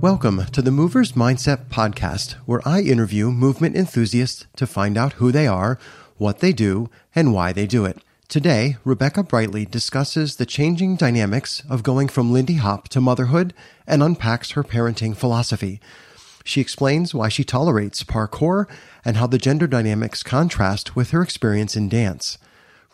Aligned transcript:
Welcome 0.00 0.46
to 0.52 0.62
the 0.62 0.70
Movers 0.70 1.12
Mindset 1.12 1.66
Podcast, 1.68 2.32
where 2.46 2.66
I 2.66 2.80
interview 2.80 3.30
movement 3.30 3.76
enthusiasts 3.76 4.46
to 4.56 4.66
find 4.66 4.96
out 4.96 5.12
who 5.14 5.30
they 5.30 5.46
are, 5.46 5.78
what 6.16 6.38
they 6.38 6.54
do, 6.54 6.88
and 7.14 7.34
why 7.34 7.52
they 7.52 7.66
do 7.66 7.84
it. 7.84 8.02
Today, 8.26 8.78
Rebecca 8.82 9.22
Brightly 9.22 9.66
discusses 9.66 10.36
the 10.36 10.46
changing 10.46 10.96
dynamics 10.96 11.62
of 11.68 11.82
going 11.82 12.08
from 12.08 12.32
Lindy 12.32 12.54
Hop 12.54 12.88
to 12.88 13.00
motherhood 13.02 13.52
and 13.86 14.02
unpacks 14.02 14.52
her 14.52 14.64
parenting 14.64 15.14
philosophy. 15.14 15.82
She 16.44 16.62
explains 16.62 17.14
why 17.14 17.28
she 17.28 17.44
tolerates 17.44 18.02
parkour 18.02 18.70
and 19.04 19.18
how 19.18 19.26
the 19.26 19.36
gender 19.36 19.66
dynamics 19.66 20.22
contrast 20.22 20.96
with 20.96 21.10
her 21.10 21.20
experience 21.20 21.76
in 21.76 21.90
dance. 21.90 22.38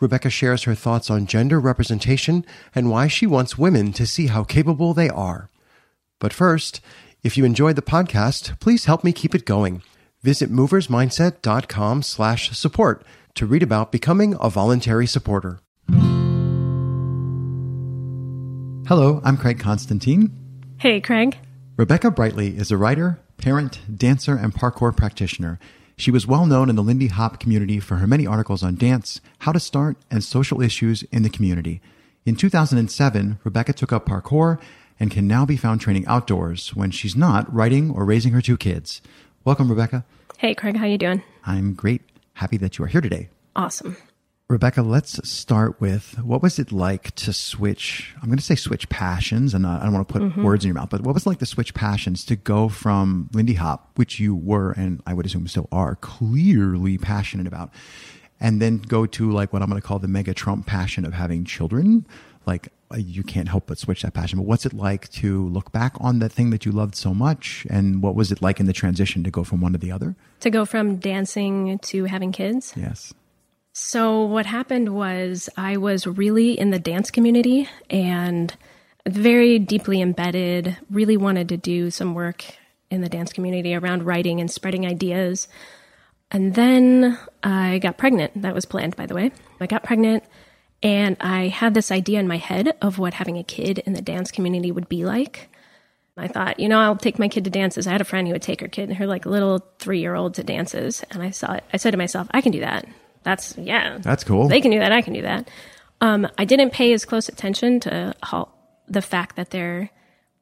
Rebecca 0.01 0.29
shares 0.29 0.63
her 0.63 0.75
thoughts 0.75 1.09
on 1.09 1.25
gender 1.25 1.57
representation 1.57 2.45
and 2.75 2.91
why 2.91 3.07
she 3.07 3.25
wants 3.25 3.57
women 3.57 3.93
to 3.93 4.05
see 4.05 4.27
how 4.27 4.43
capable 4.43 4.93
they 4.93 5.07
are. 5.07 5.49
But 6.19 6.33
first, 6.33 6.81
if 7.23 7.37
you 7.37 7.45
enjoyed 7.45 7.75
the 7.75 7.81
podcast, 7.81 8.59
please 8.59 8.85
help 8.85 9.03
me 9.03 9.11
keep 9.11 9.35
it 9.35 9.45
going. 9.45 9.83
Visit 10.23 10.51
moversmindset.com 10.51 12.01
slash 12.03 12.57
support 12.57 13.03
to 13.35 13.45
read 13.45 13.61
about 13.61 13.91
becoming 13.91 14.35
a 14.39 14.49
voluntary 14.49 15.05
supporter. 15.05 15.59
Hello, 18.87 19.21
I'm 19.23 19.37
Craig 19.37 19.59
Constantine. 19.59 20.31
Hey, 20.77 21.01
Craig. 21.01 21.37
Rebecca 21.75 22.09
Brightly 22.09 22.57
is 22.57 22.71
a 22.71 22.77
writer, 22.77 23.19
parent, 23.37 23.81
dancer, 23.95 24.35
and 24.35 24.53
parkour 24.53 24.95
practitioner. 24.95 25.59
She 25.97 26.09
was 26.09 26.25
well 26.25 26.45
known 26.45 26.69
in 26.69 26.75
the 26.75 26.83
Lindy 26.83 27.07
Hop 27.07 27.39
community 27.39 27.79
for 27.79 27.95
her 27.97 28.07
many 28.07 28.25
articles 28.25 28.63
on 28.63 28.75
dance, 28.75 29.19
how 29.39 29.51
to 29.51 29.59
start, 29.59 29.97
and 30.09 30.23
social 30.23 30.61
issues 30.61 31.03
in 31.11 31.23
the 31.23 31.29
community. 31.29 31.81
In 32.25 32.35
2007, 32.35 33.39
Rebecca 33.43 33.73
took 33.73 33.91
up 33.91 34.05
parkour 34.05 34.59
and 34.99 35.11
can 35.11 35.27
now 35.27 35.45
be 35.45 35.57
found 35.57 35.81
training 35.81 36.05
outdoors 36.07 36.75
when 36.75 36.91
she's 36.91 37.15
not 37.15 37.51
writing 37.53 37.91
or 37.91 38.05
raising 38.05 38.33
her 38.33 38.41
two 38.41 38.57
kids. 38.57 39.01
Welcome, 39.45 39.69
Rebecca. 39.69 40.05
Hey, 40.37 40.53
Craig. 40.53 40.75
How 40.75 40.85
you 40.85 40.97
doing? 40.97 41.23
I'm 41.45 41.73
great. 41.73 42.01
Happy 42.33 42.57
that 42.57 42.77
you 42.77 42.85
are 42.85 42.87
here 42.87 43.01
today. 43.01 43.29
Awesome. 43.55 43.97
Rebecca, 44.49 44.81
let's 44.81 45.29
start 45.29 45.81
with 45.81 46.17
what 46.23 46.41
was 46.41 46.57
it 46.57 46.71
like 46.71 47.13
to 47.15 47.33
switch? 47.33 48.15
I'm 48.21 48.29
going 48.29 48.37
to 48.37 48.43
say 48.43 48.55
switch 48.55 48.87
passions, 48.87 49.53
and 49.53 49.67
I 49.67 49.83
don't 49.83 49.91
want 49.91 50.07
to 50.07 50.13
put 50.13 50.21
mm-hmm. 50.21 50.41
words 50.41 50.63
in 50.63 50.69
your 50.69 50.75
mouth, 50.75 50.89
but 50.89 51.01
what 51.01 51.13
was 51.13 51.25
it 51.25 51.29
like 51.29 51.39
to 51.39 51.45
switch 51.45 51.73
passions 51.73 52.23
to 52.25 52.37
go 52.37 52.69
from 52.69 53.29
Lindy 53.33 53.55
Hop, 53.55 53.91
which 53.95 54.21
you 54.21 54.33
were, 54.35 54.71
and 54.71 55.03
I 55.05 55.13
would 55.13 55.25
assume 55.25 55.47
still 55.47 55.67
are, 55.69 55.95
clearly 55.95 56.97
passionate 56.97 57.45
about, 57.45 57.71
and 58.39 58.61
then 58.61 58.77
go 58.77 59.05
to 59.05 59.31
like 59.31 59.51
what 59.51 59.61
I'm 59.61 59.69
going 59.69 59.81
to 59.81 59.85
call 59.85 59.99
the 59.99 60.07
mega 60.07 60.33
Trump 60.33 60.65
passion 60.65 61.03
of 61.03 61.13
having 61.13 61.43
children? 61.43 62.07
Like, 62.45 62.69
Uh, 62.89 62.97
you 62.97 63.21
can't 63.21 63.49
help 63.49 63.67
but 63.67 63.77
switch 63.77 64.01
that 64.03 64.13
passion. 64.13 64.39
But 64.39 64.45
what's 64.45 64.65
it 64.65 64.73
like 64.73 65.09
to 65.11 65.47
look 65.49 65.71
back 65.71 65.93
on 65.99 66.19
that 66.19 66.31
thing 66.31 66.51
that 66.51 66.65
you 66.65 66.71
loved 66.71 66.95
so 66.95 67.13
much? 67.13 67.67
And 67.69 68.01
what 68.01 68.15
was 68.15 68.31
it 68.31 68.41
like 68.41 68.59
in 68.59 68.65
the 68.65 68.73
transition 68.73 69.23
to 69.23 69.31
go 69.31 69.43
from 69.43 69.59
one 69.59 69.73
to 69.73 69.77
the 69.77 69.91
other? 69.91 70.15
To 70.41 70.49
go 70.49 70.63
from 70.65 70.97
dancing 70.97 71.79
to 71.79 72.05
having 72.05 72.31
kids? 72.31 72.73
Yes. 72.77 73.13
So, 73.73 74.23
what 74.23 74.45
happened 74.45 74.95
was 74.95 75.49
I 75.55 75.77
was 75.77 76.07
really 76.07 76.57
in 76.57 76.71
the 76.71 76.79
dance 76.79 77.11
community 77.11 77.69
and 77.89 78.55
very 79.05 79.59
deeply 79.59 80.01
embedded, 80.01 80.77
really 80.89 81.17
wanted 81.17 81.49
to 81.49 81.57
do 81.57 81.91
some 81.91 82.15
work 82.15 82.45
in 82.89 83.01
the 83.01 83.09
dance 83.09 83.33
community 83.33 83.75
around 83.75 84.03
writing 84.03 84.39
and 84.39 84.49
spreading 84.49 84.85
ideas. 84.85 85.47
And 86.31 86.55
then 86.55 87.17
I 87.43 87.79
got 87.79 87.97
pregnant. 87.97 88.41
That 88.41 88.55
was 88.55 88.65
planned, 88.65 88.95
by 88.95 89.05
the 89.05 89.13
way. 89.13 89.31
I 89.61 89.67
got 89.67 89.83
pregnant 89.83 90.23
and 90.83 91.17
I 91.19 91.47
had 91.47 91.73
this 91.73 91.91
idea 91.91 92.19
in 92.19 92.27
my 92.27 92.37
head 92.37 92.75
of 92.81 92.99
what 92.99 93.15
having 93.15 93.37
a 93.37 93.43
kid 93.43 93.79
in 93.79 93.93
the 93.93 94.01
dance 94.01 94.31
community 94.31 94.71
would 94.71 94.89
be 94.89 95.05
like. 95.05 95.49
I 96.19 96.27
thought, 96.27 96.59
you 96.59 96.67
know, 96.67 96.79
I'll 96.79 96.95
take 96.95 97.19
my 97.19 97.27
kid 97.27 97.43
to 97.43 97.51
dances. 97.51 97.85
I 97.85 97.91
had 97.91 98.01
a 98.01 98.05
friend 98.05 98.27
who 98.27 98.33
would 98.33 98.41
take 98.41 98.61
her 98.61 98.67
kid, 98.67 98.89
and 98.89 98.97
her 98.97 99.05
like 99.05 99.27
little 99.27 99.63
three 99.77 99.99
year 99.99 100.15
old 100.15 100.33
to 100.35 100.43
dances. 100.43 101.03
And 101.11 101.21
I 101.21 101.29
saw 101.29 101.53
it. 101.53 101.63
I 101.71 101.77
said 101.77 101.91
to 101.91 101.97
myself, 101.97 102.27
I 102.31 102.41
can 102.41 102.51
do 102.51 102.61
that 102.61 102.87
that's 103.27 103.57
yeah. 103.57 103.97
That's 103.99 104.23
cool. 104.23 104.47
They 104.47 104.61
can 104.61 104.71
do 104.71 104.79
that. 104.79 104.93
I 104.93 105.01
can 105.01 105.13
do 105.13 105.21
that. 105.23 105.49
Um, 105.99 106.27
I 106.37 106.45
didn't 106.45 106.71
pay 106.71 106.93
as 106.93 107.03
close 107.03 107.27
attention 107.27 107.81
to 107.81 108.15
how, 108.23 108.49
the 108.87 109.01
fact 109.01 109.35
that 109.35 109.49
there 109.49 109.89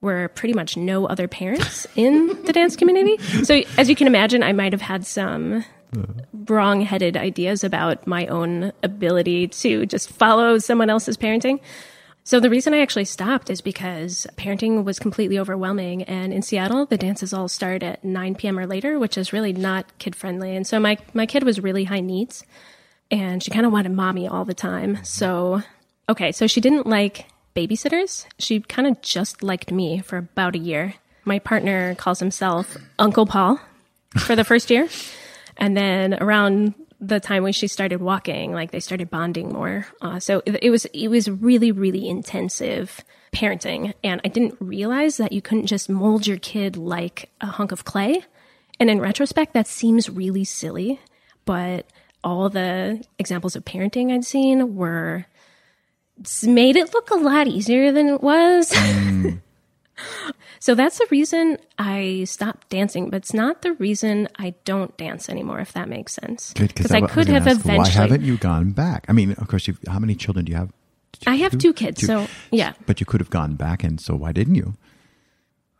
were 0.01 0.27
pretty 0.29 0.53
much 0.53 0.77
no 0.77 1.07
other 1.07 1.27
parents 1.27 1.87
in 1.95 2.43
the 2.43 2.53
dance 2.53 2.75
community. 2.75 3.17
So 3.43 3.63
as 3.77 3.89
you 3.89 3.95
can 3.95 4.05
imagine, 4.05 4.43
I 4.43 4.53
might 4.53 4.71
have 4.73 4.81
had 4.81 5.05
some 5.05 5.65
wrong-headed 6.33 7.17
ideas 7.17 7.63
about 7.63 8.05
my 8.07 8.27
own 8.27 8.71
ability 8.83 9.47
to 9.47 9.85
just 9.85 10.09
follow 10.09 10.57
someone 10.57 10.89
else's 10.89 11.17
parenting. 11.17 11.59
So 12.23 12.39
the 12.39 12.49
reason 12.49 12.73
I 12.73 12.81
actually 12.81 13.05
stopped 13.05 13.51
is 13.51 13.61
because 13.61 14.25
parenting 14.35 14.83
was 14.83 14.97
completely 14.97 15.37
overwhelming. 15.37 16.01
And 16.03 16.33
in 16.33 16.41
Seattle, 16.41 16.87
the 16.87 16.97
dances 16.97 17.33
all 17.33 17.47
start 17.47 17.83
at 17.83 18.03
9 18.03 18.33
p.m. 18.35 18.57
or 18.57 18.65
later, 18.65 18.97
which 18.97 19.15
is 19.15 19.31
really 19.31 19.53
not 19.53 19.85
kid 19.99 20.15
friendly. 20.15 20.55
And 20.55 20.65
so 20.65 20.79
my, 20.79 20.97
my 21.13 21.27
kid 21.27 21.43
was 21.43 21.59
really 21.59 21.83
high 21.83 21.99
needs 21.99 22.43
and 23.11 23.43
she 23.43 23.51
kind 23.51 23.65
of 23.65 23.71
wanted 23.71 23.91
mommy 23.91 24.27
all 24.27 24.45
the 24.45 24.55
time. 24.55 25.03
So, 25.03 25.61
okay, 26.09 26.31
so 26.31 26.47
she 26.47 26.61
didn't 26.61 26.87
like 26.87 27.27
babysitters. 27.55 28.25
She 28.39 28.59
kind 28.59 28.87
of 28.87 29.01
just 29.01 29.43
liked 29.43 29.71
me 29.71 29.99
for 29.99 30.17
about 30.17 30.55
a 30.55 30.59
year. 30.59 30.95
My 31.25 31.39
partner 31.39 31.95
calls 31.95 32.19
himself 32.19 32.75
Uncle 32.99 33.25
Paul 33.25 33.59
for 34.17 34.35
the 34.35 34.43
first 34.43 34.69
year. 34.69 34.87
And 35.57 35.75
then 35.75 36.15
around 36.15 36.73
the 36.99 37.19
time 37.19 37.43
when 37.43 37.53
she 37.53 37.67
started 37.67 38.01
walking, 38.01 38.53
like 38.53 38.71
they 38.71 38.79
started 38.79 39.09
bonding 39.09 39.49
more. 39.51 39.87
Uh, 40.01 40.19
so 40.19 40.41
it, 40.45 40.63
it 40.63 40.69
was 40.69 40.85
it 40.85 41.09
was 41.09 41.29
really 41.29 41.71
really 41.71 42.07
intensive 42.09 43.03
parenting, 43.33 43.93
and 44.03 44.21
I 44.23 44.29
didn't 44.29 44.55
realize 44.59 45.17
that 45.17 45.31
you 45.31 45.41
couldn't 45.41 45.67
just 45.67 45.89
mold 45.89 46.25
your 46.25 46.37
kid 46.37 46.77
like 46.77 47.29
a 47.41 47.47
hunk 47.47 47.71
of 47.71 47.85
clay. 47.85 48.23
And 48.79 48.89
in 48.89 48.99
retrospect, 48.99 49.53
that 49.53 49.67
seems 49.67 50.09
really 50.09 50.43
silly, 50.43 50.99
but 51.45 51.85
all 52.23 52.49
the 52.49 53.03
examples 53.19 53.55
of 53.55 53.63
parenting 53.63 54.11
I'd 54.11 54.25
seen 54.25 54.75
were 54.75 55.25
made 56.43 56.75
it 56.75 56.93
look 56.93 57.09
a 57.09 57.15
lot 57.15 57.47
easier 57.47 57.91
than 57.91 58.07
it 58.07 58.21
was. 58.21 58.71
Mm. 58.71 59.41
so 60.65 60.73
that's 60.73 60.97
the 60.97 61.05
reason 61.11 61.59
I 61.77 62.23
stopped 62.23 62.69
dancing, 62.69 63.11
but 63.11 63.17
it's 63.17 63.35
not 63.35 63.61
the 63.61 63.73
reason 63.73 64.27
I 64.39 64.55
don't 64.65 64.97
dance 64.97 65.29
anymore, 65.29 65.59
if 65.59 65.73
that 65.73 65.87
makes 65.87 66.13
sense. 66.13 66.53
Because 66.53 66.91
I, 66.91 67.01
I 67.01 67.01
could 67.01 67.27
have 67.27 67.45
ask, 67.45 67.59
eventually. 67.59 67.77
Why 67.77 67.89
haven't 67.89 68.23
you 68.23 68.35
gone 68.37 68.71
back? 68.71 69.05
I 69.07 69.13
mean, 69.13 69.33
of 69.33 69.47
course, 69.47 69.67
you've, 69.67 69.77
how 69.87 69.99
many 69.99 70.15
children 70.15 70.45
do 70.45 70.51
you 70.51 70.57
have? 70.57 70.73
You 71.19 71.31
I 71.31 71.35
have 71.35 71.51
two, 71.51 71.59
two 71.59 71.73
kids, 71.73 72.01
two. 72.01 72.07
so 72.07 72.27
yeah. 72.49 72.73
But 72.87 72.99
you 72.99 73.05
could 73.05 73.21
have 73.21 73.29
gone 73.29 73.53
back, 73.53 73.83
and 73.83 74.01
so 74.01 74.15
why 74.15 74.31
didn't 74.31 74.55
you? 74.55 74.73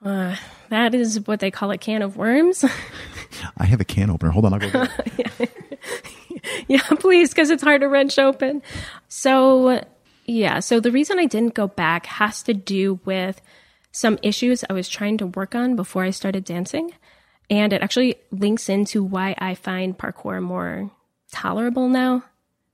Uh, 0.03 0.35
that 0.69 0.93
is 0.93 1.25
what 1.25 1.39
they 1.39 1.49
call 1.49 1.71
a 1.71 1.79
can 1.79 2.03
of 2.03 2.15
worms. 2.15 2.63
I 3.57 3.65
have 3.65 3.81
a 3.81 3.85
can 3.85 4.11
opener. 4.11 4.29
Hold 4.29 4.45
on, 4.45 4.53
I'll 4.53 4.59
go. 4.59 4.67
yeah. 5.17 5.45
yeah, 6.67 6.81
please, 6.99 7.31
because 7.31 7.49
it's 7.49 7.63
hard 7.63 7.81
to 7.81 7.87
wrench 7.87 8.19
open. 8.19 8.61
So, 9.07 9.83
yeah, 10.27 10.59
so 10.59 10.79
the 10.79 10.91
reason 10.91 11.17
I 11.17 11.25
didn't 11.25 11.55
go 11.55 11.65
back 11.65 12.05
has 12.05 12.43
to 12.43 12.53
do 12.53 12.99
with 13.03 13.41
some 13.95 14.19
issues 14.21 14.65
I 14.69 14.73
was 14.73 14.89
trying 14.89 15.17
to 15.19 15.27
work 15.27 15.55
on 15.55 15.77
before 15.77 16.03
I 16.03 16.09
started 16.09 16.43
dancing. 16.43 16.91
And 17.49 17.71
it 17.71 17.81
actually 17.81 18.15
links 18.29 18.67
into 18.67 19.01
why 19.01 19.35
I 19.37 19.55
find 19.55 19.97
parkour 19.97 20.41
more 20.41 20.91
tolerable 21.31 21.87
now. 21.87 22.25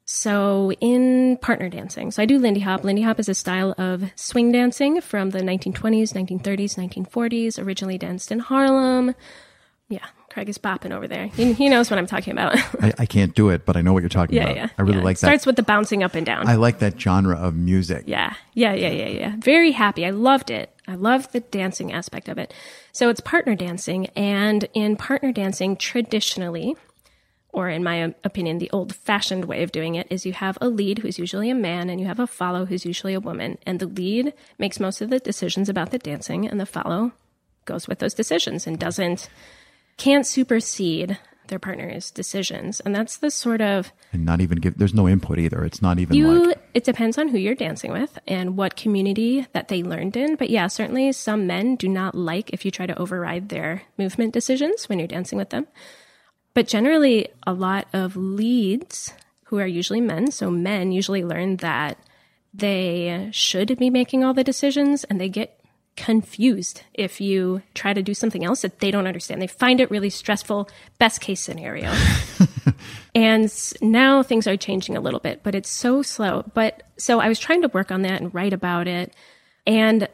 So, 0.05 0.73
in 0.81 1.37
partner 1.37 1.69
dancing, 1.69 2.11
so 2.11 2.23
I 2.23 2.25
do 2.25 2.37
Lindy 2.37 2.59
Hop. 2.61 2.83
Lindy 2.83 3.03
Hop 3.03 3.19
is 3.19 3.29
a 3.29 3.35
style 3.35 3.73
of 3.77 4.11
swing 4.15 4.51
dancing 4.51 4.99
from 4.99 5.29
the 5.29 5.39
1920s, 5.39 6.11
1930s, 6.11 6.75
1940s, 7.07 7.63
originally 7.63 7.97
danced 7.97 8.31
in 8.31 8.39
Harlem. 8.39 9.15
Yeah, 9.87 10.05
Craig 10.31 10.49
is 10.49 10.57
bopping 10.57 10.91
over 10.91 11.07
there. 11.07 11.27
He, 11.27 11.53
he 11.53 11.69
knows 11.69 11.89
what 11.89 11.99
I'm 11.99 12.07
talking 12.07 12.31
about. 12.31 12.57
I, 12.81 12.93
I, 12.99 13.05
can't 13.05 13.35
do 13.35 13.49
it, 13.49 13.65
but 13.65 13.77
I 13.77 13.81
know 13.81 13.93
what 13.93 14.01
you're 14.01 14.09
talking 14.09 14.35
yeah, 14.35 14.43
about. 14.43 14.55
Yeah, 14.55 14.69
I 14.77 14.81
really 14.81 14.97
yeah. 14.97 15.03
like 15.03 15.17
that. 15.17 15.27
Starts 15.27 15.45
with 15.45 15.55
the 15.55 15.63
bouncing 15.63 16.03
up 16.03 16.15
and 16.15 16.25
down. 16.25 16.47
I 16.47 16.55
like 16.55 16.79
that 16.79 16.99
genre 16.99 17.37
of 17.37 17.55
music. 17.55 18.05
Yeah, 18.07 18.33
yeah, 18.53 18.73
yeah, 18.73 18.89
yeah, 18.89 19.07
yeah. 19.07 19.35
Very 19.37 19.71
happy. 19.71 20.05
I 20.05 20.09
loved 20.09 20.49
it. 20.49 20.70
I 20.87 20.95
love 20.95 21.31
the 21.31 21.39
dancing 21.39 21.93
aspect 21.93 22.27
of 22.27 22.37
it. 22.37 22.53
So 22.91 23.09
it's 23.09 23.21
partner 23.21 23.55
dancing, 23.55 24.07
and 24.15 24.67
in 24.73 24.95
partner 24.97 25.31
dancing, 25.31 25.75
traditionally, 25.75 26.75
or 27.53 27.69
in 27.69 27.83
my 27.83 28.13
opinion, 28.23 28.57
the 28.57 28.71
old 28.71 28.95
fashioned 28.95 29.45
way 29.45 29.61
of 29.61 29.71
doing 29.71 29.95
it 29.95 30.07
is 30.09 30.25
you 30.25 30.33
have 30.33 30.57
a 30.61 30.69
lead 30.69 30.99
who's 30.99 31.19
usually 31.19 31.49
a 31.49 31.55
man 31.55 31.89
and 31.89 31.99
you 31.99 32.07
have 32.07 32.19
a 32.19 32.27
follow 32.27 32.65
who's 32.65 32.85
usually 32.85 33.13
a 33.13 33.19
woman. 33.19 33.57
And 33.65 33.79
the 33.79 33.87
lead 33.87 34.33
makes 34.57 34.79
most 34.79 35.01
of 35.01 35.09
the 35.09 35.19
decisions 35.19 35.67
about 35.67 35.91
the 35.91 35.99
dancing, 35.99 36.47
and 36.47 36.59
the 36.59 36.65
follow 36.65 37.11
goes 37.65 37.87
with 37.87 37.99
those 37.99 38.13
decisions 38.13 38.65
and 38.65 38.79
doesn't 38.79 39.29
can't 39.97 40.25
supersede 40.25 41.19
their 41.51 41.59
partner's 41.59 42.09
decisions. 42.09 42.79
And 42.79 42.95
that's 42.95 43.17
the 43.17 43.29
sort 43.29 43.61
of 43.61 43.93
and 44.11 44.25
not 44.25 44.41
even 44.41 44.57
give 44.57 44.79
there's 44.79 44.95
no 44.95 45.07
input 45.07 45.37
either. 45.37 45.63
It's 45.63 45.81
not 45.81 45.99
even 45.99 46.17
you 46.17 46.47
like 46.47 46.57
it 46.73 46.83
depends 46.83 47.19
on 47.19 47.27
who 47.27 47.37
you're 47.37 47.53
dancing 47.53 47.91
with 47.91 48.17
and 48.27 48.57
what 48.57 48.75
community 48.75 49.45
that 49.53 49.67
they 49.67 49.83
learned 49.83 50.17
in. 50.17 50.35
But 50.35 50.49
yeah, 50.49 50.65
certainly 50.67 51.11
some 51.11 51.45
men 51.45 51.75
do 51.75 51.87
not 51.87 52.15
like 52.15 52.49
if 52.49 52.65
you 52.65 52.71
try 52.71 52.87
to 52.87 52.97
override 52.97 53.49
their 53.49 53.83
movement 53.97 54.33
decisions 54.33 54.89
when 54.89 54.97
you're 54.97 55.07
dancing 55.07 55.37
with 55.37 55.51
them. 55.51 55.67
But 56.55 56.67
generally 56.67 57.27
a 57.45 57.53
lot 57.53 57.87
of 57.93 58.15
leads 58.15 59.13
who 59.45 59.59
are 59.59 59.67
usually 59.67 60.01
men, 60.01 60.31
so 60.31 60.49
men 60.49 60.91
usually 60.91 61.23
learn 61.23 61.57
that 61.57 61.97
they 62.53 63.29
should 63.31 63.77
be 63.77 63.89
making 63.89 64.23
all 64.23 64.33
the 64.33 64.43
decisions 64.43 65.03
and 65.05 65.19
they 65.19 65.29
get 65.29 65.60
confused 65.97 66.83
if 66.93 67.19
you 67.19 67.61
try 67.73 67.93
to 67.93 68.01
do 68.01 68.13
something 68.13 68.45
else 68.45 68.61
that 68.61 68.79
they 68.79 68.91
don't 68.91 69.07
understand. 69.07 69.41
They 69.41 69.47
find 69.47 69.79
it 69.79 69.91
really 69.91 70.09
stressful, 70.09 70.69
best 70.99 71.21
case 71.21 71.41
scenario. 71.41 71.93
and 73.15 73.51
now 73.81 74.23
things 74.23 74.47
are 74.47 74.57
changing 74.57 74.95
a 74.95 75.01
little 75.01 75.19
bit, 75.19 75.41
but 75.43 75.55
it's 75.55 75.69
so 75.69 76.01
slow. 76.01 76.43
But 76.53 76.83
so 76.97 77.19
I 77.19 77.27
was 77.27 77.39
trying 77.39 77.61
to 77.63 77.67
work 77.69 77.91
on 77.91 78.03
that 78.03 78.21
and 78.21 78.33
write 78.33 78.53
about 78.53 78.87
it. 78.87 79.13
And 79.67 80.07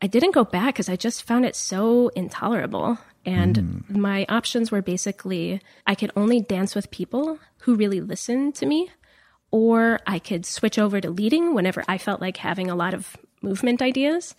I 0.00 0.06
didn't 0.06 0.32
go 0.32 0.44
back 0.44 0.74
because 0.74 0.88
I 0.88 0.96
just 0.96 1.24
found 1.24 1.44
it 1.44 1.56
so 1.56 2.08
intolerable. 2.08 2.98
And 3.26 3.56
hmm. 3.56 4.00
my 4.00 4.26
options 4.28 4.70
were 4.70 4.82
basically 4.82 5.60
I 5.86 5.94
could 5.94 6.12
only 6.16 6.40
dance 6.40 6.74
with 6.74 6.90
people 6.90 7.38
who 7.60 7.74
really 7.74 8.00
listened 8.00 8.54
to 8.56 8.66
me, 8.66 8.90
or 9.50 10.00
I 10.06 10.18
could 10.18 10.44
switch 10.44 10.78
over 10.78 11.00
to 11.00 11.10
leading 11.10 11.54
whenever 11.54 11.82
I 11.88 11.98
felt 11.98 12.20
like 12.20 12.36
having 12.36 12.70
a 12.70 12.74
lot 12.74 12.92
of 12.92 13.16
movement 13.40 13.80
ideas. 13.80 14.34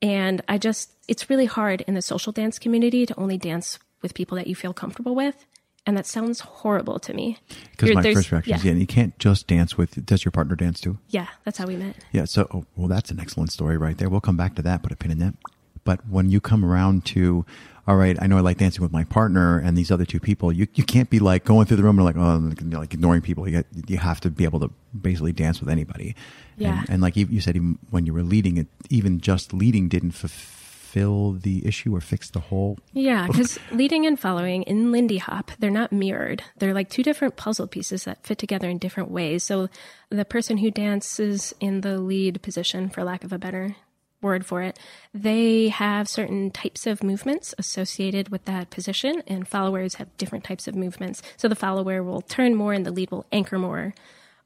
And 0.00 0.42
I 0.48 0.58
just, 0.58 0.92
it's 1.08 1.28
really 1.28 1.46
hard 1.46 1.82
in 1.82 1.94
the 1.94 2.02
social 2.02 2.32
dance 2.32 2.58
community 2.58 3.06
to 3.06 3.18
only 3.18 3.38
dance 3.38 3.78
with 4.02 4.14
people 4.14 4.36
that 4.36 4.46
you 4.46 4.54
feel 4.54 4.72
comfortable 4.72 5.14
with. 5.14 5.44
And 5.86 5.96
that 5.96 6.06
sounds 6.06 6.40
horrible 6.40 6.98
to 6.98 7.14
me. 7.14 7.38
Because 7.70 7.94
my 7.94 8.02
first 8.02 8.30
reaction 8.30 8.54
is, 8.54 8.64
yeah. 8.64 8.72
yeah, 8.72 8.78
you 8.78 8.86
can't 8.86 9.18
just 9.18 9.46
dance 9.46 9.78
with. 9.78 10.04
Does 10.04 10.22
your 10.22 10.32
partner 10.32 10.54
dance 10.54 10.80
too? 10.80 10.98
Yeah, 11.08 11.28
that's 11.44 11.56
how 11.56 11.66
we 11.66 11.76
met. 11.76 11.96
Yeah. 12.12 12.26
So, 12.26 12.46
oh, 12.52 12.66
well, 12.76 12.88
that's 12.88 13.10
an 13.10 13.18
excellent 13.18 13.52
story 13.52 13.78
right 13.78 13.96
there. 13.96 14.10
We'll 14.10 14.20
come 14.20 14.36
back 14.36 14.54
to 14.56 14.62
that. 14.62 14.82
Put 14.82 14.92
a 14.92 14.96
pin 14.96 15.10
in 15.10 15.18
that. 15.20 15.34
But 15.88 16.06
when 16.06 16.28
you 16.28 16.38
come 16.38 16.66
around 16.66 17.06
to, 17.06 17.46
all 17.86 17.96
right, 17.96 18.14
I 18.20 18.26
know 18.26 18.36
I 18.36 18.40
like 18.40 18.58
dancing 18.58 18.82
with 18.82 18.92
my 18.92 19.04
partner 19.04 19.58
and 19.58 19.74
these 19.74 19.90
other 19.90 20.04
two 20.04 20.20
people. 20.20 20.52
You 20.52 20.66
you 20.74 20.84
can't 20.84 21.08
be 21.08 21.18
like 21.18 21.46
going 21.46 21.64
through 21.64 21.78
the 21.78 21.82
room 21.82 21.98
and 21.98 22.04
like 22.04 22.18
oh 22.18 22.52
you 22.60 22.66
know, 22.68 22.80
like 22.80 22.92
ignoring 22.92 23.22
people. 23.22 23.48
You 23.48 23.62
get, 23.62 23.66
you 23.88 23.96
have 23.96 24.20
to 24.20 24.30
be 24.30 24.44
able 24.44 24.60
to 24.60 24.70
basically 24.92 25.32
dance 25.32 25.60
with 25.60 25.70
anybody. 25.70 26.14
Yeah. 26.58 26.80
And, 26.80 26.90
and 26.90 27.00
like 27.00 27.16
you, 27.16 27.24
you 27.30 27.40
said, 27.40 27.56
even 27.56 27.78
when 27.88 28.04
you 28.04 28.12
were 28.12 28.22
leading 28.22 28.58
it, 28.58 28.66
even 28.90 29.18
just 29.18 29.54
leading 29.54 29.88
didn't 29.88 30.10
fulfill 30.10 31.32
the 31.32 31.66
issue 31.66 31.96
or 31.96 32.02
fix 32.02 32.28
the 32.28 32.40
whole. 32.40 32.76
Yeah, 32.92 33.26
because 33.30 33.58
leading 33.72 34.04
and 34.04 34.20
following 34.20 34.64
in 34.64 34.92
Lindy 34.92 35.16
Hop, 35.16 35.52
they're 35.58 35.70
not 35.70 35.90
mirrored. 35.90 36.42
They're 36.58 36.74
like 36.74 36.90
two 36.90 37.02
different 37.02 37.36
puzzle 37.36 37.66
pieces 37.66 38.04
that 38.04 38.26
fit 38.26 38.36
together 38.36 38.68
in 38.68 38.76
different 38.76 39.10
ways. 39.10 39.42
So 39.42 39.70
the 40.10 40.26
person 40.26 40.58
who 40.58 40.70
dances 40.70 41.54
in 41.60 41.80
the 41.80 41.98
lead 41.98 42.42
position, 42.42 42.90
for 42.90 43.04
lack 43.04 43.24
of 43.24 43.32
a 43.32 43.38
better 43.38 43.76
word 44.20 44.44
for 44.44 44.62
it, 44.62 44.78
they 45.14 45.68
have 45.68 46.08
certain 46.08 46.50
types 46.50 46.86
of 46.86 47.02
movements 47.02 47.54
associated 47.58 48.28
with 48.30 48.44
that 48.46 48.70
position, 48.70 49.22
and 49.26 49.48
followers 49.48 49.94
have 49.94 50.16
different 50.16 50.44
types 50.44 50.66
of 50.66 50.74
movements. 50.74 51.22
So 51.36 51.48
the 51.48 51.54
follower 51.54 52.02
will 52.02 52.22
turn 52.22 52.54
more 52.54 52.72
and 52.72 52.84
the 52.84 52.92
lead 52.92 53.10
will 53.10 53.26
anchor 53.32 53.58
more. 53.58 53.94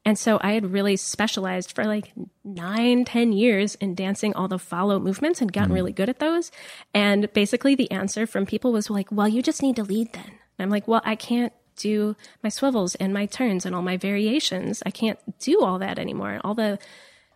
And 0.05 0.19
so 0.19 0.37
I 0.41 0.51
had 0.51 0.73
really 0.73 0.97
specialized 0.97 1.73
for 1.73 1.85
like 1.85 2.11
nine, 2.43 3.05
ten 3.05 3.31
years 3.31 3.75
in 3.75 3.95
dancing 3.95 4.33
all 4.33 4.49
the 4.49 4.59
follow 4.59 4.99
movements 4.99 5.39
and 5.41 5.51
gotten 5.51 5.69
mm-hmm. 5.69 5.75
really 5.75 5.91
good 5.93 6.09
at 6.09 6.19
those. 6.19 6.51
And 6.93 7.31
basically 7.31 7.75
the 7.75 7.89
answer 7.89 8.27
from 8.27 8.45
people 8.45 8.73
was 8.73 8.89
like, 8.89 9.11
well, 9.11 9.29
you 9.29 9.41
just 9.41 9.61
need 9.61 9.77
to 9.77 9.83
lead 9.83 10.11
then. 10.11 10.25
And 10.25 10.59
I'm 10.59 10.69
like, 10.69 10.87
well, 10.87 11.01
I 11.05 11.15
can't 11.15 11.53
do 11.77 12.15
my 12.43 12.49
swivels 12.49 12.95
and 12.95 13.13
my 13.13 13.25
turns 13.25 13.65
and 13.65 13.73
all 13.73 13.81
my 13.81 13.97
variations. 13.97 14.83
I 14.85 14.91
can't 14.91 15.19
do 15.39 15.61
all 15.61 15.79
that 15.79 15.97
anymore. 15.97 16.39
All 16.43 16.53
the 16.53 16.79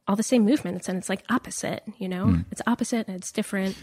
all 0.07 0.15
the 0.15 0.23
same 0.23 0.45
movements 0.45 0.87
and 0.87 0.97
it's 0.97 1.09
like 1.09 1.23
opposite, 1.29 1.83
you 1.97 2.07
know? 2.07 2.25
Hmm. 2.27 2.41
It's 2.51 2.61
opposite 2.65 3.07
and 3.07 3.17
it's 3.17 3.31
different. 3.31 3.75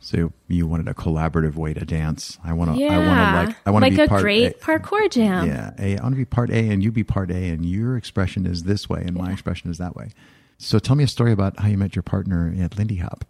So 0.00 0.32
you 0.48 0.66
wanted 0.66 0.88
a 0.88 0.94
collaborative 0.94 1.54
way 1.54 1.72
to 1.74 1.84
dance. 1.84 2.38
I 2.44 2.52
want 2.52 2.74
to. 2.74 2.78
Yeah. 2.78 2.92
I 2.92 2.98
want 2.98 3.08
to 3.18 3.50
like. 3.52 3.56
I 3.66 3.70
want 3.70 3.84
to 3.84 3.90
like 3.90 3.98
be 3.98 4.02
a 4.04 4.08
part 4.08 4.22
great 4.22 4.52
A- 4.52 4.58
parkour 4.58 5.10
jam. 5.10 5.46
Yeah, 5.46 5.72
a, 5.78 5.96
I 5.98 6.02
want 6.02 6.14
to 6.14 6.18
be 6.18 6.24
part 6.24 6.50
A 6.50 6.68
and 6.68 6.82
you 6.82 6.92
be 6.92 7.04
part 7.04 7.30
A, 7.30 7.48
and 7.48 7.64
your 7.64 7.96
expression 7.96 8.46
is 8.46 8.64
this 8.64 8.88
way 8.88 9.02
and 9.04 9.16
my 9.16 9.32
expression 9.32 9.70
is 9.70 9.78
that 9.78 9.96
way. 9.96 10.10
So 10.58 10.78
tell 10.78 10.94
me 10.96 11.04
a 11.04 11.08
story 11.08 11.32
about 11.32 11.58
how 11.58 11.68
you 11.68 11.78
met 11.78 11.96
your 11.96 12.02
partner 12.02 12.54
at 12.60 12.76
Lindy 12.76 12.96
Hop. 12.96 13.24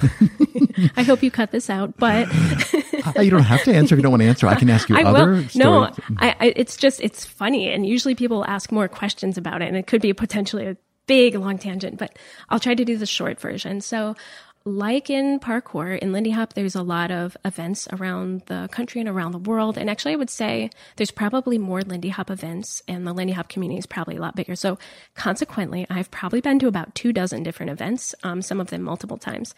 I 0.96 1.02
hope 1.02 1.22
you 1.22 1.30
cut 1.30 1.52
this 1.52 1.70
out, 1.70 1.96
but 1.96 2.28
you 3.20 3.30
don't 3.30 3.42
have 3.42 3.62
to 3.64 3.74
answer 3.74 3.94
if 3.94 3.98
you 3.98 4.02
don't 4.02 4.12
want 4.12 4.22
to 4.22 4.28
answer. 4.28 4.46
I 4.46 4.54
can 4.54 4.70
ask 4.70 4.88
you 4.88 4.96
I 4.96 5.04
other 5.04 5.30
will. 5.30 5.48
stories. 5.48 5.56
No, 5.56 5.84
I, 6.18 6.36
I, 6.40 6.52
it's 6.56 6.76
just 6.76 7.00
it's 7.00 7.24
funny, 7.24 7.72
and 7.72 7.86
usually 7.86 8.14
people 8.14 8.44
ask 8.46 8.72
more 8.72 8.88
questions 8.88 9.38
about 9.38 9.62
it, 9.62 9.68
and 9.68 9.76
it 9.76 9.86
could 9.86 10.02
be 10.02 10.12
potentially 10.12 10.66
a 10.66 10.76
big 11.10 11.34
long 11.34 11.58
tangent. 11.58 11.98
But 11.98 12.16
I'll 12.50 12.60
try 12.60 12.76
to 12.76 12.84
do 12.84 12.96
the 12.96 13.04
short 13.04 13.40
version. 13.40 13.80
So, 13.80 14.14
like 14.64 15.10
in 15.10 15.40
parkour 15.40 15.98
in 15.98 16.12
Lindy 16.12 16.30
Hop, 16.30 16.52
there's 16.52 16.76
a 16.76 16.84
lot 16.84 17.10
of 17.10 17.36
events 17.44 17.88
around 17.90 18.42
the 18.46 18.68
country 18.70 19.00
and 19.00 19.08
around 19.08 19.32
the 19.32 19.38
world. 19.38 19.76
And 19.76 19.90
actually, 19.90 20.12
I 20.12 20.16
would 20.16 20.30
say 20.30 20.70
there's 20.96 21.10
probably 21.10 21.58
more 21.58 21.80
Lindy 21.82 22.10
Hop 22.10 22.30
events, 22.30 22.80
and 22.86 23.04
the 23.04 23.12
Lindy 23.12 23.32
Hop 23.32 23.48
community 23.48 23.78
is 23.80 23.86
probably 23.86 24.18
a 24.18 24.20
lot 24.20 24.36
bigger. 24.36 24.54
So, 24.54 24.78
consequently, 25.16 25.84
I've 25.90 26.12
probably 26.12 26.40
been 26.40 26.60
to 26.60 26.68
about 26.68 26.94
two 26.94 27.12
dozen 27.12 27.42
different 27.42 27.72
events, 27.72 28.14
um, 28.22 28.40
some 28.40 28.60
of 28.60 28.70
them 28.70 28.82
multiple 28.82 29.18
times. 29.18 29.52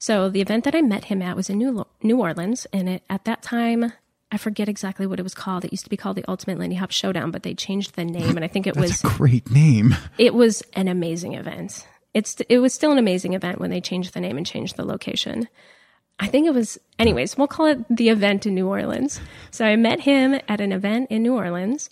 So, 0.00 0.28
the 0.28 0.40
event 0.40 0.64
that 0.64 0.74
I 0.74 0.82
met 0.82 1.04
him 1.04 1.22
at 1.22 1.36
was 1.36 1.48
in 1.48 1.58
New, 1.58 1.86
New 2.02 2.20
Orleans, 2.20 2.66
and 2.72 2.88
it, 2.88 3.02
at 3.08 3.26
that 3.26 3.42
time, 3.42 3.92
I 4.32 4.38
forget 4.38 4.68
exactly 4.68 5.06
what 5.06 5.20
it 5.20 5.22
was 5.22 5.34
called. 5.34 5.64
It 5.64 5.72
used 5.72 5.84
to 5.84 5.90
be 5.90 5.96
called 5.96 6.16
the 6.16 6.24
Ultimate 6.28 6.58
Lindy 6.58 6.76
Hop 6.76 6.90
Showdown, 6.90 7.30
but 7.30 7.42
they 7.44 7.54
changed 7.54 7.94
the 7.94 8.04
name, 8.04 8.36
and 8.36 8.44
I 8.44 8.48
think 8.48 8.66
it 8.66 8.76
was 8.76 9.02
a 9.04 9.06
great 9.06 9.50
name. 9.50 9.94
it 10.18 10.34
was 10.34 10.62
an 10.72 10.88
amazing 10.88 11.34
event. 11.34 11.86
It's 12.12 12.36
it 12.48 12.58
was 12.58 12.74
still 12.74 12.92
an 12.92 12.98
amazing 12.98 13.34
event 13.34 13.60
when 13.60 13.70
they 13.70 13.80
changed 13.80 14.14
the 14.14 14.20
name 14.20 14.36
and 14.36 14.46
changed 14.46 14.76
the 14.76 14.84
location. 14.84 15.48
I 16.18 16.28
think 16.28 16.46
it 16.46 16.54
was 16.54 16.78
anyways, 16.98 17.36
we'll 17.36 17.46
call 17.46 17.66
it 17.66 17.84
the 17.90 18.08
event 18.08 18.46
in 18.46 18.54
New 18.54 18.68
Orleans. 18.68 19.20
So 19.50 19.64
I 19.66 19.76
met 19.76 20.00
him 20.00 20.40
at 20.48 20.60
an 20.60 20.72
event 20.72 21.10
in 21.10 21.22
New 21.22 21.34
Orleans 21.34 21.90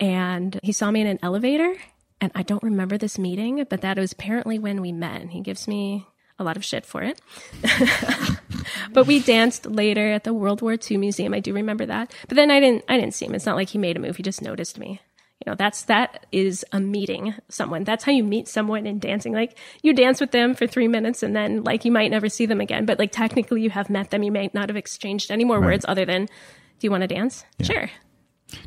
and 0.00 0.58
he 0.62 0.72
saw 0.72 0.90
me 0.90 1.00
in 1.00 1.06
an 1.06 1.20
elevator 1.22 1.74
and 2.20 2.32
I 2.34 2.42
don't 2.42 2.62
remember 2.62 2.98
this 2.98 3.18
meeting, 3.18 3.64
but 3.70 3.80
that 3.82 3.96
was 3.96 4.12
apparently 4.12 4.58
when 4.58 4.80
we 4.80 4.92
met. 4.92 5.20
And 5.20 5.30
he 5.30 5.40
gives 5.40 5.68
me 5.68 6.06
a 6.38 6.44
lot 6.44 6.56
of 6.56 6.64
shit 6.64 6.84
for 6.84 7.02
it. 7.02 7.20
but 8.92 9.06
we 9.06 9.20
danced 9.20 9.66
later 9.66 10.12
at 10.12 10.24
the 10.24 10.32
World 10.34 10.62
War 10.62 10.76
II 10.90 10.96
museum. 10.98 11.34
I 11.34 11.40
do 11.40 11.52
remember 11.54 11.86
that. 11.86 12.12
But 12.28 12.36
then 12.36 12.50
I 12.50 12.60
didn't 12.60 12.84
I 12.88 12.98
didn't 12.98 13.14
see 13.14 13.26
him. 13.26 13.34
It's 13.34 13.46
not 13.46 13.56
like 13.56 13.70
he 13.70 13.78
made 13.78 13.96
a 13.96 14.00
move. 14.00 14.16
He 14.16 14.22
just 14.22 14.42
noticed 14.42 14.78
me. 14.78 15.00
You 15.44 15.50
know, 15.52 15.56
that's 15.56 15.82
that 15.84 16.26
is 16.32 16.64
a 16.72 16.80
meeting 16.80 17.34
someone. 17.48 17.84
That's 17.84 18.04
how 18.04 18.12
you 18.12 18.22
meet 18.22 18.46
someone 18.46 18.86
in 18.86 18.98
dancing. 18.98 19.32
Like 19.32 19.56
you 19.82 19.94
dance 19.94 20.20
with 20.20 20.32
them 20.32 20.54
for 20.54 20.66
three 20.66 20.86
minutes 20.88 21.22
and 21.22 21.34
then 21.34 21.64
like 21.64 21.84
you 21.86 21.92
might 21.92 22.10
never 22.10 22.28
see 22.28 22.44
them 22.44 22.60
again. 22.60 22.84
But 22.84 22.98
like 22.98 23.10
technically 23.10 23.62
you 23.62 23.70
have 23.70 23.88
met 23.88 24.10
them. 24.10 24.22
You 24.22 24.32
may 24.32 24.50
not 24.52 24.68
have 24.68 24.76
exchanged 24.76 25.30
any 25.30 25.44
more 25.44 25.58
words 25.60 25.84
other 25.88 26.04
than, 26.04 26.26
Do 26.26 26.86
you 26.86 26.90
want 26.90 27.02
to 27.02 27.06
dance? 27.08 27.44
Sure. 27.62 27.90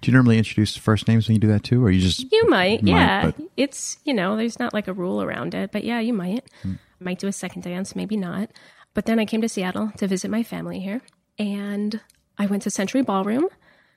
Do 0.01 0.09
you 0.09 0.13
normally 0.13 0.37
introduce 0.37 0.75
first 0.77 1.07
names 1.09 1.27
when 1.27 1.35
you 1.35 1.41
do 1.41 1.47
that 1.49 1.63
too, 1.63 1.83
or 1.83 1.91
you 1.91 1.99
just 2.01 2.31
You 2.31 2.49
might, 2.49 2.81
Might, 2.81 2.89
yeah. 2.91 3.25
but- 3.25 3.35
It's 3.57 3.97
you 4.05 4.13
know, 4.13 4.35
there's 4.37 4.57
not 4.57 4.73
like 4.73 4.87
a 4.87 4.93
rule 4.93 5.21
around 5.21 5.53
it, 5.53 5.71
but 5.71 5.83
yeah, 5.83 5.99
you 5.99 6.13
might. 6.13 6.43
Hmm. 6.63 6.73
Might 6.99 7.19
do 7.19 7.27
a 7.27 7.33
second 7.33 7.63
dance, 7.63 7.95
maybe 7.95 8.15
not. 8.17 8.49
But 8.93 9.05
then 9.05 9.19
I 9.19 9.25
came 9.25 9.41
to 9.41 9.49
Seattle 9.49 9.91
to 9.97 10.07
visit 10.07 10.29
my 10.29 10.43
family 10.43 10.79
here, 10.79 11.01
and 11.39 11.99
I 12.37 12.45
went 12.45 12.63
to 12.63 12.69
Century 12.69 13.01
Ballroom, 13.01 13.47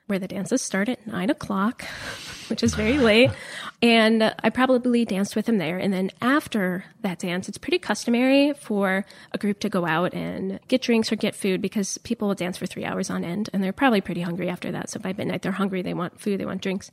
where 0.07 0.19
the 0.19 0.27
dances 0.27 0.61
start 0.61 0.89
at 0.89 1.05
nine 1.05 1.29
o'clock, 1.29 1.83
which 2.47 2.63
is 2.63 2.73
very 2.73 2.97
late. 2.97 3.29
And 3.81 4.33
I 4.41 4.49
probably 4.49 5.05
danced 5.05 5.35
with 5.35 5.47
him 5.47 5.57
there. 5.57 5.77
And 5.77 5.93
then 5.93 6.11
after 6.21 6.85
that 7.01 7.19
dance, 7.19 7.47
it's 7.47 7.57
pretty 7.57 7.77
customary 7.77 8.53
for 8.53 9.05
a 9.33 9.37
group 9.37 9.59
to 9.59 9.69
go 9.69 9.85
out 9.85 10.13
and 10.13 10.59
get 10.67 10.81
drinks 10.81 11.11
or 11.11 11.15
get 11.15 11.35
food 11.35 11.61
because 11.61 11.97
people 11.99 12.29
will 12.29 12.35
dance 12.35 12.57
for 12.57 12.65
three 12.65 12.85
hours 12.85 13.09
on 13.09 13.23
end, 13.23 13.49
and 13.53 13.63
they're 13.63 13.73
probably 13.73 14.01
pretty 14.01 14.21
hungry 14.21 14.49
after 14.49 14.71
that. 14.71 14.89
So 14.89 14.99
by 14.99 15.13
midnight, 15.13 15.41
they're 15.41 15.51
hungry. 15.51 15.81
They 15.81 15.93
want 15.93 16.19
food. 16.19 16.39
They 16.39 16.45
want 16.45 16.61
drinks. 16.61 16.89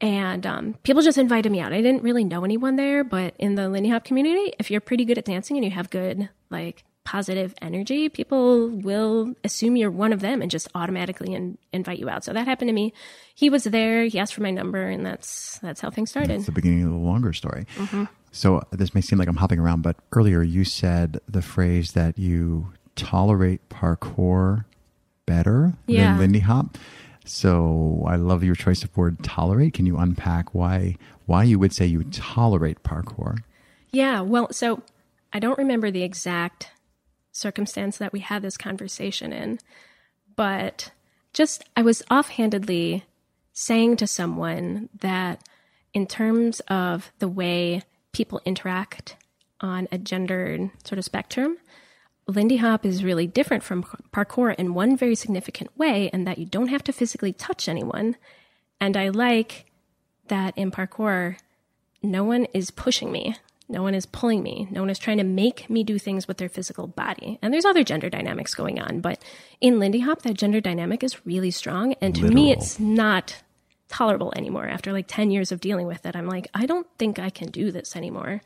And 0.00 0.46
um, 0.46 0.74
people 0.82 1.02
just 1.02 1.18
invited 1.18 1.50
me 1.50 1.60
out. 1.60 1.72
I 1.72 1.80
didn't 1.80 2.02
really 2.02 2.24
know 2.24 2.44
anyone 2.44 2.76
there, 2.76 3.02
but 3.02 3.34
in 3.38 3.54
the 3.54 3.68
Lindy 3.68 3.88
Hop 3.88 4.04
community, 4.04 4.52
if 4.58 4.70
you're 4.70 4.80
pretty 4.80 5.06
good 5.06 5.16
at 5.16 5.24
dancing 5.24 5.56
and 5.56 5.64
you 5.64 5.70
have 5.70 5.88
good, 5.88 6.28
like, 6.50 6.84
positive 7.06 7.54
energy, 7.62 8.10
people 8.10 8.68
will 8.68 9.32
assume 9.44 9.76
you're 9.76 9.90
one 9.90 10.12
of 10.12 10.20
them 10.20 10.42
and 10.42 10.50
just 10.50 10.68
automatically 10.74 11.32
in, 11.32 11.56
invite 11.72 11.98
you 11.98 12.10
out. 12.10 12.24
So 12.24 12.32
that 12.34 12.46
happened 12.46 12.68
to 12.68 12.72
me. 12.74 12.92
He 13.34 13.48
was 13.48 13.64
there. 13.64 14.04
He 14.04 14.18
asked 14.18 14.34
for 14.34 14.42
my 14.42 14.50
number, 14.50 14.82
and 14.82 15.06
that's 15.06 15.58
that's 15.60 15.80
how 15.80 15.88
things 15.90 16.10
started. 16.10 16.32
It's 16.34 16.46
the 16.46 16.52
beginning 16.52 16.82
of 16.84 16.90
the 16.90 16.96
longer 16.98 17.32
story. 17.32 17.64
Mm-hmm. 17.76 18.04
So 18.32 18.60
this 18.72 18.94
may 18.94 19.00
seem 19.00 19.18
like 19.18 19.28
I'm 19.28 19.36
hopping 19.36 19.58
around, 19.60 19.80
but 19.82 19.96
earlier 20.12 20.42
you 20.42 20.64
said 20.64 21.20
the 21.26 21.40
phrase 21.40 21.92
that 21.92 22.18
you 22.18 22.72
tolerate 22.96 23.66
parkour 23.70 24.64
better 25.24 25.74
Yeah. 25.86 26.10
than 26.12 26.18
Lindy 26.18 26.40
Hop. 26.40 26.76
So 27.24 28.04
I 28.06 28.16
love 28.16 28.44
your 28.44 28.54
choice 28.54 28.84
of 28.84 28.94
word 28.96 29.22
tolerate. 29.22 29.72
Can 29.74 29.86
you 29.86 29.96
unpack 29.96 30.54
why 30.54 30.96
why 31.26 31.42
you 31.44 31.58
would 31.58 31.72
say 31.72 31.86
you 31.86 32.04
tolerate 32.04 32.82
parkour? 32.82 33.38
Yeah, 33.92 34.20
well, 34.20 34.52
so 34.52 34.82
I 35.32 35.38
don't 35.40 35.58
remember 35.58 35.90
the 35.90 36.02
exact 36.02 36.68
circumstance 37.36 37.98
that 37.98 38.12
we 38.12 38.20
had 38.20 38.42
this 38.42 38.56
conversation 38.56 39.32
in, 39.32 39.58
but 40.34 40.90
just 41.32 41.64
I 41.76 41.82
was 41.82 42.02
offhandedly 42.10 43.04
saying 43.52 43.96
to 43.96 44.06
someone 44.06 44.88
that 45.00 45.46
in 45.92 46.06
terms 46.06 46.60
of 46.68 47.10
the 47.18 47.28
way 47.28 47.82
people 48.12 48.40
interact 48.44 49.16
on 49.60 49.88
a 49.90 49.98
gendered 49.98 50.70
sort 50.84 50.98
of 50.98 51.04
spectrum, 51.04 51.56
Lindy 52.26 52.56
Hop 52.56 52.84
is 52.84 53.04
really 53.04 53.26
different 53.26 53.62
from 53.62 53.84
parkour 54.12 54.54
in 54.56 54.74
one 54.74 54.96
very 54.96 55.14
significant 55.14 55.76
way, 55.78 56.10
and 56.12 56.26
that 56.26 56.38
you 56.38 56.46
don't 56.46 56.68
have 56.68 56.82
to 56.84 56.92
physically 56.92 57.32
touch 57.32 57.68
anyone. 57.68 58.16
And 58.80 58.96
I 58.96 59.10
like 59.10 59.66
that 60.28 60.56
in 60.58 60.70
parkour, 60.70 61.36
no 62.02 62.24
one 62.24 62.46
is 62.52 62.70
pushing 62.70 63.12
me. 63.12 63.36
No 63.68 63.82
one 63.82 63.94
is 63.94 64.06
pulling 64.06 64.42
me. 64.42 64.68
No 64.70 64.80
one 64.80 64.90
is 64.90 64.98
trying 64.98 65.18
to 65.18 65.24
make 65.24 65.68
me 65.68 65.82
do 65.82 65.98
things 65.98 66.28
with 66.28 66.38
their 66.38 66.48
physical 66.48 66.86
body. 66.86 67.38
And 67.42 67.52
there's 67.52 67.64
other 67.64 67.82
gender 67.82 68.08
dynamics 68.08 68.54
going 68.54 68.80
on, 68.80 69.00
but 69.00 69.22
in 69.60 69.78
Lindy 69.80 70.00
Hop, 70.00 70.22
that 70.22 70.34
gender 70.34 70.60
dynamic 70.60 71.02
is 71.02 71.26
really 71.26 71.50
strong. 71.50 71.94
And 72.00 72.14
to 72.14 72.22
me, 72.30 72.52
it's 72.52 72.78
not 72.78 73.42
tolerable 73.88 74.32
anymore. 74.36 74.66
After 74.66 74.92
like 74.92 75.06
10 75.08 75.30
years 75.30 75.50
of 75.50 75.60
dealing 75.60 75.86
with 75.86 76.06
it, 76.06 76.14
I'm 76.14 76.26
like, 76.26 76.48
I 76.54 76.66
don't 76.66 76.86
think 76.98 77.18
I 77.18 77.30
can 77.30 77.50
do 77.50 77.72
this 77.72 77.96
anymore. 77.96 78.40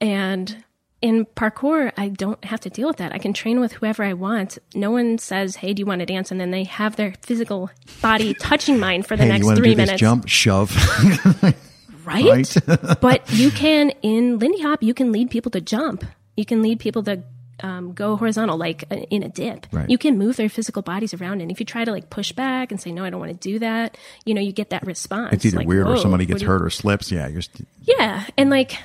And 0.00 0.64
in 1.02 1.24
parkour, 1.24 1.92
I 1.96 2.08
don't 2.08 2.42
have 2.44 2.60
to 2.60 2.70
deal 2.70 2.88
with 2.88 2.96
that. 2.96 3.12
I 3.12 3.18
can 3.18 3.32
train 3.32 3.60
with 3.60 3.72
whoever 3.72 4.02
I 4.02 4.14
want. 4.14 4.58
No 4.74 4.90
one 4.90 5.18
says, 5.18 5.56
"Hey, 5.56 5.74
do 5.74 5.80
you 5.80 5.86
want 5.86 6.00
to 6.00 6.06
dance?" 6.06 6.30
and 6.30 6.40
then 6.40 6.50
they 6.50 6.64
have 6.64 6.96
their 6.96 7.14
physical 7.20 7.70
body 8.00 8.34
touching 8.34 8.80
mine 8.80 9.02
for 9.02 9.16
the 9.16 9.24
hey, 9.24 9.38
next 9.38 9.46
three 9.56 9.74
minutes, 9.74 10.00
jump? 10.00 10.26
Shove. 10.26 10.74
right? 12.06 12.24
right? 12.24 13.00
but 13.00 13.30
you 13.32 13.50
can 13.50 13.90
in 14.02 14.38
Lindy 14.38 14.62
Hop, 14.62 14.82
you 14.82 14.94
can 14.94 15.12
lead 15.12 15.30
people 15.30 15.50
to 15.52 15.60
jump. 15.60 16.04
You 16.36 16.44
can 16.44 16.62
lead 16.62 16.80
people 16.80 17.02
to 17.04 17.22
um, 17.60 17.92
go 17.94 18.16
horizontal, 18.16 18.58
like 18.58 18.84
uh, 18.90 18.96
in 19.10 19.22
a 19.22 19.28
dip. 19.28 19.66
Right. 19.72 19.88
You 19.88 19.96
can 19.98 20.18
move 20.18 20.36
their 20.36 20.48
physical 20.48 20.82
bodies 20.82 21.14
around, 21.14 21.40
and 21.40 21.50
if 21.50 21.58
you 21.58 21.66
try 21.66 21.84
to 21.84 21.90
like 21.90 22.10
push 22.10 22.32
back 22.32 22.70
and 22.70 22.80
say, 22.80 22.92
"No, 22.92 23.04
I 23.04 23.10
don't 23.10 23.20
want 23.20 23.32
to 23.32 23.38
do 23.38 23.58
that," 23.60 23.96
you 24.24 24.34
know, 24.34 24.40
you 24.40 24.52
get 24.52 24.70
that 24.70 24.86
response. 24.86 25.32
It's 25.32 25.46
either 25.46 25.58
like, 25.58 25.66
weird 25.66 25.86
or 25.88 25.96
somebody 25.96 26.26
gets 26.26 26.40
do 26.40 26.44
you- 26.44 26.50
hurt 26.50 26.62
or 26.62 26.70
slips. 26.70 27.10
Yeah, 27.10 27.28
you're. 27.28 27.42
St- 27.42 27.66
Yeah, 27.82 28.24
and 28.36 28.50
like 28.50 28.76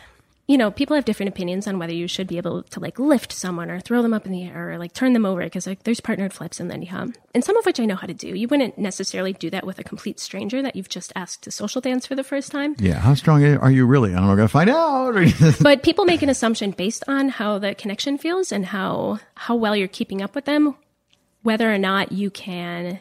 you 0.51 0.57
know, 0.57 0.69
people 0.69 0.97
have 0.97 1.05
different 1.05 1.29
opinions 1.29 1.65
on 1.65 1.79
whether 1.79 1.93
you 1.93 2.09
should 2.09 2.27
be 2.27 2.35
able 2.35 2.63
to 2.63 2.81
like 2.81 2.99
lift 2.99 3.31
someone 3.31 3.71
or 3.71 3.79
throw 3.79 4.01
them 4.01 4.13
up 4.13 4.25
in 4.25 4.33
the 4.33 4.43
air 4.43 4.71
or 4.71 4.77
like 4.77 4.91
turn 4.91 5.13
them 5.13 5.25
over 5.25 5.41
because 5.43 5.65
like 5.65 5.83
there's 5.83 6.01
partnered 6.01 6.33
flips 6.33 6.59
in 6.59 6.67
Lindy 6.67 6.87
Hop, 6.87 7.09
and 7.33 7.41
some 7.41 7.55
of 7.55 7.65
which 7.65 7.79
I 7.79 7.85
know 7.85 7.95
how 7.95 8.05
to 8.05 8.13
do. 8.13 8.27
You 8.27 8.49
wouldn't 8.49 8.77
necessarily 8.77 9.31
do 9.31 9.49
that 9.51 9.65
with 9.65 9.79
a 9.79 9.83
complete 9.83 10.19
stranger 10.19 10.61
that 10.61 10.75
you've 10.75 10.89
just 10.89 11.13
asked 11.15 11.43
to 11.43 11.51
social 11.51 11.79
dance 11.79 12.05
for 12.05 12.15
the 12.15 12.23
first 12.23 12.51
time. 12.51 12.75
yeah, 12.79 12.99
how 12.99 13.13
strong 13.13 13.45
are 13.45 13.71
you 13.71 13.85
really? 13.85 14.11
I 14.11 14.15
don't 14.15 14.23
know. 14.23 14.29
We're 14.31 14.35
gonna 14.35 14.49
find 14.49 14.69
out. 14.69 15.15
but 15.61 15.83
people 15.83 16.03
make 16.03 16.21
an 16.21 16.29
assumption 16.29 16.71
based 16.71 17.05
on 17.07 17.29
how 17.29 17.57
the 17.57 17.73
connection 17.73 18.17
feels 18.17 18.51
and 18.51 18.65
how 18.65 19.19
how 19.35 19.55
well 19.55 19.75
you're 19.75 19.87
keeping 19.87 20.21
up 20.21 20.35
with 20.35 20.43
them 20.43 20.75
whether 21.43 21.73
or 21.73 21.77
not 21.77 22.11
you 22.11 22.29
can 22.29 22.99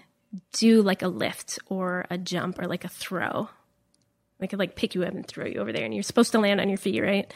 do 0.52 0.82
like 0.82 1.02
a 1.02 1.08
lift 1.08 1.58
or 1.66 2.06
a 2.10 2.16
jump 2.16 2.58
or 2.58 2.66
like 2.66 2.84
a 2.84 2.88
throw 2.88 3.48
they 4.40 4.46
could 4.46 4.58
like 4.58 4.76
pick 4.76 4.94
you 4.94 5.04
up 5.04 5.12
and 5.14 5.26
throw 5.26 5.46
you 5.46 5.60
over 5.60 5.72
there 5.72 5.84
and 5.84 5.94
you're 5.94 6.02
supposed 6.02 6.32
to 6.32 6.38
land 6.38 6.60
on 6.60 6.68
your 6.68 6.78
feet 6.78 7.00
right 7.00 7.32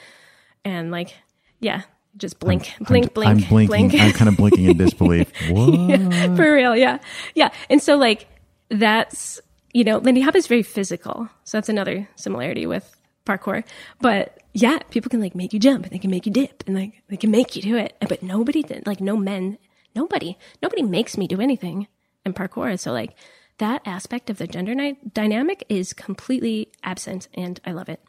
and 0.64 0.90
like 0.90 1.14
yeah 1.61 1.82
just 2.16 2.38
blink 2.38 2.73
blink 2.80 3.12
blink 3.14 3.30
I'm 3.30 3.49
blinking. 3.49 3.88
blink 3.88 3.94
I'm 3.94 4.12
kind 4.12 4.28
of 4.28 4.37
blinking 4.37 4.64
in 4.66 4.76
disbelief. 4.76 5.30
What? 5.50 6.37
for 6.37 6.54
real 6.54 6.76
yeah 6.76 6.99
yeah 7.34 7.50
and 7.68 7.82
so 7.82 7.96
like 7.96 8.28
that's 8.70 9.40
you 9.73 9.84
know 9.84 9.99
lindy 9.99 10.20
hop 10.20 10.34
is 10.34 10.46
very 10.46 10.62
physical 10.62 11.28
so 11.44 11.56
that's 11.56 11.68
another 11.68 12.08
similarity 12.16 12.66
with 12.66 12.96
parkour 13.26 13.64
but 14.00 14.38
yeah 14.52 14.78
people 14.90 15.08
can 15.11 15.20
like 15.20 15.34
make 15.34 15.52
you 15.52 15.58
jump 15.58 15.84
and 15.84 15.92
they 15.92 15.99
can 15.99 16.11
make 16.11 16.26
you 16.26 16.32
dip 16.32 16.62
and 16.66 16.76
like 16.76 17.02
they 17.08 17.16
can 17.16 17.30
make 17.30 17.56
you 17.56 17.62
do 17.62 17.76
it 17.76 17.96
but 18.08 18.23
nobody 18.23 18.62
did 18.62 18.87
like 18.87 19.00
no 19.00 19.16
men 19.16 19.58
nobody 19.94 20.37
nobody 20.62 20.82
makes 20.82 21.16
me 21.16 21.26
do 21.26 21.40
anything 21.40 21.88
in 22.25 22.32
parkour 22.32 22.78
so 22.78 22.92
like 22.92 23.14
that 23.58 23.82
aspect 23.87 24.30
of 24.30 24.38
the 24.38 24.46
gender 24.46 24.75
ni- 24.75 24.96
dynamic 25.12 25.64
is 25.68 25.92
completely 25.92 26.68
absent 26.82 27.28
and 27.34 27.61
i 27.64 27.73
love 27.73 27.88
it 27.88 28.00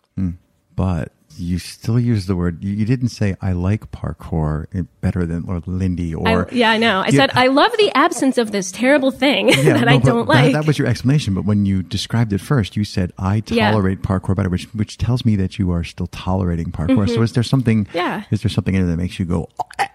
but 0.75 1.11
you 1.37 1.57
still 1.57 1.97
use 1.99 2.27
the 2.27 2.35
word. 2.35 2.63
You, 2.63 2.85
didn't 2.85 3.09
say 3.09 3.35
I 3.41 3.53
like 3.53 3.91
parkour 3.91 4.67
better 5.01 5.25
than 5.25 5.43
or 5.49 5.61
Lindy 5.65 6.13
or 6.15 6.47
I, 6.49 6.53
yeah 6.53 6.71
i 6.71 6.77
know 6.77 6.99
i 6.99 7.09
said 7.09 7.31
i 7.33 7.47
love 7.47 7.71
the 7.77 7.91
absence 7.95 8.37
of 8.37 8.51
this 8.51 8.71
terrible 8.71 9.11
thing 9.11 9.49
Yeah, 9.49 9.55
that 9.79 9.85
no, 9.85 9.91
i 9.91 9.97
don't 9.97 10.27
that, 10.27 10.33
like 10.33 10.53
That 10.53 10.67
was 10.67 10.77
your 10.77 10.87
explanation, 10.87 11.33
but 11.33 11.45
when 11.45 11.65
you 11.65 11.81
described 11.83 12.31
it 12.33 12.39
first, 12.41 12.75
you 12.77 12.83
said 12.83 13.11
I 13.17 13.41
Yeah. 13.47 13.71
tolerate 13.71 14.01
parkour 14.01 14.35
better, 14.35 14.49
which 14.49 14.65
which 14.73 14.97
tells 14.97 15.25
me 15.25 15.35
that 15.37 15.57
you 15.59 15.71
are 15.71 15.83
still 15.83 16.07
tolerating 16.07 16.71
parkour. 16.71 17.07
So 17.09 17.21
is 17.21 17.33
there 17.33 17.43
something? 17.43 17.85
Mm-hmm. 17.85 17.97
Yeah. 17.97 18.23
Is 18.31 18.41
there 18.41 18.49
something 18.49 18.75
in 18.75 18.83
it 18.83 18.85
that 18.87 18.97
makes 18.97 19.17
you 19.19 19.25
go? 19.25 19.47
"Oh, 19.59 19.85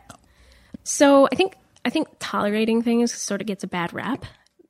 So 0.82 1.28
I 1.32 1.34
think 1.36 1.56
I 1.84 1.90
think 1.90 2.08
tolerating 2.18 2.82
things 2.82 3.12
sort 3.14 3.40
of 3.40 3.46
gets 3.46 3.64
a 3.64 3.68
bad 3.68 3.92
rap 3.92 4.24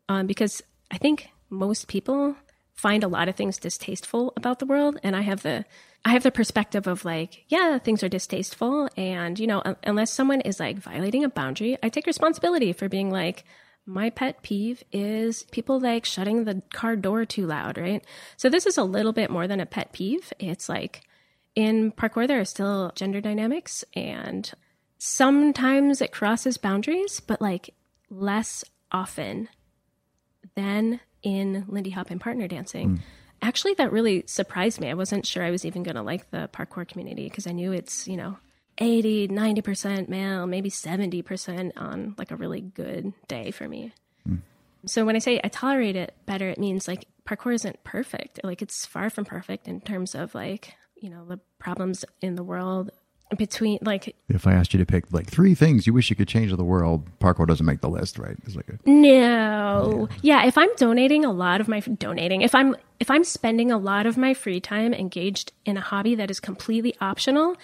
um, 0.08 0.26
because 0.26 0.62
I 0.90 0.98
think 0.98 1.30
most 1.48 1.88
people 1.88 2.36
find 2.72 3.04
a 3.04 3.08
lot 3.08 3.28
of 3.28 3.36
things 3.36 3.58
distasteful 3.58 4.32
about 4.36 4.58
the 4.58 4.66
world, 4.66 4.98
and 5.02 5.14
I 5.14 5.20
have 5.22 5.42
the 5.42 5.64
I 6.04 6.10
have 6.10 6.22
the 6.22 6.30
perspective 6.30 6.86
of 6.86 7.04
like, 7.04 7.44
yeah, 7.48 7.78
things 7.78 8.02
are 8.02 8.08
distasteful, 8.08 8.88
and 8.96 9.38
you 9.38 9.46
know, 9.46 9.62
un- 9.64 9.76
unless 9.84 10.12
someone 10.12 10.40
is 10.40 10.58
like 10.58 10.78
violating 10.78 11.24
a 11.24 11.28
boundary, 11.28 11.76
I 11.82 11.88
take 11.88 12.06
responsibility 12.06 12.72
for 12.72 12.88
being 12.88 13.10
like. 13.10 13.44
My 13.86 14.10
pet 14.10 14.42
peeve 14.42 14.84
is 14.92 15.44
people 15.50 15.80
like 15.80 16.04
shutting 16.04 16.44
the 16.44 16.62
car 16.72 16.94
door 16.94 17.24
too 17.24 17.46
loud, 17.46 17.76
right? 17.78 18.04
So 18.36 18.48
this 18.48 18.66
is 18.66 18.76
a 18.76 18.84
little 18.84 19.12
bit 19.12 19.30
more 19.30 19.48
than 19.48 19.58
a 19.58 19.66
pet 19.66 19.92
peeve. 19.92 20.32
It's 20.38 20.68
like 20.68 21.02
in 21.56 21.90
parkour 21.90 22.28
there 22.28 22.38
are 22.38 22.44
still 22.44 22.92
gender 22.94 23.20
dynamics 23.20 23.82
and 23.94 24.52
sometimes 24.98 26.00
it 26.00 26.12
crosses 26.12 26.58
boundaries, 26.58 27.20
but 27.20 27.40
like 27.40 27.74
less 28.10 28.64
often 28.92 29.48
than 30.54 31.00
in 31.22 31.64
Lindy 31.68 31.90
Hop 31.90 32.10
and 32.10 32.20
partner 32.20 32.48
dancing. 32.48 32.88
Hmm. 32.88 32.96
Actually, 33.42 33.74
that 33.74 33.92
really 33.92 34.24
surprised 34.26 34.80
me. 34.80 34.90
I 34.90 34.94
wasn't 34.94 35.26
sure 35.26 35.42
I 35.42 35.50
was 35.50 35.64
even 35.64 35.82
going 35.82 35.94
to 35.94 36.02
like 36.02 36.30
the 36.30 36.48
parkour 36.52 36.86
community 36.86 37.24
because 37.24 37.46
I 37.46 37.52
knew 37.52 37.72
it's, 37.72 38.06
you 38.06 38.16
know, 38.16 38.36
80, 38.78 39.28
90% 39.28 40.08
male, 40.08 40.46
maybe 40.46 40.70
70% 40.70 41.72
on 41.76 42.14
like 42.18 42.30
a 42.30 42.36
really 42.36 42.60
good 42.60 43.12
day 43.28 43.50
for 43.50 43.68
me. 43.68 43.92
Hmm. 44.26 44.36
So 44.86 45.04
when 45.04 45.16
I 45.16 45.20
say 45.20 45.40
I 45.42 45.48
tolerate 45.48 45.96
it 45.96 46.14
better, 46.26 46.48
it 46.48 46.58
means 46.58 46.88
like 46.88 47.06
parkour 47.26 47.54
isn't 47.54 47.82
perfect. 47.84 48.40
Like 48.42 48.62
it's 48.62 48.86
far 48.86 49.10
from 49.10 49.24
perfect 49.24 49.68
in 49.68 49.80
terms 49.80 50.14
of 50.14 50.34
like, 50.34 50.74
you 50.96 51.10
know, 51.10 51.24
the 51.24 51.40
problems 51.58 52.04
in 52.20 52.34
the 52.34 52.42
world 52.42 52.90
between 53.36 53.78
like 53.82 54.14
If 54.28 54.46
I 54.46 54.52
asked 54.52 54.72
you 54.74 54.78
to 54.78 54.86
pick 54.86 55.12
like 55.12 55.28
three 55.28 55.54
things 55.54 55.86
you 55.86 55.92
wish 55.92 56.10
you 56.10 56.16
could 56.16 56.28
change 56.28 56.50
in 56.50 56.56
the 56.56 56.64
world, 56.64 57.08
parkour 57.20 57.46
doesn't 57.46 57.66
make 57.66 57.80
the 57.80 57.88
list, 57.88 58.18
right? 58.18 58.36
It's 58.44 58.56
like 58.56 58.68
a, 58.68 58.78
No. 58.88 60.08
Yeah, 60.22 60.44
if 60.46 60.58
I'm 60.58 60.74
donating 60.76 61.24
a 61.24 61.32
lot 61.32 61.60
of 61.60 61.68
my 61.68 61.80
donating, 61.80 62.42
if 62.42 62.54
I'm 62.54 62.76
if 62.98 63.10
I'm 63.10 63.24
spending 63.24 63.70
a 63.70 63.78
lot 63.78 64.06
of 64.06 64.16
my 64.16 64.34
free 64.34 64.60
time 64.60 64.92
engaged 64.92 65.52
in 65.64 65.76
a 65.76 65.80
hobby 65.80 66.14
that 66.16 66.30
is 66.30 66.40
completely 66.40 66.94
optional, 67.00 67.56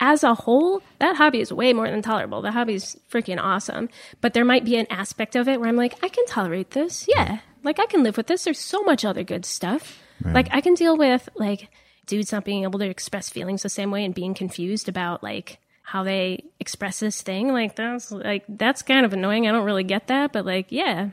as 0.00 0.24
a 0.24 0.34
whole, 0.34 0.82
that 0.98 1.16
hobby 1.16 1.40
is 1.40 1.52
way 1.52 1.72
more 1.72 1.90
than 1.90 2.02
tolerable. 2.02 2.42
The 2.42 2.52
hobby 2.52 2.74
is 2.74 2.96
freaking 3.10 3.40
awesome. 3.40 3.88
But 4.20 4.34
there 4.34 4.44
might 4.44 4.64
be 4.64 4.76
an 4.76 4.86
aspect 4.90 5.36
of 5.36 5.48
it 5.48 5.60
where 5.60 5.68
I'm 5.68 5.76
like, 5.76 5.94
I 6.02 6.08
can 6.08 6.26
tolerate 6.26 6.72
this. 6.72 7.06
Yeah. 7.08 7.38
Like 7.62 7.78
I 7.78 7.86
can 7.86 8.02
live 8.02 8.16
with 8.16 8.26
this. 8.26 8.44
There's 8.44 8.58
so 8.58 8.82
much 8.82 9.04
other 9.04 9.22
good 9.24 9.46
stuff. 9.46 10.00
Like 10.24 10.48
I 10.52 10.60
can 10.60 10.74
deal 10.74 10.96
with 10.96 11.28
like 11.34 11.68
dudes 12.06 12.32
not 12.32 12.44
being 12.44 12.62
able 12.64 12.78
to 12.78 12.88
express 12.88 13.28
feelings 13.28 13.62
the 13.62 13.68
same 13.68 13.90
way 13.90 14.04
and 14.04 14.14
being 14.14 14.34
confused 14.34 14.88
about 14.88 15.22
like 15.22 15.58
how 15.82 16.02
they 16.02 16.44
express 16.60 17.00
this 17.00 17.22
thing. 17.22 17.52
Like 17.52 17.76
that's 17.76 18.10
like 18.10 18.44
that's 18.48 18.82
kind 18.82 19.04
of 19.04 19.12
annoying. 19.12 19.46
I 19.48 19.52
don't 19.52 19.64
really 19.64 19.84
get 19.84 20.08
that, 20.08 20.32
but 20.32 20.44
like 20.46 20.66
yeah. 20.70 21.10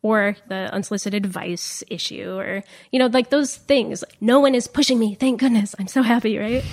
Or 0.00 0.36
the 0.46 0.72
unsolicited 0.72 1.26
advice 1.26 1.82
issue, 1.88 2.38
or 2.38 2.62
you 2.92 3.00
know, 3.00 3.06
like 3.06 3.30
those 3.30 3.56
things. 3.56 4.04
No 4.20 4.38
one 4.38 4.54
is 4.54 4.68
pushing 4.68 4.96
me. 4.96 5.16
Thank 5.16 5.40
goodness. 5.40 5.74
I'm 5.76 5.88
so 5.88 6.02
happy, 6.02 6.38
right? 6.38 6.64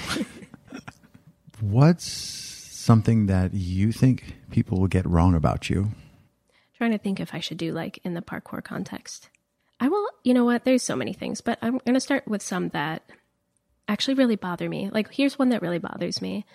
what's 1.60 2.06
something 2.06 3.26
that 3.26 3.56
you 3.56 3.92
think 3.92 4.36
people 4.52 4.80
will 4.80 4.88
get 4.88 5.08
wrong 5.08 5.34
about 5.34 5.72
you? 5.72 5.90
trying 6.78 6.92
to 6.92 6.98
think 6.98 7.20
if 7.20 7.34
I 7.34 7.40
should 7.40 7.58
do 7.58 7.72
like 7.72 8.00
in 8.04 8.14
the 8.14 8.22
parkour 8.22 8.64
context. 8.64 9.30
I 9.80 9.88
will, 9.90 10.08
you 10.24 10.34
know 10.34 10.46
what? 10.46 10.64
There's 10.64 10.84
so 10.84 10.96
many 10.96 11.14
things, 11.14 11.42
but 11.42 11.58
I'm 11.62 11.80
going 11.80 11.94
to 11.96 12.00
start 12.00 12.28
with 12.28 12.42
some 12.42 12.70
that 12.70 13.04
actually 13.88 14.16
really 14.16 14.36
bother 14.36 14.70
me. 14.70 14.90
Like, 14.92 15.14
here's 15.14 15.40
one 15.40 15.50
that 15.50 15.62
really 15.62 15.80
bothers 15.80 16.22
me 16.22 16.46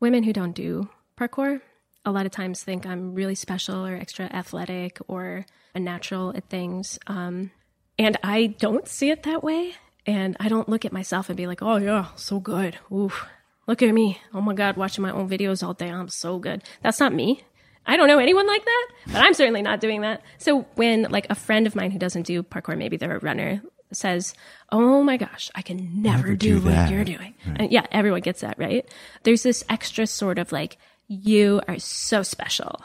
women 0.00 0.22
who 0.22 0.32
don't 0.32 0.52
do 0.52 0.88
parkour 1.16 1.60
a 2.04 2.12
lot 2.12 2.26
of 2.26 2.32
times 2.32 2.62
think 2.62 2.86
I'm 2.86 3.14
really 3.14 3.34
special 3.34 3.86
or 3.86 3.94
extra 3.94 4.26
athletic 4.26 4.98
or 5.08 5.44
a 5.74 5.80
natural 5.80 6.34
at 6.34 6.48
things. 6.48 6.98
Um, 7.06 7.50
and 7.98 8.16
I 8.22 8.46
don't 8.46 8.88
see 8.88 9.10
it 9.10 9.24
that 9.24 9.42
way. 9.44 9.74
And 10.06 10.36
I 10.40 10.48
don't 10.48 10.68
look 10.68 10.84
at 10.84 10.92
myself 10.92 11.28
and 11.28 11.36
be 11.36 11.46
like, 11.46 11.62
oh, 11.62 11.76
yeah, 11.76 12.06
so 12.16 12.40
good. 12.40 12.78
Oof. 12.90 13.26
Look 13.66 13.82
at 13.82 13.92
me. 13.92 14.18
Oh 14.32 14.40
my 14.40 14.54
God, 14.54 14.78
watching 14.78 15.02
my 15.02 15.10
own 15.10 15.28
videos 15.28 15.62
all 15.62 15.74
day. 15.74 15.90
I'm 15.90 16.08
so 16.08 16.38
good. 16.38 16.64
That's 16.82 16.98
not 16.98 17.12
me. 17.12 17.42
I 17.84 17.96
don't 17.96 18.08
know 18.08 18.18
anyone 18.18 18.46
like 18.46 18.64
that, 18.64 18.88
but 19.06 19.16
I'm 19.16 19.34
certainly 19.34 19.62
not 19.62 19.80
doing 19.80 20.00
that. 20.02 20.22
So 20.38 20.62
when 20.74 21.02
like 21.10 21.26
a 21.28 21.34
friend 21.34 21.66
of 21.66 21.74
mine 21.74 21.90
who 21.90 21.98
doesn't 21.98 22.26
do 22.26 22.42
parkour, 22.42 22.78
maybe 22.78 22.96
they're 22.96 23.16
a 23.16 23.20
runner, 23.20 23.62
says, 23.92 24.34
"Oh 24.70 25.02
my 25.02 25.16
gosh, 25.16 25.50
I 25.54 25.62
can 25.62 26.02
never, 26.02 26.18
Never 26.18 26.36
do, 26.36 26.60
do 26.60 26.66
what 26.66 26.90
you're 26.90 27.04
doing," 27.04 27.34
and 27.44 27.70
yeah, 27.72 27.86
everyone 27.90 28.20
gets 28.20 28.40
that, 28.42 28.58
right? 28.58 28.86
There's 29.22 29.42
this 29.42 29.64
extra 29.68 30.06
sort 30.06 30.38
of 30.38 30.52
like, 30.52 30.76
"You 31.06 31.60
are 31.68 31.78
so 31.78 32.22
special." 32.22 32.80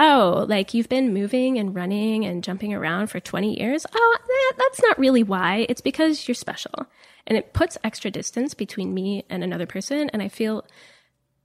Oh, 0.00 0.46
like 0.48 0.74
you've 0.74 0.88
been 0.88 1.12
moving 1.12 1.58
and 1.58 1.74
running 1.74 2.24
and 2.24 2.44
jumping 2.44 2.72
around 2.72 3.08
for 3.08 3.18
20 3.18 3.58
years? 3.58 3.84
Oh, 3.92 4.18
that, 4.28 4.52
that's 4.56 4.80
not 4.80 4.96
really 4.96 5.24
why. 5.24 5.66
It's 5.68 5.80
because 5.80 6.28
you're 6.28 6.36
special. 6.36 6.86
And 7.26 7.36
it 7.36 7.52
puts 7.52 7.76
extra 7.82 8.08
distance 8.08 8.54
between 8.54 8.94
me 8.94 9.24
and 9.28 9.42
another 9.42 9.66
person. 9.66 10.08
And 10.10 10.22
I 10.22 10.28
feel 10.28 10.64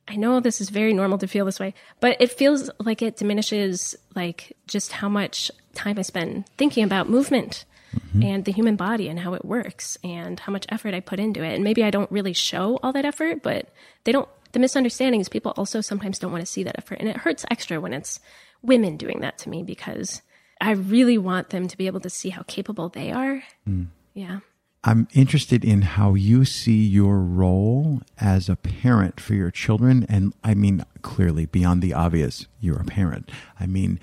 I 0.08 0.18
know 0.18 0.40
this 0.40 0.62
is 0.62 0.70
very 0.70 0.94
normal 0.94 1.18
to 1.18 1.28
feel 1.28 1.46
this 1.46 1.60
way, 1.60 1.74
but 2.00 2.18
it 2.20 2.32
feels 2.32 2.70
like 2.80 3.02
it 3.02 3.18
diminishes 3.18 3.96
like 4.16 4.56
just 4.68 4.92
how 4.92 5.10
much 5.10 5.50
time 5.74 5.98
I 5.98 6.02
spend 6.02 6.46
thinking 6.58 6.84
about 6.84 7.10
movement. 7.10 7.66
Mm-hmm. 7.94 8.24
and 8.24 8.46
the 8.46 8.52
human 8.52 8.76
body 8.76 9.08
and 9.08 9.20
how 9.20 9.34
it 9.34 9.46
works 9.46 9.98
and 10.04 10.40
how 10.40 10.52
much 10.52 10.66
effort 10.70 10.94
I 10.94 11.00
put 11.00 11.20
into 11.20 11.44
it. 11.44 11.54
And 11.54 11.64
maybe 11.64 11.84
I 11.84 11.92
don't 11.92 12.12
really 12.12 12.34
show 12.34 12.80
all 12.82 12.94
that 12.94 13.06
effort, 13.06 13.44
but 13.44 13.70
they 14.04 14.12
don't, 14.12 14.28
the 14.52 14.60
misunderstanding 14.60 15.22
is 15.22 15.30
people 15.30 15.54
also 15.58 15.82
sometimes 15.82 16.20
don't 16.20 16.32
want 16.32 16.42
to 16.42 16.52
see 16.52 16.64
that 16.64 16.78
effort. 16.78 17.00
And 17.00 17.10
it 17.10 17.18
hurts 17.18 17.46
extra 17.50 17.80
when 17.80 17.94
it's 17.94 18.20
women 18.62 18.98
doing 18.98 19.22
that 19.22 19.38
to 19.40 19.50
me 19.50 19.64
because 19.64 20.22
I 20.62 20.72
really 20.72 21.18
want 21.18 21.50
them 21.50 21.68
to 21.68 21.78
be 21.78 21.88
able 21.88 22.00
to 22.02 22.10
see 22.10 22.30
how 22.30 22.44
capable 22.44 22.90
they 22.90 23.12
are. 23.12 23.44
Mm. 23.68 23.88
Yeah. 24.14 24.40
I'm 24.84 25.08
interested 25.14 25.64
in 25.64 25.82
how 25.82 26.14
you 26.14 26.46
see 26.46 26.84
your 26.84 27.20
role 27.20 28.02
as 28.20 28.50
a 28.50 28.56
parent 28.56 29.20
for 29.20 29.34
your 29.34 29.50
children. 29.50 30.06
And 30.10 30.34
I 30.44 30.56
mean, 30.56 30.86
clearly, 31.02 31.46
beyond 31.46 31.82
the 31.82 31.94
obvious, 31.94 32.48
you're 32.60 32.82
a 32.82 32.86
parent. 32.86 33.32
I 33.60 33.66
mean, 33.66 34.00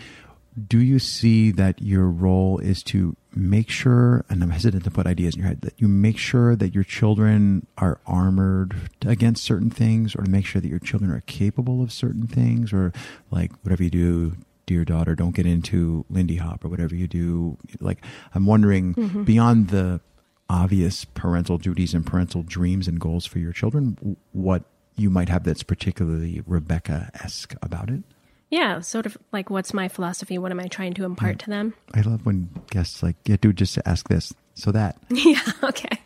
do 0.69 0.79
you 0.79 0.99
see 0.99 1.51
that 1.53 1.83
your 1.83 2.07
role 2.07 2.59
is 2.59 2.83
to 2.85 3.17
make 3.35 3.71
sure, 3.71 4.25
and 4.29 4.43
I'm 4.43 4.51
hesitant 4.51 4.85
to 4.85 4.91
put 4.91 5.07
ideas 5.07 5.35
in 5.35 5.41
your 5.41 5.49
head, 5.49 5.61
that 5.63 5.75
you 5.79 5.89
make 5.89 6.19
sure 6.19 6.57
that 6.57 6.75
your 6.75 6.85
children 6.85 7.67
are 7.79 8.01
armored 8.07 8.75
against 9.07 9.45
certain 9.45 9.71
things, 9.71 10.15
or 10.15 10.23
to 10.23 10.31
make 10.31 10.47
sure 10.47 10.61
that 10.61 10.69
your 10.69 10.79
children 10.79 11.11
are 11.11 11.23
capable 11.23 11.83
of 11.83 11.93
certain 11.93 12.27
things, 12.27 12.73
or 12.73 12.93
like 13.31 13.53
whatever 13.63 13.83
you 13.83 13.91
do, 13.91 14.37
dear 14.67 14.85
daughter, 14.85 15.15
don't 15.15 15.35
get 15.35 15.47
into 15.47 16.05
Lindy 16.11 16.37
Hop, 16.37 16.65
or 16.65 16.69
whatever 16.69 16.95
you 16.95 17.07
do. 17.07 17.57
Like, 17.81 18.05
I'm 18.35 18.47
wondering 18.47 18.95
mm-hmm. 18.95 19.25
beyond 19.25 19.69
the 19.69 20.01
obvious 20.49 21.05
parental 21.05 21.59
duties 21.59 21.95
and 21.95 22.05
parental 22.05 22.43
dreams 22.43 22.89
and 22.89 22.99
goals 22.99 23.27
for 23.27 23.39
your 23.39 23.53
children, 23.53 24.17
what 24.33 24.65
you 24.97 25.09
might 25.09 25.29
have 25.29 25.45
that's 25.45 25.63
particularly 25.63 26.43
Rebecca 26.47 27.11
esque 27.15 27.55
about 27.63 27.89
it. 27.89 28.03
Yeah. 28.51 28.81
Sort 28.81 29.07
of 29.07 29.17
like, 29.33 29.49
what's 29.49 29.73
my 29.73 29.89
philosophy? 29.89 30.37
What 30.39 30.51
am 30.51 30.61
I 30.61 30.67
trying 30.67 30.95
to 30.95 31.05
impart 31.05 31.39
to 31.41 31.51
them? 31.51 31.75
I 31.95 32.01
love 32.03 32.27
when 32.27 32.51
guests 32.71 33.03
like, 33.03 33.17
yeah, 33.25 33.37
dude, 33.41 33.57
just 33.57 33.79
ask 33.87 34.09
this, 34.09 34.33
so 34.55 34.73
that. 34.73 34.97
Yeah. 35.11 35.41
Okay. 35.63 35.99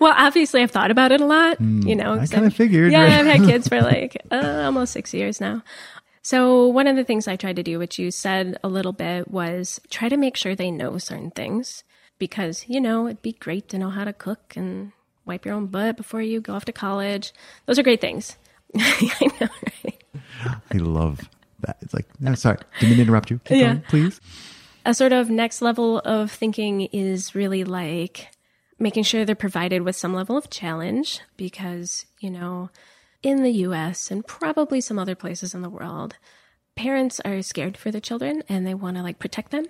Well, 0.00 0.14
obviously, 0.16 0.62
I've 0.62 0.72
thought 0.72 0.90
about 0.90 1.12
it 1.12 1.20
a 1.20 1.26
lot. 1.26 1.60
you 1.60 1.94
know, 1.94 2.14
I 2.14 2.26
kinda 2.26 2.46
I've- 2.46 2.54
figured, 2.56 2.90
Yeah? 2.90 3.02
I've 3.04 3.26
had 3.26 3.40
kids 3.48 3.68
for 3.68 3.80
like 3.82 4.16
uh, 4.30 4.62
almost 4.64 4.92
six 4.92 5.14
years 5.14 5.40
now. 5.40 5.62
So 6.22 6.66
one 6.66 6.86
of 6.86 6.96
the 6.96 7.04
things 7.04 7.28
I 7.28 7.36
tried 7.36 7.56
to 7.56 7.62
do, 7.62 7.78
which 7.78 7.98
you 7.98 8.10
said 8.10 8.58
a 8.64 8.68
little 8.68 8.92
bit, 8.92 9.30
was 9.30 9.80
try 9.90 10.08
to 10.08 10.16
make 10.16 10.36
sure 10.36 10.54
they 10.54 10.70
know 10.70 10.98
certain 10.98 11.30
things 11.30 11.84
because 12.18 12.64
you 12.68 12.80
know 12.80 13.06
it'd 13.06 13.22
be 13.22 13.32
great 13.32 13.68
to 13.70 13.78
know 13.78 13.90
how 13.90 14.04
to 14.04 14.12
cook 14.12 14.54
and 14.56 14.92
wipe 15.24 15.46
your 15.46 15.54
own 15.54 15.66
butt 15.66 15.96
before 15.96 16.20
you 16.20 16.40
go 16.40 16.54
off 16.54 16.64
to 16.66 16.72
college. 16.72 17.32
Those 17.66 17.78
are 17.78 17.82
great 17.84 18.00
things. 18.00 18.36
I 18.76 19.30
know, 19.40 19.48
right? 19.84 20.02
I 20.70 20.76
love 20.78 21.20
that. 21.62 21.78
It's 21.80 21.94
like, 21.94 22.06
no, 22.20 22.34
sorry, 22.34 22.58
didn't 22.78 22.90
mean 22.90 22.96
to 22.98 23.02
interrupt 23.02 23.30
you. 23.30 23.38
Keep 23.44 23.56
Yeah. 23.58 23.66
going, 23.66 23.82
please. 23.88 24.20
a 24.86 24.94
sort 24.94 25.12
of 25.12 25.28
next 25.30 25.60
level 25.62 25.98
of 26.00 26.30
thinking 26.32 26.82
is 26.92 27.34
really 27.34 27.64
like 27.64 28.28
making 28.78 29.02
sure 29.02 29.24
they're 29.24 29.34
provided 29.34 29.82
with 29.82 29.94
some 29.94 30.14
level 30.14 30.36
of 30.38 30.48
challenge 30.50 31.20
because, 31.36 32.06
you 32.20 32.30
know, 32.30 32.70
in 33.22 33.42
the 33.42 33.50
US 33.66 34.10
and 34.10 34.26
probably 34.26 34.80
some 34.80 34.98
other 34.98 35.14
places 35.14 35.54
in 35.54 35.60
the 35.60 35.68
world, 35.68 36.16
parents 36.76 37.20
are 37.20 37.42
scared 37.42 37.76
for 37.76 37.90
their 37.90 38.00
children 38.00 38.42
and 38.48 38.66
they 38.66 38.72
want 38.74 38.96
to 38.96 39.02
like 39.02 39.18
protect 39.18 39.50
them. 39.50 39.66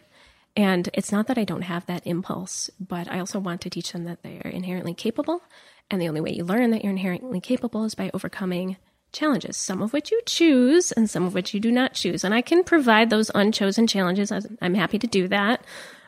And 0.57 0.89
it's 0.95 1.11
not 1.13 1.27
that 1.27 1.39
I 1.39 1.45
don't 1.45 1.63
have 1.63 1.87
that 1.87 2.07
impulse, 2.07 2.71
but 2.79 3.11
I 3.11 3.19
also 3.19 3.39
want 3.41 3.61
to 3.63 3.71
teach 3.71 3.93
them 3.93 4.05
that 4.05 4.23
they 4.23 4.41
are 4.45 4.51
inherently 4.51 4.95
capable. 4.95 5.43
And 5.91 6.01
the 6.01 6.09
only 6.09 6.21
way 6.21 6.31
you 6.33 6.45
learn 6.45 6.71
that 6.71 6.85
you're 6.85 6.93
inherently 6.93 7.41
capable 7.41 7.85
is 7.85 7.95
by 7.97 8.11
overcoming 8.15 8.77
challenges, 9.13 9.57
some 9.57 9.83
of 9.83 9.93
which 9.93 10.11
you 10.11 10.21
choose 10.27 10.93
and 10.93 11.09
some 11.09 11.25
of 11.25 11.35
which 11.35 11.55
you 11.55 11.61
do 11.61 11.71
not 11.71 11.95
choose. 11.95 12.25
And 12.25 12.35
I 12.35 12.43
can 12.43 12.65
provide 12.65 13.11
those 13.11 13.31
unchosen 13.35 13.87
challenges. 13.87 14.33
I'm- 14.33 14.75
happy 14.75 14.99
to 14.99 15.07
do 15.07 15.29
that. 15.29 15.65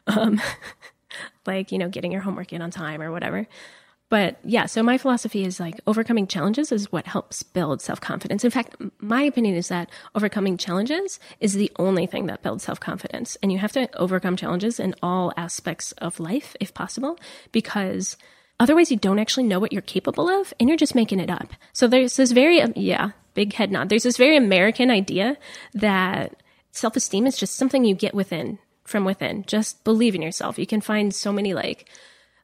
Um, 0.06 0.40
like, 1.46 1.72
you 1.72 1.78
know, 1.78 1.88
getting 1.88 2.12
your 2.12 2.22
homework 2.22 2.52
in 2.52 2.62
on 2.62 2.70
time 2.70 3.02
or 3.02 3.10
whatever. 3.10 3.46
But 4.08 4.38
yeah, 4.44 4.66
so 4.66 4.82
my 4.82 4.98
philosophy 4.98 5.42
is 5.42 5.58
like 5.58 5.80
overcoming 5.86 6.26
challenges 6.26 6.70
is 6.70 6.92
what 6.92 7.06
helps 7.06 7.42
build 7.42 7.80
self 7.80 7.98
confidence. 7.98 8.44
In 8.44 8.50
fact, 8.50 8.76
my 8.98 9.22
opinion 9.22 9.54
is 9.54 9.68
that 9.68 9.88
overcoming 10.14 10.58
challenges 10.58 11.18
is 11.40 11.54
the 11.54 11.72
only 11.78 12.04
thing 12.04 12.26
that 12.26 12.42
builds 12.42 12.62
self 12.62 12.78
confidence. 12.78 13.38
And 13.42 13.50
you 13.50 13.56
have 13.56 13.72
to 13.72 13.88
overcome 13.98 14.36
challenges 14.36 14.78
in 14.78 14.94
all 15.02 15.32
aspects 15.38 15.92
of 15.92 16.20
life, 16.20 16.54
if 16.60 16.74
possible, 16.74 17.18
because 17.52 18.18
otherwise 18.62 18.90
you 18.90 18.96
don't 18.96 19.18
actually 19.18 19.42
know 19.44 19.58
what 19.58 19.72
you're 19.72 19.82
capable 19.82 20.28
of 20.28 20.54
and 20.58 20.68
you're 20.68 20.78
just 20.78 20.94
making 20.94 21.20
it 21.20 21.30
up. 21.30 21.48
So 21.72 21.86
there's 21.88 22.16
this 22.16 22.32
very, 22.32 22.60
um, 22.62 22.72
yeah, 22.76 23.10
big 23.34 23.52
head 23.54 23.70
nod. 23.72 23.88
There's 23.88 24.04
this 24.04 24.16
very 24.16 24.36
American 24.36 24.90
idea 24.90 25.36
that 25.74 26.42
self 26.70 26.96
esteem 26.96 27.26
is 27.26 27.36
just 27.36 27.56
something 27.56 27.84
you 27.84 27.94
get 27.94 28.14
within, 28.14 28.58
from 28.84 29.04
within. 29.04 29.44
Just 29.46 29.82
believe 29.84 30.14
in 30.14 30.22
yourself. 30.22 30.58
You 30.58 30.66
can 30.66 30.80
find 30.80 31.14
so 31.14 31.32
many 31.32 31.54
like, 31.54 31.88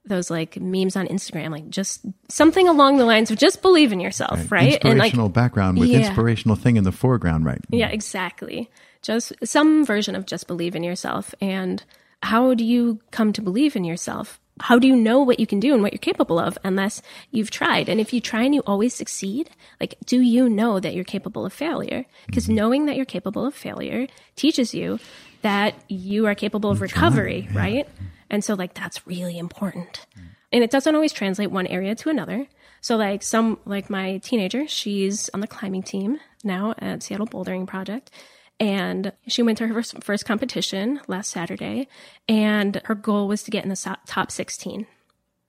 those 0.04 0.30
like 0.30 0.58
memes 0.58 0.96
on 0.96 1.06
Instagram, 1.06 1.50
like 1.50 1.68
just 1.68 2.00
something 2.28 2.66
along 2.66 2.96
the 2.96 3.04
lines 3.04 3.30
of 3.30 3.36
just 3.38 3.60
believe 3.62 3.92
in 3.92 4.00
yourself, 4.00 4.50
right? 4.50 4.74
Inspirational 4.82 5.28
background 5.28 5.78
with 5.78 5.90
Yeah. 5.90 5.98
inspirational 5.98 6.56
thing 6.56 6.76
in 6.76 6.84
the 6.84 6.92
foreground, 6.92 7.44
right? 7.44 7.60
Yeah, 7.70 7.88
exactly. 7.88 8.70
Just 9.02 9.32
some 9.44 9.84
version 9.84 10.16
of 10.16 10.24
just 10.26 10.46
believe 10.46 10.74
in 10.74 10.82
yourself. 10.82 11.34
And 11.40 11.84
how 12.22 12.54
do 12.54 12.64
you 12.64 13.00
come 13.10 13.32
to 13.34 13.42
believe 13.42 13.76
in 13.76 13.84
yourself? 13.84 14.40
How 14.60 14.78
do 14.78 14.86
you 14.86 14.96
know 14.96 15.20
what 15.20 15.40
you 15.40 15.46
can 15.46 15.60
do 15.60 15.72
and 15.74 15.82
what 15.82 15.92
you're 15.92 15.98
capable 15.98 16.38
of 16.38 16.58
unless 16.64 17.02
you've 17.30 17.50
tried? 17.50 17.88
And 17.88 18.00
if 18.00 18.12
you 18.12 18.20
try 18.20 18.42
and 18.42 18.54
you 18.54 18.62
always 18.66 18.94
succeed, 18.94 19.50
like, 19.80 19.96
do 20.04 20.20
you 20.20 20.48
know 20.48 20.80
that 20.80 20.94
you're 20.94 21.04
capable 21.04 21.46
of 21.46 21.52
failure? 21.52 22.04
Because 22.26 22.44
mm-hmm. 22.44 22.54
knowing 22.54 22.86
that 22.86 22.96
you're 22.96 23.04
capable 23.04 23.46
of 23.46 23.54
failure 23.54 24.06
teaches 24.36 24.74
you 24.74 24.98
that 25.42 25.74
you 25.88 26.26
are 26.26 26.34
capable 26.34 26.70
of 26.70 26.80
recovery, 26.80 27.48
right? 27.52 27.86
And 28.30 28.44
so, 28.44 28.54
like, 28.54 28.74
that's 28.74 29.06
really 29.06 29.38
important. 29.38 30.06
And 30.52 30.64
it 30.64 30.70
doesn't 30.70 30.94
always 30.94 31.12
translate 31.12 31.50
one 31.50 31.66
area 31.66 31.94
to 31.94 32.10
another. 32.10 32.46
So, 32.80 32.96
like, 32.96 33.22
some, 33.22 33.58
like 33.64 33.90
my 33.90 34.18
teenager, 34.18 34.66
she's 34.66 35.28
on 35.30 35.40
the 35.40 35.46
climbing 35.46 35.82
team 35.82 36.18
now 36.44 36.74
at 36.78 37.02
Seattle 37.02 37.26
Bouldering 37.26 37.66
Project. 37.66 38.10
And 38.60 39.12
she 39.26 39.42
went 39.42 39.58
to 39.58 39.66
her 39.68 39.74
first, 39.74 40.02
first 40.02 40.24
competition 40.24 41.00
last 41.06 41.30
Saturday. 41.30 41.86
And 42.28 42.80
her 42.84 42.94
goal 42.94 43.28
was 43.28 43.42
to 43.44 43.50
get 43.50 43.62
in 43.64 43.70
the 43.70 43.96
top 44.06 44.30
16 44.30 44.86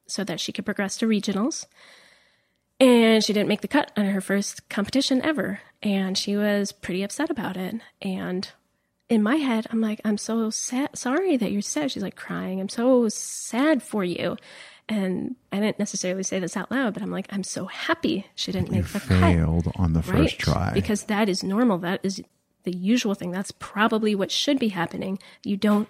so 0.08 0.24
that 0.24 0.40
she 0.40 0.52
could 0.52 0.66
progress 0.66 0.98
to 0.98 1.08
regionals. 1.08 1.66
And 2.80 3.24
she 3.24 3.34
didn't 3.34 3.50
make 3.50 3.62
the 3.62 3.68
cut 3.68 3.92
on 3.98 4.06
her 4.06 4.22
first 4.22 4.70
competition 4.70 5.22
ever. 5.22 5.60
And 5.84 6.18
she 6.18 6.38
was 6.38 6.72
pretty 6.72 7.04
upset 7.04 7.30
about 7.30 7.58
it. 7.58 7.76
And 8.02 8.48
in 9.10 9.24
my 9.24 9.36
head, 9.38 9.68
I'm 9.72 9.82
like, 9.82 10.00
I'm 10.06 10.18
so 10.18 10.50
sad, 10.50 10.98
sorry 10.98 11.36
that 11.38 11.52
you're 11.52 11.62
sad. 11.62 11.92
She's 11.92 12.04
like 12.04 12.16
crying. 12.16 12.62
I'm 12.62 12.70
so 12.70 13.10
sad 13.10 13.82
for 13.82 14.04
you. 14.04 14.38
And 14.88 15.36
I 15.52 15.60
didn't 15.60 15.78
necessarily 15.80 16.24
say 16.24 16.40
this 16.40 16.56
out 16.58 16.72
loud, 16.72 16.94
but 16.94 17.04
I'm 17.04 17.12
like, 17.12 17.28
I'm 17.32 17.44
so 17.44 17.66
happy 17.66 18.28
she 18.36 18.52
didn't 18.52 18.72
make 18.72 18.88
the 18.88 19.00
cut. 19.00 19.20
Failed 19.20 19.72
on 19.76 19.94
the 19.94 20.02
first 20.02 20.18
Right. 20.20 20.40
try. 20.40 20.72
Because 20.74 21.04
that 21.06 21.28
is 21.28 21.44
normal. 21.44 21.80
That 21.80 22.00
is 22.04 22.22
the 22.64 22.76
usual 22.76 23.14
thing. 23.14 23.32
That's 23.32 23.52
probably 23.52 24.16
what 24.16 24.32
should 24.32 24.60
be 24.60 24.70
happening. 24.70 25.20
You 25.44 25.58
don't 25.58 25.88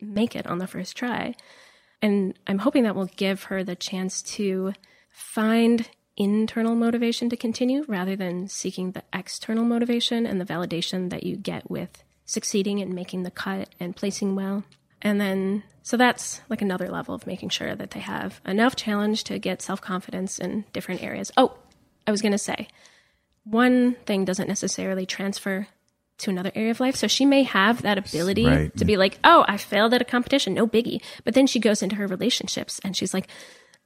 make 0.00 0.36
it 0.36 0.46
on 0.46 0.58
the 0.58 0.66
first 0.66 0.96
try. 0.96 1.34
And 2.02 2.38
I'm 2.46 2.58
hoping 2.58 2.84
that 2.84 2.94
will 2.94 3.10
give 3.16 3.44
her 3.44 3.64
the 3.64 3.76
chance 3.76 4.22
to 4.22 4.74
find 5.10 5.88
internal 6.16 6.74
motivation 6.74 7.28
to 7.30 7.36
continue 7.36 7.84
rather 7.88 8.14
than 8.14 8.48
seeking 8.48 8.92
the 8.92 9.02
external 9.12 9.64
motivation 9.64 10.26
and 10.26 10.40
the 10.40 10.44
validation 10.44 11.10
that 11.10 11.24
you 11.24 11.36
get 11.36 11.70
with 11.70 12.04
succeeding 12.24 12.80
and 12.80 12.94
making 12.94 13.22
the 13.22 13.30
cut 13.30 13.68
and 13.80 13.96
placing 13.96 14.34
well. 14.34 14.64
And 15.02 15.20
then, 15.20 15.62
so 15.82 15.96
that's 15.96 16.40
like 16.48 16.62
another 16.62 16.88
level 16.88 17.14
of 17.14 17.26
making 17.26 17.50
sure 17.50 17.74
that 17.74 17.90
they 17.90 18.00
have 18.00 18.40
enough 18.46 18.76
challenge 18.76 19.24
to 19.24 19.38
get 19.38 19.60
self 19.60 19.80
confidence 19.80 20.38
in 20.38 20.64
different 20.72 21.02
areas. 21.02 21.30
Oh, 21.36 21.56
I 22.06 22.10
was 22.10 22.22
going 22.22 22.32
to 22.32 22.38
say, 22.38 22.68
one 23.44 23.94
thing 24.06 24.24
doesn't 24.24 24.48
necessarily 24.48 25.04
transfer 25.04 25.68
to 26.18 26.30
another 26.30 26.52
area 26.54 26.70
of 26.70 26.80
life. 26.80 26.96
So 26.96 27.06
she 27.06 27.24
may 27.24 27.42
have 27.42 27.82
that 27.82 27.98
ability 27.98 28.46
Right. 28.46 28.76
to 28.76 28.84
be 28.84 28.96
like, 28.96 29.18
oh, 29.24 29.44
I 29.48 29.56
failed 29.56 29.94
at 29.94 30.00
a 30.02 30.04
competition, 30.04 30.54
no 30.54 30.66
biggie. 30.66 31.02
But 31.24 31.34
then 31.34 31.46
she 31.46 31.58
goes 31.58 31.82
into 31.82 31.96
her 31.96 32.06
relationships 32.06 32.80
and 32.84 32.96
she's 32.96 33.12
like, 33.12 33.28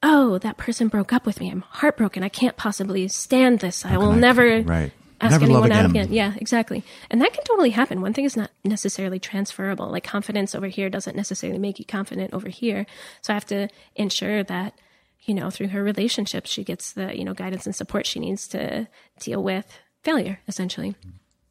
oh, 0.03 0.39
that 0.39 0.57
person 0.59 0.89
broke 0.89 1.13
up 1.13 1.27
with 1.27 1.41
me. 1.41 1.51
I'm 1.51 1.63
heartbroken. 1.63 2.23
I 2.23 2.29
can't 2.29 2.57
possibly 2.57 3.09
stand 3.09 3.61
this. 3.61 3.85
I 3.85 3.97
will 3.97 4.11
I- 4.13 4.19
never 4.19 4.61
right. 4.63 4.93
ask 5.21 5.33
Never 5.33 5.45
anyone 5.47 5.73
out 5.73 5.87
again. 5.87 6.03
again. 6.05 6.13
Yeah, 6.13 6.35
exactly. 6.37 6.85
And 7.11 7.21
that 7.23 7.33
can 7.33 7.43
totally 7.45 7.71
happen. 7.71 8.01
One 8.03 8.13
thing 8.13 8.25
is 8.27 8.37
not 8.37 8.51
necessarily 8.63 9.19
transferable. 9.19 9.89
Like 9.91 10.05
confidence 10.05 10.55
over 10.55 10.69
here 10.69 10.89
doesn't 10.91 11.17
necessarily 11.17 11.59
make 11.59 11.79
you 11.79 11.85
confident 11.85 12.33
over 12.35 12.49
here. 12.49 12.87
So 13.23 13.33
I 13.33 13.35
have 13.35 13.47
to 13.47 13.69
ensure 13.97 14.45
that, 14.45 14.75
you 15.23 15.35
know, 15.35 15.51
through 15.51 15.69
her 15.69 15.83
relationships, 15.83 16.49
she 16.51 16.63
gets 16.63 16.93
the, 16.93 17.17
you 17.19 17.25
know, 17.25 17.35
guidance 17.35 17.67
and 17.67 17.75
support 17.75 18.07
she 18.07 18.21
needs 18.21 18.47
to 18.49 18.87
deal 19.19 19.43
with 19.43 19.67
failure, 20.05 20.39
essentially. 20.47 20.95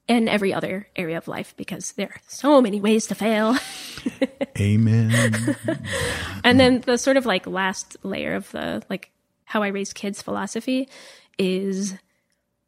And 0.09 0.29
every 0.29 0.53
other 0.53 0.87
area 0.95 1.17
of 1.17 1.27
life, 1.27 1.53
because 1.57 1.91
there 1.93 2.07
are 2.07 2.21
so 2.27 2.61
many 2.61 2.79
ways 2.79 3.07
to 3.07 3.15
fail. 3.15 3.57
Amen. 4.59 5.55
And 6.43 6.59
then 6.59 6.81
the 6.81 6.97
sort 6.97 7.17
of 7.17 7.25
like 7.25 7.45
last 7.45 7.97
layer 8.03 8.33
of 8.35 8.49
the 8.51 8.83
like 8.89 9.11
how 9.43 9.63
I 9.63 9.67
raise 9.67 9.91
kids 9.93 10.21
philosophy 10.21 10.87
is 11.37 11.93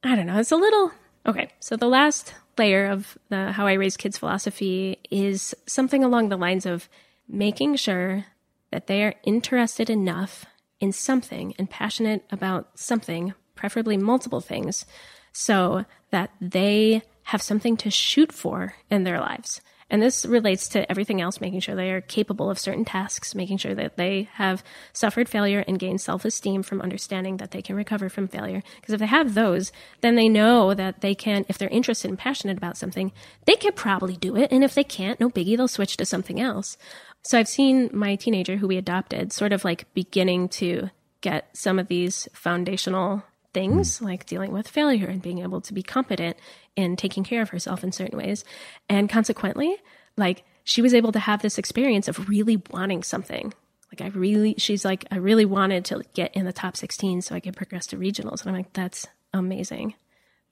I 0.03 0.15
don't 0.15 0.27
know, 0.27 0.39
it's 0.39 0.51
a 0.51 0.57
little 0.57 0.91
okay. 1.25 1.49
So 1.59 1.77
the 1.77 1.87
last 1.87 2.33
layer 2.57 2.87
of 2.87 3.17
the 3.29 3.53
how 3.53 3.67
I 3.67 3.73
raise 3.73 3.97
kids 3.97 4.17
philosophy 4.17 4.99
is 5.09 5.55
something 5.65 6.03
along 6.03 6.29
the 6.29 6.37
lines 6.37 6.65
of 6.65 6.89
making 7.27 7.75
sure 7.77 8.25
that 8.71 8.87
they 8.87 9.03
are 9.03 9.15
interested 9.23 9.89
enough 9.89 10.45
in 10.79 10.91
something 10.91 11.53
and 11.57 11.69
passionate 11.69 12.25
about 12.31 12.79
something, 12.79 13.33
preferably 13.55 13.97
multiple 13.97 14.41
things, 14.41 14.85
so 15.33 15.85
that 16.11 16.31
they 16.39 17.01
have 17.29 17.41
something 17.43 17.77
to 17.77 17.91
shoot 17.91 18.31
for 18.31 18.73
in 18.89 19.03
their 19.03 19.19
lives. 19.19 19.61
And 19.91 20.01
this 20.01 20.25
relates 20.25 20.67
to 20.69 20.89
everything 20.89 21.21
else, 21.21 21.41
making 21.41 21.59
sure 21.61 21.75
they 21.75 21.91
are 21.91 22.01
capable 22.01 22.49
of 22.49 22.59
certain 22.59 22.85
tasks, 22.85 23.35
making 23.35 23.57
sure 23.57 23.75
that 23.75 23.97
they 23.97 24.29
have 24.33 24.63
suffered 24.93 25.29
failure 25.29 25.63
and 25.67 25.79
gained 25.79 26.01
self 26.01 26.25
esteem 26.25 26.63
from 26.63 26.81
understanding 26.81 27.37
that 27.37 27.51
they 27.51 27.61
can 27.61 27.75
recover 27.75 28.09
from 28.09 28.27
failure. 28.27 28.63
Because 28.75 28.93
if 28.93 28.99
they 28.99 29.07
have 29.07 29.33
those, 29.33 29.71
then 30.01 30.15
they 30.15 30.27
know 30.27 30.73
that 30.73 31.01
they 31.01 31.13
can, 31.13 31.45
if 31.49 31.57
they're 31.57 31.69
interested 31.69 32.09
and 32.09 32.17
passionate 32.19 32.57
about 32.57 32.77
something, 32.77 33.11
they 33.45 33.55
can 33.55 33.73
probably 33.73 34.15
do 34.15 34.35
it. 34.35 34.51
And 34.51 34.63
if 34.63 34.73
they 34.73 34.83
can't, 34.83 35.19
no 35.19 35.29
biggie, 35.29 35.55
they'll 35.57 35.67
switch 35.67 35.97
to 35.97 36.05
something 36.05 36.39
else. 36.39 36.77
So 37.23 37.37
I've 37.37 37.47
seen 37.47 37.89
my 37.93 38.15
teenager 38.15 38.57
who 38.57 38.67
we 38.67 38.77
adopted 38.77 39.33
sort 39.33 39.53
of 39.53 39.63
like 39.63 39.91
beginning 39.93 40.49
to 40.49 40.89
get 41.21 41.49
some 41.53 41.77
of 41.77 41.87
these 41.89 42.27
foundational 42.33 43.23
things 43.53 43.99
mm. 43.99 44.01
like 44.03 44.25
dealing 44.25 44.51
with 44.51 44.67
failure 44.67 45.07
and 45.07 45.21
being 45.21 45.39
able 45.39 45.61
to 45.61 45.73
be 45.73 45.83
competent 45.83 46.37
in 46.75 46.95
taking 46.95 47.23
care 47.23 47.41
of 47.41 47.49
herself 47.49 47.83
in 47.83 47.91
certain 47.91 48.17
ways. 48.17 48.43
And 48.87 49.09
consequently, 49.09 49.75
like 50.17 50.43
she 50.63 50.81
was 50.81 50.93
able 50.93 51.11
to 51.11 51.19
have 51.19 51.41
this 51.41 51.57
experience 51.57 52.07
of 52.07 52.29
really 52.29 52.61
wanting 52.69 53.03
something. 53.03 53.53
Like 53.91 54.01
I 54.01 54.17
really, 54.17 54.55
she's 54.57 54.85
like, 54.85 55.05
I 55.09 55.17
really 55.17 55.45
wanted 55.45 55.85
to 55.85 56.03
get 56.13 56.35
in 56.35 56.45
the 56.45 56.53
top 56.53 56.77
16 56.77 57.21
so 57.21 57.35
I 57.35 57.39
could 57.39 57.55
progress 57.55 57.87
to 57.87 57.97
regionals. 57.97 58.41
And 58.41 58.49
I'm 58.49 58.57
like, 58.57 58.73
that's 58.73 59.07
amazing. 59.33 59.95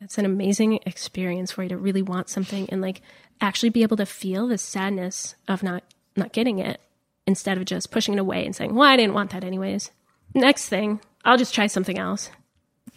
That's 0.01 0.17
an 0.17 0.25
amazing 0.25 0.79
experience 0.85 1.51
for 1.51 1.63
you 1.63 1.69
to 1.69 1.77
really 1.77 2.01
want 2.01 2.29
something 2.29 2.67
and 2.69 2.81
like 2.81 3.01
actually 3.41 3.69
be 3.69 3.83
able 3.83 3.97
to 3.97 4.05
feel 4.05 4.47
the 4.47 4.57
sadness 4.57 5.35
of 5.47 5.61
not, 5.61 5.83
not 6.15 6.33
getting 6.33 6.59
it 6.59 6.81
instead 7.27 7.57
of 7.57 7.65
just 7.65 7.91
pushing 7.91 8.15
it 8.15 8.19
away 8.19 8.45
and 8.45 8.55
saying, 8.55 8.73
well, 8.73 8.87
I 8.87 8.95
didn't 8.95 9.13
want 9.13 9.31
that 9.31 9.43
anyways. 9.43 9.91
Next 10.33 10.69
thing, 10.69 10.99
I'll 11.23 11.37
just 11.37 11.53
try 11.53 11.67
something 11.67 11.97
else 11.97 12.31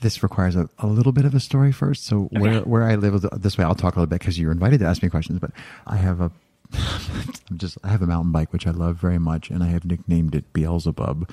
this 0.00 0.22
requires 0.22 0.56
a, 0.56 0.68
a, 0.78 0.86
little 0.86 1.12
bit 1.12 1.24
of 1.24 1.34
a 1.34 1.40
story 1.40 1.72
first. 1.72 2.04
So 2.04 2.24
okay. 2.24 2.40
where 2.40 2.60
where 2.62 2.84
I 2.84 2.96
live 2.96 3.22
this 3.40 3.58
way, 3.58 3.64
I'll 3.64 3.74
talk 3.74 3.96
a 3.96 3.98
little 3.98 4.10
bit 4.10 4.20
because 4.20 4.38
you're 4.38 4.52
invited 4.52 4.80
to 4.80 4.86
ask 4.86 5.02
me 5.02 5.08
questions. 5.08 5.38
But 5.38 5.52
I 5.86 5.96
have 5.96 6.20
a 6.20 6.30
I'm 6.72 7.58
just 7.58 7.78
I 7.84 7.88
have 7.88 8.02
a 8.02 8.06
mountain 8.06 8.32
bike 8.32 8.52
which 8.52 8.66
I 8.66 8.70
love 8.70 8.96
very 8.96 9.18
much, 9.18 9.50
and 9.50 9.62
I 9.62 9.68
have 9.68 9.84
nicknamed 9.84 10.34
it 10.34 10.52
Beelzebub 10.52 11.30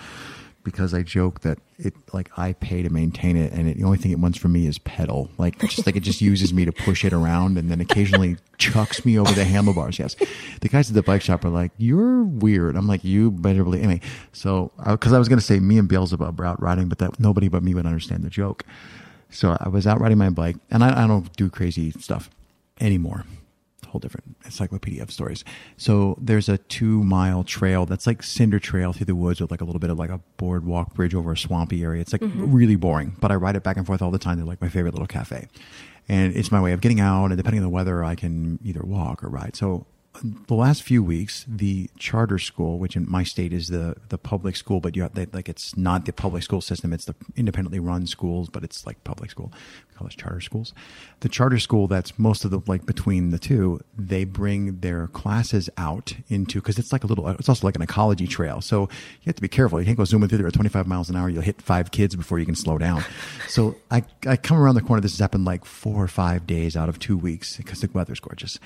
because 0.67 0.93
I 0.93 1.01
joke 1.01 1.39
that 1.43 1.59
it 1.77 1.93
like 2.11 2.29
I 2.37 2.51
pay 2.51 2.81
to 2.81 2.89
maintain 2.89 3.37
it, 3.37 3.53
and 3.53 3.69
it, 3.69 3.77
the 3.77 3.85
only 3.85 3.97
thing 3.97 4.11
it 4.11 4.19
wants 4.19 4.37
from 4.37 4.51
me 4.51 4.67
is 4.67 4.77
pedal. 4.79 5.29
Like 5.37 5.57
just 5.59 5.85
like 5.85 5.95
it 5.95 6.01
just 6.03 6.19
uses 6.19 6.53
me 6.53 6.65
to 6.65 6.73
push 6.73 7.05
it 7.05 7.13
around, 7.13 7.57
and 7.57 7.71
then 7.71 7.79
occasionally 7.79 8.35
chucks 8.57 9.05
me 9.05 9.17
over 9.17 9.31
the 9.31 9.45
handlebars. 9.45 9.97
Yes, 9.97 10.17
the 10.59 10.67
guys 10.67 10.89
at 10.89 10.95
the 10.95 11.01
bike 11.01 11.21
shop 11.21 11.45
are 11.45 11.49
like, 11.49 11.71
"You're 11.77 12.21
weird." 12.23 12.75
I'm 12.75 12.85
like, 12.85 13.05
"You 13.05 13.31
better 13.31 13.63
believe." 13.63 13.81
Anyway, 13.81 14.01
so 14.33 14.73
uh, 14.79 14.91
because 14.91 15.13
I 15.13 15.19
was 15.19 15.29
going 15.29 15.39
to 15.39 15.45
say 15.45 15.61
me 15.61 15.77
and 15.77 15.87
Beelzebub 15.87 16.37
were 16.37 16.45
out 16.45 16.61
riding, 16.61 16.89
but 16.89 16.97
that 16.97 17.17
nobody 17.17 17.47
but 17.47 17.63
me 17.63 17.73
would 17.73 17.85
understand 17.85 18.23
the 18.23 18.29
joke. 18.29 18.65
So 19.29 19.55
I 19.57 19.69
was 19.69 19.87
out 19.87 20.01
riding 20.01 20.17
my 20.17 20.29
bike, 20.29 20.57
and 20.69 20.83
I, 20.83 21.05
I 21.05 21.07
don't 21.07 21.33
do 21.37 21.49
crazy 21.49 21.91
stuff 21.91 22.29
anymore 22.81 23.23
whole 23.87 23.99
different 23.99 24.35
encyclopedia 24.45 25.01
of 25.01 25.11
stories. 25.11 25.43
So 25.77 26.17
there's 26.21 26.49
a 26.49 26.57
two 26.57 27.03
mile 27.03 27.43
trail 27.43 27.85
that's 27.85 28.07
like 28.07 28.23
cinder 28.23 28.59
trail 28.59 28.93
through 28.93 29.05
the 29.05 29.15
woods 29.15 29.41
with 29.41 29.51
like 29.51 29.61
a 29.61 29.65
little 29.65 29.79
bit 29.79 29.89
of 29.89 29.97
like 29.97 30.09
a 30.09 30.19
boardwalk 30.37 30.93
bridge 30.93 31.15
over 31.15 31.31
a 31.31 31.37
swampy 31.37 31.83
area. 31.83 32.01
It's 32.01 32.13
like 32.13 32.21
mm-hmm. 32.21 32.51
really 32.51 32.75
boring, 32.75 33.15
but 33.19 33.31
I 33.31 33.35
ride 33.35 33.55
it 33.55 33.63
back 33.63 33.77
and 33.77 33.85
forth 33.85 34.01
all 34.01 34.11
the 34.11 34.19
time. 34.19 34.37
They're 34.37 34.45
like 34.45 34.61
my 34.61 34.69
favorite 34.69 34.93
little 34.93 35.07
cafe. 35.07 35.47
And 36.09 36.35
it's 36.35 36.51
my 36.51 36.61
way 36.61 36.71
of 36.71 36.81
getting 36.81 36.99
out. 36.99 37.25
And 37.25 37.37
depending 37.37 37.59
on 37.59 37.65
the 37.65 37.69
weather, 37.69 38.03
I 38.03 38.15
can 38.15 38.59
either 38.63 38.81
walk 38.81 39.23
or 39.23 39.29
ride. 39.29 39.55
So 39.55 39.85
the 40.23 40.53
last 40.55 40.83
few 40.83 41.03
weeks, 41.03 41.45
the 41.47 41.89
charter 41.97 42.39
school, 42.39 42.79
which 42.79 42.95
in 42.95 43.09
my 43.09 43.23
state 43.23 43.53
is 43.53 43.67
the 43.67 43.95
the 44.09 44.17
public 44.17 44.55
school, 44.55 44.79
but 44.79 44.95
you 44.95 45.03
have, 45.03 45.13
they, 45.13 45.25
like 45.27 45.49
it's 45.49 45.77
not 45.77 46.05
the 46.05 46.13
public 46.13 46.43
school 46.43 46.61
system; 46.61 46.93
it's 46.93 47.05
the 47.05 47.15
independently 47.35 47.79
run 47.79 48.07
schools, 48.07 48.49
but 48.49 48.63
it's 48.63 48.85
like 48.85 49.03
public 49.03 49.31
school. 49.31 49.51
We 49.89 49.95
call 49.95 50.07
it 50.07 50.15
charter 50.17 50.41
schools. 50.41 50.73
The 51.19 51.29
charter 51.29 51.59
school 51.59 51.87
that's 51.87 52.17
most 52.17 52.45
of 52.45 52.51
the 52.51 52.61
like 52.67 52.85
between 52.85 53.31
the 53.31 53.39
two, 53.39 53.81
they 53.97 54.23
bring 54.23 54.79
their 54.79 55.07
classes 55.07 55.69
out 55.77 56.15
into 56.29 56.59
because 56.59 56.79
it's 56.79 56.91
like 56.91 57.03
a 57.03 57.07
little. 57.07 57.27
It's 57.29 57.49
also 57.49 57.67
like 57.67 57.75
an 57.75 57.81
ecology 57.81 58.27
trail, 58.27 58.61
so 58.61 58.81
you 58.81 59.25
have 59.27 59.35
to 59.35 59.41
be 59.41 59.47
careful. 59.47 59.79
You 59.79 59.85
can't 59.85 59.97
go 59.97 60.05
zooming 60.05 60.29
through 60.29 60.39
there 60.39 60.47
at 60.47 60.53
twenty 60.53 60.69
five 60.69 60.87
miles 60.87 61.09
an 61.09 61.15
hour. 61.15 61.29
You'll 61.29 61.43
hit 61.43 61.61
five 61.61 61.91
kids 61.91 62.15
before 62.15 62.39
you 62.39 62.45
can 62.45 62.55
slow 62.55 62.77
down. 62.77 63.03
so 63.47 63.75
I 63.91 64.03
I 64.25 64.37
come 64.37 64.57
around 64.57 64.75
the 64.75 64.81
corner. 64.81 65.01
This 65.01 65.13
has 65.13 65.19
happened 65.19 65.45
like 65.45 65.65
four 65.65 66.03
or 66.03 66.07
five 66.07 66.47
days 66.47 66.75
out 66.75 66.89
of 66.89 66.99
two 66.99 67.17
weeks 67.17 67.57
because 67.57 67.81
the 67.81 67.89
weather's 67.93 68.19
gorgeous 68.19 68.59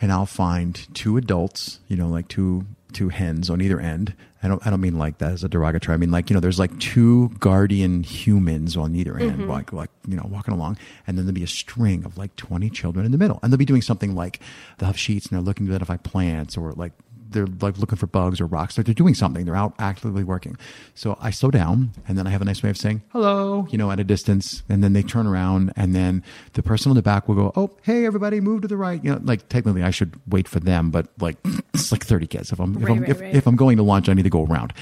and 0.00 0.12
I'll 0.12 0.26
find 0.26 0.86
two 0.94 1.16
adults, 1.16 1.80
you 1.88 1.96
know, 1.96 2.08
like 2.08 2.28
two 2.28 2.66
two 2.92 3.08
hens 3.10 3.50
on 3.50 3.60
either 3.60 3.78
end. 3.78 4.14
I 4.42 4.48
don't 4.48 4.64
I 4.66 4.70
don't 4.70 4.80
mean 4.80 4.98
like 4.98 5.18
that 5.18 5.32
as 5.32 5.44
a 5.44 5.48
derogatory. 5.48 5.94
I 5.94 5.98
mean 5.98 6.10
like, 6.10 6.30
you 6.30 6.34
know, 6.34 6.40
there's 6.40 6.58
like 6.58 6.78
two 6.78 7.30
guardian 7.40 8.02
humans 8.02 8.76
on 8.76 8.94
either 8.94 9.18
end, 9.18 9.40
mm-hmm. 9.40 9.50
like 9.50 9.72
like, 9.72 9.90
you 10.06 10.16
know, 10.16 10.26
walking 10.30 10.54
along, 10.54 10.78
and 11.06 11.18
then 11.18 11.26
there'll 11.26 11.34
be 11.34 11.42
a 11.42 11.48
string 11.48 12.04
of 12.04 12.16
like 12.16 12.34
twenty 12.36 12.70
children 12.70 13.04
in 13.04 13.12
the 13.12 13.18
middle. 13.18 13.40
And 13.42 13.52
they'll 13.52 13.58
be 13.58 13.64
doing 13.64 13.82
something 13.82 14.14
like 14.14 14.40
they'll 14.78 14.86
have 14.86 14.98
sheets 14.98 15.26
and 15.26 15.36
they're 15.36 15.44
looking 15.44 15.66
to 15.66 15.72
identify 15.72 15.96
plants 15.96 16.56
or 16.56 16.72
like 16.72 16.92
they're 17.30 17.46
like 17.60 17.78
looking 17.78 17.98
for 17.98 18.06
bugs 18.06 18.40
or 18.40 18.46
rocks. 18.46 18.76
Like 18.76 18.86
they're 18.86 18.94
doing 18.94 19.14
something. 19.14 19.44
They're 19.44 19.56
out 19.56 19.74
actively 19.78 20.24
working. 20.24 20.56
So 20.94 21.16
I 21.20 21.30
slow 21.30 21.50
down 21.50 21.92
and 22.06 22.18
then 22.18 22.26
I 22.26 22.30
have 22.30 22.42
a 22.42 22.44
nice 22.44 22.62
way 22.62 22.70
of 22.70 22.76
saying 22.76 23.02
hello, 23.10 23.66
you 23.70 23.78
know, 23.78 23.90
at 23.90 24.00
a 24.00 24.04
distance. 24.04 24.62
And 24.68 24.82
then 24.82 24.92
they 24.92 25.02
turn 25.02 25.26
around 25.26 25.72
and 25.76 25.94
then 25.94 26.22
the 26.54 26.62
person 26.62 26.90
on 26.90 26.96
the 26.96 27.02
back 27.02 27.28
will 27.28 27.34
go, 27.34 27.52
Oh, 27.56 27.70
hey, 27.82 28.06
everybody 28.06 28.40
move 28.40 28.62
to 28.62 28.68
the 28.68 28.76
right. 28.76 29.02
You 29.02 29.12
know, 29.12 29.20
like 29.22 29.48
technically 29.48 29.82
I 29.82 29.90
should 29.90 30.18
wait 30.26 30.48
for 30.48 30.60
them, 30.60 30.90
but 30.90 31.08
like 31.20 31.36
it's 31.74 31.92
like 31.92 32.04
30 32.04 32.26
kids. 32.26 32.52
If 32.52 32.60
I'm, 32.60 32.74
right, 32.74 32.82
if, 32.82 32.90
I'm 32.90 33.00
right, 33.00 33.10
if, 33.10 33.20
right. 33.20 33.34
if 33.34 33.46
I'm 33.46 33.56
going 33.56 33.76
to 33.76 33.82
lunch, 33.82 34.08
I 34.08 34.14
need 34.14 34.24
to 34.24 34.30
go 34.30 34.44
around. 34.44 34.72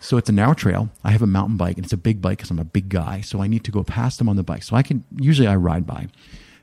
So 0.00 0.16
it's 0.16 0.28
a 0.28 0.32
narrow 0.32 0.54
trail. 0.54 0.90
I 1.04 1.10
have 1.10 1.22
a 1.22 1.26
mountain 1.26 1.56
bike 1.56 1.76
and 1.76 1.84
it's 1.84 1.92
a 1.92 1.98
big 1.98 2.20
bike 2.20 2.38
because 2.38 2.50
I'm 2.50 2.58
a 2.58 2.64
big 2.64 2.88
guy. 2.88 3.20
So 3.22 3.40
I 3.40 3.46
need 3.46 3.64
to 3.64 3.70
go 3.70 3.82
past 3.82 4.18
them 4.18 4.28
on 4.28 4.36
the 4.36 4.42
bike. 4.42 4.62
So 4.62 4.76
I 4.76 4.82
can, 4.82 5.04
usually 5.16 5.48
I 5.48 5.56
ride 5.56 5.86
by. 5.86 6.08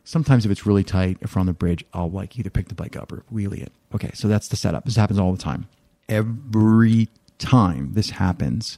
Sometimes 0.03 0.45
if 0.45 0.51
it's 0.51 0.65
really 0.65 0.83
tight, 0.83 1.17
if 1.21 1.35
we're 1.35 1.39
on 1.39 1.45
the 1.45 1.53
bridge, 1.53 1.85
I'll 1.93 2.09
like 2.09 2.37
either 2.37 2.49
pick 2.49 2.67
the 2.67 2.75
bike 2.75 2.95
up 2.95 3.11
or 3.11 3.23
wheelie 3.33 3.61
it. 3.61 3.71
Okay, 3.95 4.11
so 4.13 4.27
that's 4.27 4.47
the 4.47 4.55
setup. 4.55 4.85
This 4.85 4.95
happens 4.95 5.19
all 5.19 5.31
the 5.31 5.41
time. 5.41 5.67
Every 6.09 7.09
time 7.37 7.93
this 7.93 8.11
happens, 8.11 8.77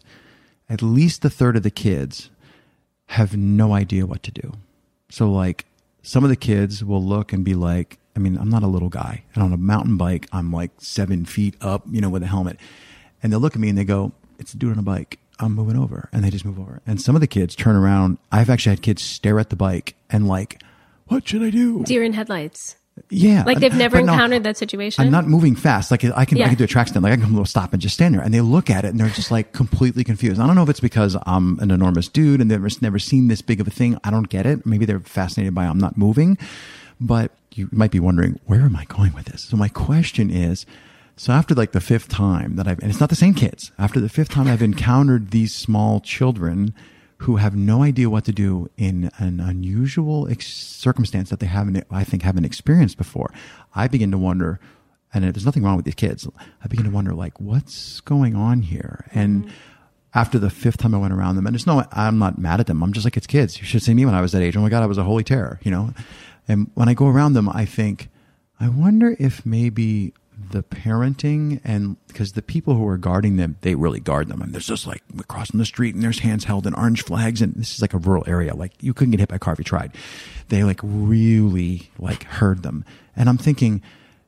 at 0.69 0.81
least 0.81 1.25
a 1.25 1.29
third 1.29 1.57
of 1.57 1.63
the 1.63 1.71
kids 1.71 2.29
have 3.07 3.35
no 3.35 3.73
idea 3.73 4.05
what 4.05 4.23
to 4.23 4.31
do. 4.31 4.53
So 5.09 5.31
like 5.31 5.65
some 6.01 6.23
of 6.23 6.29
the 6.29 6.35
kids 6.35 6.83
will 6.83 7.03
look 7.03 7.33
and 7.33 7.43
be 7.43 7.55
like, 7.55 7.97
I 8.15 8.19
mean, 8.19 8.37
I'm 8.37 8.49
not 8.49 8.63
a 8.63 8.67
little 8.67 8.89
guy. 8.89 9.23
And 9.33 9.43
on 9.43 9.51
a 9.51 9.57
mountain 9.57 9.97
bike, 9.97 10.27
I'm 10.31 10.51
like 10.51 10.71
seven 10.77 11.25
feet 11.25 11.55
up, 11.61 11.83
you 11.89 12.01
know, 12.01 12.09
with 12.09 12.23
a 12.23 12.27
helmet. 12.27 12.59
And 13.21 13.31
they'll 13.31 13.39
look 13.39 13.55
at 13.55 13.59
me 13.59 13.69
and 13.69 13.77
they 13.77 13.83
go, 13.83 14.11
It's 14.39 14.53
a 14.53 14.57
dude 14.57 14.71
on 14.71 14.79
a 14.79 14.83
bike. 14.83 15.19
I'm 15.39 15.53
moving 15.53 15.77
over. 15.77 16.09
And 16.13 16.23
they 16.23 16.29
just 16.29 16.45
move 16.45 16.59
over. 16.59 16.81
And 16.87 17.01
some 17.01 17.15
of 17.15 17.21
the 17.21 17.27
kids 17.27 17.55
turn 17.55 17.75
around. 17.75 18.19
I've 18.31 18.49
actually 18.49 18.71
had 18.71 18.81
kids 18.81 19.03
stare 19.03 19.39
at 19.39 19.49
the 19.49 19.55
bike 19.55 19.95
and 20.09 20.27
like 20.27 20.61
what 21.07 21.27
should 21.27 21.43
I 21.43 21.49
do? 21.49 21.83
Deer 21.83 22.03
in 22.03 22.13
headlights. 22.13 22.75
Yeah, 23.09 23.43
like 23.45 23.59
they've 23.59 23.75
never 23.75 23.99
encountered 23.99 24.43
no, 24.43 24.49
that 24.49 24.57
situation. 24.57 25.03
I'm 25.03 25.11
not 25.11 25.27
moving 25.27 25.55
fast. 25.55 25.91
Like 25.91 26.05
I 26.05 26.23
can, 26.23 26.37
yeah. 26.37 26.45
I 26.45 26.47
can 26.47 26.57
do 26.57 26.63
a 26.63 26.67
track 26.67 26.87
stand. 26.87 27.03
Like 27.03 27.11
I 27.11 27.15
can 27.17 27.25
come 27.25 27.35
to 27.35 27.41
a 27.41 27.45
stop 27.45 27.73
and 27.73 27.81
just 27.81 27.95
stand 27.95 28.15
there, 28.15 28.21
and 28.21 28.33
they 28.33 28.39
look 28.39 28.69
at 28.69 28.85
it 28.85 28.89
and 28.89 28.99
they're 28.99 29.09
just 29.09 29.31
like 29.31 29.51
completely 29.51 30.05
confused. 30.05 30.39
I 30.39 30.47
don't 30.47 30.55
know 30.55 30.63
if 30.63 30.69
it's 30.69 30.79
because 30.79 31.17
I'm 31.25 31.59
an 31.59 31.71
enormous 31.71 32.07
dude 32.07 32.39
and 32.39 32.49
they've 32.49 32.81
never 32.81 32.99
seen 32.99 33.27
this 33.27 33.41
big 33.41 33.59
of 33.59 33.67
a 33.67 33.71
thing. 33.71 33.99
I 34.05 34.11
don't 34.11 34.29
get 34.29 34.45
it. 34.45 34.65
Maybe 34.65 34.85
they're 34.85 35.01
fascinated 35.01 35.53
by 35.53 35.65
I'm 35.65 35.77
not 35.77 35.97
moving, 35.97 36.37
but 37.01 37.31
you 37.53 37.67
might 37.71 37.91
be 37.91 37.99
wondering 37.99 38.39
where 38.45 38.61
am 38.61 38.77
I 38.77 38.85
going 38.85 39.13
with 39.13 39.25
this? 39.25 39.43
So 39.43 39.57
my 39.57 39.69
question 39.69 40.29
is. 40.29 40.65
So 41.17 41.31
after 41.31 41.55
like 41.55 41.71
the 41.71 41.79
fifth 41.79 42.09
time 42.09 42.57
that 42.57 42.67
I've, 42.67 42.79
and 42.79 42.89
it's 42.89 42.99
not 42.99 43.07
the 43.07 43.15
same 43.15 43.33
kids, 43.33 43.71
after 43.79 44.01
the 44.01 44.09
fifth 44.09 44.27
time 44.27 44.49
I've 44.49 44.61
encountered 44.61 45.31
these 45.31 45.55
small 45.55 46.01
children 46.01 46.73
who 47.25 47.37
have 47.37 47.55
no 47.55 47.81
idea 47.81 48.07
what 48.07 48.23
to 48.23 48.31
do 48.31 48.69
in 48.77 49.09
an 49.17 49.39
unusual 49.39 50.27
ex- 50.29 50.45
circumstance 50.45 51.31
that 51.31 51.39
they 51.39 51.47
haven't, 51.47 51.83
I 51.89 52.03
think, 52.03 52.21
haven't 52.21 52.45
experienced 52.45 52.99
before. 52.99 53.33
I 53.73 53.87
begin 53.87 54.11
to 54.11 54.17
wonder, 54.19 54.59
and 55.11 55.23
there's 55.23 55.43
nothing 55.43 55.63
wrong 55.63 55.75
with 55.75 55.85
these 55.85 55.95
kids. 55.95 56.27
I 56.63 56.67
begin 56.67 56.85
to 56.85 56.91
wonder, 56.91 57.15
like, 57.15 57.41
what's 57.41 57.99
going 58.01 58.35
on 58.35 58.61
here? 58.61 59.07
And 59.11 59.45
mm-hmm. 59.45 59.55
after 60.13 60.37
the 60.37 60.51
fifth 60.51 60.77
time 60.77 60.93
I 60.93 60.99
went 60.99 61.13
around 61.13 61.35
them, 61.35 61.47
and 61.47 61.55
it's 61.55 61.65
no, 61.65 61.83
I'm 61.91 62.19
not 62.19 62.37
mad 62.37 62.59
at 62.59 62.67
them. 62.67 62.83
I'm 62.83 62.93
just 62.93 63.05
like, 63.05 63.17
it's 63.17 63.25
kids. 63.25 63.57
You 63.57 63.65
should 63.65 63.81
see 63.81 63.95
me 63.95 64.05
when 64.05 64.13
I 64.13 64.21
was 64.21 64.31
that 64.33 64.43
age. 64.43 64.55
Oh 64.55 64.61
my 64.61 64.69
God, 64.69 64.83
I 64.83 64.85
was 64.85 64.99
a 64.99 65.03
holy 65.03 65.23
terror, 65.23 65.59
you 65.63 65.71
know? 65.71 65.95
And 66.47 66.69
when 66.75 66.89
I 66.89 66.93
go 66.93 67.07
around 67.07 67.33
them, 67.33 67.49
I 67.49 67.65
think, 67.65 68.09
I 68.59 68.69
wonder 68.69 69.15
if 69.17 69.43
maybe 69.47 70.13
the 70.51 70.63
parenting 70.63 71.61
and 71.63 71.97
because 72.07 72.33
the 72.33 72.41
people 72.41 72.75
who 72.75 72.87
are 72.87 72.97
guarding 72.97 73.37
them, 73.37 73.57
they 73.61 73.75
really 73.75 73.99
guard 73.99 74.27
them. 74.27 74.41
And 74.41 74.53
there's 74.53 74.67
just 74.67 74.87
like 74.87 75.03
we're 75.13 75.23
crossing 75.23 75.57
the 75.57 75.65
street 75.65 75.95
and 75.95 76.03
there's 76.03 76.19
hands 76.19 76.45
held 76.45 76.65
and 76.65 76.75
orange 76.75 77.03
flags. 77.03 77.41
And 77.41 77.53
this 77.55 77.73
is 77.73 77.81
like 77.81 77.93
a 77.93 77.97
rural 77.97 78.23
area. 78.27 78.55
Like 78.55 78.71
you 78.81 78.93
couldn't 78.93 79.11
get 79.11 79.19
hit 79.19 79.29
by 79.29 79.37
a 79.37 79.39
car 79.39 79.53
if 79.53 79.59
you 79.59 79.65
tried. 79.65 79.91
They 80.49 80.63
like 80.63 80.79
really 80.83 81.89
like 81.97 82.23
herd 82.23 82.63
them. 82.63 82.85
And 83.15 83.29
I'm 83.29 83.37
thinking, 83.37 83.81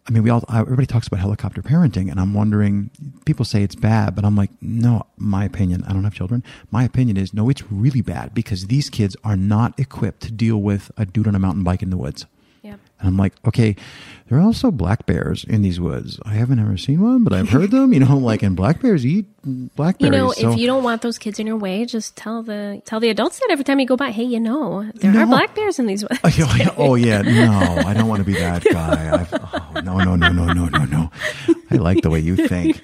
I 0.08 0.12
mean, 0.12 0.24
we 0.24 0.30
all, 0.30 0.44
uh, 0.48 0.62
everybody 0.62 0.86
talks 0.86 1.08
about 1.08 1.20
helicopter 1.20 1.62
parenting 1.62 2.10
and 2.10 2.20
I'm 2.20 2.34
wondering, 2.34 2.90
people 3.26 3.44
say 3.44 3.62
it's 3.64 3.76
bad, 3.76 4.16
but 4.16 4.24
I'm 4.24 4.38
like, 4.38 4.52
no, 4.62 5.06
my 5.18 5.44
opinion, 5.44 5.84
I 5.86 5.92
don't 5.92 6.06
have 6.06 6.14
children. 6.14 6.44
My 6.72 6.84
opinion 6.84 7.18
is 7.18 7.34
no, 7.34 7.50
it's 7.50 7.70
really 7.70 8.02
bad 8.02 8.34
because 8.34 8.68
these 8.68 8.90
kids 8.90 9.18
are 9.26 9.36
not 9.36 9.78
equipped 9.78 10.22
to 10.22 10.32
deal 10.32 10.58
with 10.58 10.92
a 10.96 11.06
dude 11.06 11.28
on 11.28 11.36
a 11.36 11.40
mountain 11.40 11.64
bike 11.64 11.82
in 11.82 11.90
the 11.90 11.98
woods. 11.98 12.26
Yep. 12.64 12.80
And 13.00 13.08
I'm 13.08 13.18
like, 13.18 13.34
okay, 13.46 13.76
there 14.30 14.38
are 14.38 14.42
also 14.42 14.72
black 14.72 15.06
bears 15.06 15.44
in 15.46 15.62
these 15.62 15.80
woods. 15.80 16.20
I 16.26 16.34
haven't 16.34 16.60
ever 16.60 16.76
seen 16.78 17.02
one, 17.02 17.24
but 17.24 17.32
I've 17.34 17.50
heard 17.50 17.72
them. 17.72 17.94
You 17.94 18.02
know, 18.02 18.18
like 18.18 18.44
and 18.44 18.56
black 18.56 18.82
bears 18.82 19.06
eat 19.06 19.26
black 19.76 20.00
bears. 20.00 20.12
You 20.14 20.18
know, 20.18 20.32
so- 20.34 20.52
if 20.52 20.60
you 20.60 20.68
don't 20.68 20.84
want 20.84 21.02
those 21.02 21.18
kids 21.18 21.40
in 21.40 21.48
your 21.48 21.56
way, 21.58 21.86
just 21.86 22.16
tell 22.18 22.44
the 22.44 22.82
tell 22.86 23.00
the 23.00 23.10
adults 23.10 23.40
that 23.40 23.48
every 23.52 23.64
time 23.64 23.80
you 23.80 23.86
go 23.86 23.96
by. 23.96 24.12
Hey, 24.12 24.24
you 24.24 24.40
know, 24.40 24.90
there 24.96 25.18
are 25.18 25.26
black 25.26 25.56
bears 25.56 25.80
in 25.80 25.86
these 25.88 26.04
woods. 26.10 26.20
Oh, 26.24 26.56
yeah, 26.58 26.74
oh 26.78 26.96
yeah, 26.96 27.22
no, 27.22 27.78
I 27.86 27.94
don't 27.94 28.08
want 28.08 28.20
to 28.20 28.26
be 28.26 28.34
that 28.34 28.64
guy. 28.64 29.22
I've, 29.22 29.34
oh, 29.34 29.82
no, 29.82 29.98
no, 30.00 30.16
no, 30.16 30.30
no, 30.32 30.54
no, 30.54 30.66
no, 30.68 30.84
no. 30.86 31.12
I 31.72 31.76
like 31.76 32.02
the 32.02 32.10
way 32.10 32.20
you 32.20 32.36
think 32.36 32.82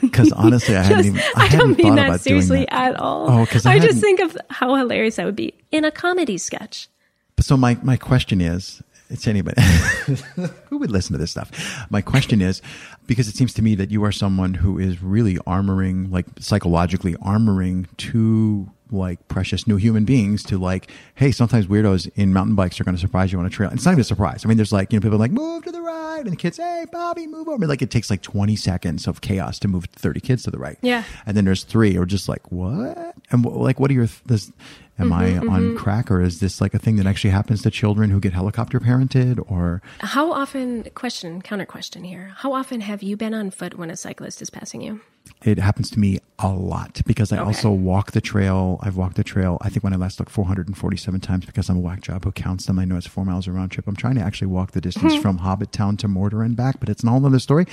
because 0.00 0.30
honestly, 0.32 0.76
I 0.76 0.82
hadn't 0.82 1.06
even. 1.06 1.20
I, 1.36 1.46
I 1.46 1.48
don't 1.48 1.76
mean 1.76 1.88
thought 1.88 1.96
that 1.96 2.06
about 2.08 2.20
seriously 2.20 2.60
that. 2.70 2.72
at 2.72 2.96
all. 2.96 3.30
Oh, 3.30 3.46
'cause 3.46 3.66
I 3.66 3.74
I, 3.74 3.78
just 3.80 4.00
think 4.00 4.20
of 4.20 4.36
how 4.50 4.74
hilarious 4.76 5.16
that 5.16 5.26
would 5.26 5.36
be 5.36 5.54
in 5.72 5.84
a 5.84 5.90
comedy 5.90 6.38
sketch. 6.38 6.88
So 7.40 7.56
my 7.56 7.76
my 7.82 7.96
question 7.96 8.40
is, 8.40 8.80
it's 9.10 9.26
anybody 9.26 9.60
who 10.68 10.78
would 10.78 10.90
listen 10.90 11.12
to 11.12 11.18
this 11.18 11.30
stuff. 11.30 11.50
My 11.90 12.00
question 12.00 12.40
is, 12.40 12.62
because 13.06 13.28
it 13.28 13.36
seems 13.36 13.52
to 13.54 13.62
me 13.62 13.74
that 13.74 13.90
you 13.90 14.02
are 14.04 14.12
someone 14.12 14.54
who 14.54 14.78
is 14.78 15.02
really 15.02 15.36
armoring, 15.46 16.10
like 16.10 16.26
psychologically 16.40 17.14
armoring 17.16 17.86
two 17.96 18.70
like 18.90 19.26
precious 19.28 19.66
new 19.66 19.76
human 19.76 20.04
beings 20.04 20.42
to 20.44 20.56
like, 20.58 20.90
hey, 21.16 21.32
sometimes 21.32 21.66
weirdos 21.66 22.08
in 22.14 22.32
mountain 22.32 22.54
bikes 22.54 22.78
are 22.80 22.84
going 22.84 22.94
to 22.94 23.00
surprise 23.00 23.32
you 23.32 23.38
on 23.38 23.46
a 23.46 23.50
trail. 23.50 23.70
It's 23.72 23.84
not 23.84 23.92
even 23.92 24.02
a 24.02 24.04
surprise. 24.04 24.44
I 24.44 24.48
mean, 24.48 24.56
there's 24.56 24.72
like 24.72 24.92
you 24.92 24.98
know 24.98 25.02
people 25.02 25.16
are 25.16 25.18
like 25.18 25.32
move 25.32 25.64
to 25.64 25.72
the 25.72 25.80
right, 25.80 26.20
and 26.20 26.30
the 26.32 26.36
kids, 26.36 26.58
hey, 26.58 26.86
Bobby, 26.92 27.26
move 27.26 27.48
over. 27.48 27.56
I 27.56 27.58
mean, 27.58 27.68
Like 27.68 27.82
it 27.82 27.90
takes 27.90 28.08
like 28.10 28.22
20 28.22 28.54
seconds 28.56 29.06
of 29.06 29.20
chaos 29.20 29.58
to 29.60 29.68
move 29.68 29.86
30 29.86 30.20
kids 30.20 30.44
to 30.44 30.50
the 30.50 30.58
right. 30.58 30.78
Yeah. 30.82 31.02
and 31.26 31.36
then 31.36 31.44
there's 31.44 31.64
three, 31.64 31.96
or 31.96 32.06
just 32.06 32.28
like 32.28 32.50
what? 32.52 33.14
And 33.30 33.44
like, 33.44 33.80
what 33.80 33.90
are 33.90 33.94
your 33.94 34.08
this? 34.26 34.52
Am 34.96 35.10
Mm-hmm, 35.10 35.50
I 35.50 35.54
on 35.54 35.76
crack, 35.76 36.10
or 36.10 36.20
is 36.20 36.38
this 36.38 36.60
like 36.60 36.72
a 36.72 36.78
thing 36.78 36.96
that 36.96 37.06
actually 37.06 37.30
happens 37.30 37.62
to 37.62 37.70
children 37.70 38.10
who 38.10 38.20
get 38.20 38.32
helicopter 38.32 38.78
parented? 38.78 39.42
Or 39.50 39.82
How 39.98 40.32
often? 40.32 40.84
Question, 40.94 41.42
counter 41.42 41.66
question 41.66 42.04
here. 42.04 42.32
How 42.36 42.52
often 42.52 42.80
have 42.80 43.02
you 43.02 43.16
been 43.16 43.34
on 43.34 43.50
foot 43.50 43.76
when 43.76 43.90
a 43.90 43.96
cyclist 43.96 44.40
is 44.40 44.50
passing 44.50 44.82
you? 44.82 45.00
It 45.44 45.58
happens 45.58 45.90
to 45.90 45.98
me 45.98 46.20
a 46.38 46.48
lot 46.48 47.00
because 47.06 47.32
I 47.32 47.38
also 47.38 47.70
walk 47.70 48.10
the 48.12 48.20
trail. 48.20 48.78
I've 48.82 48.96
walked 48.96 49.16
the 49.16 49.22
trail. 49.24 49.56
I 49.60 49.68
think 49.68 49.84
when 49.84 49.92
I 49.92 49.96
last 49.96 50.18
looked, 50.18 50.32
447 50.32 51.20
times 51.20 51.44
because 51.46 51.68
I'm 51.68 51.76
a 51.76 51.80
whack 51.80 52.00
job 52.00 52.24
who 52.24 52.32
counts 52.32 52.66
them. 52.66 52.78
I 52.78 52.84
know 52.84 52.96
it's 52.96 53.06
four 53.06 53.24
miles 53.24 53.46
a 53.46 53.52
round 53.52 53.70
trip. 53.70 53.86
I'm 53.86 53.94
trying 53.94 54.16
to 54.16 54.20
actually 54.20 54.48
walk 54.48 54.72
the 54.72 54.80
distance 54.80 55.14
from 55.14 55.38
Hobbiton 55.38 55.96
to 55.98 56.08
Mordor 56.08 56.44
and 56.44 56.56
back, 56.56 56.80
but 56.80 56.88
it's 56.88 57.02
an 57.02 57.08
all 57.08 57.24
other 57.24 57.38
story. 57.38 57.66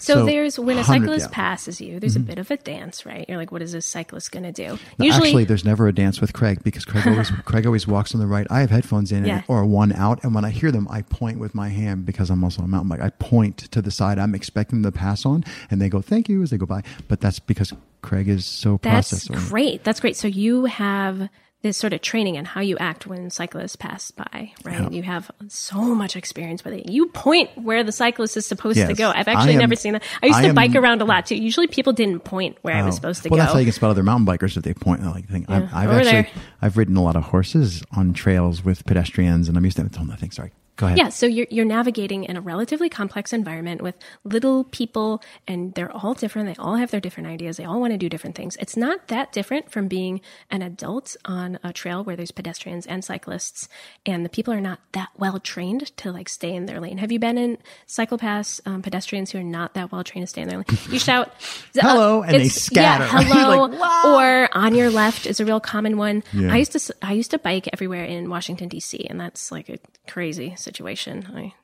So, 0.00 0.26
there's 0.26 0.58
when 0.58 0.76
a 0.78 0.84
cyclist 0.84 1.20
yeah. 1.20 1.26
Mm-hmm. 1.26 1.32
passes 1.32 1.80
you, 1.80 1.98
there's 1.98 2.16
a 2.16 2.20
bit 2.20 2.38
of 2.38 2.50
a 2.50 2.56
dance, 2.58 3.06
right? 3.06 3.24
You're 3.28 3.38
like, 3.38 3.50
what 3.50 3.62
is 3.62 3.72
this 3.72 3.86
cyclist 3.86 4.30
going 4.32 4.44
to 4.44 4.52
do? 4.52 4.78
No, 4.98 5.10
actually, 5.10 5.44
there's 5.44 5.64
never 5.64 5.88
a 5.88 5.92
dance 5.92 6.20
with 6.20 6.32
Craig 6.34 6.62
because 6.62 6.84
Craig 6.84 7.06
always 7.06 7.30
Craig 7.44 7.64
always 7.64 7.86
walks 7.86 8.14
on 8.14 8.20
the 8.20 8.26
right. 8.26 8.46
I 8.50 8.60
have 8.60 8.70
headphones 8.70 9.12
in 9.12 9.24
Yeah. 9.24 9.36
and, 9.36 9.44
or 9.48 9.64
one 9.64 9.92
out, 9.92 10.22
and 10.22 10.34
when 10.34 10.44
I 10.44 10.50
hear 10.50 10.70
them, 10.70 10.86
I 10.90 11.02
point 11.02 11.38
with 11.38 11.54
my 11.54 11.70
hand 11.70 12.04
because 12.04 12.28
I'm 12.28 12.44
also 12.44 12.62
a 12.62 12.68
mountain 12.68 12.90
bike. 12.90 13.00
I 13.00 13.10
point 13.10 13.58
to 13.70 13.80
the 13.80 13.90
side 13.90 14.18
I'm 14.18 14.34
expecting 14.34 14.82
them 14.82 14.92
to 14.92 14.98
pass 14.98 15.24
on, 15.24 15.44
and 15.70 15.80
they 15.80 15.88
go 15.88 16.02
"thank 16.02 16.28
you" 16.28 16.42
as 16.42 16.50
they 16.50 16.58
go 16.58 16.66
by. 16.66 16.82
But 17.08 17.20
that's 17.20 17.38
because 17.38 17.72
Craig 18.02 18.28
is 18.28 18.44
so 18.46 18.78
That's 18.82 19.10
process 19.10 19.30
oriented. 19.30 19.50
great. 19.50 19.84
That's 19.84 20.00
great. 20.00 20.16
So 20.16 20.28
you 20.28 20.66
have 20.66 21.28
this 21.62 21.78
sort 21.78 21.94
of 21.94 22.02
training 22.02 22.34
in 22.34 22.44
how 22.44 22.60
you 22.60 22.76
act 22.76 23.06
when 23.06 23.30
cyclists 23.30 23.74
pass 23.74 24.10
by, 24.10 24.52
right? 24.64 24.82
Yeah. 24.82 24.90
You 24.90 25.02
have 25.02 25.30
so 25.48 25.78
much 25.94 26.14
experience 26.14 26.62
with 26.62 26.74
it. 26.74 26.90
You 26.90 27.06
point 27.06 27.48
where 27.56 27.82
the 27.82 27.90
cyclist 27.90 28.36
is 28.36 28.44
supposed 28.44 28.76
to 28.78 28.92
go. 28.92 29.10
I've 29.10 29.28
actually 29.28 29.54
am- 29.54 29.60
never 29.60 29.74
seen 29.74 29.94
that. 29.94 30.02
I 30.22 30.26
used 30.26 30.38
I 30.40 30.42
to 30.42 30.48
am- 30.48 30.54
bike 30.54 30.74
around 30.74 31.00
a 31.00 31.06
lot 31.06 31.24
too. 31.24 31.36
Usually 31.36 31.66
people 31.66 31.94
didn't 31.94 32.20
point 32.20 32.58
where 32.60 32.74
I 32.76 32.82
was 32.82 32.92
Oh. 32.92 32.96
supposed 32.96 33.22
to 33.22 33.30
well, 33.30 33.36
go. 33.38 33.38
Well, 33.38 33.46
that's 33.46 33.52
how 33.54 33.58
you 33.60 33.64
can 33.64 33.72
spot 33.72 33.88
other 33.88 34.02
mountain 34.02 34.26
bikers 34.26 34.58
if 34.58 34.62
they 34.62 34.74
point. 34.74 35.02
Like, 35.06 35.26
thing. 35.26 35.46
I've, 35.48 35.72
I've 35.72 35.90
actually 35.90 36.04
there. 36.12 36.28
I've 36.60 36.76
ridden 36.76 36.98
a 36.98 37.02
lot 37.02 37.16
of 37.16 37.22
horses 37.22 37.82
on 37.96 38.12
trails 38.12 38.62
with 38.62 38.84
pedestrians, 38.84 39.48
and 39.48 39.56
I'm 39.56 39.64
used 39.64 39.78
to. 39.78 39.86
It. 39.86 39.96
Oh, 39.98 40.02
nothing. 40.04 40.32
Sorry. 40.32 40.52
Go 40.76 40.86
ahead. 40.86 40.98
Yeah, 40.98 41.08
so 41.08 41.26
you're 41.26 41.46
you're 41.50 41.64
navigating 41.64 42.24
in 42.24 42.36
a 42.36 42.40
relatively 42.40 42.88
complex 42.88 43.32
environment 43.32 43.80
with 43.80 43.96
little 44.24 44.64
people, 44.64 45.22
and 45.46 45.72
they're 45.74 45.92
all 45.92 46.14
different. 46.14 46.48
They 46.48 46.60
all 46.60 46.76
have 46.76 46.90
their 46.90 47.00
different 47.00 47.28
ideas. 47.28 47.58
They 47.58 47.64
all 47.64 47.80
want 47.80 47.92
to 47.92 47.98
do 47.98 48.08
different 48.08 48.34
things. 48.34 48.56
It's 48.56 48.76
not 48.76 49.06
that 49.08 49.32
different 49.32 49.70
from 49.70 49.86
being 49.86 50.20
an 50.50 50.62
adult 50.62 51.16
on 51.24 51.60
a 51.62 51.72
trail 51.72 52.02
where 52.02 52.16
there's 52.16 52.32
pedestrians 52.32 52.86
and 52.86 53.04
cyclists, 53.04 53.68
and 54.04 54.24
the 54.24 54.28
people 54.28 54.52
are 54.52 54.60
not 54.60 54.80
that 54.92 55.10
well 55.16 55.38
trained 55.38 55.96
to 55.98 56.10
like 56.10 56.28
stay 56.28 56.52
in 56.52 56.66
their 56.66 56.80
lane. 56.80 56.98
Have 56.98 57.12
you 57.12 57.20
been 57.20 57.38
in 57.38 57.58
cycle 57.86 58.18
pass 58.18 58.60
um, 58.66 58.82
pedestrians 58.82 59.30
who 59.30 59.38
are 59.38 59.44
not 59.44 59.74
that 59.74 59.92
well 59.92 60.02
trained 60.02 60.26
to 60.26 60.30
stay 60.30 60.42
in 60.42 60.48
their 60.48 60.58
lane? 60.58 60.78
You 60.90 60.98
shout 60.98 61.32
Hello, 61.74 62.22
and 62.22 62.34
they 62.34 62.48
scatter. 62.48 63.04
Yeah, 63.04 63.22
hello, 63.22 63.66
Like, 63.74 64.04
or 64.06 64.48
on 64.56 64.74
your 64.74 64.90
left 64.90 65.26
is 65.26 65.38
a 65.38 65.44
real 65.44 65.60
common 65.60 65.96
one. 65.98 66.24
Yeah. 66.32 66.52
I 66.52 66.56
used 66.56 66.72
to 66.72 66.94
I 67.00 67.12
used 67.12 67.30
to 67.30 67.38
bike 67.38 67.68
everywhere 67.72 68.04
in 68.04 68.28
Washington 68.28 68.68
D.C. 68.68 69.06
and 69.08 69.20
that's 69.20 69.52
like 69.52 69.68
a 69.68 69.78
crazy 70.08 70.56
situation. 70.64 71.28
I 71.34 71.54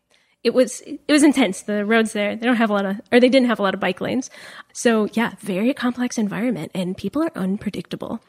it 0.42 0.54
was 0.54 0.80
it 0.80 1.00
was 1.08 1.22
intense. 1.22 1.62
The 1.62 1.84
roads 1.84 2.12
there 2.12 2.36
they 2.36 2.46
don't 2.46 2.56
have 2.56 2.70
a 2.70 2.72
lot 2.72 2.86
of 2.86 3.00
or 3.12 3.20
they 3.20 3.28
didn't 3.28 3.48
have 3.48 3.58
a 3.58 3.62
lot 3.62 3.74
of 3.74 3.80
bike 3.80 4.00
lanes. 4.00 4.30
So 4.72 5.08
yeah, 5.12 5.32
very 5.40 5.74
complex 5.74 6.18
environment 6.18 6.70
and 6.74 6.96
people 6.96 7.22
are 7.22 7.32
unpredictable. 7.34 8.20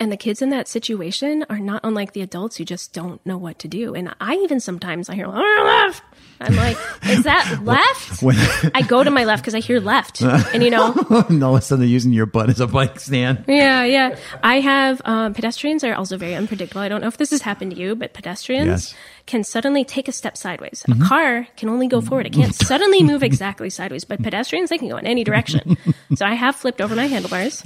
And 0.00 0.10
the 0.10 0.16
kids 0.16 0.42
in 0.42 0.48
that 0.50 0.66
situation 0.66 1.44
are 1.48 1.60
not 1.60 1.82
unlike 1.84 2.12
the 2.12 2.22
adults 2.22 2.56
who 2.56 2.64
just 2.64 2.92
don't 2.92 3.24
know 3.24 3.38
what 3.38 3.60
to 3.60 3.68
do. 3.68 3.94
And 3.94 4.12
I 4.20 4.34
even 4.36 4.58
sometimes 4.58 5.08
I 5.08 5.14
hear 5.14 5.28
left. 5.28 6.02
I'm 6.40 6.56
like, 6.56 6.76
is 7.06 7.22
that 7.22 7.60
left? 7.62 8.20
When- 8.20 8.34
I 8.74 8.82
go 8.82 9.04
to 9.04 9.10
my 9.12 9.24
left 9.24 9.42
because 9.44 9.54
I 9.54 9.60
hear 9.60 9.78
left, 9.78 10.20
and 10.22 10.60
you 10.64 10.70
know, 10.70 10.92
and 11.28 11.44
all 11.44 11.54
of 11.54 11.60
a 11.60 11.64
sudden 11.64 11.80
they're 11.82 11.88
using 11.88 12.12
your 12.12 12.26
butt 12.26 12.48
as 12.50 12.58
a 12.58 12.66
bike 12.66 12.98
stand. 12.98 13.44
yeah, 13.46 13.84
yeah. 13.84 14.18
I 14.42 14.58
have 14.58 15.00
um, 15.04 15.34
pedestrians 15.34 15.84
are 15.84 15.94
also 15.94 16.16
very 16.16 16.34
unpredictable. 16.34 16.80
I 16.80 16.88
don't 16.88 17.00
know 17.00 17.06
if 17.06 17.16
this 17.18 17.30
has 17.30 17.42
happened 17.42 17.70
to 17.72 17.76
you, 17.80 17.94
but 17.94 18.12
pedestrians 18.12 18.66
Yes. 18.66 18.88
Mm-hmm. 18.88 19.24
can 19.26 19.44
suddenly 19.44 19.84
take 19.84 20.08
a 20.08 20.12
step 20.12 20.36
sideways. 20.36 20.84
A 20.90 20.96
car 21.06 21.46
can 21.56 21.68
only 21.68 21.86
go 21.86 22.00
forward; 22.00 22.26
it 22.26 22.32
can't 22.32 22.54
suddenly 22.54 23.04
move 23.04 23.22
exactly 23.22 23.70
sideways. 23.70 24.04
But 24.04 24.20
pedestrians, 24.20 24.70
they 24.70 24.78
can 24.78 24.88
go 24.88 24.96
in 24.96 25.06
any 25.06 25.22
direction. 25.22 25.76
so 26.16 26.26
I 26.26 26.34
have 26.34 26.56
flipped 26.56 26.80
over 26.80 26.96
my 26.96 27.06
handlebars, 27.06 27.62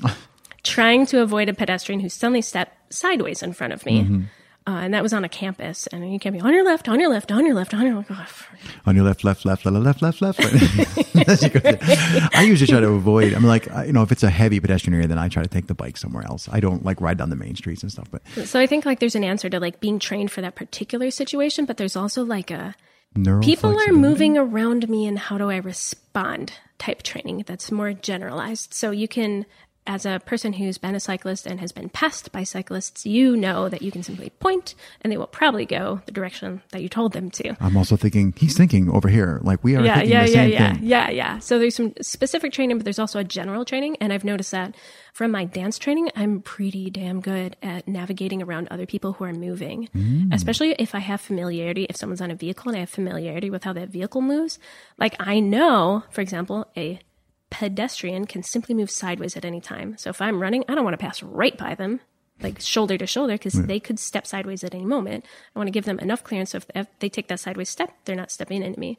trying 0.67 1.07
to 1.07 1.23
avoid 1.23 1.49
a 1.49 1.55
pedestrian 1.55 2.01
who 2.01 2.09
suddenly 2.09 2.43
stepped 2.43 2.93
sideways 2.93 3.43
in 3.43 3.53
front 3.53 3.73
of 3.73 3.87
me. 3.87 4.03
Mm-hmm. 4.03 4.23
Uh, 4.69 4.81
and 4.83 4.95
that 4.95 5.01
was 5.01 5.13
on 5.13 5.23
a 5.23 5.29
campus, 5.29 5.87
and 5.87 6.13
you 6.13 6.19
can 6.19 6.33
be 6.33 6.41
on 6.41 6.53
your 6.53 6.65
left, 6.65 6.89
on 6.89 6.99
your 6.99 7.09
left, 7.09 7.31
on 7.31 7.47
your 7.47 7.55
left, 7.55 7.73
on 7.73 7.87
your 7.87 7.95
left. 7.95 8.11
Oh, 8.11 8.71
on 8.87 8.97
your 8.97 9.05
left, 9.05 9.23
left, 9.23 9.45
left, 9.45 9.65
left, 9.65 10.03
left, 10.03 10.21
left, 10.21 10.41
left. 10.41 10.41
As 11.29 11.41
you 11.41 11.51
go 11.51 11.61
through. 11.61 11.79
I 12.35 12.43
usually 12.43 12.67
try 12.67 12.81
to 12.81 12.89
avoid. 12.89 13.33
I'm 13.33 13.45
like, 13.45 13.67
you 13.87 13.93
know, 13.93 14.03
if 14.03 14.11
it's 14.11 14.25
a 14.25 14.29
heavy 14.29 14.59
pedestrian 14.59 14.95
area, 14.95 15.07
then 15.07 15.19
I 15.19 15.29
try 15.29 15.45
to 15.45 15.49
take 15.49 15.69
the 15.69 15.75
bike 15.77 15.97
somewhere 15.97 16.25
else. 16.25 16.49
I 16.51 16.59
don't 16.59 16.85
like 16.85 17.01
ride 17.01 17.17
down 17.17 17.31
the 17.31 17.37
main 17.37 17.55
streets 17.55 17.85
and 17.85 17.93
stuff. 17.93 18.11
But 18.11 18.27
So 18.45 18.59
I 18.59 18.67
think 18.67 18.85
like 18.85 18.99
there's 18.99 19.15
an 19.15 19.23
answer 19.23 19.49
to 19.49 19.61
like 19.61 19.79
being 19.79 20.01
trained 20.01 20.33
for 20.33 20.41
that 20.41 20.57
particular 20.57 21.13
situation, 21.13 21.65
but 21.65 21.77
there's 21.77 21.95
also 21.95 22.25
like 22.25 22.51
a 22.51 22.75
neural 23.15 23.45
people 23.45 23.79
are 23.89 23.93
moving 23.93 24.37
around 24.37 24.89
me 24.89 25.07
and 25.07 25.17
how 25.17 25.39
do 25.39 25.49
I 25.49 25.59
respond 25.59 26.55
type 26.79 27.05
training 27.05 27.45
that's 27.47 27.71
more 27.71 27.93
generalized. 27.93 28.75
So 28.75 28.91
you 28.91 29.07
can, 29.07 29.47
as 29.87 30.05
a 30.07 30.21
person 30.27 30.53
who's 30.55 30.79
been 30.79 30.95
a 30.95 31.01
cyclist 31.01 31.47
and 31.47 31.61
has 31.61 31.73
been 31.73 31.89
passed 31.89 32.33
by 32.33 32.43
cyclists, 32.45 33.07
you 33.07 33.37
know 33.37 33.69
that 33.69 33.83
you 33.83 33.91
can 33.91 34.03
simply 34.03 34.31
point 34.31 34.75
and 35.03 35.13
they 35.13 35.17
will 35.17 35.27
probably 35.27 35.65
go 35.67 36.01
the 36.07 36.13
direction 36.13 36.63
that 36.73 36.83
you 36.83 36.89
told 36.89 37.13
them 37.13 37.31
to. 37.31 37.57
I'm 37.61 37.77
also 37.77 37.97
thinking 37.97 38.35
he's 38.37 38.57
thinking 38.57 38.91
over 38.91 39.09
here, 39.09 39.41
like 39.43 39.63
we 39.65 39.77
are 39.77 39.85
Yeah, 39.85 39.95
thinking 39.97 40.13
yeah, 40.13 40.25
the 40.25 40.31
yeah, 40.31 40.35
same 40.35 40.51
yeah, 40.53 40.73
thing. 40.75 40.83
yeah, 40.85 41.11
yeah. 41.11 41.39
So 41.39 41.59
there's 41.59 41.75
some 41.77 41.93
specific 42.01 42.53
training, 42.53 42.79
but 42.79 42.85
there's 42.85 42.99
also 42.99 43.19
a 43.19 43.25
general 43.25 43.65
training. 43.65 43.97
And 44.01 44.13
I've 44.13 44.25
noticed 44.25 44.51
that 44.53 44.75
from 45.13 45.31
my 45.31 45.45
dance 45.45 45.79
training, 45.79 46.11
I'm 46.15 46.41
pretty 46.43 46.91
damn 46.91 47.21
good 47.21 47.57
at 47.63 47.89
navigating 47.89 48.43
around 48.43 48.69
other 48.71 48.87
people 48.87 49.15
who 49.15 49.25
are 49.25 49.33
moving, 49.33 49.89
Mm. 49.97 50.33
especially 50.35 50.73
if 50.79 50.95
I 50.95 50.99
have 50.99 51.21
familiarity. 51.21 51.85
If 51.89 51.97
someone's 51.97 52.21
on 52.21 52.31
a 52.31 52.35
vehicle 52.35 52.69
and 52.69 52.77
I 52.77 52.81
have 52.81 52.91
familiarity 52.91 53.49
with 53.51 53.65
how 53.65 53.73
that 53.73 53.89
vehicle 53.89 54.21
moves, 54.21 54.59
like 54.99 55.15
I 55.21 55.41
know, 55.41 56.05
for 56.11 56.21
example, 56.21 56.67
a 56.77 56.99
pedestrian 57.51 58.27
can 58.27 58.43
simply 58.43 58.75
move 58.75 58.91
sideways 58.91 59.37
at 59.37 59.45
any 59.45 59.61
time. 59.61 59.97
So 59.99 60.11
if 60.11 60.21
I'm 60.21 60.41
running, 60.41 60.65
I 60.69 60.75
don't 60.75 60.85
want 60.85 60.95
to 60.95 61.05
pass 61.05 61.23
right 61.23 61.57
by 61.57 61.75
them. 61.75 62.01
Like 62.43 62.61
shoulder 62.61 62.99
to 62.99 63.07
shoulder, 63.07 63.33
because 63.35 63.55
they 63.55 63.81
could 63.81 63.99
step 63.99 64.27
sideways 64.27 64.63
at 64.63 64.75
any 64.75 64.85
moment. 64.85 65.25
I 65.55 65.59
want 65.59 65.69
to 65.69 65.73
give 65.73 65.87
them 65.87 65.99
enough 66.01 66.23
clearance. 66.23 66.51
So 66.51 66.59
if- 66.59 66.71
if 66.75 66.87
they 66.99 67.09
take 67.09 67.29
that 67.29 67.41
sideways 67.41 67.71
step, 67.71 67.95
they're 68.05 68.15
not 68.15 68.31
stepping 68.31 68.63
into 68.63 68.79
me 68.79 68.99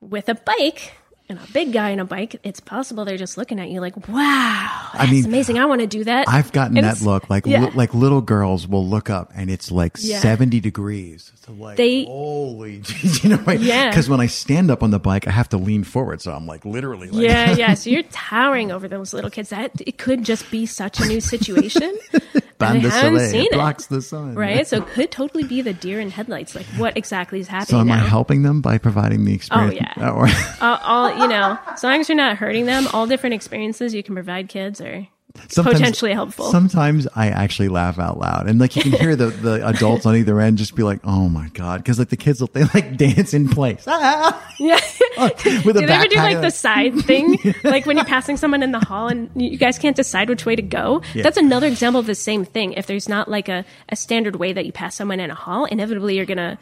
with 0.00 0.28
a 0.28 0.34
bike 0.34 0.94
and 1.28 1.38
a 1.38 1.52
big 1.52 1.72
guy 1.72 1.92
on 1.92 1.98
a 2.00 2.04
bike, 2.04 2.40
it's 2.42 2.60
possible 2.60 3.04
they're 3.04 3.18
just 3.18 3.36
looking 3.36 3.60
at 3.60 3.68
you 3.70 3.80
like, 3.80 4.08
"Wow, 4.08 4.88
that's 4.94 5.10
mean, 5.10 5.24
amazing! 5.26 5.58
I 5.58 5.66
want 5.66 5.80
to 5.82 5.86
do 5.86 6.04
that." 6.04 6.28
I've 6.28 6.52
gotten 6.52 6.76
And 6.78 6.86
that 6.86 7.00
look. 7.02 7.28
Like 7.28 7.46
yeah. 7.46 7.64
li- 7.66 7.70
like 7.74 7.94
little 7.94 8.20
girls 8.20 8.66
will 8.66 8.86
look 8.86 9.10
up 9.10 9.30
and 9.34 9.50
it's 9.50 9.70
like 9.70 9.96
Yeah. 9.98 10.20
70 10.20 10.60
degrees. 10.60 11.32
So 11.44 11.52
like 11.52 11.76
They- 11.76 12.04
holy, 12.04 12.82
you 13.22 13.30
know, 13.30 13.36
right? 13.46 13.60
Yeah. 13.60 13.90
Because 13.90 14.08
when 14.08 14.20
I 14.20 14.26
stand 14.26 14.70
up 14.70 14.82
on 14.82 14.90
the 14.90 14.98
bike, 14.98 15.26
I 15.26 15.30
have 15.30 15.48
to 15.50 15.58
lean 15.58 15.84
forward, 15.84 16.20
so 16.22 16.32
I'm 16.32 16.46
like 16.46 16.64
literally 16.64 17.10
like 17.10 17.22
yeah, 17.22 17.52
yeah. 17.56 17.74
So 17.74 17.90
you're 17.90 18.02
towering 18.04 18.72
over 18.72 18.88
those 18.88 19.12
little 19.12 19.30
kids. 19.30 19.50
That 19.50 19.72
it 19.80 19.98
could 19.98 20.24
just 20.24 20.50
be 20.50 20.66
such 20.66 21.00
a 21.00 21.06
new 21.06 21.20
situation. 21.20 21.96
Bande 22.58 22.78
and 22.84 22.86
I 22.92 22.96
haven't 22.96 23.18
soleil, 23.20 23.30
seen 23.30 23.40
it 23.42 23.52
it. 23.52 23.52
blocks 23.52 23.86
the 23.86 24.02
sun. 24.02 24.34
Right, 24.34 24.66
so 24.66 24.78
it 24.78 24.86
could 24.88 25.12
totally 25.12 25.44
be 25.44 25.62
the 25.62 25.72
deer 25.72 26.00
in 26.00 26.10
headlights. 26.10 26.56
Like, 26.56 26.66
what 26.76 26.96
exactly 26.96 27.38
is 27.38 27.46
happening 27.46 27.66
So 27.68 27.78
am 27.80 27.92
I 27.92 27.98
helping 27.98 28.42
them 28.42 28.60
by 28.62 28.78
providing 28.78 29.24
the 29.24 29.30
oh, 29.30 29.34
experience? 29.36 29.78
Oh 29.96 30.00
yeah. 30.00 30.10
Or- 30.10 30.28
all, 30.60 30.76
all 30.82 31.17
you 31.20 31.28
know, 31.28 31.58
as 31.68 31.82
long 31.84 32.00
as 32.00 32.08
you're 32.08 32.16
not 32.16 32.36
hurting 32.36 32.66
them, 32.66 32.86
all 32.92 33.06
different 33.06 33.34
experiences 33.34 33.94
you 33.94 34.02
can 34.02 34.14
provide 34.14 34.48
kids 34.48 34.80
are 34.80 35.06
Sometimes- 35.48 35.78
potentially 35.78 36.12
helpful. 36.12 36.50
Sometimes 36.50 37.06
I 37.14 37.28
actually 37.28 37.68
laugh 37.68 37.98
out 37.98 38.18
loud, 38.18 38.48
and 38.48 38.58
like 38.58 38.74
you 38.74 38.82
can 38.82 38.92
hear 38.92 39.14
the, 39.14 39.26
the 39.26 39.64
adults 39.68 40.04
on 40.06 40.16
either 40.16 40.40
end 40.40 40.58
just 40.58 40.74
be 40.74 40.82
like, 40.82 40.98
"Oh 41.04 41.28
my 41.28 41.48
god!" 41.50 41.78
Because 41.82 41.98
like 41.98 42.08
the 42.08 42.16
kids 42.16 42.40
will 42.40 42.48
they 42.52 42.64
like 42.74 42.96
dance 42.96 43.34
in 43.34 43.48
place 43.48 43.84
Ah! 43.86 44.52
yeah. 44.58 44.80
with 45.64 45.76
a 45.76 45.80
do 45.80 45.86
they 45.86 45.92
ever 45.92 46.06
do 46.08 46.16
backpack. 46.16 46.22
like 46.32 46.40
the 46.40 46.50
side 46.50 46.98
thing? 47.02 47.38
like 47.64 47.86
when 47.86 47.96
you're 47.96 48.06
passing 48.06 48.36
someone 48.36 48.62
in 48.64 48.72
the 48.72 48.80
hall 48.80 49.06
and 49.08 49.30
you 49.36 49.56
guys 49.58 49.78
can't 49.78 49.94
decide 49.96 50.28
which 50.28 50.44
way 50.46 50.56
to 50.56 50.62
go? 50.62 51.02
Yeah. 51.14 51.22
That's 51.22 51.36
another 51.36 51.66
example 51.68 52.00
of 52.00 52.06
the 52.06 52.14
same 52.16 52.44
thing. 52.44 52.72
If 52.72 52.86
there's 52.86 53.08
not 53.08 53.28
like 53.28 53.48
a, 53.48 53.64
a 53.90 53.96
standard 53.96 54.36
way 54.36 54.52
that 54.54 54.66
you 54.66 54.72
pass 54.72 54.96
someone 54.96 55.20
in 55.20 55.30
a 55.30 55.34
hall, 55.36 55.66
inevitably 55.66 56.16
you're 56.16 56.26
going 56.26 56.38
to, 56.38 56.58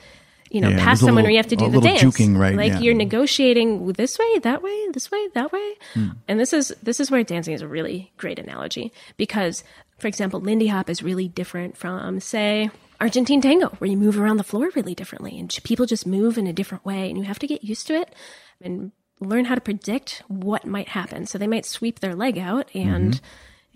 you 0.50 0.60
know, 0.60 0.68
Yeah, 0.68 0.78
pass 0.84 1.00
someone 1.00 1.16
little- 1.16 1.24
where 1.26 1.30
you 1.32 1.36
have 1.38 1.46
to 1.48 1.56
do 1.56 1.68
the 1.70 1.80
dance. 1.80 2.02
juking, 2.02 2.36
right, 2.38 2.54
Like 2.54 2.72
yeah. 2.72 2.78
you're 2.80 2.94
negotiating 2.94 3.92
this 3.92 4.18
way, 4.18 4.38
that 4.40 4.62
way, 4.62 4.90
this 4.92 5.10
way, 5.10 5.28
that 5.34 5.52
way. 5.52 5.72
Hmm. 5.94 6.08
And 6.28 6.38
this 6.40 6.52
is 6.52 6.74
this 6.82 7.00
is 7.00 7.10
where 7.10 7.24
dancing 7.24 7.54
is 7.54 7.62
a 7.62 7.68
really 7.68 8.12
great 8.16 8.38
analogy 8.38 8.92
because, 9.16 9.64
for 9.98 10.06
example, 10.08 10.40
Lindy 10.40 10.68
Hop 10.68 10.88
is 10.90 11.02
really 11.02 11.28
different 11.28 11.76
from, 11.76 12.20
say, 12.20 12.70
Argentine 13.00 13.40
tango, 13.42 13.68
where 13.78 13.90
you 13.90 13.96
move 13.96 14.18
around 14.18 14.38
the 14.38 14.44
floor 14.44 14.70
really 14.74 14.94
differently, 14.94 15.38
and 15.38 15.50
people 15.64 15.84
just 15.86 16.06
move 16.06 16.38
in 16.38 16.46
a 16.46 16.52
different 16.52 16.84
way, 16.84 17.08
and 17.10 17.18
you 17.18 17.24
have 17.24 17.38
to 17.40 17.46
get 17.46 17.62
used 17.64 17.86
to 17.88 17.94
it 17.94 18.14
and 18.62 18.90
learn 19.20 19.44
how 19.46 19.54
to 19.54 19.60
predict 19.60 20.22
what 20.28 20.64
might 20.66 20.88
happen. 20.88 21.26
So 21.26 21.36
they 21.38 21.46
might 21.46 21.66
sweep 21.66 22.00
their 22.00 22.14
leg 22.14 22.38
out, 22.38 22.68
and 22.74 23.14
Mm-hmm. 23.14 23.24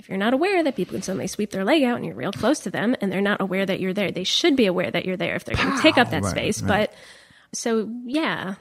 If 0.00 0.08
you're 0.08 0.18
not 0.18 0.34
aware 0.34 0.62
that 0.64 0.74
people 0.74 0.94
can 0.94 1.02
suddenly 1.02 1.28
sweep 1.28 1.50
their 1.52 1.64
leg 1.64 1.84
out, 1.84 1.96
and 1.96 2.04
you're 2.04 2.14
real 2.16 2.32
close 2.32 2.58
to 2.60 2.70
them, 2.70 2.96
and 3.00 3.12
they're 3.12 3.20
not 3.20 3.40
aware 3.40 3.64
that 3.64 3.78
you're 3.78 3.92
there, 3.92 4.10
they 4.10 4.24
should 4.24 4.56
be 4.56 4.66
aware 4.66 4.90
that 4.90 5.04
you're 5.04 5.16
there 5.16 5.36
if 5.36 5.44
they're 5.44 5.56
going 5.56 5.76
to 5.76 5.82
take 5.82 5.96
up 5.98 6.10
that 6.10 6.22
Right, 6.24 6.30
space. 6.32 6.60
right. 6.62 6.90
But 6.90 6.94
so 7.56 7.88
yeah, 8.04 8.56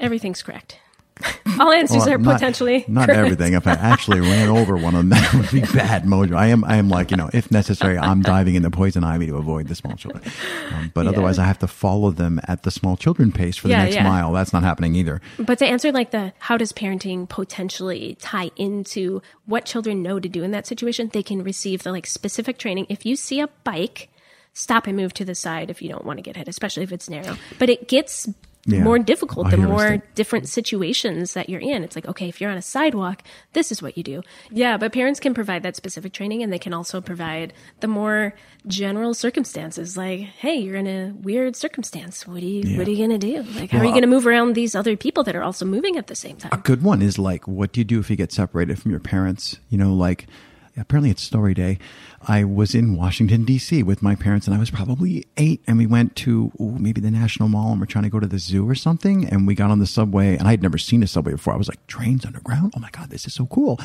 everything's 0.00 0.42
correct. 0.42 0.78
All 1.60 1.70
answers 1.70 1.98
Well, 1.98 2.10
are 2.14 2.18
not- 2.18 2.34
potentially 2.34 2.84
not 2.88 3.06
correct. 3.06 3.18
everything. 3.20 3.52
If 3.54 3.66
I 3.68 3.72
actually 3.72 4.20
ran 4.20 4.48
over 4.48 4.76
one 4.76 4.94
of 4.96 5.00
them, 5.02 5.08
that 5.10 5.32
would 5.34 5.50
be 5.52 5.60
bad 5.60 6.02
mojo. 6.04 6.34
I 6.36 6.46
am, 6.48 6.64
I 6.64 6.76
am 6.76 6.88
like, 6.88 7.12
you 7.12 7.16
know, 7.16 7.30
if 7.32 7.50
necessary, 7.52 7.96
I'm 7.96 8.20
diving 8.22 8.56
into 8.56 8.70
poison 8.70 9.04
ivy 9.04 9.26
to 9.26 9.36
avoid 9.36 9.68
the 9.68 9.76
small 9.76 9.94
children. 9.96 10.24
Um, 10.72 10.90
but 10.92 11.06
otherwise, 11.06 11.38
I 11.38 11.44
have 11.44 11.60
to 11.60 11.68
follow 11.68 12.10
them 12.10 12.40
at 12.48 12.64
the 12.64 12.72
small 12.72 12.96
children 12.96 13.30
pace 13.30 13.56
for 13.56 13.68
the 13.68 13.74
Yeah, 13.74 13.84
next 13.84 13.94
yeah. 13.94 14.02
mile. 14.02 14.32
That's 14.32 14.52
not 14.52 14.64
happening 14.64 14.96
either. 14.96 15.20
But 15.38 15.58
to 15.58 15.66
answer 15.66 15.92
like 15.92 16.10
the 16.10 16.32
how 16.40 16.56
does 16.56 16.72
parenting 16.72 17.28
potentially 17.28 18.16
tie 18.20 18.50
into 18.56 19.22
what 19.46 19.64
children 19.64 20.02
know 20.02 20.18
to 20.18 20.28
do 20.28 20.42
in 20.42 20.50
that 20.50 20.66
situation, 20.66 21.10
they 21.12 21.22
can 21.22 21.44
receive 21.44 21.84
the 21.84 21.92
like 21.92 22.06
specific 22.06 22.58
training. 22.58 22.86
If 22.88 23.06
you 23.06 23.14
see 23.14 23.38
a 23.38 23.48
bike, 23.62 24.08
stop 24.52 24.88
and 24.88 24.96
move 24.96 25.14
to 25.14 25.24
the 25.24 25.36
side 25.36 25.70
if 25.70 25.80
you 25.80 25.88
don't 25.88 26.04
want 26.04 26.18
to 26.18 26.22
get 26.22 26.36
hit, 26.36 26.48
especially 26.48 26.82
if 26.82 26.90
it's 26.92 27.08
narrow. 27.08 27.36
But 27.60 27.70
it 27.70 27.86
gets 27.86 28.28
Yeah. 28.66 28.82
more 28.82 28.98
difficult 28.98 29.48
oh, 29.48 29.50
the 29.50 29.58
more 29.58 30.02
different 30.14 30.48
situations 30.48 31.34
that 31.34 31.50
you're 31.50 31.60
in. 31.60 31.84
It's 31.84 31.96
like, 31.96 32.06
okay, 32.06 32.28
if 32.28 32.40
you're 32.40 32.50
on 32.50 32.56
a 32.56 32.62
sidewalk, 32.62 33.22
this 33.52 33.70
is 33.70 33.82
what 33.82 33.96
you 33.96 34.02
do. 34.02 34.22
Yeah, 34.50 34.76
but 34.78 34.92
parents 34.92 35.20
can 35.20 35.34
provide 35.34 35.62
that 35.64 35.76
specific 35.76 36.12
training 36.12 36.42
and 36.42 36.52
they 36.52 36.58
can 36.58 36.72
also 36.72 37.00
provide 37.00 37.52
the 37.80 37.88
more 37.88 38.34
general 38.66 39.12
circumstances 39.12 39.96
like, 39.96 40.20
hey, 40.20 40.56
you're 40.56 40.76
in 40.76 40.86
a 40.86 41.12
weird 41.12 41.56
circumstance. 41.56 42.26
What 42.26 42.42
are 42.42 42.46
you 42.46 42.78
what 42.78 42.88
are 42.88 42.90
you 42.90 43.06
gonna 43.06 43.18
do? 43.18 43.42
Like 43.54 43.70
how 43.70 43.80
are 43.80 43.84
you 43.84 43.92
gonna 43.92 44.06
uh, 44.06 44.10
move 44.10 44.26
around 44.26 44.54
these 44.54 44.74
other 44.74 44.96
people 44.96 45.24
that 45.24 45.36
are 45.36 45.42
also 45.42 45.64
moving 45.64 45.96
at 45.96 46.06
the 46.06 46.16
same 46.16 46.36
time? 46.36 46.50
A 46.52 46.62
good 46.62 46.82
one 46.82 47.02
is 47.02 47.18
like, 47.18 47.46
what 47.46 47.72
do 47.72 47.80
you 47.80 47.84
do 47.84 47.98
if 48.00 48.08
you 48.08 48.16
get 48.16 48.32
separated 48.32 48.78
from 48.78 48.90
your 48.90 49.00
parents? 49.00 49.58
You 49.68 49.78
know, 49.78 49.92
like 49.92 50.26
apparently 50.76 51.10
it's 51.10 51.22
story 51.22 51.54
day. 51.54 51.78
I 52.26 52.44
was 52.44 52.74
in 52.74 52.96
Washington 52.96 53.44
D.C. 53.44 53.82
with 53.82 54.02
my 54.02 54.14
parents, 54.14 54.46
and 54.46 54.54
I 54.54 54.58
was 54.58 54.70
probably 54.70 55.26
eight, 55.36 55.62
and 55.66 55.78
we 55.78 55.86
went 55.86 56.16
to 56.16 56.52
ooh, 56.60 56.76
maybe 56.78 57.00
the 57.00 57.10
National 57.10 57.48
Mall, 57.48 57.72
and 57.72 57.80
we're 57.80 57.86
trying 57.86 58.04
to 58.04 58.10
go 58.10 58.20
to 58.20 58.26
the 58.26 58.38
zoo 58.38 58.68
or 58.68 58.74
something, 58.74 59.28
and 59.28 59.46
we 59.46 59.54
got 59.54 59.70
on 59.70 59.78
the 59.78 59.86
subway, 59.86 60.36
and 60.36 60.48
I 60.48 60.52
had 60.52 60.62
never 60.62 60.78
seen 60.78 61.02
a 61.02 61.06
subway 61.06 61.32
before. 61.32 61.54
I 61.54 61.56
was 61.56 61.68
like, 61.68 61.86
trains 61.86 62.24
underground? 62.24 62.74
Oh 62.76 62.80
my 62.80 62.90
god, 62.90 63.10
this 63.10 63.26
is 63.26 63.34
so 63.34 63.46
cool! 63.46 63.78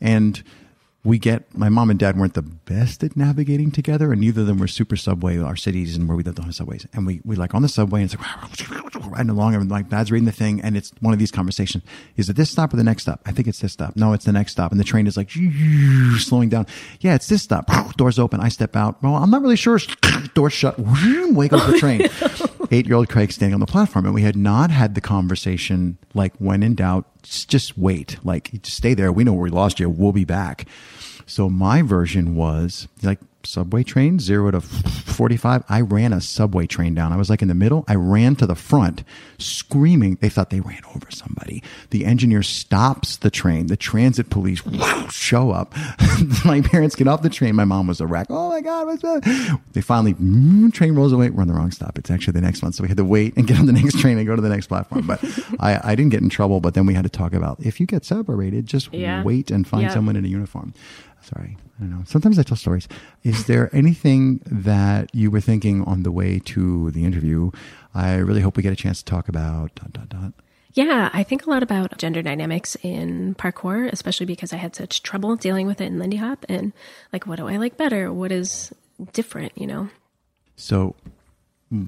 And 0.00 0.42
we 1.06 1.20
get 1.20 1.56
my 1.56 1.68
mom 1.68 1.88
and 1.88 1.98
dad 1.98 2.18
weren't 2.18 2.34
the 2.34 2.42
best 2.42 3.04
at 3.04 3.16
navigating 3.16 3.70
together, 3.70 4.10
and 4.10 4.20
neither 4.20 4.40
of 4.40 4.48
them 4.48 4.58
were 4.58 4.66
super 4.66 4.96
subway 4.96 5.38
our 5.38 5.54
cities 5.54 5.96
and 5.96 6.08
where 6.08 6.16
we 6.16 6.24
lived 6.24 6.40
on 6.40 6.48
the 6.48 6.52
subways. 6.52 6.84
And 6.92 7.06
we 7.06 7.20
we 7.24 7.36
like 7.36 7.54
on 7.54 7.62
the 7.62 7.68
subway, 7.68 8.02
and 8.02 8.12
it's 8.12 8.20
like 8.20 9.06
riding 9.06 9.30
along, 9.30 9.54
and 9.54 9.70
like 9.70 9.88
dad's 9.88 10.10
reading 10.10 10.26
the 10.26 10.32
thing, 10.32 10.60
and 10.60 10.76
it's 10.76 10.92
one 11.00 11.12
of 11.12 11.20
these 11.20 11.30
conversations: 11.30 11.84
is 12.16 12.28
it 12.28 12.34
this 12.34 12.50
stop 12.50 12.74
or 12.74 12.76
the 12.76 12.84
next 12.84 13.02
stop? 13.02 13.20
I 13.24 13.30
think 13.30 13.46
it's 13.46 13.60
this 13.60 13.72
stop. 13.72 13.94
No, 13.94 14.14
it's 14.14 14.24
the 14.24 14.32
next 14.32 14.52
stop. 14.52 14.72
And 14.72 14.80
the 14.80 14.84
train 14.84 15.06
is 15.06 15.16
like 15.16 15.30
slowing 16.18 16.48
down. 16.48 16.66
Yeah, 17.00 17.14
it's 17.14 17.28
this 17.28 17.42
stop. 17.42 17.70
Doors 17.96 18.18
open. 18.18 18.40
I 18.40 18.48
step 18.48 18.74
out. 18.74 19.00
Well, 19.00 19.14
I'm 19.14 19.30
not 19.30 19.42
really 19.42 19.56
sure. 19.56 19.78
Doors 20.34 20.52
shut. 20.52 20.76
Wake 20.78 21.52
up 21.52 21.70
the 21.70 21.78
train. 21.78 22.08
Eight 22.70 22.86
year 22.86 22.96
old 22.96 23.08
Craig 23.08 23.32
standing 23.32 23.54
on 23.54 23.60
the 23.60 23.66
platform, 23.66 24.06
and 24.06 24.14
we 24.14 24.22
had 24.22 24.36
not 24.36 24.70
had 24.70 24.94
the 24.94 25.00
conversation 25.00 25.98
like 26.14 26.34
when 26.36 26.62
in 26.62 26.74
doubt, 26.74 27.06
just, 27.22 27.76
wait. 27.78 28.18
Like 28.24 28.50
just 28.62 28.76
stay 28.76 28.94
there. 28.94 29.12
We 29.12 29.24
know 29.24 29.32
where 29.32 29.42
we 29.42 29.50
lost 29.50 29.80
you. 29.80 29.88
We'll 29.88 30.12
be 30.12 30.24
back. 30.24 30.66
So 31.26 31.48
my 31.48 31.82
version 31.82 32.36
was 32.36 32.88
like 33.02 33.18
subway 33.46 33.82
train 33.82 34.18
zero 34.18 34.50
to 34.50 34.60
45 34.60 35.64
i 35.68 35.80
ran 35.80 36.12
a 36.12 36.20
subway 36.20 36.66
train 36.66 36.94
down. 36.94 37.12
I 37.12 37.16
was 37.16 37.30
like 37.30 37.40
in 37.42 37.48
the 37.48 37.54
middle. 37.54 37.84
I 37.88 37.94
ran 37.94 38.36
to 38.36 38.46
the 38.46 38.54
front 38.54 39.02
screaming. 39.38 40.16
They 40.20 40.28
thought 40.28 40.50
they 40.50 40.60
ran 40.60 40.80
over 40.94 41.10
somebody. 41.10 41.62
The 41.90 42.04
engineer 42.04 42.42
stops 42.42 43.16
the 43.16 43.30
train. 43.30 43.66
The 43.68 43.76
transit 43.76 44.28
police 44.30 44.62
show 45.10 45.50
up. 45.50 45.74
My 46.44 46.60
parents 46.60 46.94
get 46.96 47.08
off 47.08 47.22
the 47.22 47.30
train. 47.30 47.54
My 47.54 47.64
mom 47.64 47.86
was 47.86 48.00
a 48.00 48.06
wreck. 48.06 48.26
Oh 48.30 48.50
my 48.50 48.60
god 48.60 48.86
what's 48.86 49.02
that 49.02 49.60
they 49.72 49.80
finally 49.80 50.14
mm, 50.14 50.72
train 50.72 50.94
rolls 50.94 51.12
away. 51.12 51.30
We're 51.30 51.42
on 51.42 51.48
the 51.48 51.54
wrong 51.54 51.70
stop. 51.70 51.98
It's 51.98 52.10
actually 52.10 52.32
the 52.32 52.40
next 52.42 52.62
one. 52.62 52.72
So 52.72 52.82
we 52.82 52.88
had 52.88 52.96
to 52.98 53.04
wait 53.04 53.36
and 53.36 53.46
get 53.46 53.58
on 53.58 53.66
the 53.66 53.72
next 53.80 53.98
train 54.00 54.18
and 54.18 54.26
go 54.26 54.36
to 54.36 54.42
the 54.42 54.48
next 54.48 54.66
platform. 54.66 55.06
But 55.06 55.22
i, 55.60 55.80
I 55.82 55.94
didn't 55.94 56.10
get 56.10 56.22
in 56.22 56.28
trouble 56.28 56.60
but 56.60 56.74
then 56.74 56.86
we 56.86 56.94
had 56.94 57.04
to 57.04 57.08
talk 57.10 57.32
about 57.32 57.58
if 57.60 57.80
you 57.80 57.86
get 57.86 58.04
separated 58.04 58.66
just 58.66 58.92
Yeah. 58.92 59.22
wait 59.22 59.50
and 59.50 59.66
find 59.66 59.84
Yeah. 59.84 59.94
someone 59.94 60.16
in 60.16 60.24
a 60.24 60.28
uniform 60.28 60.74
sorry 61.26 61.56
i 61.76 61.80
don't 61.80 61.90
know 61.90 62.02
sometimes 62.06 62.38
i 62.38 62.42
tell 62.42 62.56
stories 62.56 62.86
is 63.24 63.46
there 63.46 63.68
anything 63.82 64.40
that 64.46 65.12
you 65.12 65.28
were 65.30 65.40
thinking 65.40 65.82
on 65.84 66.02
the 66.04 66.12
way 66.12 66.38
to 66.38 66.90
the 66.92 67.04
interview 67.04 67.50
i 67.94 68.14
really 68.14 68.40
hope 68.40 68.56
we 68.56 68.62
get 68.62 68.72
a 68.72 68.76
chance 68.84 68.98
to 69.02 69.04
talk 69.14 69.28
about 69.28 69.74
dot 69.74 69.92
dot 69.92 70.08
dot 70.08 70.32
Yeah, 70.76 71.08
I 71.20 71.22
think 71.24 71.46
a 71.46 71.50
lot 71.50 71.62
about 71.64 71.96
gender 71.96 72.20
dynamics 72.22 72.76
in 72.82 73.34
parkour, 73.40 73.88
especially 73.96 74.26
because 74.26 74.52
I 74.52 74.58
had 74.60 74.76
such 74.76 75.00
trouble 75.02 75.32
dealing 75.34 75.66
with 75.66 75.80
it 75.80 75.86
in 75.88 75.96
Lindy 75.98 76.18
Hop 76.20 76.44
and 76.52 76.72
like 77.14 77.24
what 77.26 77.36
do 77.40 77.48
I 77.48 77.56
like 77.56 77.74
better? 77.80 78.12
What 78.12 78.30
is 78.30 78.72
different, 79.12 79.52
you 79.56 79.66
know? 79.66 79.88
so 80.56 80.94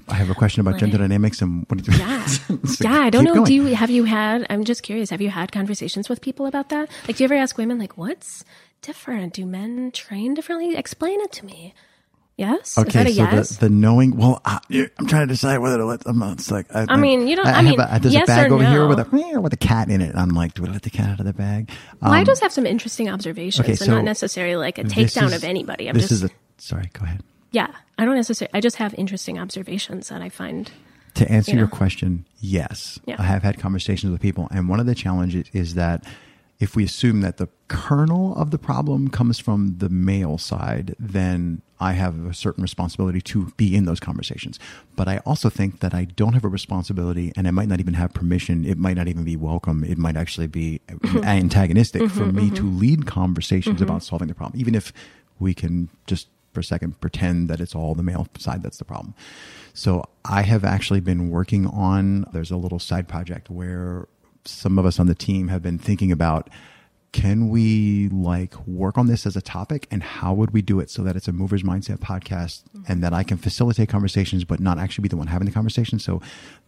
i 0.09 0.15
have 0.21 0.29
a 0.29 0.35
question 0.35 0.59
about 0.61 0.77
gender 0.77 0.97
dynamics 0.97 1.41
and 1.41 1.65
what 1.69 1.81
do 1.81 1.91
you 1.91 1.97
Yeah. 1.97 2.25
So 2.75 2.83
yeah, 2.83 2.99
I 3.07 3.09
don't 3.09 3.23
know. 3.23 3.35
going. 3.35 3.45
Do 3.45 3.53
you 3.53 3.65
have 3.81 3.89
you 3.89 4.03
had 4.03 4.45
I'm 4.49 4.63
just 4.65 4.81
curious, 4.83 5.09
have 5.13 5.21
you 5.21 5.29
had 5.29 5.51
conversations 5.51 6.09
with 6.09 6.19
people 6.21 6.45
about 6.51 6.67
that? 6.69 6.89
Like 7.07 7.15
do 7.17 7.23
you 7.23 7.25
ever 7.29 7.35
ask 7.45 7.57
women 7.57 7.77
like 7.79 7.95
what's 7.97 8.43
different? 8.81 9.33
Do 9.33 9.45
men 9.45 9.91
train 9.91 10.33
differently? 10.33 10.75
Explain 10.75 11.21
it 11.21 11.31
to 11.33 11.45
me. 11.45 11.73
Yes? 12.37 12.77
Okay, 12.77 13.03
so 13.03 13.09
yes? 13.09 13.49
the, 13.57 13.67
the 13.67 13.69
knowing. 13.69 14.15
Well, 14.15 14.41
I, 14.45 14.59
I'm 14.97 15.07
trying 15.07 15.27
to 15.27 15.33
decide 15.33 15.57
whether 15.57 15.77
to 15.77 15.85
let. 15.85 16.03
I'm 16.05 16.19
not, 16.19 16.33
it's 16.39 16.49
like 16.49 16.73
I, 16.73 16.85
I 16.87 16.95
mean, 16.95 17.27
you 17.27 17.35
don't- 17.35 17.45
I 17.45 17.61
have 17.61 17.65
mean, 17.65 17.79
a, 17.81 17.99
there's 17.99 18.13
yes 18.13 18.23
a 18.23 18.27
bag 18.27 18.51
over 18.53 18.65
here 18.65 18.87
with 18.87 18.99
a 18.99 19.39
with 19.41 19.51
a 19.51 19.57
cat 19.57 19.89
in 19.89 19.99
it. 19.99 20.15
I'm 20.15 20.29
like, 20.29 20.53
do 20.53 20.65
I 20.65 20.69
let 20.69 20.83
the 20.83 20.89
cat 20.89 21.09
out 21.09 21.19
of 21.19 21.25
the 21.25 21.33
bag? 21.33 21.69
well, 22.01 22.13
I 22.13 22.19
Um, 22.19 22.25
just 22.25 22.41
have 22.41 22.53
some 22.53 22.65
interesting 22.65 23.09
observations 23.09 23.59
okay, 23.65 23.71
and 23.73 23.79
so 23.79 23.91
not 23.93 24.05
necessarily 24.05 24.55
like 24.55 24.77
a 24.77 24.85
takedown 24.85 25.25
is- 25.27 25.33
of 25.33 25.43
anybody. 25.43 25.89
I'm 25.89 25.95
this 25.95 26.03
just 26.07 26.11
is 26.13 26.23
a 26.23 26.29
sorry. 26.57 26.89
Go 26.93 27.03
ahead. 27.03 27.23
yeah, 27.51 27.75
I 27.97 28.05
don't 28.05 28.15
necessarily 28.15 28.51
I 28.53 28.61
just 28.61 28.77
have 28.77 28.93
interesting 28.93 29.37
observations 29.37 30.07
that 30.07 30.21
I 30.21 30.29
find 30.29 30.71
To 31.15 31.29
answer 31.29 31.51
you 31.51 31.57
your 31.57 31.67
question, 31.67 32.23
yes, 32.39 32.99
Yeah. 33.05 33.17
I 33.19 33.23
have 33.23 33.43
had 33.43 33.59
conversations 33.59 34.13
with 34.13 34.21
people, 34.21 34.47
and 34.49 34.69
one 34.69 34.79
of 34.79 34.85
the 34.85 34.95
challenges 34.95 35.47
is 35.51 35.73
that 35.73 36.05
if 36.59 36.75
we 36.75 36.83
assume 36.83 37.21
that 37.21 37.37
the 37.37 37.47
kernel 37.69 38.35
of 38.35 38.51
the 38.51 38.57
problem 38.57 39.07
comes 39.07 39.39
from 39.39 39.77
the 39.77 39.87
male 39.87 40.37
side, 40.37 40.93
then 40.99 41.61
I 41.79 41.93
have 41.93 42.25
a 42.25 42.33
certain 42.33 42.61
responsibility 42.61 43.21
to 43.21 43.53
be 43.55 43.75
in 43.75 43.85
those 43.85 44.01
conversations. 44.01 44.59
But 44.97 45.07
I 45.07 45.19
also 45.19 45.49
think 45.49 45.79
that 45.79 45.93
I 45.93 46.03
don't 46.03 46.33
have 46.33 46.43
a 46.43 46.49
responsibility, 46.49 47.31
and 47.37 47.47
I 47.47 47.51
might 47.51 47.69
not 47.69 47.79
even 47.79 47.93
have 47.93 48.13
permission. 48.13 48.65
It 48.65 48.77
might 48.77 48.97
not 48.97 49.07
even 49.07 49.23
be 49.23 49.37
welcome. 49.37 49.85
It 49.85 49.97
might 49.97 50.17
actually 50.17 50.47
be 50.47 50.81
antagonistic 51.23 52.09
for 52.09 52.25
me 52.25 52.43
mm-hmm, 52.43 52.55
to 52.55 52.61
mm-hmm. 52.63 52.79
lead 52.79 53.05
conversations 53.05 53.75
mm-hmm. 53.75 53.85
about 53.85 54.03
solving 54.03 54.27
the 54.27 54.35
problem, 54.35 54.59
even 54.59 54.75
if 54.75 54.91
we 55.39 55.53
can 55.53 55.89
just 56.07 56.27
for 56.53 56.61
a 56.61 56.63
second 56.63 56.99
pretend 56.99 57.47
that 57.47 57.61
it's 57.61 57.75
all 57.75 57.93
the 57.93 58.03
male 58.03 58.27
side 58.37 58.63
that's 58.63 58.79
the 58.79 58.85
problem. 58.85 59.13
So 59.73 60.03
I 60.25 60.41
have 60.41 60.65
actually 60.65 60.99
been 60.99 61.29
working 61.29 61.67
on 61.67 62.25
there's 62.33 62.51
a 62.51 62.57
little 62.57 62.79
side 62.79 63.07
project 63.07 63.49
where 63.49 64.07
some 64.45 64.79
of 64.79 64.85
us 64.85 64.99
on 64.99 65.07
the 65.07 65.15
team 65.15 65.47
have 65.49 65.61
been 65.61 65.77
thinking 65.77 66.11
about 66.11 66.49
can 67.11 67.49
we 67.49 68.07
like 68.09 68.55
work 68.67 68.97
on 68.97 69.07
this 69.07 69.25
as 69.25 69.35
a 69.35 69.41
topic 69.41 69.87
and 69.89 70.03
how 70.03 70.33
would 70.33 70.51
we 70.51 70.61
do 70.61 70.79
it 70.79 70.89
so 70.91 71.01
that 71.01 71.15
it's 71.15 71.27
a 71.27 71.33
movers 71.33 71.63
mindset 71.63 71.97
podcast 71.97 72.61
and 72.87 73.03
that 73.03 73.13
I 73.13 73.23
can 73.23 73.37
facilitate 73.37 73.89
conversations 73.89 74.43
but 74.43 74.59
not 74.59 74.77
actually 74.77 75.03
be 75.03 75.09
the 75.09 75.17
one 75.17 75.27
having 75.27 75.47
the 75.47 75.51
conversation. 75.51 75.97
So 75.97 76.21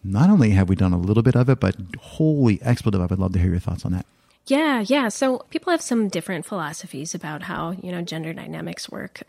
not 0.03 0.29
only 0.29 0.49
have 0.51 0.67
we 0.67 0.75
done 0.75 0.93
a 0.93 0.97
little 0.97 1.23
bit 1.23 1.35
of 1.35 1.47
it, 1.49 1.59
but 1.59 1.75
holy 1.99 2.61
expletive, 2.63 3.01
I 3.01 3.05
would 3.05 3.19
love 3.19 3.33
to 3.33 3.39
hear 3.39 3.51
your 3.51 3.59
thoughts 3.59 3.85
on 3.85 3.91
that. 3.91 4.05
Yeah, 4.47 4.83
yeah. 4.87 5.09
So 5.09 5.45
people 5.51 5.71
have 5.71 5.81
some 5.81 6.09
different 6.09 6.45
philosophies 6.45 7.13
about 7.13 7.43
how, 7.43 7.71
you 7.71 7.91
know, 7.91 8.01
gender 8.01 8.33
dynamics 8.33 8.89
work. 8.89 9.21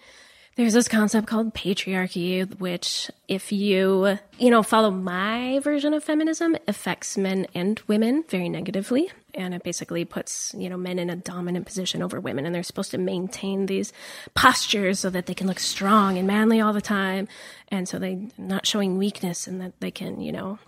There's 0.55 0.74
this 0.74 0.88
concept 0.88 1.26
called 1.26 1.55
patriarchy, 1.55 2.59
which, 2.59 3.11
if 3.26 3.53
you, 3.53 4.18
you 4.38 4.50
know, 4.50 4.62
follow 4.62 4.90
my 4.90 5.61
version 5.61 5.94
of 5.94 6.05
feminism, 6.05 6.57
affects 6.68 7.16
men 7.16 7.46
and 7.55 7.80
women 7.86 8.22
very 8.28 8.50
negatively. 8.50 9.11
And 9.34 9.55
it 9.55 9.62
basically 9.62 10.05
puts, 10.05 10.55
you 10.55 10.68
know, 10.68 10.76
men 10.76 10.98
in 10.98 11.09
a 11.09 11.16
dominant 11.16 11.64
position 11.64 12.03
over 12.03 12.20
women. 12.20 12.44
And 12.44 12.55
they're 12.55 12.62
supposed 12.62 12.90
to 12.90 12.98
maintain 12.98 13.64
these 13.64 13.94
postures 14.34 14.98
so 15.00 15.09
that 15.09 15.24
they 15.24 15.32
can 15.32 15.46
look 15.46 15.59
strong 15.59 16.18
and 16.18 16.26
manly 16.26 16.61
all 16.61 16.74
the 16.74 16.82
time. 16.82 17.28
And 17.68 17.88
so 17.88 17.98
they're 17.98 18.20
not 18.36 18.66
showing 18.66 18.98
weakness 18.98 19.46
and 19.46 19.59
that 19.62 19.80
they 19.80 19.90
can, 19.90 20.20
you 20.20 20.32
know, 20.32 20.59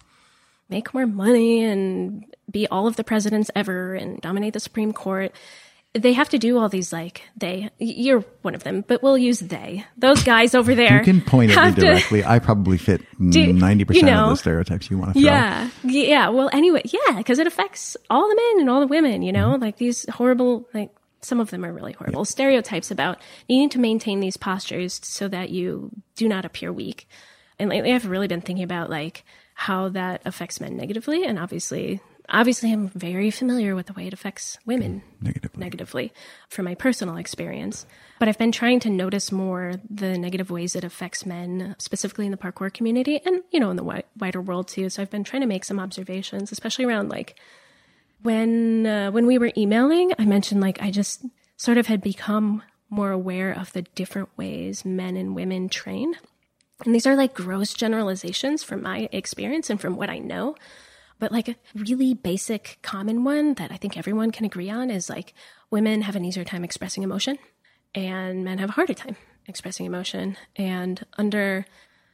make 0.71 0.95
more 0.95 1.07
money 1.07 1.63
and 1.63 2.25
be 2.51 2.67
all 2.69 2.87
of 2.87 2.97
the 2.97 3.05
presidents 3.05 3.51
ever 3.55 3.95
and 3.95 4.19
dominate 4.23 4.55
the 4.55 4.61
Supreme 4.61 4.95
Court 4.95 5.33
they 5.95 6.13
have 6.13 6.29
to 6.29 6.39
do 6.39 6.59
all 6.59 6.69
these 6.69 6.93
like 6.93 7.23
they 7.37 7.71
you're 7.79 8.21
one 8.43 8.55
of 8.55 8.65
them 8.65 8.85
but 8.87 9.03
we'll 9.03 9.17
use 9.17 9.39
they. 9.39 9.85
Those 9.97 10.23
guys 10.25 10.55
over 10.55 10.75
there 10.75 10.99
you 10.99 11.05
can 11.05 11.21
point 11.21 11.57
at 11.57 11.77
me 11.77 11.83
directly 11.83 12.23
to, 12.23 12.31
i 12.31 12.39
probably 12.39 12.79
fit 12.79 13.03
90% 13.19 13.95
you 13.95 14.03
know, 14.03 14.25
of 14.25 14.31
the 14.31 14.37
stereotypes 14.37 14.91
you 14.91 14.99
want 14.99 15.15
to 15.15 15.21
throw. 15.21 15.31
Yeah. 15.31 15.71
Yeah. 15.85 16.29
Well 16.31 16.51
anyway 16.53 16.83
yeah 16.85 17.17
because 17.17 17.39
it 17.39 17.47
affects 17.47 17.97
all 18.11 18.29
the 18.29 18.35
men 18.35 18.61
and 18.61 18.71
all 18.71 18.81
the 18.81 18.89
women 18.89 19.23
you 19.23 19.33
know? 19.33 19.53
Mm-hmm. 19.53 19.63
like 19.63 19.77
these 19.77 20.09
horrible 20.11 20.69
like 20.75 20.91
some 21.21 21.41
of 21.41 21.51
them 21.51 21.65
are 21.65 21.73
really 21.73 21.93
horrible 21.93 22.21
yeah. 22.21 22.25
stereotypes 22.25 22.91
about 22.91 23.19
needing 23.49 23.71
to 23.71 23.79
maintain 23.79 24.21
these 24.21 24.37
postures 24.37 25.01
so 25.03 25.29
that 25.29 25.51
you 25.51 25.91
do 26.17 26.29
not 26.29 26.45
appear 26.45 26.73
weak. 26.73 27.09
And 27.59 27.71
lately 27.71 27.93
i've 27.93 28.07
really 28.07 28.27
been 28.27 28.41
thinking 28.41 28.65
about 28.65 28.91
like 28.91 29.25
how 29.55 29.89
that 29.91 30.23
affects 30.25 30.61
men 30.61 30.77
negatively 30.77 31.25
and 31.25 31.39
obviously 31.39 32.01
obviously 32.29 32.73
I'm 32.73 32.89
very 32.89 33.31
familiar 33.31 33.75
with 33.75 33.87
the 33.87 33.93
way 33.93 34.07
it 34.07 34.13
affects 34.13 34.59
women 34.65 35.03
negatively. 35.21 35.61
negatively 35.61 36.13
from 36.49 36.65
my 36.65 36.75
personal 36.75 37.17
experience. 37.17 37.87
But 38.19 38.29
I've 38.29 38.39
been 38.39 38.53
trying 38.53 38.81
to 38.81 38.91
notice 38.91 39.31
more 39.33 39.75
the 39.89 40.17
negative 40.17 40.51
ways 40.51 40.75
it 40.75 40.85
affects 40.85 41.27
men, 41.27 41.75
specifically 41.79 42.27
in 42.27 42.31
the 42.31 42.39
parkour 42.39 42.73
community 42.73 43.21
and, 43.25 43.43
you 43.51 43.61
know, 43.61 43.71
in 43.71 43.77
the 43.77 44.05
wider 44.19 44.41
world 44.41 44.69
too. 44.69 44.89
So 44.89 45.03
I've 45.03 45.11
been 45.11 45.25
trying 45.25 45.43
to 45.43 45.49
make 45.49 45.65
some 45.65 45.81
observations, 45.81 46.53
especially 46.53 46.85
around 46.85 47.09
like 47.09 47.39
when, 48.23 48.87
uh, 48.87 49.11
when 49.11 49.27
we 49.27 49.39
were 49.39 49.53
emailing, 49.57 50.13
I 50.19 50.25
mentioned 50.25 50.61
like 50.61 50.81
I 50.81 50.91
just 50.91 51.25
sort 51.57 51.79
of 51.79 51.87
had 51.87 52.01
become 52.01 52.63
more 52.89 53.11
aware 53.11 53.53
of 53.53 53.73
the 53.73 53.83
different 53.83 54.29
ways 54.37 54.85
men 54.85 55.17
and 55.17 55.35
women 55.35 55.69
train. 55.69 56.15
And 56.85 56.95
these 56.95 57.07
are 57.07 57.17
like 57.17 57.35
gross 57.35 57.75
generalizations 57.75 58.63
from 58.63 58.83
my 58.83 59.09
experience 59.13 59.71
and 59.71 59.81
from 59.81 59.97
what 59.97 60.11
I 60.11 60.19
know. 60.19 60.57
But 61.19 61.33
like 61.33 61.49
a 61.49 61.57
really 61.75 62.15
basic 62.15 62.79
common 62.83 63.25
one 63.25 63.55
that 63.55 63.71
I 63.71 63.77
think 63.77 63.97
everyone 63.97 64.31
can 64.31 64.45
agree 64.45 64.71
on 64.71 64.91
is 64.91 65.09
like 65.09 65.33
women 65.71 66.03
have 66.03 66.17
an 66.17 66.25
easier 66.25 66.45
time 66.45 66.65
expressing 66.65 67.03
emotion 67.03 67.39
and 67.95 68.45
men 68.45 68.59
have 68.59 68.71
a 68.71 68.73
harder 68.73 68.95
time 68.95 69.17
expressing 69.47 69.87
emotion. 69.87 70.37
And 70.57 71.05
under 71.17 71.65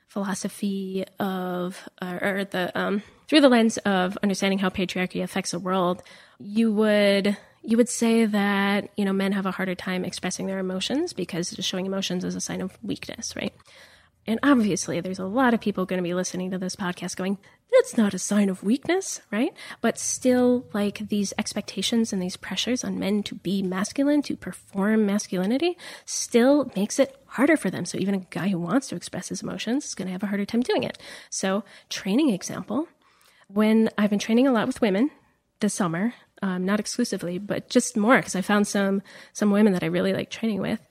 philosophy 0.09 1.05
of, 1.19 1.89
or, 2.03 2.45
the, 2.51 2.71
um, 2.79 3.03
through 3.29 3.41
the 3.41 3.49
lens 3.49 3.79
of 3.79 4.19
understanding 4.23 4.59
how 4.59 4.69
patriarchy 4.69 5.23
affects 5.23 5.53
the 5.53 5.59
world, 5.59 6.03
you 6.39 6.73
would 6.73 7.37
you 7.63 7.77
would 7.77 7.89
say 7.89 8.25
that 8.25 8.89
you 8.97 9.05
know 9.05 9.13
men 9.13 9.33
have 9.33 9.47
a 9.47 9.51
harder 9.51 9.75
time 9.75 10.05
expressing 10.05 10.47
their 10.47 10.59
emotions 10.59 11.13
because 11.13 11.55
showing 11.61 11.87
emotions 11.87 12.25
is 12.25 12.35
a 12.35 12.41
sign 12.41 12.61
of 12.61 12.77
weakness 12.83 13.37
right 13.37 13.53
and 14.31 14.39
obviously, 14.45 15.01
there's 15.01 15.19
a 15.19 15.25
lot 15.25 15.55
of 15.55 15.61
people 15.61 15.87
going 15.87 15.99
to 15.99 16.09
be 16.09 16.15
listening 16.15 16.53
to 16.53 16.59
this 16.59 16.77
podcast 16.77 17.17
going, 17.17 17.37
that's 17.73 17.97
not 17.97 18.15
a 18.15 18.19
sign 18.21 18.49
of 18.49 18.63
weakness, 18.63 19.21
right? 19.33 19.53
But 19.81 19.99
still, 19.99 20.69
like 20.73 21.09
these 21.09 21.35
expectations 21.37 22.13
and 22.13 22.23
these 22.23 22.37
pressures 22.37 22.85
on 22.85 23.01
men 23.01 23.25
to 23.25 23.35
be 23.35 23.61
masculine, 23.61 24.23
to 24.23 24.37
perform 24.37 25.05
masculinity, 25.05 25.77
still 26.05 26.71
makes 26.77 27.01
it 27.01 27.21
harder 27.27 27.57
for 27.57 27.71
them. 27.71 27.85
So 27.85 27.99
even 27.99 28.15
a 28.15 28.27
guy 28.31 28.51
who 28.51 28.61
wants 28.61 28.87
to 28.91 28.95
express 28.95 29.31
his 29.31 29.43
emotions 29.43 29.87
is 29.87 29.95
going 29.97 30.07
to 30.07 30.13
have 30.13 30.23
a 30.23 30.29
harder 30.29 30.45
time 30.45 30.61
doing 30.61 30.85
it. 30.85 30.97
So, 31.29 31.65
training 31.89 32.31
example 32.31 32.87
when 33.49 33.91
I've 33.99 34.11
been 34.11 34.21
training 34.21 34.47
a 34.47 34.53
lot 34.53 34.69
with 34.69 34.81
women 34.81 35.11
this 35.59 35.75
summer, 35.75 36.15
um, 36.41 36.65
not 36.65 36.79
exclusively, 36.79 37.39
but 37.39 37.69
just 37.69 37.97
more 37.97 38.19
because 38.19 38.37
I 38.37 38.43
found 38.43 38.69
some 38.69 39.03
some 39.33 39.51
women 39.51 39.73
that 39.73 39.83
I 39.83 39.87
really 39.87 40.13
like 40.13 40.31
training 40.31 40.61
with, 40.61 40.87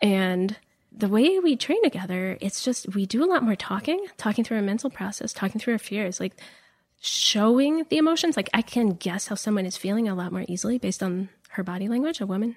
and 0.00 0.56
the 0.92 1.08
way 1.08 1.38
we 1.38 1.56
train 1.56 1.82
together, 1.82 2.36
it's 2.40 2.64
just 2.64 2.94
we 2.94 3.06
do 3.06 3.24
a 3.24 3.30
lot 3.30 3.42
more 3.42 3.56
talking, 3.56 4.06
talking 4.16 4.44
through 4.44 4.58
our 4.58 4.62
mental 4.62 4.90
process, 4.90 5.32
talking 5.32 5.60
through 5.60 5.74
our 5.74 5.78
fears, 5.78 6.20
like 6.20 6.34
showing 7.00 7.84
the 7.88 7.98
emotions. 7.98 8.36
Like 8.36 8.50
I 8.52 8.62
can 8.62 8.90
guess 8.90 9.28
how 9.28 9.34
someone 9.34 9.66
is 9.66 9.76
feeling 9.76 10.08
a 10.08 10.14
lot 10.14 10.32
more 10.32 10.44
easily 10.48 10.78
based 10.78 11.02
on 11.02 11.28
her 11.50 11.62
body 11.62 11.88
language, 11.88 12.20
a 12.20 12.26
woman. 12.26 12.56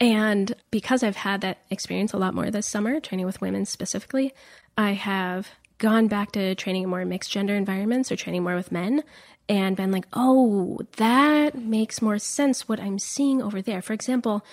And 0.00 0.54
because 0.70 1.02
I've 1.02 1.16
had 1.16 1.40
that 1.40 1.58
experience 1.70 2.12
a 2.12 2.18
lot 2.18 2.34
more 2.34 2.50
this 2.50 2.66
summer, 2.66 3.00
training 3.00 3.26
with 3.26 3.40
women 3.40 3.64
specifically, 3.66 4.32
I 4.76 4.92
have 4.92 5.48
gone 5.78 6.06
back 6.06 6.32
to 6.32 6.54
training 6.54 6.84
in 6.84 6.88
more 6.88 7.04
mixed 7.04 7.32
gender 7.32 7.54
environments 7.54 8.12
or 8.12 8.16
training 8.16 8.44
more 8.44 8.54
with 8.54 8.70
men 8.70 9.02
and 9.48 9.76
been 9.76 9.90
like, 9.90 10.06
oh, 10.12 10.78
that 10.96 11.56
makes 11.56 12.02
more 12.02 12.18
sense 12.18 12.68
what 12.68 12.80
I'm 12.80 12.98
seeing 12.98 13.42
over 13.42 13.62
there. 13.62 13.80
For 13.80 13.92
example, 13.92 14.44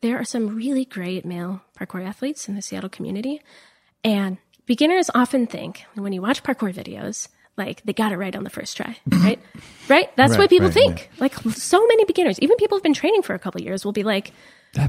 there 0.00 0.18
are 0.18 0.24
some 0.24 0.54
really 0.54 0.84
great 0.84 1.24
male 1.24 1.62
parkour 1.78 2.04
athletes 2.04 2.48
in 2.48 2.54
the 2.54 2.62
Seattle 2.62 2.90
community. 2.90 3.40
And 4.04 4.38
beginners 4.66 5.10
often 5.14 5.46
think 5.46 5.84
when 5.94 6.12
you 6.12 6.22
watch 6.22 6.42
parkour 6.42 6.72
videos, 6.72 7.28
like 7.56 7.82
they 7.84 7.92
got 7.92 8.12
it 8.12 8.16
right 8.16 8.34
on 8.36 8.44
the 8.44 8.50
first 8.50 8.76
try, 8.76 8.98
right? 9.06 9.40
right? 9.88 10.14
That's 10.16 10.32
right, 10.32 10.38
what 10.38 10.50
people 10.50 10.68
right, 10.68 10.74
think. 10.74 11.10
Yeah. 11.14 11.20
Like 11.20 11.34
so 11.34 11.86
many 11.86 12.04
beginners, 12.04 12.38
even 12.40 12.56
people 12.56 12.76
who've 12.76 12.82
been 12.82 12.94
training 12.94 13.22
for 13.22 13.34
a 13.34 13.38
couple 13.38 13.60
years 13.60 13.84
will 13.84 13.92
be 13.92 14.02
like, 14.02 14.32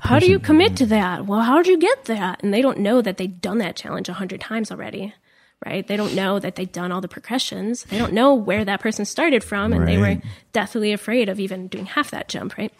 how 0.01 0.19
do 0.19 0.29
you 0.29 0.39
commit 0.39 0.75
to 0.77 0.85
that? 0.87 1.25
Well, 1.25 1.41
how 1.41 1.57
did 1.57 1.67
you 1.67 1.77
get 1.77 2.05
that? 2.05 2.43
And 2.43 2.53
they 2.53 2.61
don't 2.61 2.79
know 2.79 3.01
that 3.01 3.17
they've 3.17 3.41
done 3.41 3.59
that 3.59 3.77
challenge 3.77 4.09
a 4.09 4.13
hundred 4.13 4.41
times 4.41 4.69
already, 4.69 5.13
right? 5.65 5.87
They 5.87 5.95
don't 5.95 6.13
know 6.13 6.39
that 6.39 6.55
they've 6.55 6.71
done 6.71 6.91
all 6.91 6.99
the 6.99 7.07
progressions. 7.07 7.83
They 7.85 7.97
don't 7.97 8.11
know 8.11 8.33
where 8.33 8.65
that 8.65 8.81
person 8.81 9.05
started 9.05 9.45
from 9.45 9.71
and 9.71 9.83
right. 9.83 9.87
they 9.87 9.97
were 9.97 10.21
deathly 10.51 10.91
afraid 10.91 11.29
of 11.29 11.39
even 11.39 11.67
doing 11.67 11.85
half 11.85 12.11
that 12.11 12.27
jump, 12.27 12.57
right? 12.57 12.73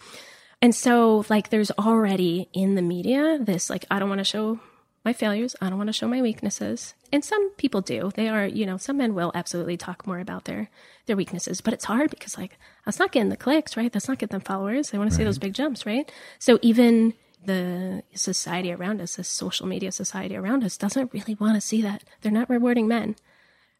And 0.60 0.74
so, 0.74 1.24
like, 1.28 1.50
there's 1.50 1.70
already 1.72 2.48
in 2.52 2.74
the 2.74 2.82
media 2.82 3.38
this, 3.40 3.70
like, 3.70 3.84
I 3.90 3.98
don't 3.98 4.08
want 4.08 4.18
to 4.18 4.24
show 4.24 4.58
my 5.04 5.12
failures. 5.12 5.54
I 5.60 5.68
don't 5.68 5.78
want 5.78 5.88
to 5.88 5.92
show 5.92 6.08
my 6.08 6.20
weaknesses. 6.20 6.94
And 7.12 7.24
some 7.24 7.50
people 7.52 7.80
do. 7.80 8.10
They 8.14 8.28
are, 8.28 8.46
you 8.46 8.66
know, 8.66 8.76
some 8.76 8.98
men 8.98 9.14
will 9.14 9.32
absolutely 9.34 9.76
talk 9.76 10.06
more 10.06 10.18
about 10.18 10.44
their 10.44 10.68
their 11.06 11.16
weaknesses, 11.16 11.62
but 11.62 11.72
it's 11.72 11.86
hard 11.86 12.10
because 12.10 12.36
like 12.36 12.58
that's 12.84 12.98
not 12.98 13.12
getting 13.12 13.30
the 13.30 13.36
clicks, 13.36 13.76
right? 13.76 13.90
That's 13.90 14.08
not 14.08 14.18
getting 14.18 14.34
them 14.34 14.42
followers. 14.42 14.90
They 14.90 14.98
want 14.98 15.10
to 15.10 15.14
right. 15.14 15.18
see 15.18 15.24
those 15.24 15.38
big 15.38 15.54
jumps, 15.54 15.86
right? 15.86 16.12
So 16.38 16.58
even 16.60 17.14
the 17.42 18.02
society 18.14 18.70
around 18.72 19.00
us, 19.00 19.16
the 19.16 19.24
social 19.24 19.66
media 19.66 19.92
society 19.92 20.36
around 20.36 20.64
us 20.64 20.76
doesn't 20.76 21.14
really 21.14 21.34
want 21.36 21.54
to 21.54 21.60
see 21.62 21.80
that. 21.80 22.04
They're 22.20 22.32
not 22.32 22.50
rewarding 22.50 22.88
men 22.88 23.16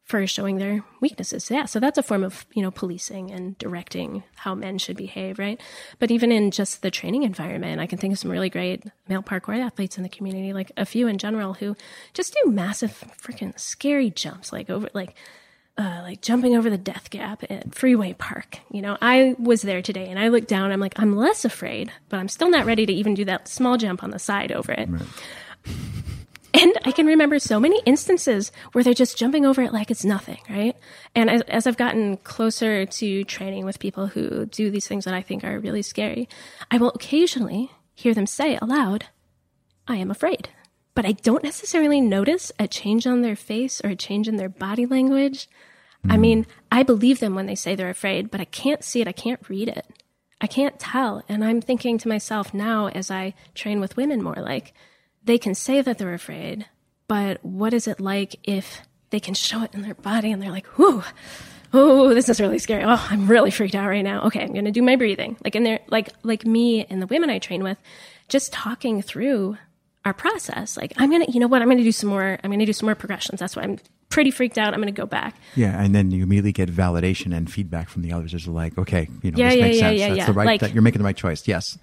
for 0.08 0.26
showing 0.26 0.56
their 0.56 0.82
weaknesses. 1.00 1.50
Yeah, 1.50 1.66
so 1.66 1.78
that's 1.78 1.98
a 1.98 2.02
form 2.02 2.24
of, 2.24 2.46
you 2.54 2.62
know, 2.62 2.70
policing 2.70 3.30
and 3.30 3.56
directing 3.58 4.22
how 4.36 4.54
men 4.54 4.78
should 4.78 4.96
behave, 4.96 5.38
right? 5.38 5.60
But 5.98 6.10
even 6.10 6.32
in 6.32 6.50
just 6.50 6.80
the 6.80 6.90
training 6.90 7.24
environment, 7.24 7.78
I 7.78 7.86
can 7.86 7.98
think 7.98 8.14
of 8.14 8.18
some 8.18 8.30
really 8.30 8.48
great 8.48 8.84
male 9.06 9.22
parkour 9.22 9.58
athletes 9.58 9.98
in 9.98 10.02
the 10.02 10.08
community, 10.08 10.54
like 10.54 10.72
a 10.78 10.86
few 10.86 11.08
in 11.08 11.18
general 11.18 11.52
who 11.52 11.76
just 12.14 12.34
do 12.42 12.50
massive 12.50 13.04
freaking 13.20 13.56
scary 13.60 14.08
jumps, 14.08 14.50
like 14.50 14.70
over 14.70 14.88
like 14.94 15.14
uh, 15.76 16.00
like 16.02 16.22
jumping 16.22 16.56
over 16.56 16.70
the 16.70 16.78
death 16.78 17.10
gap 17.10 17.44
at 17.50 17.74
Freeway 17.74 18.14
Park. 18.14 18.60
You 18.72 18.80
know, 18.80 18.96
I 19.02 19.36
was 19.38 19.60
there 19.60 19.82
today 19.82 20.08
and 20.08 20.18
I 20.18 20.28
looked 20.28 20.48
down, 20.48 20.72
I'm 20.72 20.80
like, 20.80 20.98
I'm 20.98 21.16
less 21.16 21.44
afraid, 21.44 21.92
but 22.08 22.18
I'm 22.18 22.28
still 22.28 22.50
not 22.50 22.64
ready 22.64 22.86
to 22.86 22.92
even 22.92 23.12
do 23.12 23.26
that 23.26 23.46
small 23.46 23.76
jump 23.76 24.02
on 24.02 24.10
the 24.10 24.18
side 24.18 24.52
over 24.52 24.72
it. 24.72 24.88
Right. 24.88 25.02
And 26.58 26.72
I 26.84 26.90
can 26.90 27.06
remember 27.06 27.38
so 27.38 27.60
many 27.60 27.80
instances 27.86 28.50
where 28.72 28.82
they're 28.82 28.92
just 28.92 29.16
jumping 29.16 29.46
over 29.46 29.62
it 29.62 29.72
like 29.72 29.92
it's 29.92 30.04
nothing, 30.04 30.40
right? 30.50 30.76
And 31.14 31.30
as, 31.30 31.42
as, 31.42 31.66
I've 31.66 31.76
gotten 31.76 32.16
closer 32.18 32.84
to 32.84 33.24
training 33.24 33.64
with 33.64 33.78
people 33.78 34.08
who 34.08 34.46
do 34.46 34.70
these 34.70 34.88
things 34.88 35.04
that 35.04 35.14
I 35.14 35.22
think 35.22 35.44
are 35.44 35.60
really 35.60 35.82
scary, 35.82 36.28
I 36.70 36.78
will 36.78 36.90
occasionally 36.90 37.70
hear 37.94 38.12
them 38.12 38.26
say 38.26 38.58
aloud, 38.60 39.06
I 39.86 39.96
am 39.96 40.10
afraid. 40.10 40.48
But 40.96 41.06
I 41.06 41.12
don't 41.12 41.44
necessarily 41.44 42.00
notice 42.00 42.50
a 42.58 42.66
change 42.66 43.06
on 43.06 43.22
their 43.22 43.36
face 43.36 43.80
or 43.84 43.90
a 43.90 43.96
change 43.96 44.26
in 44.26 44.36
their 44.36 44.48
body 44.48 44.84
language. 44.84 45.48
Mm. 46.04 46.10
I 46.10 46.14
hmm. 46.16 46.20
mean, 46.20 46.46
I 46.72 46.82
believe 46.82 47.20
them 47.20 47.36
when 47.36 47.46
they 47.46 47.54
say 47.54 47.76
they're 47.76 47.88
afraid, 47.88 48.32
but 48.32 48.40
I 48.40 48.44
can't 48.46 48.82
see 48.82 49.00
it. 49.00 49.06
I 49.06 49.12
can't 49.12 49.48
read 49.48 49.68
it. 49.68 49.86
I 50.40 50.48
can't 50.48 50.78
tell. 50.78 51.22
And 51.28 51.44
I'm 51.44 51.60
thinking 51.60 51.98
to 51.98 52.08
myself 52.08 52.52
now 52.52 52.88
as 52.88 53.12
I 53.12 53.34
train 53.54 53.78
with 53.78 53.96
women 53.96 54.22
more 54.22 54.36
like, 54.36 54.74
they 55.28 55.38
can 55.38 55.54
say 55.54 55.82
that 55.82 55.98
they're 55.98 56.14
afraid, 56.14 56.66
but 57.06 57.44
what 57.44 57.74
is 57.74 57.86
it 57.86 58.00
like 58.00 58.36
if 58.44 58.80
they 59.10 59.20
can 59.20 59.34
show 59.34 59.62
it 59.62 59.74
in 59.74 59.82
their 59.82 59.94
body 59.94 60.32
and 60.32 60.42
they're 60.42 60.50
like, 60.50 60.66
whoo, 60.78 61.04
oh, 61.74 62.14
this 62.14 62.30
is 62.30 62.40
really 62.40 62.58
scary. 62.58 62.82
Oh, 62.82 63.06
I'm 63.10 63.28
really 63.28 63.50
freaked 63.50 63.74
out 63.74 63.88
right 63.88 64.02
now. 64.02 64.22
Okay, 64.22 64.40
I'm 64.40 64.52
going 64.52 64.64
to 64.64 64.70
do 64.70 64.82
my 64.82 64.96
breathing. 64.96 65.36
Like 65.44 65.54
in 65.54 65.64
there, 65.64 65.80
like, 65.88 66.08
like 66.22 66.46
me 66.46 66.86
and 66.86 67.02
the 67.02 67.06
women 67.06 67.28
I 67.28 67.38
train 67.38 67.62
with, 67.62 67.76
just 68.28 68.54
talking 68.54 69.02
through 69.02 69.58
our 70.06 70.14
process. 70.14 70.78
Like, 70.78 70.94
I'm 70.96 71.10
going 71.10 71.26
to, 71.26 71.30
you 71.30 71.40
know 71.40 71.46
what? 71.46 71.60
I'm 71.60 71.68
going 71.68 71.76
to 71.76 71.84
do 71.84 71.92
some 71.92 72.08
more, 72.08 72.38
I'm 72.42 72.48
going 72.50 72.58
to 72.60 72.64
do 72.64 72.72
some 72.72 72.86
more 72.86 72.94
progressions. 72.94 73.38
That's 73.38 73.54
why 73.54 73.64
I'm 73.64 73.78
pretty 74.08 74.30
freaked 74.30 74.56
out. 74.56 74.72
I'm 74.72 74.80
going 74.80 74.92
to 74.92 74.98
go 74.98 75.06
back. 75.06 75.36
Yeah. 75.56 75.78
And 75.78 75.94
then 75.94 76.10
you 76.10 76.22
immediately 76.22 76.52
get 76.52 76.70
validation 76.70 77.36
and 77.36 77.52
feedback 77.52 77.90
from 77.90 78.00
the 78.00 78.12
others. 78.12 78.32
It's 78.32 78.46
like, 78.46 78.78
okay, 78.78 79.08
you 79.22 79.30
know, 79.32 79.38
yeah, 79.38 79.50
this 79.50 79.56
yeah, 79.56 79.62
makes 79.62 79.78
yeah, 79.78 80.06
sense. 80.06 80.16
That's 80.16 80.26
the 80.28 80.32
right, 80.32 80.46
like, 80.46 80.60
that 80.62 80.72
you're 80.72 80.82
making 80.82 81.00
the 81.00 81.04
right 81.04 81.16
choice. 81.16 81.46
Yes. 81.46 81.76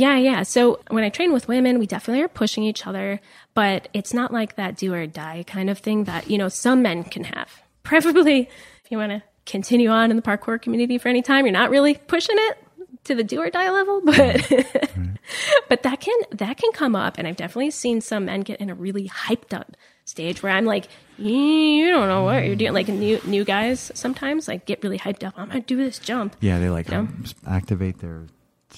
Yeah, 0.00 0.16
yeah. 0.16 0.44
So 0.44 0.80
when 0.88 1.04
I 1.04 1.10
train 1.10 1.30
with 1.30 1.46
women, 1.46 1.78
we 1.78 1.86
definitely 1.86 2.22
are 2.22 2.28
pushing 2.28 2.64
each 2.64 2.86
other, 2.86 3.20
but 3.52 3.88
it's 3.92 4.14
not 4.14 4.32
like 4.32 4.56
that 4.56 4.76
do 4.78 4.94
or 4.94 5.06
die 5.06 5.44
kind 5.46 5.68
of 5.68 5.78
thing 5.78 6.04
that, 6.04 6.30
you 6.30 6.38
know, 6.38 6.48
some 6.48 6.80
men 6.80 7.04
can 7.04 7.24
have. 7.24 7.62
Preferably 7.82 8.48
if 8.82 8.90
you 8.90 8.96
want 8.96 9.12
to 9.12 9.22
continue 9.44 9.90
on 9.90 10.10
in 10.10 10.16
the 10.16 10.22
parkour 10.22 10.60
community 10.60 10.96
for 10.96 11.08
any 11.10 11.20
time, 11.20 11.44
you're 11.44 11.52
not 11.52 11.68
really 11.68 11.94
pushing 11.94 12.36
it 12.38 12.64
to 13.04 13.14
the 13.14 13.22
do 13.22 13.40
or 13.42 13.50
die 13.50 13.70
level, 13.70 14.00
but 14.02 14.50
but 15.68 15.82
that 15.82 16.00
can 16.00 16.18
that 16.32 16.56
can 16.56 16.72
come 16.72 16.96
up 16.96 17.18
and 17.18 17.28
I've 17.28 17.36
definitely 17.36 17.70
seen 17.70 18.00
some 18.00 18.24
men 18.24 18.40
get 18.40 18.58
in 18.60 18.70
a 18.70 18.74
really 18.74 19.06
hyped 19.08 19.52
up 19.52 19.76
stage 20.06 20.42
where 20.42 20.52
I'm 20.52 20.64
like, 20.64 20.88
you 21.18 21.90
don't 21.90 22.08
know 22.08 22.22
what 22.22 22.44
you're 22.46 22.56
doing. 22.56 22.72
Like 22.72 22.88
new 22.88 23.20
new 23.24 23.44
guys 23.44 23.92
sometimes 23.94 24.48
like 24.48 24.64
get 24.64 24.82
really 24.82 24.98
hyped 24.98 25.24
up. 25.26 25.34
I'm 25.36 25.48
gonna 25.48 25.60
do 25.60 25.76
this 25.76 25.98
jump. 25.98 26.36
Yeah, 26.40 26.58
they 26.58 26.70
like 26.70 26.88
You 26.88 26.94
know? 26.94 27.00
um, 27.00 27.24
activate 27.46 27.98
their 27.98 28.26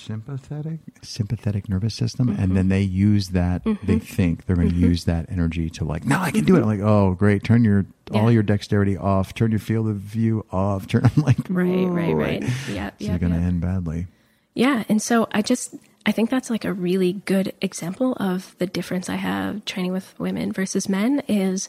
sympathetic 0.02 0.80
sympathetic 1.02 1.68
nervous 1.68 1.94
system, 1.94 2.28
Mm-hmm. 2.28 2.42
and 2.42 2.56
then 2.56 2.68
they 2.68 2.82
use 2.82 3.28
that. 3.30 3.62
They 3.82 3.98
think 3.98 4.46
they're 4.46 4.56
going 4.56 4.70
to 4.70 4.74
use 4.76 5.04
that 5.04 5.26
energy 5.30 5.70
to 5.70 5.84
like, 5.84 6.04
no, 6.04 6.18
I 6.18 6.30
can 6.30 6.44
do 6.44 6.56
it. 6.56 6.60
I'm 6.60 6.66
like, 6.66 6.80
oh, 6.80 7.12
great! 7.14 7.42
Turn 7.44 7.64
your 7.64 7.86
all 8.12 8.30
your 8.30 8.42
dexterity 8.42 8.96
off. 8.96 9.34
Turn 9.34 9.50
your 9.50 9.60
field 9.60 9.88
of 9.88 9.96
view 9.96 10.44
off. 10.52 10.86
Turn. 10.88 11.02
I'm 11.04 11.22
like, 11.22 11.38
Right, 11.48 11.86
right, 11.86 12.10
"Oh, 12.10 12.14
right. 12.14 12.42
Yeah, 12.68 12.90
So 12.90 12.94
yeah, 12.98 13.10
you're 13.10 13.18
going 13.18 13.32
to 13.32 13.38
yeah. 13.38 13.46
end 13.46 13.60
badly. 13.60 14.06
Yeah, 14.54 14.84
and 14.88 15.00
so 15.00 15.28
I 15.32 15.40
just 15.42 15.74
I 16.04 16.12
think 16.12 16.28
that's 16.30 16.50
like 16.50 16.64
a 16.64 16.72
really 16.72 17.14
good 17.14 17.54
example 17.62 18.14
of 18.20 18.54
the 18.58 18.66
difference 18.66 19.08
I 19.08 19.14
have 19.16 19.64
training 19.64 19.92
with 19.92 20.18
women 20.18 20.52
versus 20.52 20.88
men 20.88 21.22
is 21.28 21.68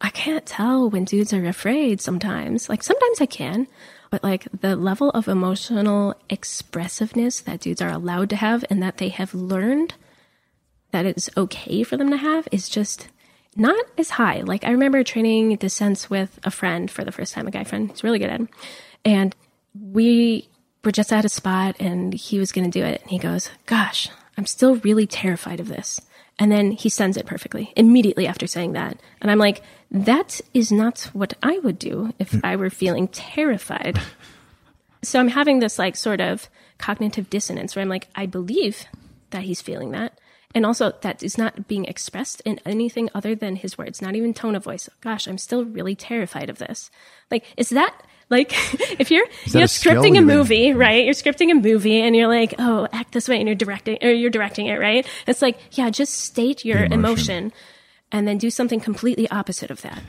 I 0.00 0.10
can't 0.10 0.44
tell 0.46 0.90
when 0.90 1.04
dudes 1.04 1.32
are 1.32 1.44
afraid 1.46 2.00
sometimes. 2.00 2.68
Like 2.68 2.82
sometimes 2.82 3.20
I 3.20 3.26
can, 3.26 3.66
but 4.12 4.22
like 4.22 4.46
the 4.60 4.76
level 4.76 5.08
of 5.12 5.26
emotional 5.26 6.14
expressiveness 6.28 7.40
that 7.40 7.60
dudes 7.60 7.80
are 7.80 7.88
allowed 7.88 8.28
to 8.28 8.36
have 8.36 8.62
and 8.68 8.82
that 8.82 8.98
they 8.98 9.08
have 9.08 9.32
learned 9.32 9.94
that 10.90 11.06
it's 11.06 11.30
okay 11.34 11.82
for 11.82 11.96
them 11.96 12.10
to 12.10 12.18
have 12.18 12.46
is 12.52 12.68
just 12.68 13.08
not 13.56 13.82
as 13.96 14.10
high. 14.10 14.42
Like 14.42 14.64
I 14.64 14.70
remember 14.70 15.02
training 15.02 15.56
descents 15.56 16.10
with 16.10 16.38
a 16.44 16.50
friend 16.50 16.90
for 16.90 17.04
the 17.04 17.10
first 17.10 17.32
time, 17.32 17.46
a 17.46 17.50
guy 17.50 17.64
friend. 17.64 17.90
He's 17.90 18.04
really 18.04 18.18
good 18.18 18.28
at 18.28 18.42
it. 18.42 18.48
And 19.02 19.34
we 19.80 20.46
were 20.84 20.92
just 20.92 21.10
at 21.10 21.24
a 21.24 21.30
spot 21.30 21.76
and 21.80 22.12
he 22.12 22.38
was 22.38 22.52
going 22.52 22.70
to 22.70 22.78
do 22.78 22.84
it. 22.84 23.00
And 23.00 23.10
he 23.10 23.18
goes, 23.18 23.48
Gosh, 23.64 24.10
I'm 24.36 24.44
still 24.44 24.76
really 24.76 25.06
terrified 25.06 25.58
of 25.58 25.68
this. 25.68 26.02
And 26.38 26.52
then 26.52 26.72
he 26.72 26.90
sends 26.90 27.16
it 27.16 27.24
perfectly 27.24 27.72
immediately 27.76 28.26
after 28.26 28.46
saying 28.46 28.72
that. 28.72 29.00
And 29.22 29.30
I'm 29.30 29.38
like, 29.38 29.62
That 29.92 30.40
is 30.54 30.72
not 30.72 31.10
what 31.12 31.34
I 31.42 31.58
would 31.58 31.78
do 31.78 32.14
if 32.18 32.32
hmm. 32.32 32.40
I 32.42 32.56
were 32.56 32.70
feeling 32.70 33.08
terrified. 33.08 34.00
So 35.02 35.20
I'm 35.20 35.28
having 35.28 35.58
this 35.58 35.78
like 35.78 35.96
sort 35.96 36.20
of 36.20 36.48
cognitive 36.78 37.28
dissonance 37.28 37.76
where 37.76 37.82
I'm 37.82 37.90
like, 37.90 38.08
I 38.14 38.24
believe 38.24 38.86
that 39.30 39.42
he's 39.42 39.60
feeling 39.60 39.90
that. 39.90 40.18
And 40.54 40.64
also 40.64 40.92
that 41.02 41.22
is 41.22 41.36
not 41.36 41.68
being 41.68 41.84
expressed 41.84 42.40
in 42.44 42.58
anything 42.64 43.10
other 43.14 43.34
than 43.34 43.56
his 43.56 43.76
words, 43.76 44.00
not 44.00 44.16
even 44.16 44.32
tone 44.32 44.54
of 44.54 44.64
voice. 44.64 44.88
Gosh, 45.02 45.26
I'm 45.26 45.38
still 45.38 45.64
really 45.64 45.94
terrified 45.94 46.48
of 46.48 46.58
this. 46.58 46.90
Like, 47.30 47.44
is 47.58 47.70
that 47.70 47.94
like 48.30 48.52
if 48.98 49.10
you're 49.10 49.26
you're 49.46 49.64
a 49.64 49.66
scripting 49.66 50.16
a 50.16 50.22
movie, 50.22 50.72
right? 50.72 51.04
You're 51.04 51.14
scripting 51.14 51.50
a 51.50 51.54
movie 51.54 52.00
and 52.00 52.16
you're 52.16 52.28
like, 52.28 52.54
oh, 52.58 52.88
act 52.92 53.12
this 53.12 53.28
way 53.28 53.38
and 53.38 53.46
you're 53.46 53.54
directing 53.54 53.98
or 54.00 54.10
you're 54.10 54.30
directing 54.30 54.68
it, 54.68 54.78
right? 54.78 55.06
It's 55.26 55.42
like, 55.42 55.58
yeah, 55.72 55.90
just 55.90 56.14
state 56.14 56.64
your 56.64 56.82
emotion. 56.82 56.94
emotion 56.94 57.52
and 58.12 58.28
then 58.28 58.38
do 58.38 58.50
something 58.50 58.78
completely 58.80 59.28
opposite 59.30 59.70
of 59.70 59.82
that. 59.82 60.02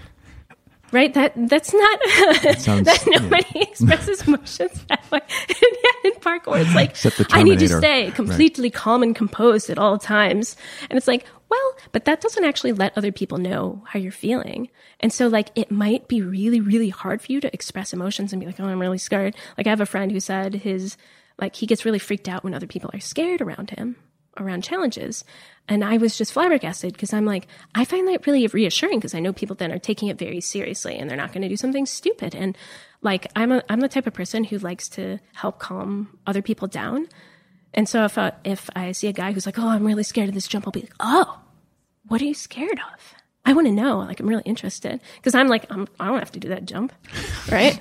Right? 0.91 1.11
That 1.15 1.33
that's 1.49 1.73
not 1.73 1.99
sounds- 2.59 2.85
that 2.85 3.03
yeah. 3.07 3.17
nobody 3.17 3.61
expresses 3.61 4.27
emotions 4.27 4.85
that 4.89 5.09
way. 5.09 5.21
Yeah, 5.49 5.55
in 6.03 6.11
parkour, 6.19 6.61
it's 6.63 6.75
like 6.75 7.33
I 7.33 7.41
need 7.41 7.57
to 7.59 7.67
stay 7.67 8.05
Right. 8.05 8.13
completely 8.15 8.69
calm 8.69 9.01
and 9.01 9.15
composed 9.15 9.71
at 9.71 9.79
all 9.79 9.97
times. 9.97 10.55
And 10.91 10.97
it's 10.97 11.07
like, 11.07 11.25
well, 11.49 11.75
but 11.93 12.05
that 12.05 12.21
doesn't 12.21 12.43
actually 12.43 12.73
let 12.73 12.95
other 12.95 13.11
people 13.11 13.39
know 13.39 13.81
how 13.87 13.97
you're 13.97 14.11
feeling. 14.11 14.69
And 14.99 15.11
so 15.11 15.27
like 15.29 15.49
it 15.55 15.71
might 15.71 16.07
be 16.07 16.21
really, 16.21 16.59
really 16.59 16.89
hard 16.89 17.23
for 17.23 17.31
you 17.31 17.41
to 17.41 17.51
express 17.51 17.91
emotions 17.91 18.31
and 18.31 18.39
be 18.39 18.45
like, 18.45 18.59
oh, 18.59 18.65
I'm 18.65 18.79
really 18.79 18.99
scared. 18.99 19.35
Like 19.57 19.65
I 19.65 19.71
have 19.71 19.81
a 19.81 19.87
friend 19.87 20.11
who 20.11 20.19
said 20.19 20.53
his 20.53 20.95
like 21.39 21.55
he 21.55 21.65
gets 21.65 21.85
really 21.85 21.97
freaked 21.99 22.29
out 22.29 22.43
when 22.43 22.53
other 22.53 22.67
people 22.67 22.91
are 22.93 22.99
scared 22.99 23.41
around 23.41 23.71
him 23.71 23.95
around 24.37 24.63
challenges. 24.63 25.23
And 25.67 25.83
I 25.83 25.97
was 25.97 26.17
just 26.17 26.33
flabbergasted 26.33 26.93
because 26.93 27.13
I'm 27.13 27.25
like, 27.25 27.47
I 27.73 27.85
find 27.85 28.07
that 28.07 28.27
really 28.27 28.45
reassuring 28.47 28.99
because 28.99 29.15
I 29.15 29.19
know 29.19 29.31
people 29.31 29.55
then 29.55 29.71
are 29.71 29.79
taking 29.79 30.09
it 30.09 30.17
very 30.17 30.41
seriously 30.41 30.97
and 30.97 31.09
they're 31.09 31.17
not 31.17 31.31
going 31.31 31.43
to 31.43 31.49
do 31.49 31.55
something 31.55 31.85
stupid. 31.85 32.35
And 32.35 32.57
like, 33.01 33.31
I'm 33.35 33.51
a, 33.51 33.63
I'm 33.69 33.79
the 33.79 33.87
type 33.87 34.07
of 34.07 34.13
person 34.13 34.43
who 34.43 34.57
likes 34.57 34.89
to 34.89 35.19
help 35.33 35.59
calm 35.59 36.19
other 36.27 36.41
people 36.41 36.67
down. 36.67 37.07
And 37.73 37.87
so 37.87 38.03
if, 38.05 38.17
I 38.17 38.33
if 38.43 38.69
I 38.75 38.91
see 38.91 39.07
a 39.07 39.13
guy 39.13 39.31
who's 39.31 39.45
like, 39.45 39.57
oh, 39.57 39.67
I'm 39.67 39.85
really 39.85 40.03
scared 40.03 40.29
of 40.29 40.35
this 40.35 40.47
jump, 40.47 40.67
I'll 40.67 40.71
be 40.71 40.81
like, 40.81 40.95
oh, 40.99 41.39
what 42.07 42.21
are 42.21 42.25
you 42.25 42.33
scared 42.33 42.79
of? 42.93 43.15
I 43.45 43.53
want 43.53 43.67
to 43.67 43.73
know. 43.73 43.99
Like, 43.99 44.19
I'm 44.19 44.27
really 44.27 44.43
interested 44.45 45.01
because 45.17 45.35
I'm 45.35 45.47
like, 45.47 45.65
I'm, 45.69 45.87
I 45.99 46.07
don't 46.07 46.19
have 46.19 46.31
to 46.31 46.39
do 46.39 46.49
that 46.49 46.65
jump, 46.65 46.93
right? 47.51 47.77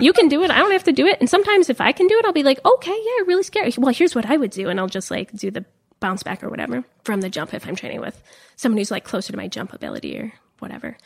you 0.00 0.12
can 0.12 0.28
do 0.28 0.42
it. 0.42 0.50
I 0.50 0.58
don't 0.58 0.72
have 0.72 0.84
to 0.84 0.92
do 0.92 1.06
it. 1.06 1.18
And 1.20 1.28
sometimes 1.28 1.68
if 1.68 1.80
I 1.80 1.92
can 1.92 2.06
do 2.06 2.18
it, 2.18 2.24
I'll 2.24 2.32
be 2.32 2.42
like, 2.42 2.64
okay, 2.64 2.90
yeah, 2.90 3.24
really 3.26 3.42
scary. 3.42 3.72
Well, 3.76 3.92
here's 3.92 4.14
what 4.14 4.26
I 4.26 4.36
would 4.36 4.50
do. 4.50 4.68
And 4.68 4.80
I'll 4.80 4.86
just 4.86 5.10
like 5.10 5.32
do 5.32 5.50
the 5.50 5.64
bounce 6.02 6.22
back 6.22 6.44
or 6.44 6.50
whatever 6.50 6.84
from 7.04 7.22
the 7.22 7.30
jump 7.30 7.54
if 7.54 7.66
I'm 7.66 7.76
training 7.76 8.00
with 8.00 8.22
someone 8.56 8.76
who's 8.76 8.90
like 8.90 9.04
closer 9.04 9.32
to 9.32 9.38
my 9.38 9.48
jump 9.48 9.72
ability 9.72 10.18
or 10.18 10.32
whatever. 10.58 10.98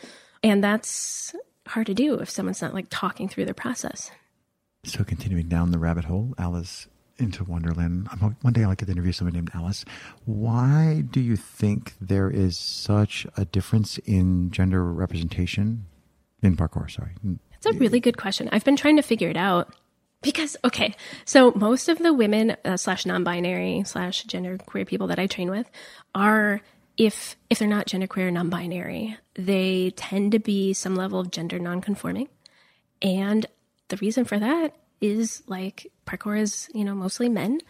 And 0.43 0.65
that's 0.65 1.35
hard 1.69 1.87
to 1.87 1.95
do 1.95 2.15
if 2.15 2.29
someone's 2.29 2.63
not 2.63 2.75
like 2.75 2.87
talking 2.91 3.29
through 3.29 3.45
their 3.45 3.55
process. 3.55 4.11
So 4.85 5.05
continuing 5.05 5.49
down 5.49 5.71
the 5.71 5.79
rabbit 5.79 6.05
hole, 6.05 6.35
Alice 6.39 6.89
into 7.19 7.45
Wonderland. 7.45 8.09
I'm, 8.11 8.37
one 8.43 8.53
day 8.53 8.63
I'll 8.63 8.75
get 8.75 8.87
to 8.87 8.93
interview 8.93 9.13
someone 9.13 9.35
named 9.35 9.51
Alice. 9.55 9.85
Why 10.25 11.03
do 11.11 11.21
you 11.21 11.37
think 11.37 11.95
there 12.01 12.31
is 12.31 12.59
such 12.59 13.27
a 13.37 13.45
difference 13.45 13.99
in 13.99 14.51
gender 14.51 14.85
representation 14.85 15.87
in 16.43 16.57
parkour? 16.57 16.91
Sorry. 16.91 17.13
It's 17.55 17.67
a 17.67 17.73
really 17.73 18.01
good 18.01 18.19
question. 18.19 18.49
I've 18.53 18.65
been 18.65 18.77
trying 18.77 18.97
to 18.97 19.03
figure 19.03 19.29
it 19.29 19.37
out 19.37 19.75
because 20.23 20.57
okay, 20.65 20.95
so 21.25 21.53
most 21.53 21.89
of 21.89 21.99
the 21.99 22.13
women 22.13 22.57
uh, 22.65 22.77
slash 22.77 23.07
non-binary 23.07 23.85
slash 23.85 24.25
gender 24.25 24.59
queer 24.59 24.85
people 24.85 25.07
that 25.09 25.19
I 25.19 25.27
train 25.27 25.51
with 25.51 25.71
are 26.15 26.61
if 26.97 27.37
if 27.51 27.59
they're 27.59 27.69
not 27.69 27.87
genderqueer 27.87 28.33
non-binary, 28.33 29.17
they 29.35 29.93
tend 29.97 30.33
to 30.33 30.39
be 30.39 30.73
some 30.73 30.97
level 30.97 31.21
of 31.21 31.31
gender 31.31 31.59
non-conforming, 31.59 32.29
and 33.03 33.47
the 33.89 33.97
reason 33.99 34.25
for 34.25 34.39
that 34.39 34.75
is 35.01 35.43
like 35.47 35.93
parkour 36.07 36.41
is 36.41 36.69
you 36.75 36.85
know 36.85 36.95
mostly 36.95 37.29
men, 37.29 37.61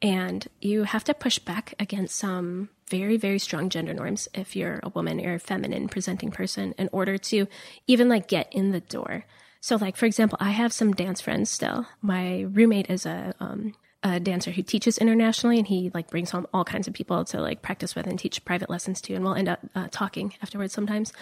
and 0.00 0.46
you 0.60 0.84
have 0.84 1.04
to 1.04 1.14
push 1.14 1.38
back 1.38 1.74
against 1.80 2.16
some 2.16 2.68
very 2.88 3.16
very 3.16 3.38
strong 3.38 3.68
gender 3.68 3.92
norms 3.92 4.28
if 4.32 4.56
you're 4.56 4.80
a 4.82 4.88
woman 4.90 5.24
or 5.24 5.34
a 5.34 5.38
feminine 5.38 5.88
presenting 5.88 6.30
person 6.30 6.74
in 6.78 6.88
order 6.92 7.18
to 7.18 7.46
even 7.86 8.08
like 8.08 8.28
get 8.28 8.50
in 8.52 8.70
the 8.70 8.80
door 8.80 9.26
so 9.60 9.76
like 9.76 9.96
for 9.96 10.06
example 10.06 10.38
i 10.40 10.50
have 10.50 10.72
some 10.72 10.92
dance 10.92 11.20
friends 11.20 11.50
still. 11.50 11.86
My 12.00 12.42
roommate 12.42 12.90
is 12.90 13.06
a 13.06 13.34
um 13.40 13.74
a 14.02 14.20
dancer 14.20 14.52
who 14.52 14.62
teaches 14.62 14.98
internationally 14.98 15.58
and 15.58 15.66
he 15.66 15.90
like 15.92 16.08
brings 16.08 16.30
home 16.30 16.46
all 16.54 16.64
kinds 16.64 16.86
of 16.86 16.94
people 16.94 17.24
to 17.24 17.40
like 17.40 17.62
practice 17.62 17.96
with 17.96 18.06
and 18.06 18.18
teach 18.18 18.44
private 18.44 18.70
lessons 18.70 19.00
to 19.00 19.14
and 19.14 19.24
we'll 19.24 19.34
end 19.34 19.48
up 19.48 19.60
uh, 19.74 19.88
talking 19.90 20.34
afterwards 20.40 20.72
sometimes. 20.72 21.12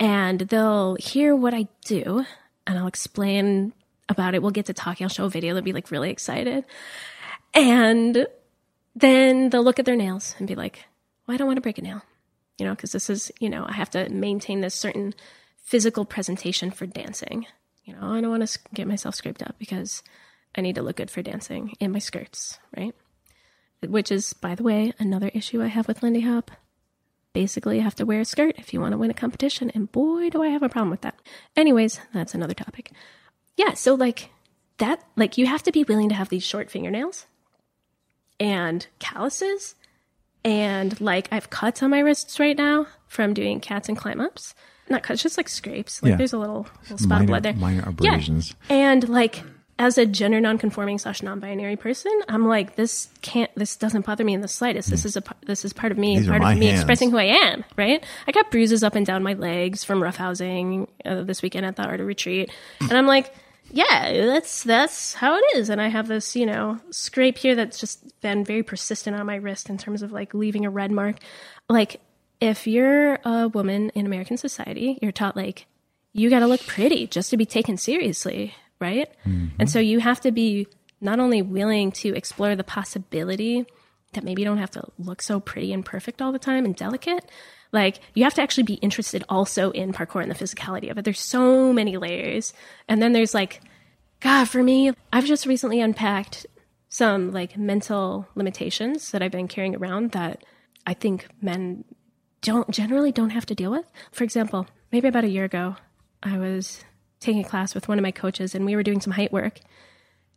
And 0.00 0.40
they'll 0.40 0.96
hear 0.96 1.36
what 1.36 1.54
i 1.54 1.68
do 1.84 2.26
and 2.66 2.78
i'll 2.78 2.88
explain 2.88 3.72
about 4.08 4.34
it. 4.34 4.42
We'll 4.42 4.50
get 4.50 4.66
to 4.66 4.74
talking. 4.74 5.04
I'll 5.04 5.10
show 5.10 5.24
a 5.24 5.30
video. 5.30 5.54
They'll 5.54 5.62
be 5.62 5.72
like 5.72 5.90
really 5.90 6.10
excited. 6.10 6.64
And 7.54 8.26
then 8.94 9.50
they'll 9.50 9.64
look 9.64 9.78
at 9.78 9.84
their 9.84 9.96
nails 9.96 10.34
and 10.38 10.46
be 10.46 10.54
like, 10.54 10.84
well, 11.26 11.34
I 11.34 11.38
don't 11.38 11.46
want 11.46 11.56
to 11.56 11.62
break 11.62 11.78
a 11.78 11.82
nail, 11.82 12.02
you 12.58 12.66
know, 12.66 12.74
because 12.74 12.92
this 12.92 13.10
is, 13.10 13.32
you 13.40 13.50
know, 13.50 13.64
I 13.66 13.72
have 13.72 13.90
to 13.90 14.08
maintain 14.08 14.60
this 14.60 14.74
certain 14.74 15.14
physical 15.56 16.04
presentation 16.04 16.70
for 16.70 16.86
dancing. 16.86 17.46
You 17.86 17.94
know, 17.94 18.12
I 18.12 18.20
don't 18.20 18.30
want 18.30 18.46
to 18.46 18.58
get 18.74 18.88
myself 18.88 19.14
scraped 19.14 19.42
up 19.42 19.54
because 19.58 20.02
I 20.56 20.60
need 20.60 20.74
to 20.74 20.82
look 20.82 20.96
good 20.96 21.10
for 21.10 21.22
dancing 21.22 21.74
in 21.78 21.92
my 21.92 22.00
skirts, 22.00 22.58
right? 22.76 22.94
Which 23.80 24.10
is, 24.10 24.32
by 24.32 24.56
the 24.56 24.64
way, 24.64 24.92
another 24.98 25.30
issue 25.32 25.62
I 25.62 25.68
have 25.68 25.86
with 25.86 26.02
Lindy 26.02 26.22
Hop. 26.22 26.50
Basically, 27.32 27.76
you 27.76 27.82
have 27.82 27.94
to 27.96 28.06
wear 28.06 28.20
a 28.20 28.24
skirt 28.24 28.56
if 28.58 28.74
you 28.74 28.80
want 28.80 28.92
to 28.92 28.98
win 28.98 29.10
a 29.10 29.14
competition, 29.14 29.70
and 29.70 29.92
boy, 29.92 30.30
do 30.30 30.42
I 30.42 30.48
have 30.48 30.62
a 30.62 30.68
problem 30.68 30.90
with 30.90 31.02
that. 31.02 31.18
Anyways, 31.54 32.00
that's 32.12 32.34
another 32.34 32.54
topic. 32.54 32.90
Yeah, 33.56 33.74
so 33.74 33.94
like 33.94 34.30
that, 34.78 35.04
like 35.16 35.38
you 35.38 35.46
have 35.46 35.62
to 35.64 35.72
be 35.72 35.84
willing 35.84 36.08
to 36.08 36.14
have 36.14 36.28
these 36.28 36.42
short 36.42 36.70
fingernails 36.70 37.26
and 38.40 38.86
calluses 38.98 39.76
and 40.46 40.98
like 41.00 41.28
I 41.30 41.34
have 41.34 41.50
cuts 41.50 41.82
on 41.82 41.90
my 41.90 41.98
wrists 42.00 42.38
right 42.40 42.56
now 42.56 42.86
from 43.08 43.34
doing 43.34 43.60
cats 43.60 43.88
and 43.88 43.96
climb 43.98 44.20
ups. 44.20 44.54
Not 44.88 45.02
cuts, 45.02 45.22
just 45.22 45.36
like 45.36 45.48
scrapes. 45.48 46.02
Like 46.02 46.10
Yeah. 46.10 46.16
there's 46.16 46.32
a 46.32 46.38
little, 46.38 46.66
little 46.82 46.98
spot 46.98 47.08
Minor- 47.18 47.22
of 47.22 47.26
blood 47.26 47.42
there. 47.42 47.52
minor 47.54 47.88
abrasions. 47.88 48.54
Yeah. 48.70 48.76
And 48.76 49.08
like 49.08 49.42
as 49.78 49.98
a 49.98 50.06
gender 50.06 50.40
non-conforming 50.40 50.96
slash 50.98 51.22
non-binary 51.22 51.76
person, 51.76 52.12
I'm 52.28 52.46
like 52.48 52.76
this 52.76 53.08
can't 53.20 53.50
this 53.56 53.76
doesn't 53.76 54.06
bother 54.06 54.24
me 54.24 54.32
in 54.32 54.40
the 54.40 54.48
slightest. 54.48 54.88
This 54.88 55.04
is 55.04 55.16
a 55.16 55.22
this 55.44 55.64
is 55.64 55.72
part 55.72 55.90
of 55.92 55.98
me, 55.98 56.18
These 56.18 56.28
part 56.28 56.40
of 56.42 56.56
me 56.56 56.66
hands. 56.66 56.80
expressing 56.80 57.10
who 57.10 57.18
I 57.18 57.24
am. 57.24 57.64
Right? 57.76 58.02
I 58.26 58.32
got 58.32 58.50
bruises 58.50 58.82
up 58.84 58.94
and 58.94 59.04
down 59.04 59.22
my 59.22 59.34
legs 59.34 59.82
from 59.84 60.00
roughhousing 60.00 60.88
uh, 61.04 61.22
this 61.24 61.42
weekend 61.42 61.66
at 61.66 61.76
the 61.76 61.82
art 61.84 62.00
of 62.00 62.06
retreat, 62.06 62.50
and 62.80 62.92
I'm 62.92 63.06
like. 63.06 63.34
Yeah, 63.70 64.26
that's 64.26 64.62
that's 64.62 65.14
how 65.14 65.36
it 65.36 65.44
is. 65.54 65.70
And 65.70 65.80
I 65.80 65.88
have 65.88 66.08
this, 66.08 66.36
you 66.36 66.46
know, 66.46 66.78
scrape 66.90 67.38
here 67.38 67.54
that's 67.54 67.78
just 67.78 68.20
been 68.20 68.44
very 68.44 68.62
persistent 68.62 69.16
on 69.16 69.26
my 69.26 69.36
wrist 69.36 69.68
in 69.68 69.78
terms 69.78 70.02
of 70.02 70.12
like 70.12 70.34
leaving 70.34 70.64
a 70.64 70.70
red 70.70 70.90
mark. 70.90 71.16
Like 71.68 72.00
if 72.40 72.66
you're 72.66 73.18
a 73.24 73.48
woman 73.48 73.90
in 73.90 74.06
American 74.06 74.36
society, 74.36 74.98
you're 75.02 75.12
taught 75.12 75.36
like 75.36 75.66
you 76.12 76.30
got 76.30 76.40
to 76.40 76.46
look 76.46 76.66
pretty 76.66 77.06
just 77.06 77.30
to 77.30 77.36
be 77.36 77.46
taken 77.46 77.76
seriously, 77.76 78.54
right? 78.80 79.10
Mm-hmm. 79.26 79.56
And 79.58 79.70
so 79.70 79.78
you 79.78 80.00
have 80.00 80.20
to 80.22 80.32
be 80.32 80.66
not 81.00 81.20
only 81.20 81.42
willing 81.42 81.92
to 81.92 82.14
explore 82.14 82.56
the 82.56 82.64
possibility 82.64 83.66
that 84.14 84.24
maybe 84.24 84.42
you 84.42 84.46
don't 84.46 84.58
have 84.58 84.70
to 84.70 84.84
look 84.98 85.20
so 85.20 85.40
pretty 85.40 85.72
and 85.72 85.84
perfect 85.84 86.22
all 86.22 86.32
the 86.32 86.38
time 86.38 86.64
and 86.64 86.74
delicate. 86.74 87.30
Like 87.72 88.00
you 88.14 88.24
have 88.24 88.34
to 88.34 88.42
actually 88.42 88.64
be 88.64 88.74
interested 88.74 89.24
also 89.28 89.70
in 89.70 89.92
parkour 89.92 90.22
and 90.22 90.30
the 90.30 90.34
physicality 90.34 90.90
of 90.90 90.98
it. 90.98 91.04
There's 91.04 91.20
so 91.20 91.72
many 91.72 91.96
layers. 91.96 92.52
And 92.88 93.02
then 93.02 93.12
there's 93.12 93.34
like, 93.34 93.60
God, 94.20 94.48
for 94.48 94.62
me, 94.62 94.92
I've 95.12 95.26
just 95.26 95.46
recently 95.46 95.80
unpacked 95.80 96.46
some 96.88 97.32
like 97.32 97.58
mental 97.58 98.26
limitations 98.34 99.10
that 99.10 99.22
I've 99.22 99.32
been 99.32 99.48
carrying 99.48 99.76
around 99.76 100.12
that 100.12 100.44
I 100.86 100.94
think 100.94 101.26
men 101.42 101.84
don't 102.40 102.70
generally 102.70 103.12
don't 103.12 103.30
have 103.30 103.46
to 103.46 103.54
deal 103.54 103.70
with. 103.70 103.90
For 104.12 104.24
example, 104.24 104.66
maybe 104.92 105.08
about 105.08 105.24
a 105.24 105.28
year 105.28 105.44
ago, 105.44 105.76
I 106.22 106.38
was 106.38 106.84
taking 107.20 107.44
a 107.44 107.48
class 107.48 107.74
with 107.74 107.88
one 107.88 107.98
of 107.98 108.02
my 108.02 108.12
coaches 108.12 108.54
and 108.54 108.64
we 108.64 108.76
were 108.76 108.82
doing 108.82 109.00
some 109.00 109.12
height 109.12 109.32
work. 109.32 109.60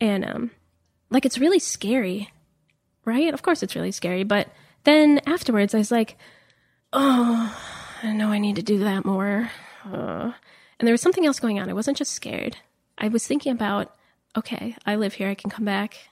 And 0.01 0.25
um 0.25 0.51
like 1.09 1.25
it's 1.25 1.39
really 1.39 1.59
scary, 1.59 2.32
right? 3.05 3.34
Of 3.34 3.41
course 3.41 3.63
it's 3.63 3.75
really 3.75 3.91
scary, 3.91 4.23
but 4.23 4.47
then 4.84 5.21
afterwards 5.25 5.73
I 5.73 5.80
was 5.80 5.91
like, 5.91 6.17
"Oh, 6.93 7.55
I 8.03 8.13
know 8.13 8.29
I 8.29 8.39
need 8.39 8.55
to 8.57 8.63
do 8.63 8.79
that 8.79 9.05
more." 9.05 9.51
Uh, 9.85 10.31
and 10.79 10.87
there 10.87 10.93
was 10.93 11.01
something 11.01 11.25
else 11.25 11.39
going 11.39 11.59
on. 11.59 11.69
I 11.69 11.73
wasn't 11.73 11.97
just 11.97 12.13
scared. 12.13 12.57
I 12.97 13.07
was 13.07 13.25
thinking 13.25 13.51
about, 13.51 13.95
okay, 14.37 14.75
I 14.85 14.95
live 14.95 15.13
here. 15.13 15.29
I 15.29 15.35
can 15.35 15.49
come 15.49 15.65
back 15.65 16.09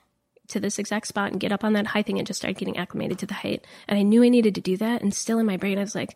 to 0.50 0.60
this 0.60 0.80
exact 0.80 1.08
spot 1.08 1.32
and 1.32 1.40
get 1.40 1.52
up 1.52 1.64
on 1.64 1.74
that 1.74 1.88
high 1.88 2.02
thing 2.02 2.18
and 2.18 2.28
just 2.28 2.40
start 2.40 2.58
getting 2.58 2.78
acclimated 2.78 3.20
to 3.20 3.26
the 3.26 3.34
height. 3.34 3.66
And 3.88 4.00
I 4.00 4.04
knew 4.04 4.24
I 4.24 4.30
needed 4.30 4.56
to 4.56 4.62
do 4.62 4.78
that. 4.78 5.02
And 5.02 5.14
still 5.14 5.40
in 5.40 5.46
my 5.46 5.58
brain, 5.58 5.78
I 5.78 5.82
was 5.82 5.96
like, 5.96 6.16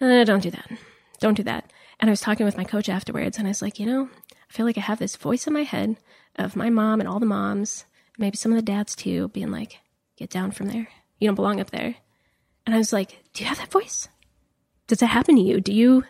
uh, 0.00 0.24
don't 0.24 0.42
do 0.42 0.50
that. 0.50 0.70
Don't 1.18 1.36
do 1.36 1.42
that. 1.42 1.72
And 1.98 2.08
I 2.08 2.12
was 2.12 2.20
talking 2.20 2.46
with 2.46 2.56
my 2.56 2.64
coach 2.64 2.88
afterwards, 2.88 3.36
and 3.36 3.46
I 3.46 3.50
was 3.50 3.60
like, 3.60 3.78
you 3.78 3.86
know, 3.86 4.08
I 4.32 4.52
feel 4.52 4.64
like 4.64 4.78
I 4.78 4.82
have 4.82 4.98
this 4.98 5.16
voice 5.16 5.46
in 5.46 5.52
my 5.52 5.64
head 5.64 5.96
of 6.36 6.56
my 6.56 6.70
mom 6.70 7.00
and 7.00 7.08
all 7.08 7.20
the 7.20 7.26
moms, 7.26 7.84
maybe 8.16 8.36
some 8.36 8.52
of 8.52 8.56
the 8.56 8.62
dads 8.62 8.96
too, 8.96 9.28
being 9.28 9.50
like, 9.50 9.78
get 10.16 10.30
down 10.30 10.52
from 10.52 10.68
there. 10.68 10.88
You 11.18 11.28
don't 11.28 11.34
belong 11.34 11.60
up 11.60 11.70
there. 11.70 11.96
And 12.66 12.74
I 12.74 12.78
was 12.78 12.92
like, 12.92 13.18
do 13.32 13.42
you 13.42 13.48
have 13.48 13.58
that 13.58 13.70
voice? 13.70 14.08
Does 14.86 14.98
that 14.98 15.06
happen 15.06 15.36
to 15.36 15.42
you? 15.42 15.60
Do 15.60 15.72
you 15.72 16.04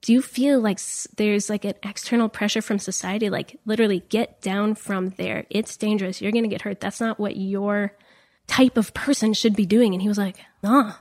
do 0.00 0.12
you 0.12 0.22
feel 0.22 0.60
like 0.60 0.78
there's 1.16 1.50
like 1.50 1.64
an 1.64 1.74
external 1.82 2.28
pressure 2.28 2.62
from 2.62 2.78
society 2.78 3.30
like 3.30 3.58
literally 3.66 4.00
get 4.08 4.40
down 4.40 4.74
from 4.74 5.10
there 5.10 5.46
it's 5.50 5.76
dangerous 5.76 6.22
you're 6.22 6.32
going 6.32 6.44
to 6.44 6.48
get 6.48 6.62
hurt 6.62 6.80
that's 6.80 7.00
not 7.00 7.18
what 7.18 7.36
your 7.36 7.92
type 8.46 8.76
of 8.76 8.94
person 8.94 9.34
should 9.34 9.56
be 9.56 9.66
doing 9.66 9.94
and 9.94 10.02
he 10.02 10.08
was 10.08 10.18
like 10.18 10.36
nah 10.62 10.92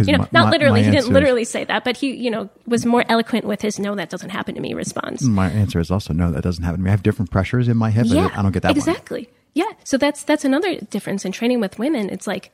you 0.00 0.16
know 0.16 0.26
not 0.32 0.50
literally 0.50 0.82
he 0.82 0.90
didn't 0.90 1.12
literally 1.12 1.44
say 1.44 1.64
that 1.64 1.84
but 1.84 1.96
he 1.98 2.14
you 2.14 2.30
know 2.30 2.48
was 2.66 2.86
more 2.86 3.04
eloquent 3.08 3.44
with 3.44 3.60
his 3.60 3.78
no 3.78 3.94
that 3.94 4.08
doesn't 4.08 4.30
happen 4.30 4.54
to 4.54 4.60
me 4.60 4.72
response 4.72 5.22
My 5.22 5.50
answer 5.50 5.78
is 5.78 5.90
also 5.90 6.14
no. 6.14 6.32
That 6.32 6.42
doesn't 6.42 6.64
happen 6.64 6.80
to 6.80 6.84
me. 6.84 6.88
I 6.88 6.92
have 6.92 7.02
different 7.02 7.30
pressures 7.30 7.68
in 7.68 7.76
my 7.76 7.90
head, 7.90 8.08
but 8.08 8.16
I 8.16 8.42
don't 8.42 8.52
get 8.52 8.62
that 8.62 8.70
one. 8.70 8.76
exactly 8.78 9.28
yeah 9.52 9.70
so 9.84 9.98
that's 9.98 10.24
that's 10.24 10.46
another 10.46 10.80
difference 10.80 11.26
in 11.26 11.32
training 11.32 11.60
with 11.60 11.78
women 11.78 12.08
it's 12.08 12.26
like 12.26 12.50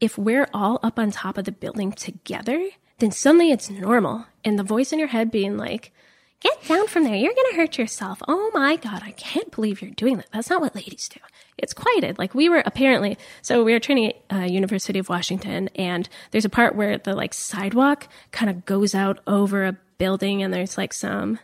if 0.00 0.18
we're 0.18 0.48
all 0.52 0.78
up 0.82 0.98
on 0.98 1.10
top 1.10 1.38
of 1.38 1.44
the 1.44 1.52
building 1.52 1.92
together 1.92 2.70
then 2.98 3.10
suddenly 3.10 3.50
it's 3.50 3.70
normal. 3.70 4.26
And 4.44 4.58
the 4.58 4.62
voice 4.62 4.92
in 4.92 4.98
your 4.98 5.08
head 5.08 5.30
being 5.30 5.56
like 5.56 5.92
get 6.40 6.62
down 6.66 6.86
from 6.86 7.04
there. 7.04 7.14
You're 7.14 7.34
going 7.34 7.50
to 7.50 7.56
hurt 7.56 7.78
yourself. 7.78 8.22
Oh 8.28 8.50
my 8.52 8.76
god 8.76 9.02
i 9.04 9.10
can't 9.12 9.50
believe 9.50 9.82
you're 9.82 9.90
doing 9.90 10.16
that. 10.18 10.26
That's 10.32 10.50
not 10.50 10.60
what 10.60 10.74
ladies 10.74 11.08
do. 11.08 11.20
It's 11.58 11.74
quieted. 11.74 12.18
Like 12.18 12.34
we 12.34 12.48
were 12.48 12.62
apparently 12.64 13.18
so 13.42 13.64
we 13.64 13.72
were 13.72 13.80
training 13.80 14.12
at 14.30 14.36
uh, 14.36 14.44
university 14.44 14.98
of 14.98 15.08
washington 15.08 15.68
and 15.76 16.08
there's 16.30 16.44
a 16.44 16.50
part 16.50 16.74
where 16.74 16.98
the 16.98 17.14
like 17.14 17.34
sidewalk 17.34 18.08
kind 18.32 18.50
of 18.50 18.64
goes 18.64 18.94
out 18.94 19.20
over 19.26 19.64
a 19.64 19.76
building 19.98 20.42
and 20.42 20.52
there's 20.52 20.76
like 20.76 20.92
some 20.92 21.38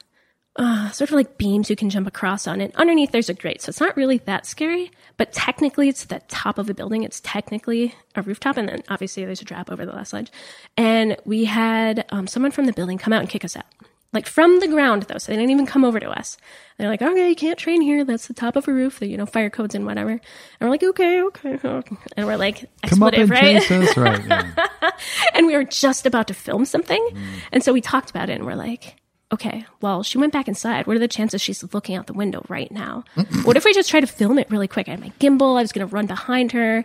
uh, 0.57 0.91
sort 0.91 1.11
of 1.11 1.17
like 1.17 1.39
beams 1.39 1.71
you 1.71 1.77
can 1.77 1.89
jump 1.89 2.07
across 2.07 2.47
on. 2.47 2.61
And 2.61 2.75
underneath 2.77 3.11
there's 3.11 3.31
a 3.31 3.35
grate, 3.35 3.63
so 3.63 3.71
it's 3.71 3.81
not 3.81 3.97
really 3.97 4.19
that 4.19 4.45
scary. 4.47 4.91
But 5.17 5.33
technically, 5.33 5.89
it's 5.89 6.05
the 6.05 6.21
top 6.29 6.59
of 6.59 6.69
a 6.69 6.75
building. 6.75 7.05
It's 7.05 7.21
technically 7.21 7.95
a 8.15 8.23
rooftop, 8.23 8.57
and 8.57 8.69
then 8.69 8.83
obviously 8.89 9.25
there's 9.25 9.41
a 9.41 9.47
drop 9.47 9.71
over 9.71 9.87
the 9.87 9.93
last 9.93 10.13
ledge. 10.13 10.31
And 10.77 11.17
we 11.25 11.45
had 11.45 12.05
um, 12.11 12.27
someone 12.27 12.53
from 12.53 12.67
the 12.67 12.73
building 12.73 12.99
come 12.99 13.13
out 13.13 13.21
and 13.21 13.31
kick 13.31 13.45
us 13.45 13.57
out, 13.57 13.65
like 14.13 14.27
from 14.27 14.61
the 14.61 14.69
ground 14.69 15.05
though. 15.05 15.17
So 15.17 15.33
they 15.33 15.39
didn't 15.39 15.53
even 15.53 15.65
come 15.65 15.85
over 15.85 15.99
to 15.99 16.11
us. 16.11 16.37
They're 16.77 16.91
like, 16.91 17.01
"Okay, 17.01 17.31
you 17.31 17.37
can't 17.37 17.59
train 17.59 17.81
here. 17.81 18.05
That's 18.05 18.27
the 18.27 18.35
top 18.35 18.57
of 18.57 18.69
a 18.69 18.73
roof. 18.73 18.99
The 18.99 19.07
you 19.07 19.17
know 19.17 19.27
fire 19.27 19.49
codes 19.49 19.75
and 19.75 19.87
whatever." 19.87 20.11
And 20.11 20.21
we're 20.61 20.71
like, 20.71 20.83
"Okay, 20.83 21.23
okay," 21.23 21.59
okay." 21.65 21.97
and 22.19 22.27
we're 22.27 22.37
like, 22.37 22.69
Come 22.83 23.03
up 23.03 23.15
and 23.15 23.31
right?" 23.31 23.71
us, 23.71 23.97
right? 23.97 24.23
yeah. 24.27 24.91
and 25.35 25.47
we 25.47 25.55
were 25.55 25.65
just 25.65 26.05
about 26.05 26.29
to 26.29 26.35
film 26.35 26.67
something. 26.67 27.03
Mm. 27.13 27.27
And 27.53 27.65
so 27.65 27.73
we 27.73 27.81
talked 27.81 28.11
about 28.11 28.29
it 28.29 28.35
and 28.35 28.45
we're 28.45 28.55
like, 28.55 28.97
okay, 29.33 29.65
well, 29.81 30.03
she 30.03 30.19
went 30.19 30.33
back 30.33 30.47
inside. 30.47 30.87
What 30.87 30.97
are 30.97 31.01
the 31.01 31.09
chances 31.09 31.41
she's 31.41 31.65
looking 31.73 31.97
out 31.97 32.07
the 32.07 32.13
window 32.13 32.45
right 32.49 32.71
now? 32.71 33.05
what 33.45 33.57
if 33.57 33.65
we 33.65 33.73
just 33.73 33.91
try 33.91 34.01
to 34.01 34.07
film 34.07 34.39
it 34.39 34.51
really 34.51 34.69
quick? 34.69 34.89
I 34.89 34.93
had 34.93 35.01
my 35.01 35.13
gimbal, 35.19 35.59
I 35.59 35.63
was 35.63 35.73
going 35.73 35.89
to 35.89 35.95
run 35.95 36.07
behind 36.07 36.53
her. 36.53 36.85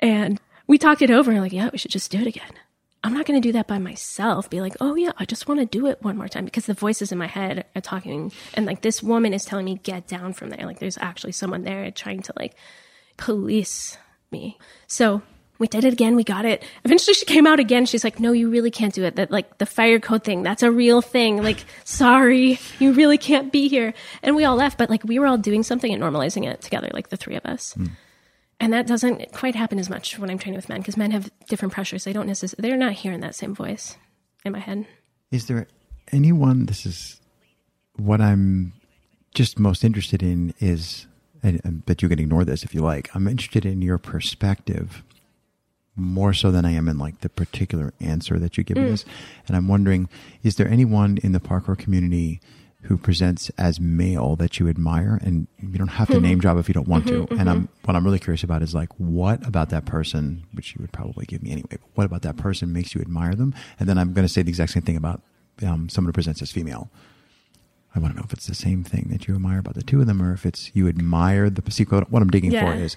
And 0.00 0.40
we 0.66 0.78
talked 0.78 1.02
it 1.02 1.10
over 1.10 1.30
and 1.30 1.40
like, 1.40 1.52
yeah, 1.52 1.68
we 1.70 1.78
should 1.78 1.90
just 1.90 2.10
do 2.10 2.20
it 2.20 2.26
again. 2.26 2.50
I'm 3.04 3.12
not 3.12 3.26
going 3.26 3.40
to 3.40 3.46
do 3.46 3.52
that 3.52 3.68
by 3.68 3.78
myself. 3.78 4.48
Be 4.48 4.62
like, 4.62 4.76
oh 4.80 4.94
yeah, 4.94 5.12
I 5.18 5.26
just 5.26 5.46
want 5.46 5.60
to 5.60 5.66
do 5.66 5.86
it 5.86 6.02
one 6.02 6.16
more 6.16 6.26
time 6.26 6.46
because 6.46 6.64
the 6.64 6.72
voices 6.72 7.12
in 7.12 7.18
my 7.18 7.26
head 7.26 7.66
are 7.76 7.82
talking, 7.82 8.32
and 8.54 8.64
like 8.64 8.80
this 8.80 9.02
woman 9.02 9.34
is 9.34 9.44
telling 9.44 9.66
me 9.66 9.78
get 9.82 10.08
down 10.08 10.32
from 10.32 10.48
there. 10.48 10.64
Like 10.64 10.78
there's 10.78 10.96
actually 10.96 11.32
someone 11.32 11.64
there 11.64 11.90
trying 11.90 12.22
to 12.22 12.32
like 12.38 12.56
police 13.18 13.98
me. 14.30 14.56
So 14.86 15.20
we 15.64 15.68
did 15.68 15.86
it 15.86 15.94
again. 15.94 16.14
We 16.14 16.24
got 16.24 16.44
it. 16.44 16.62
Eventually, 16.84 17.14
she 17.14 17.24
came 17.24 17.46
out 17.46 17.58
again. 17.58 17.86
She's 17.86 18.04
like, 18.04 18.20
"No, 18.20 18.32
you 18.32 18.50
really 18.50 18.70
can't 18.70 18.92
do 18.92 19.02
it. 19.04 19.16
That 19.16 19.30
like 19.30 19.56
the 19.56 19.64
fire 19.64 19.98
code 19.98 20.22
thing. 20.22 20.42
That's 20.42 20.62
a 20.62 20.70
real 20.70 21.00
thing. 21.00 21.42
Like, 21.42 21.64
sorry, 21.84 22.58
you 22.78 22.92
really 22.92 23.16
can't 23.16 23.50
be 23.50 23.68
here." 23.68 23.94
And 24.22 24.36
we 24.36 24.44
all 24.44 24.56
left, 24.56 24.76
but 24.76 24.90
like 24.90 25.02
we 25.04 25.18
were 25.18 25.26
all 25.26 25.38
doing 25.38 25.62
something 25.62 25.90
and 25.90 26.02
normalizing 26.02 26.46
it 26.46 26.60
together, 26.60 26.90
like 26.92 27.08
the 27.08 27.16
three 27.16 27.34
of 27.34 27.46
us. 27.46 27.72
Hmm. 27.72 27.86
And 28.60 28.74
that 28.74 28.86
doesn't 28.86 29.32
quite 29.32 29.54
happen 29.54 29.78
as 29.78 29.88
much 29.88 30.18
when 30.18 30.28
I'm 30.28 30.36
training 30.36 30.58
with 30.58 30.68
men 30.68 30.80
because 30.80 30.98
men 30.98 31.12
have 31.12 31.30
different 31.48 31.72
pressures. 31.72 32.04
They 32.04 32.12
don't 32.12 32.26
necessarily. 32.26 32.68
They're 32.68 32.76
not 32.76 32.92
hearing 32.92 33.20
that 33.20 33.34
same 33.34 33.54
voice 33.54 33.96
in 34.44 34.52
my 34.52 34.58
head. 34.58 34.86
Is 35.30 35.46
there 35.46 35.66
anyone? 36.12 36.66
This 36.66 36.84
is 36.84 37.22
what 37.96 38.20
I'm 38.20 38.74
just 39.32 39.58
most 39.58 39.82
interested 39.82 40.22
in. 40.22 40.52
Is 40.60 41.06
and, 41.42 41.58
and 41.64 41.86
but 41.86 42.02
you 42.02 42.10
can 42.10 42.18
ignore 42.18 42.44
this 42.44 42.64
if 42.64 42.74
you 42.74 42.82
like. 42.82 43.08
I'm 43.16 43.26
interested 43.26 43.64
in 43.64 43.80
your 43.80 43.96
perspective 43.96 45.02
more 45.96 46.32
so 46.32 46.50
than 46.50 46.64
I 46.64 46.72
am 46.72 46.88
in 46.88 46.98
like 46.98 47.20
the 47.20 47.28
particular 47.28 47.92
answer 48.00 48.38
that 48.38 48.58
you 48.58 48.64
give 48.64 48.76
me 48.76 48.84
mm. 48.84 48.90
this. 48.90 49.04
And 49.46 49.56
I'm 49.56 49.68
wondering, 49.68 50.08
is 50.42 50.56
there 50.56 50.68
anyone 50.68 51.18
in 51.22 51.32
the 51.32 51.40
parkour 51.40 51.78
community 51.78 52.40
who 52.82 52.98
presents 52.98 53.50
as 53.56 53.80
male 53.80 54.36
that 54.36 54.58
you 54.58 54.68
admire? 54.68 55.18
And 55.22 55.46
you 55.62 55.78
don't 55.78 55.88
have 55.88 56.08
to 56.08 56.16
hmm. 56.16 56.22
name 56.22 56.38
drop 56.38 56.58
if 56.58 56.68
you 56.68 56.74
don't 56.74 56.88
want 56.88 57.06
to. 57.06 57.22
Mm-hmm, 57.22 57.40
and 57.40 57.48
I'm 57.48 57.62
mm-hmm. 57.62 57.86
what 57.86 57.96
I'm 57.96 58.04
really 58.04 58.18
curious 58.18 58.42
about 58.42 58.62
is 58.62 58.74
like 58.74 58.90
what 58.98 59.46
about 59.46 59.70
that 59.70 59.86
person, 59.86 60.44
which 60.52 60.74
you 60.74 60.78
would 60.80 60.92
probably 60.92 61.24
give 61.24 61.42
me 61.42 61.52
anyway, 61.52 61.68
but 61.70 61.80
what 61.94 62.04
about 62.04 62.22
that 62.22 62.36
person 62.36 62.72
makes 62.72 62.94
you 62.94 63.00
admire 63.00 63.34
them? 63.34 63.54
And 63.78 63.88
then 63.88 63.96
I'm 63.96 64.12
going 64.12 64.26
to 64.26 64.32
say 64.32 64.42
the 64.42 64.50
exact 64.50 64.72
same 64.72 64.82
thing 64.82 64.96
about 64.96 65.22
um, 65.62 65.88
someone 65.88 66.08
who 66.08 66.12
presents 66.12 66.42
as 66.42 66.50
female. 66.50 66.90
I 67.94 68.00
want 68.00 68.14
to 68.14 68.18
know 68.18 68.24
if 68.26 68.32
it's 68.32 68.46
the 68.46 68.56
same 68.56 68.82
thing 68.82 69.06
that 69.10 69.28
you 69.28 69.34
admire 69.34 69.60
about 69.60 69.74
the 69.74 69.82
two 69.82 70.00
of 70.00 70.06
them, 70.06 70.20
or 70.20 70.32
if 70.32 70.44
it's 70.44 70.70
you 70.74 70.88
admire 70.88 71.48
the 71.48 71.62
see, 71.70 71.84
What 71.84 72.22
I'm 72.22 72.28
digging 72.28 72.50
Yeah. 72.50 72.72
for 72.72 72.78
is 72.78 72.96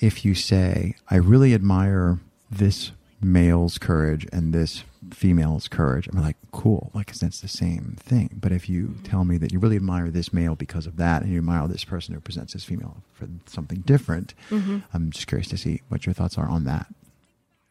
if 0.00 0.24
you 0.24 0.34
say, 0.34 0.96
I 1.10 1.16
really 1.16 1.54
admire 1.54 2.18
this 2.50 2.92
male's 3.20 3.78
courage 3.78 4.26
and 4.32 4.52
this 4.52 4.84
female's 5.10 5.68
courage, 5.68 6.08
I'm 6.08 6.20
like, 6.20 6.36
cool, 6.52 6.90
like, 6.94 7.06
'cause 7.08 7.20
that's 7.20 7.40
the 7.40 7.48
same 7.48 7.96
thing. 7.98 8.38
But 8.40 8.52
if 8.52 8.68
you 8.68 8.96
tell 9.04 9.24
me 9.24 9.36
that 9.38 9.52
you 9.52 9.58
really 9.58 9.76
admire 9.76 10.10
this 10.10 10.32
male 10.32 10.54
because 10.54 10.86
of 10.86 10.96
that, 10.96 11.22
and 11.22 11.30
you 11.32 11.38
admire 11.38 11.66
this 11.68 11.84
person 11.84 12.14
who 12.14 12.20
presents 12.20 12.54
as 12.54 12.64
female 12.64 13.02
for 13.12 13.28
something 13.46 13.80
different, 13.80 14.34
I'm 14.50 15.10
just 15.10 15.26
curious 15.26 15.48
to 15.48 15.56
see 15.56 15.82
what 15.88 16.06
your 16.06 16.14
thoughts 16.14 16.36
are 16.38 16.48
on 16.48 16.64
that. 16.64 16.86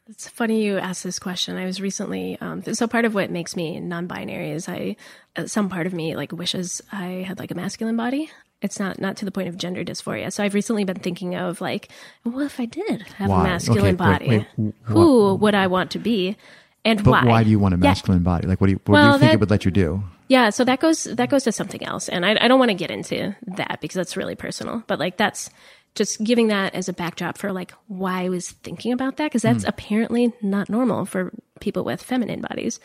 It's 0.10 0.28
funny 0.28 0.66
you 0.66 0.78
asked 0.78 1.04
this 1.04 1.18
question. 1.18 1.56
I 1.56 1.66
was 1.66 1.80
recently, 1.82 2.38
um, 2.42 2.62
so 2.74 2.88
part 2.88 3.06
of 3.06 3.14
what 3.14 3.32
makes 3.32 3.56
me 3.56 3.80
non-binary 3.80 4.52
is 4.52 4.68
I, 4.68 4.98
uh, 5.36 5.48
some 5.48 5.70
part 5.70 5.88
of 5.88 5.94
me 5.94 6.16
like 6.16 6.32
wishes 6.34 6.82
I 6.92 7.24
had 7.28 7.40
like 7.40 7.52
a 7.52 7.56
masculine 7.56 7.96
body. 7.96 8.30
It's 8.64 8.80
not 8.80 9.00
not 9.00 9.18
to 9.18 9.26
the 9.26 9.32
point 9.32 9.50
of 9.50 9.58
gender 9.58 9.84
dysphoria. 9.84 10.32
So 10.32 10.44
I've 10.44 10.54
recently 10.54 10.86
been 10.86 11.00
thinking 11.00 11.36
of 11.36 11.62
like, 11.62 11.90
well, 12.24 12.40
if 12.40 12.60
I 12.60 12.66
did 12.66 13.04
have 13.18 13.30
Why? 13.30 13.42
a 13.42 13.44
masculine 13.44 13.86
Okay, 13.86 13.96
body, 13.96 14.28
wait, 14.30 14.48
wh- 14.58 14.88
who 14.90 15.36
would 15.36 15.54
I 15.54 15.68
want 15.68 15.92
to 15.92 16.00
be, 16.00 16.38
and 16.86 17.04
But 17.04 17.12
why? 17.12 17.26
why? 17.26 17.44
do 17.44 17.50
you 17.50 17.60
want 17.60 17.76
a 17.76 17.78
Yeah. 17.78 17.82
masculine 17.90 18.24
body? 18.24 18.48
Like, 18.48 18.62
what 18.62 18.68
do 18.68 18.72
you, 18.74 18.80
what 18.86 18.88
do 18.88 18.92
Well, 18.94 19.06
you 19.14 19.20
think 19.20 19.30
that- 19.30 19.34
it 19.36 19.40
would 19.42 19.52
let 19.52 19.66
you 19.66 19.72
do? 19.72 20.04
Yeah, 20.30 20.50
so 20.50 20.64
that 20.64 20.80
goes 20.80 21.04
that 21.04 21.30
goes 21.30 21.44
to 21.44 21.52
something 21.52 21.84
else, 21.84 22.08
and 22.08 22.26
I, 22.26 22.38
I 22.40 22.48
don't 22.48 22.58
want 22.58 22.70
to 22.72 22.76
get 22.76 22.90
into 22.90 23.36
that 23.56 23.80
because 23.82 23.96
that's 23.96 24.16
really 24.18 24.36
personal. 24.36 24.82
But 24.88 24.98
like 24.98 25.18
that's 25.18 25.50
just 25.96 26.24
giving 26.24 26.48
that 26.48 26.74
as 26.74 26.88
a 26.90 26.94
backdrop 26.94 27.38
for 27.38 27.52
like 27.52 27.74
why 27.88 28.24
I 28.24 28.30
was 28.30 28.50
thinking 28.50 28.94
about 28.94 29.18
that 29.18 29.26
because 29.26 29.42
that's 29.44 29.64
hmm. 29.64 29.70
apparently 29.70 30.34
not 30.42 30.70
normal 30.70 31.06
for 31.06 31.32
people 31.60 31.84
with 31.84 32.02
feminine 32.02 32.42
bodies. 32.42 32.80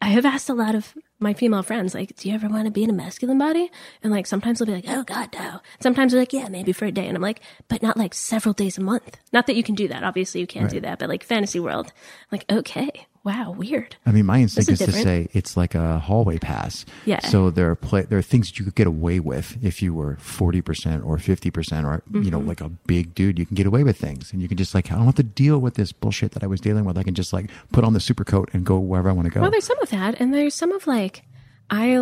I 0.00 0.08
have 0.08 0.26
asked 0.26 0.50
a 0.50 0.54
lot 0.54 0.74
of 0.74 0.94
my 1.18 1.32
female 1.32 1.62
friends, 1.62 1.94
like, 1.94 2.14
do 2.16 2.28
you 2.28 2.34
ever 2.34 2.48
want 2.48 2.66
to 2.66 2.70
be 2.70 2.84
in 2.84 2.90
a 2.90 2.92
masculine 2.92 3.38
body? 3.38 3.70
And 4.02 4.12
like, 4.12 4.26
sometimes 4.26 4.58
they'll 4.58 4.66
be 4.66 4.74
like, 4.74 4.84
oh 4.88 5.02
God, 5.04 5.30
no. 5.32 5.60
Sometimes 5.80 6.12
they're 6.12 6.20
like, 6.20 6.34
yeah, 6.34 6.48
maybe 6.48 6.72
for 6.72 6.84
a 6.84 6.92
day. 6.92 7.06
And 7.06 7.16
I'm 7.16 7.22
like, 7.22 7.40
but 7.68 7.82
not 7.82 7.96
like 7.96 8.12
several 8.12 8.52
days 8.52 8.76
a 8.76 8.82
month. 8.82 9.16
Not 9.32 9.46
that 9.46 9.56
you 9.56 9.62
can 9.62 9.74
do 9.74 9.88
that. 9.88 10.04
Obviously, 10.04 10.40
you 10.40 10.46
can't 10.46 10.70
do 10.70 10.80
that. 10.80 10.98
But 10.98 11.08
like, 11.08 11.24
fantasy 11.24 11.60
world, 11.60 11.92
like, 12.30 12.44
okay, 12.50 13.06
wow, 13.26 13.50
weird. 13.50 13.96
I 14.06 14.12
mean, 14.12 14.24
my 14.24 14.38
instinct 14.40 14.70
is, 14.70 14.80
is 14.80 14.86
to 14.86 14.92
say 14.92 15.28
it's 15.34 15.56
like 15.56 15.74
a 15.74 15.98
hallway 15.98 16.38
pass. 16.38 16.86
Yeah. 17.04 17.18
So 17.26 17.50
there 17.50 17.68
are 17.70 17.74
play, 17.74 18.02
there 18.02 18.18
are 18.18 18.22
things 18.22 18.48
that 18.48 18.58
you 18.58 18.64
could 18.64 18.76
get 18.76 18.86
away 18.86 19.20
with 19.20 19.58
if 19.62 19.82
you 19.82 19.92
were 19.92 20.16
forty 20.20 20.62
percent 20.62 21.04
or 21.04 21.18
fifty 21.18 21.50
percent, 21.50 21.84
or 21.86 22.02
you 22.10 22.20
Mm-hmm. 22.20 22.30
know, 22.30 22.38
like 22.38 22.60
a 22.62 22.68
big 22.68 23.14
dude. 23.14 23.38
You 23.38 23.44
can 23.44 23.56
get 23.56 23.66
away 23.66 23.82
with 23.82 23.98
things, 23.98 24.32
and 24.32 24.40
you 24.40 24.48
can 24.48 24.56
just 24.56 24.74
like 24.74 24.90
I 24.90 24.94
don't 24.94 25.04
have 25.04 25.16
to 25.16 25.22
deal 25.22 25.58
with 25.58 25.74
this 25.74 25.92
bullshit 25.92 26.32
that 26.32 26.42
I 26.44 26.46
was 26.46 26.60
dealing 26.60 26.84
with. 26.86 26.96
I 26.96 27.02
can 27.02 27.14
just 27.14 27.32
like 27.32 27.50
put 27.72 27.84
on 27.84 27.92
the 27.92 28.00
super 28.00 28.24
coat 28.24 28.48
and 28.54 28.64
go 28.64 28.78
wherever 28.78 29.10
I 29.10 29.12
want 29.12 29.26
to 29.26 29.34
go. 29.34 29.40
Well, 29.42 29.50
there's 29.50 29.66
some 29.66 29.80
of 29.82 29.90
that, 29.90 30.20
and 30.20 30.32
there's 30.32 30.54
some 30.54 30.70
of 30.72 30.86
like, 30.86 31.24
I 31.68 31.96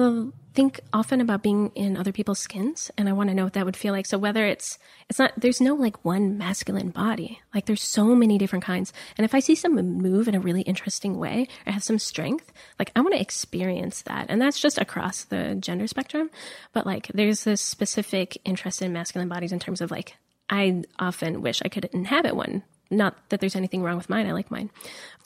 think 0.55 0.81
often 0.93 1.21
about 1.21 1.43
being 1.43 1.71
in 1.75 1.97
other 1.97 2.13
people's 2.13 2.39
skins, 2.39 2.91
and 2.97 3.09
I 3.09 3.13
want 3.13 3.29
to 3.29 3.35
know 3.35 3.45
what 3.45 3.55
that 3.55 3.65
would 3.65 3.77
feel 3.77 3.93
like. 3.93 4.07
So 4.07 4.19
whether 4.19 4.47
it's, 4.47 4.79
it's 5.09 5.19
not, 5.19 5.33
there's 5.37 5.61
no 5.61 5.75
like 5.75 6.05
one 6.05 6.39
masculine 6.39 6.91
body. 6.91 7.41
Like 7.53 7.67
there's 7.67 7.83
so 7.83 8.15
many 8.15 8.39
different 8.39 8.65
kinds, 8.65 8.93
and 9.19 9.25
if 9.25 9.35
I 9.35 9.41
see 9.41 9.55
someone 9.55 9.99
move 9.99 10.29
in 10.29 10.35
a 10.35 10.41
really 10.41 10.63
interesting 10.63 11.19
way 11.19 11.49
or 11.67 11.73
have 11.73 11.83
some 11.83 11.99
strength, 11.99 12.53
like 12.79 12.93
I 12.95 13.01
want 13.01 13.15
to 13.15 13.21
experience 13.21 14.03
that, 14.03 14.27
and 14.29 14.41
that's 14.41 14.61
just 14.61 14.79
across 14.79 15.25
the 15.25 15.57
gender 15.57 15.87
spectrum. 15.87 16.31
But 16.73 16.87
like, 16.87 17.09
there's 17.09 17.45
this 17.45 17.61
specific 17.61 18.39
interest 18.45 18.81
in 18.81 18.93
masculine 18.93 19.29
bodies 19.29 19.53
in 19.53 19.59
terms 19.59 19.81
of 19.81 19.91
like, 19.91 20.17
I 20.49 20.85
often 20.99 21.43
wish 21.43 21.63
I 21.65 21.69
could 21.69 21.87
inhabit 21.87 22.37
one. 22.37 22.63
Not 22.91 23.17
that 23.31 23.41
there's 23.41 23.57
anything 23.57 23.83
wrong 23.83 23.97
with 23.97 24.11
mine. 24.11 24.27
I 24.27 24.33
like 24.33 24.51
mine. 24.51 24.71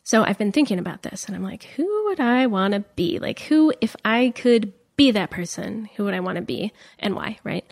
So 0.04 0.22
I've 0.22 0.38
been 0.38 0.52
thinking 0.52 0.78
about 0.78 1.02
this 1.02 1.26
and 1.26 1.36
I'm 1.36 1.42
like, 1.42 1.64
who 1.64 2.04
would 2.06 2.20
I 2.20 2.46
want 2.46 2.72
to 2.72 2.80
be? 2.96 3.18
Like, 3.18 3.40
who, 3.40 3.74
if 3.80 3.94
I 4.04 4.32
could 4.34 4.72
be 4.98 5.10
that 5.12 5.30
person, 5.30 5.88
who 5.96 6.04
would 6.04 6.12
I 6.12 6.20
want 6.20 6.36
to 6.36 6.42
be 6.42 6.74
and 6.98 7.14
why, 7.14 7.38
right? 7.44 7.64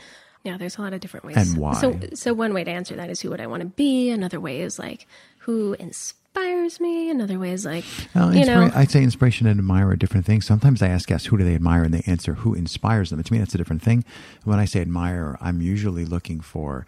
Yeah, 0.45 0.57
there's 0.57 0.79
a 0.79 0.81
lot 0.81 0.95
of 0.95 1.01
different 1.01 1.27
ways. 1.27 1.37
And 1.37 1.59
why? 1.59 1.74
So, 1.74 1.99
so 2.14 2.33
one 2.33 2.55
way 2.55 2.64
to 2.64 2.70
answer 2.70 2.95
that 2.97 3.11
is 3.11 3.20
who 3.20 3.29
would 3.31 3.41
I 3.41 3.49
want 3.49 3.61
to 3.62 3.66
be? 3.66 4.11
Another 4.11 4.41
way 4.41 4.61
is 4.61 4.79
like, 4.79 5.07
who 5.41 5.74
inspires 5.74 6.79
me? 6.79 7.11
Another 7.11 7.39
way 7.39 7.51
is 7.51 7.64
like, 7.64 7.85
you 8.14 8.47
know, 8.47 8.70
I'd 8.74 8.91
say 8.91 9.03
inspiration 9.03 9.49
and 9.49 9.59
admire 9.59 9.89
are 9.89 9.97
different 9.97 10.24
things. 10.24 10.47
Sometimes 10.47 10.83
I 10.83 10.89
ask 10.89 11.09
guests 11.09 11.27
who 11.27 11.37
do 11.37 11.45
they 11.45 11.57
admire, 11.57 11.83
and 11.83 11.93
they 11.93 12.03
answer 12.07 12.35
who 12.35 12.55
inspires 12.55 13.11
them. 13.11 13.20
To 13.20 13.33
me, 13.33 13.41
that's 13.41 13.55
a 13.55 13.59
different 13.59 13.83
thing. 13.83 14.05
When 14.45 14.61
I 14.61 14.64
say 14.64 14.81
admire, 14.81 15.37
I'm 15.41 15.61
usually 15.61 16.05
looking 16.05 16.41
for. 16.41 16.87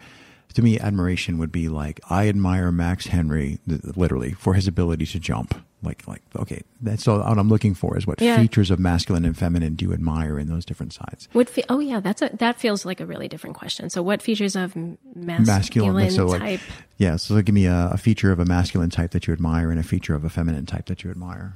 To 0.55 0.61
me, 0.63 0.79
admiration 0.79 1.37
would 1.37 1.51
be 1.51 1.69
like 1.69 1.99
I 2.09 2.27
admire 2.27 2.71
Max 2.71 3.07
Henry, 3.07 3.59
literally, 3.67 4.33
for 4.33 4.55
his 4.55 4.67
ability 4.67 5.05
to 5.07 5.19
jump. 5.19 5.53
Like, 5.81 6.05
like, 6.07 6.21
okay, 6.35 6.63
that's 6.81 7.07
all. 7.07 7.19
What 7.19 7.37
I'm 7.37 7.47
looking 7.47 7.73
for 7.73 7.97
is 7.97 8.05
what 8.05 8.19
Yeah. 8.19 8.35
features 8.37 8.69
of 8.69 8.79
masculine 8.79 9.23
and 9.23 9.37
feminine 9.37 9.75
do 9.75 9.85
you 9.85 9.93
admire 9.93 10.37
in 10.37 10.49
those 10.49 10.65
different 10.65 10.91
sides. 10.91 11.29
What 11.31 11.49
fe- 11.49 11.63
oh 11.69 11.79
yeah, 11.79 11.99
that's 12.01 12.21
a 12.21 12.29
that 12.39 12.59
feels 12.59 12.83
like 12.85 12.99
a 12.99 13.05
really 13.05 13.27
different 13.29 13.55
question. 13.55 13.89
So 13.89 14.01
what 14.01 14.21
features 14.21 14.55
of 14.57 14.75
masculine, 14.75 15.45
Masculine, 15.45 16.11
so 16.11 16.25
like, 16.25 16.41
type? 16.41 16.59
yeah. 16.97 17.15
So 17.15 17.41
give 17.41 17.55
me 17.55 17.65
a, 17.65 17.91
a 17.93 17.97
feature 17.97 18.31
of 18.33 18.39
a 18.39 18.45
masculine 18.45 18.89
type 18.89 19.11
that 19.11 19.27
you 19.27 19.33
admire, 19.33 19.71
and 19.71 19.79
a 19.79 19.83
feature 19.83 20.15
of 20.15 20.25
a 20.25 20.29
feminine 20.29 20.65
type 20.65 20.87
that 20.87 21.03
you 21.03 21.11
admire. 21.11 21.53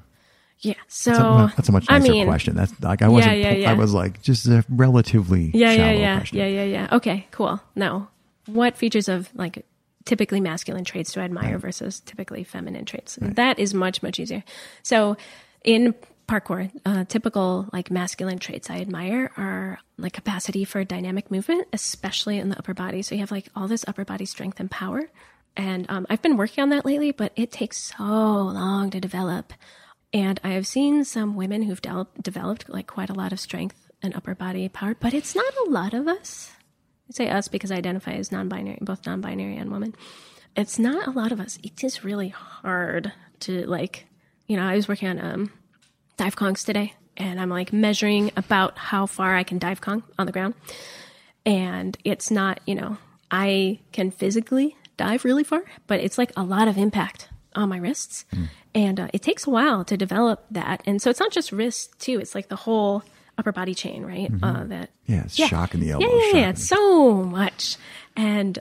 Yeah. 0.59 0.75
So 0.87 1.11
That's, 1.11 1.19
a, 1.19 1.53
that's 1.57 1.69
a 1.69 1.71
much 1.73 1.85
I 1.89 1.97
nicer 1.99 2.11
mean, 2.13 2.25
question. 2.27 2.55
That's 2.55 2.71
like 2.81 3.01
I 3.01 3.09
wasn't. 3.09 3.39
yeah, 3.39 3.51
yeah. 3.53 3.71
I 3.71 3.73
was 3.73 3.93
like 3.93 4.21
just 4.21 4.47
a 4.47 4.63
relatively 4.69 5.51
Yeah, 5.53 5.71
yeah, 5.71 5.75
shallow 5.75 5.99
yeah, 5.99 6.15
question. 6.19 6.37
yeah, 6.37 6.47
yeah, 6.47 6.63
yeah. 6.63 6.87
Okay, 6.93 7.27
cool. 7.31 7.59
Now, 7.75 8.07
what 8.45 8.77
features 8.77 9.07
of 9.07 9.29
like 9.33 9.65
typically 10.05 10.41
masculine 10.41 10.83
traits 10.83 11.13
do 11.13 11.21
I 11.21 11.23
admire 11.23 11.57
versus 11.57 11.99
typically 12.01 12.43
feminine 12.43 12.85
traits? 12.85 13.17
That 13.21 13.59
is 13.59 13.73
much 13.73 14.03
much 14.03 14.19
easier. 14.19 14.43
So, 14.81 15.17
in 15.63 15.95
parkour, 16.27 16.71
uh, 16.85 17.05
typical 17.05 17.69
like 17.73 17.91
masculine 17.91 18.39
traits 18.39 18.69
I 18.69 18.79
admire 18.79 19.31
are 19.37 19.79
like 19.97 20.13
capacity 20.13 20.65
for 20.65 20.83
dynamic 20.83 21.29
movement, 21.29 21.67
especially 21.73 22.39
in 22.39 22.49
the 22.49 22.57
upper 22.57 22.73
body. 22.73 23.01
So 23.01 23.15
you 23.15 23.21
have 23.21 23.31
like 23.31 23.49
all 23.55 23.67
this 23.67 23.85
upper 23.87 24.05
body 24.05 24.25
strength 24.25 24.59
and 24.59 24.69
power. 24.69 25.09
And 25.55 25.85
um, 25.89 26.07
I've 26.09 26.21
been 26.21 26.37
working 26.37 26.63
on 26.63 26.69
that 26.69 26.85
lately, 26.85 27.11
but 27.11 27.31
it 27.35 27.51
takes 27.51 27.77
so 27.77 28.03
long 28.03 28.89
to 28.89 28.99
develop. 28.99 29.53
And 30.11 30.39
I 30.43 30.49
have 30.49 30.65
seen 30.65 31.03
some 31.03 31.35
women 31.35 31.63
who've 31.63 31.81
del- 31.81 32.09
developed 32.21 32.69
like 32.69 32.87
quite 32.87 33.09
a 33.09 33.13
lot 33.13 33.33
of 33.33 33.39
strength 33.39 33.89
and 34.01 34.15
upper 34.15 34.35
body 34.35 34.67
power, 34.69 34.95
but 34.99 35.13
it's 35.13 35.35
not 35.35 35.53
a 35.67 35.69
lot 35.69 35.93
of 35.93 36.07
us. 36.07 36.51
I 37.09 37.13
say 37.13 37.29
us 37.29 37.47
because 37.47 37.71
I 37.71 37.75
identify 37.75 38.13
as 38.13 38.31
non-binary, 38.31 38.79
both 38.81 39.05
non-binary 39.05 39.57
and 39.57 39.71
woman. 39.71 39.95
It's 40.55 40.79
not 40.79 41.07
a 41.07 41.11
lot 41.11 41.31
of 41.31 41.39
us. 41.39 41.57
It 41.63 41.83
is 41.83 42.03
really 42.03 42.29
hard 42.29 43.11
to 43.41 43.65
like, 43.65 44.05
you 44.47 44.55
know, 44.55 44.63
I 44.63 44.75
was 44.75 44.87
working 44.87 45.09
on 45.09 45.19
um, 45.19 45.51
dive 46.17 46.35
kongs 46.35 46.65
today, 46.65 46.93
and 47.17 47.41
I'm 47.41 47.49
like 47.49 47.73
measuring 47.73 48.31
about 48.37 48.77
how 48.77 49.05
far 49.05 49.35
I 49.35 49.43
can 49.43 49.57
dive 49.57 49.81
kong 49.81 50.03
on 50.17 50.25
the 50.25 50.31
ground, 50.31 50.53
and 51.45 51.97
it's 52.03 52.31
not, 52.31 52.59
you 52.65 52.75
know, 52.75 52.97
I 53.31 53.79
can 53.91 54.11
physically 54.11 54.77
dive 54.95 55.25
really 55.25 55.43
far, 55.43 55.63
but 55.87 55.99
it's 55.99 56.17
like 56.17 56.31
a 56.37 56.43
lot 56.43 56.67
of 56.67 56.77
impact 56.77 57.29
on 57.55 57.69
my 57.69 57.77
wrists, 57.77 58.25
and 58.75 58.99
uh, 58.99 59.07
it 59.13 59.21
takes 59.21 59.45
a 59.45 59.49
while 59.49 59.83
to 59.85 59.97
develop 59.97 60.45
that, 60.51 60.81
and 60.85 61.01
so 61.01 61.09
it's 61.09 61.19
not 61.19 61.31
just 61.31 61.51
wrists 61.51 61.93
too. 61.97 62.19
It's 62.19 62.35
like 62.35 62.49
the 62.49 62.55
whole 62.57 63.03
upper 63.37 63.51
body 63.51 63.73
chain, 63.73 64.05
right? 64.05 64.31
Uh, 64.41 64.63
that 64.65 64.89
Yeah, 65.05 65.23
it's 65.25 65.35
shocking 65.35 65.79
the 65.81 65.91
elbow. 65.91 66.05
yeah, 66.05 66.25
yeah, 66.33 66.39
yeah. 66.39 66.49
It's 66.49 66.63
so 66.67 67.23
much. 67.23 67.77
And 68.15 68.59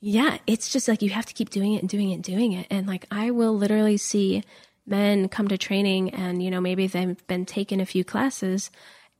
yeah, 0.00 0.38
it's 0.46 0.72
just 0.72 0.88
like 0.88 1.02
you 1.02 1.10
have 1.10 1.26
to 1.26 1.34
keep 1.34 1.50
doing 1.50 1.72
it 1.74 1.80
and 1.82 1.88
doing 1.88 2.10
it 2.10 2.14
and 2.14 2.22
doing 2.24 2.52
it. 2.52 2.66
And 2.70 2.86
like 2.86 3.06
I 3.10 3.30
will 3.30 3.56
literally 3.56 3.96
see 3.96 4.44
men 4.86 5.28
come 5.28 5.48
to 5.48 5.58
training 5.58 6.10
and, 6.10 6.42
you 6.42 6.50
know, 6.50 6.60
maybe 6.60 6.86
they've 6.86 7.26
been 7.26 7.44
taking 7.46 7.80
a 7.80 7.86
few 7.86 8.04
classes 8.04 8.70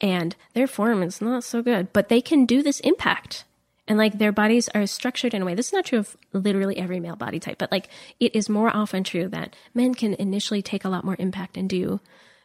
and 0.00 0.36
their 0.54 0.66
form 0.66 1.02
is 1.02 1.20
not 1.20 1.42
so 1.42 1.62
good, 1.62 1.92
but 1.92 2.08
they 2.08 2.20
can 2.20 2.46
do 2.46 2.62
this 2.62 2.80
impact. 2.80 3.44
And 3.88 3.98
like 3.98 4.18
their 4.18 4.32
bodies 4.32 4.68
are 4.74 4.86
structured 4.86 5.32
in 5.32 5.42
a 5.42 5.44
way. 5.44 5.54
This 5.54 5.68
is 5.68 5.72
not 5.72 5.86
true 5.86 6.00
of 6.00 6.16
literally 6.32 6.76
every 6.76 7.00
male 7.00 7.16
body 7.16 7.38
type, 7.40 7.58
but 7.58 7.72
like 7.72 7.88
it 8.20 8.34
is 8.34 8.48
more 8.48 8.68
often 8.74 9.04
true 9.04 9.28
that 9.28 9.56
men 9.74 9.94
can 9.94 10.14
initially 10.14 10.60
take 10.60 10.84
a 10.84 10.88
lot 10.88 11.04
more 11.04 11.16
impact 11.18 11.56
and 11.56 11.68
do 11.68 12.00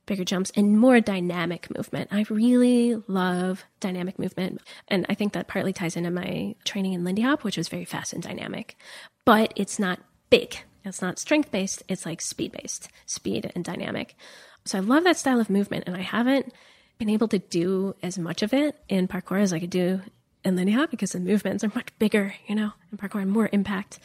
bigger 0.05 0.23
jumps 0.23 0.51
and 0.55 0.79
more 0.79 0.99
dynamic 0.99 1.67
movement. 1.75 2.09
I 2.11 2.25
really 2.29 2.95
love 3.07 3.63
dynamic 3.79 4.17
movement. 4.19 4.61
And 4.87 5.05
I 5.09 5.13
think 5.13 5.33
that 5.33 5.47
partly 5.47 5.73
ties 5.73 5.95
into 5.95 6.11
my 6.11 6.55
training 6.65 6.93
in 6.93 7.03
Lindy 7.03 7.21
Hop, 7.21 7.43
which 7.43 7.57
was 7.57 7.69
very 7.69 7.85
fast 7.85 8.13
and 8.13 8.23
dynamic. 8.23 8.77
But 9.25 9.53
it's 9.55 9.79
not 9.79 9.99
big. 10.29 10.57
It's 10.83 11.01
not 11.01 11.19
strength 11.19 11.51
based. 11.51 11.83
It's 11.87 12.05
like 12.05 12.21
speed 12.21 12.51
based, 12.51 12.89
speed 13.05 13.51
and 13.53 13.63
dynamic. 13.63 14.15
So 14.65 14.77
I 14.77 14.81
love 14.81 15.03
that 15.03 15.17
style 15.17 15.39
of 15.39 15.49
movement. 15.49 15.85
And 15.87 15.95
I 15.95 16.01
haven't 16.01 16.51
been 16.97 17.09
able 17.09 17.27
to 17.29 17.39
do 17.39 17.95
as 18.03 18.17
much 18.17 18.41
of 18.41 18.53
it 18.53 18.75
in 18.89 19.07
parkour 19.07 19.41
as 19.41 19.53
I 19.53 19.59
could 19.59 19.69
do 19.69 20.01
in 20.43 20.55
Lindy 20.55 20.73
Hop 20.73 20.91
because 20.91 21.11
the 21.11 21.19
movements 21.19 21.63
are 21.63 21.71
much 21.73 21.89
bigger, 21.99 22.33
you 22.47 22.55
know, 22.55 22.71
in 22.91 22.97
parkour 22.97 23.21
and 23.21 23.31
more 23.31 23.49
impact. 23.51 23.99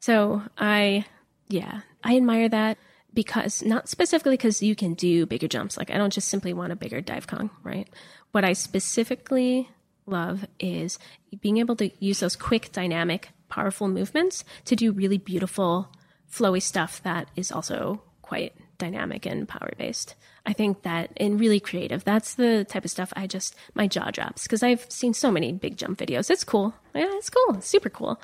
So 0.00 0.42
I, 0.56 1.06
yeah, 1.48 1.80
I 2.02 2.16
admire 2.16 2.48
that 2.48 2.78
because 3.14 3.62
not 3.62 3.88
specifically 3.88 4.36
because 4.36 4.62
you 4.62 4.74
can 4.74 4.94
do 4.94 5.24
bigger 5.26 5.48
jumps. 5.48 5.76
Like 5.76 5.90
I 5.90 5.96
don't 5.96 6.12
just 6.12 6.28
simply 6.28 6.52
want 6.52 6.72
a 6.72 6.76
bigger 6.76 7.00
dive 7.00 7.26
kong, 7.26 7.50
right? 7.62 7.88
What 8.32 8.44
I 8.44 8.52
specifically 8.52 9.70
love 10.06 10.46
is 10.58 10.98
being 11.40 11.58
able 11.58 11.76
to 11.76 11.90
use 12.04 12.20
those 12.20 12.36
quick, 12.36 12.72
dynamic, 12.72 13.30
powerful 13.48 13.88
movements 13.88 14.44
to 14.66 14.76
do 14.76 14.92
really 14.92 15.18
beautiful, 15.18 15.88
flowy 16.30 16.60
stuff 16.60 17.02
that 17.04 17.28
is 17.36 17.52
also 17.52 18.02
quite 18.22 18.54
dynamic 18.78 19.26
and 19.26 19.48
power 19.48 19.70
based. 19.78 20.14
I 20.46 20.52
think 20.52 20.82
that 20.82 21.10
and 21.16 21.40
really 21.40 21.60
creative. 21.60 22.04
That's 22.04 22.34
the 22.34 22.64
type 22.64 22.84
of 22.84 22.90
stuff 22.90 23.12
I 23.16 23.26
just 23.26 23.54
my 23.74 23.86
jaw 23.86 24.10
drops 24.10 24.42
because 24.42 24.62
I've 24.62 24.90
seen 24.90 25.14
so 25.14 25.30
many 25.30 25.52
big 25.52 25.76
jump 25.76 25.98
videos. 25.98 26.30
It's 26.30 26.44
cool. 26.44 26.74
Yeah, 26.94 27.10
it's 27.12 27.30
cool. 27.30 27.56
It's 27.56 27.68
super 27.68 27.88
cool. 27.90 28.20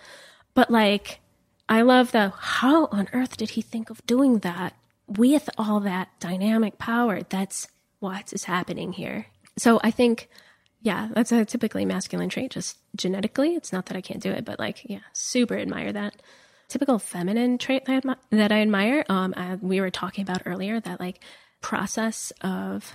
But 0.55 0.70
like 0.70 1.20
I 1.68 1.82
love 1.82 2.12
the 2.12 2.32
how 2.36 2.86
on 2.86 3.09
earth 3.12 3.36
did 3.36 3.51
he 3.51 3.62
think 3.62 3.91
of 3.91 4.05
doing 4.07 4.41
that 4.41 4.74
with 5.16 5.50
all 5.58 5.80
that 5.80 6.08
dynamic 6.20 6.78
power? 6.78 7.22
That's 7.28 7.68
what 7.98 8.32
is 8.32 8.44
happening 8.44 8.92
here. 8.92 9.26
So 9.58 9.80
I 9.82 9.90
think, 9.90 10.28
yeah, 10.80 11.08
that's 11.12 11.32
a 11.32 11.44
typically 11.44 11.84
masculine 11.84 12.28
trait, 12.28 12.52
just 12.52 12.78
genetically. 12.96 13.54
It's 13.54 13.72
not 13.72 13.86
that 13.86 13.96
I 13.96 14.00
can't 14.00 14.22
do 14.22 14.30
it, 14.30 14.44
but 14.44 14.58
like, 14.58 14.82
yeah, 14.84 15.00
super 15.12 15.58
admire 15.58 15.92
that. 15.92 16.14
Typical 16.68 16.98
feminine 16.98 17.58
trait 17.58 17.84
that 17.84 17.92
I, 17.92 18.00
admi- 18.00 18.16
that 18.30 18.52
I 18.52 18.62
admire. 18.62 19.04
Um, 19.08 19.34
I, 19.36 19.56
we 19.56 19.80
were 19.80 19.90
talking 19.90 20.22
about 20.22 20.42
earlier 20.46 20.80
that 20.80 21.00
like 21.00 21.20
process 21.61 22.32
of, 22.40 22.92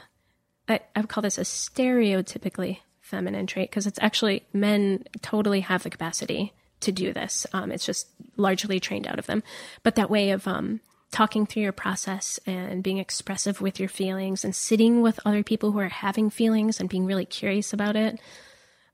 I, 0.68 0.80
I 0.96 1.02
would 1.02 1.10
call 1.10 1.22
this 1.22 1.38
a 1.38 1.42
stereotypically 1.42 2.80
feminine 3.02 3.46
trait 3.46 3.70
because 3.70 3.86
it's 3.86 4.00
actually 4.02 4.44
men 4.54 5.04
totally 5.22 5.60
have 5.60 5.84
the 5.84 5.90
capacity 5.90 6.54
to 6.80 6.92
do 6.92 7.14
this. 7.14 7.46
Um, 7.54 7.72
it's 7.72 7.86
just 7.86 8.08
largely 8.38 8.80
trained 8.80 9.08
out 9.08 9.20
of 9.20 9.28
them. 9.28 9.44
But 9.84 9.96
that 9.96 10.10
way 10.10 10.32
of 10.32 10.48
um, 10.48 10.80
talking 11.16 11.46
through 11.46 11.64
your 11.64 11.72
process 11.72 12.40
and 12.46 12.84
being 12.84 12.98
expressive 12.98 13.62
with 13.62 13.80
your 13.80 13.88
feelings 13.88 14.44
and 14.44 14.54
sitting 14.54 15.02
with 15.02 15.20
other 15.26 15.44
people 15.44 15.72
who 15.72 15.80
are 15.80 15.88
having 15.88 16.30
feelings 16.30 16.80
and 16.80 16.90
being 16.90 17.06
really 17.06 17.26
curious 17.26 17.72
about 17.72 17.96
it. 17.96 18.20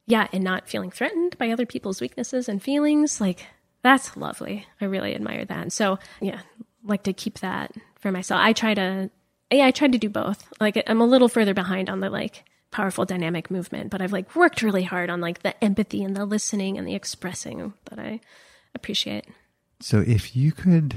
Yeah, 0.06 0.28
and 0.32 0.44
not 0.44 0.70
feeling 0.70 0.92
threatened 0.92 1.38
by 1.40 1.50
other 1.50 1.66
people's 1.66 2.00
weaknesses 2.00 2.48
and 2.48 2.62
feelings. 2.62 3.20
Like, 3.20 3.48
that's 3.82 4.16
lovely. 4.16 4.68
I 4.80 4.86
really 4.86 5.16
admire 5.16 5.46
that. 5.46 5.58
And 5.58 5.74
so, 5.74 5.98
yeah, 6.20 6.42
like 6.84 7.04
to 7.04 7.14
keep 7.14 7.40
that 7.40 7.72
for 8.00 8.12
myself. 8.12 8.40
I 8.40 8.54
try 8.54 8.76
to 8.76 9.10
yeah, 9.52 9.66
I 9.66 9.72
tried 9.72 9.92
to 9.92 9.98
do 9.98 10.10
both. 10.10 10.48
Like 10.60 10.82
I'm 10.88 11.02
a 11.02 11.06
little 11.06 11.28
further 11.28 11.54
behind 11.54 11.90
on 11.90 12.00
the 12.00 12.10
like 12.10 12.46
powerful 12.72 13.06
dynamic 13.06 13.52
movement, 13.52 13.90
but 13.90 14.02
I've 14.02 14.14
like 14.14 14.36
worked 14.36 14.62
really 14.62 14.84
hard 14.84 15.10
on 15.10 15.20
like 15.20 15.44
the 15.44 15.62
empathy 15.64 16.04
and 16.04 16.16
the 16.16 16.26
listening 16.26 16.78
and 16.78 16.88
the 16.88 16.96
expressing 16.96 17.74
that 17.86 18.00
I 18.00 18.22
appreciate. 18.74 19.26
So 19.82 20.00
if 20.00 20.36
you 20.36 20.52
could, 20.52 20.96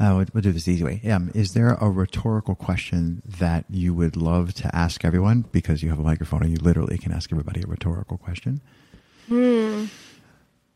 uh, 0.00 0.14
we'll, 0.16 0.26
we'll 0.32 0.40
do 0.42 0.50
this 0.52 0.64
the 0.64 0.72
easy 0.72 0.82
way. 0.84 1.00
Um, 1.10 1.30
is 1.34 1.52
there 1.52 1.74
a 1.74 1.88
rhetorical 1.90 2.54
question 2.54 3.22
that 3.38 3.64
you 3.70 3.92
would 3.94 4.16
love 4.16 4.54
to 4.54 4.74
ask 4.74 5.04
everyone 5.04 5.44
because 5.52 5.82
you 5.82 5.90
have 5.90 5.98
a 5.98 6.02
microphone 6.02 6.42
and 6.42 6.50
you 6.50 6.58
literally 6.58 6.96
can 6.98 7.12
ask 7.12 7.30
everybody 7.30 7.60
a 7.62 7.66
rhetorical 7.66 8.16
question? 8.18 8.60
Hmm. 9.28 9.84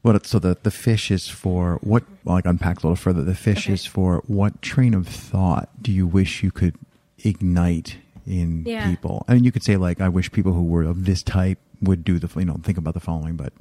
What 0.03 0.27
so 0.27 0.39
the 0.39 0.57
the 0.62 0.70
fish 0.70 1.11
is 1.11 1.29
for 1.29 1.79
what? 1.83 2.05
Well, 2.25 2.35
like 2.37 2.45
unpack 2.45 2.77
a 2.79 2.87
little 2.87 2.95
further. 2.97 3.22
The 3.25 3.35
fish 3.35 3.64
Okay. 3.66 3.72
is 3.72 3.87
for 3.87 4.22
what 4.27 4.61
train 4.61 4.93
of 4.93 5.09
thought 5.09 5.70
do 5.83 5.91
you 5.91 6.07
wish 6.07 6.43
you 6.43 6.51
could 6.51 6.75
ignite 7.25 7.97
in 8.27 8.64
Yeah. 8.66 8.85
people? 8.91 9.25
I 9.29 9.35
mean, 9.35 9.45
you 9.45 9.53
could 9.53 9.62
say 9.64 9.77
like, 9.79 10.03
I 10.03 10.11
wish 10.11 10.31
people 10.31 10.53
who 10.53 10.62
were 10.64 10.83
of 10.85 11.07
this 11.07 11.22
type 11.22 11.59
would 11.81 12.05
do 12.05 12.18
the 12.18 12.29
you 12.39 12.45
know 12.45 12.61
think 12.62 12.77
about 12.77 12.93
the 12.93 13.01
following, 13.01 13.37
but 13.37 13.55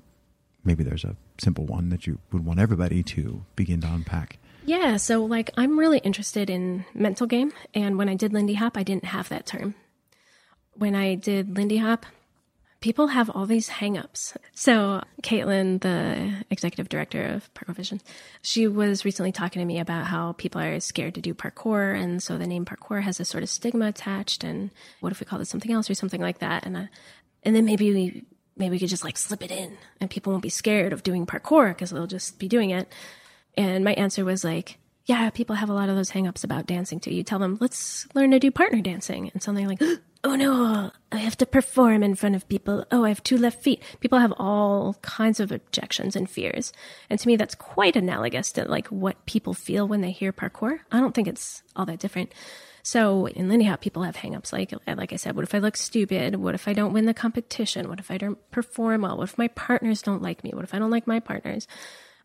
maybe 0.65 0.83
there's 0.83 1.05
a 1.05 1.15
simple 1.37 1.65
one 1.65 1.87
that 1.89 2.05
you 2.07 2.19
would 2.33 2.43
want 2.45 2.59
everybody 2.59 3.03
to 3.03 3.45
begin 3.55 3.79
to 3.81 3.87
unpack. 3.87 4.37
Yeah, 4.65 4.97
so 4.97 5.25
like 5.25 5.51
I'm 5.57 5.77
really 5.77 5.99
interested 5.99 6.49
in 6.49 6.85
mental 6.93 7.27
game, 7.27 7.51
and 7.73 7.97
when 7.97 8.07
I 8.07 8.15
did 8.15 8.33
Lindy 8.33 8.53
Hop, 8.53 8.77
I 8.77 8.83
didn't 8.83 9.05
have 9.05 9.29
that 9.29 9.45
term. 9.45 9.75
When 10.75 10.95
I 10.95 11.15
did 11.15 11.55
Lindy 11.57 11.77
Hop, 11.77 12.05
people 12.79 13.07
have 13.07 13.29
all 13.29 13.45
these 13.45 13.69
hangups. 13.69 14.35
So 14.53 15.03
Caitlin, 15.21 15.81
the 15.81 16.45
executive 16.49 16.87
director 16.87 17.23
of 17.23 17.53
Parkour 17.53 17.75
Vision, 17.75 18.01
she 18.41 18.67
was 18.67 19.03
recently 19.03 19.33
talking 19.33 19.59
to 19.59 19.65
me 19.65 19.79
about 19.79 20.07
how 20.07 20.31
people 20.33 20.61
are 20.61 20.79
scared 20.79 21.15
to 21.15 21.21
do 21.21 21.33
parkour, 21.33 21.95
and 22.01 22.23
so 22.23 22.37
the 22.37 22.47
name 22.47 22.65
parkour 22.65 23.01
has 23.01 23.19
a 23.19 23.25
sort 23.25 23.43
of 23.43 23.49
stigma 23.49 23.87
attached. 23.87 24.45
And 24.45 24.71
what 25.01 25.11
if 25.11 25.19
we 25.19 25.25
call 25.25 25.41
it 25.41 25.47
something 25.47 25.71
else 25.71 25.89
or 25.89 25.93
something 25.93 26.21
like 26.21 26.39
that? 26.39 26.65
And 26.65 26.77
uh, 26.77 26.85
and 27.43 27.53
then 27.53 27.65
maybe 27.65 27.93
we 27.93 28.23
maybe 28.55 28.71
we 28.71 28.79
could 28.79 28.89
just 28.89 29.03
like 29.03 29.17
slip 29.17 29.43
it 29.43 29.51
in, 29.51 29.77
and 29.99 30.09
people 30.09 30.31
won't 30.31 30.43
be 30.43 30.49
scared 30.49 30.93
of 30.93 31.03
doing 31.03 31.25
parkour 31.25 31.69
because 31.69 31.89
they'll 31.89 32.07
just 32.07 32.39
be 32.39 32.47
doing 32.47 32.69
it. 32.69 32.87
And 33.55 33.83
my 33.83 33.93
answer 33.93 34.25
was 34.25 34.43
like, 34.43 34.77
yeah, 35.05 35.29
people 35.29 35.55
have 35.55 35.69
a 35.69 35.73
lot 35.73 35.89
of 35.89 35.95
those 35.95 36.11
hangups 36.11 36.43
about 36.43 36.65
dancing 36.65 36.99
too. 36.99 37.13
You 37.13 37.23
tell 37.23 37.39
them, 37.39 37.57
let's 37.59 38.07
learn 38.13 38.31
to 38.31 38.39
do 38.39 38.51
partner 38.51 38.81
dancing. 38.81 39.29
And 39.33 39.43
something 39.43 39.67
like, 39.67 39.81
oh 40.23 40.35
no, 40.35 40.91
I 41.11 41.17
have 41.17 41.37
to 41.37 41.45
perform 41.45 42.03
in 42.03 42.15
front 42.15 42.35
of 42.35 42.47
people. 42.47 42.85
Oh, 42.89 43.03
I 43.03 43.09
have 43.09 43.21
two 43.21 43.37
left 43.37 43.61
feet. 43.61 43.83
People 43.99 44.19
have 44.19 44.33
all 44.37 44.95
kinds 45.01 45.39
of 45.41 45.51
objections 45.51 46.15
and 46.15 46.29
fears. 46.29 46.71
And 47.09 47.19
to 47.19 47.27
me, 47.27 47.35
that's 47.35 47.55
quite 47.55 47.97
analogous 47.97 48.53
to 48.53 48.65
like 48.65 48.87
what 48.87 49.25
people 49.25 49.53
feel 49.53 49.87
when 49.87 50.01
they 50.01 50.11
hear 50.11 50.31
parkour. 50.31 50.79
I 50.91 51.01
don't 51.01 51.13
think 51.13 51.27
it's 51.27 51.63
all 51.75 51.85
that 51.85 51.99
different. 51.99 52.33
So 52.81 53.27
in 53.27 53.47
Lindy 53.47 53.65
Hop, 53.65 53.81
people 53.81 54.03
have 54.03 54.17
hangups 54.17 54.51
like, 54.51 54.73
like 54.87 55.13
I 55.13 55.15
said, 55.17 55.35
what 55.35 55.43
if 55.43 55.55
I 55.55 55.59
look 55.59 55.77
stupid? 55.77 56.35
What 56.35 56.55
if 56.55 56.67
I 56.67 56.73
don't 56.73 56.93
win 56.93 57.05
the 57.05 57.13
competition? 57.13 57.87
What 57.87 57.99
if 57.99 58.11
I 58.11 58.17
don't 58.17 58.37
perform 58.51 59.01
well? 59.01 59.17
What 59.17 59.29
if 59.29 59.37
my 59.37 59.47
partners 59.49 60.01
don't 60.01 60.21
like 60.21 60.43
me? 60.43 60.51
What 60.53 60.65
if 60.65 60.73
I 60.73 60.79
don't 60.79 60.91
like 60.91 61.07
my 61.07 61.19
partners? 61.19 61.67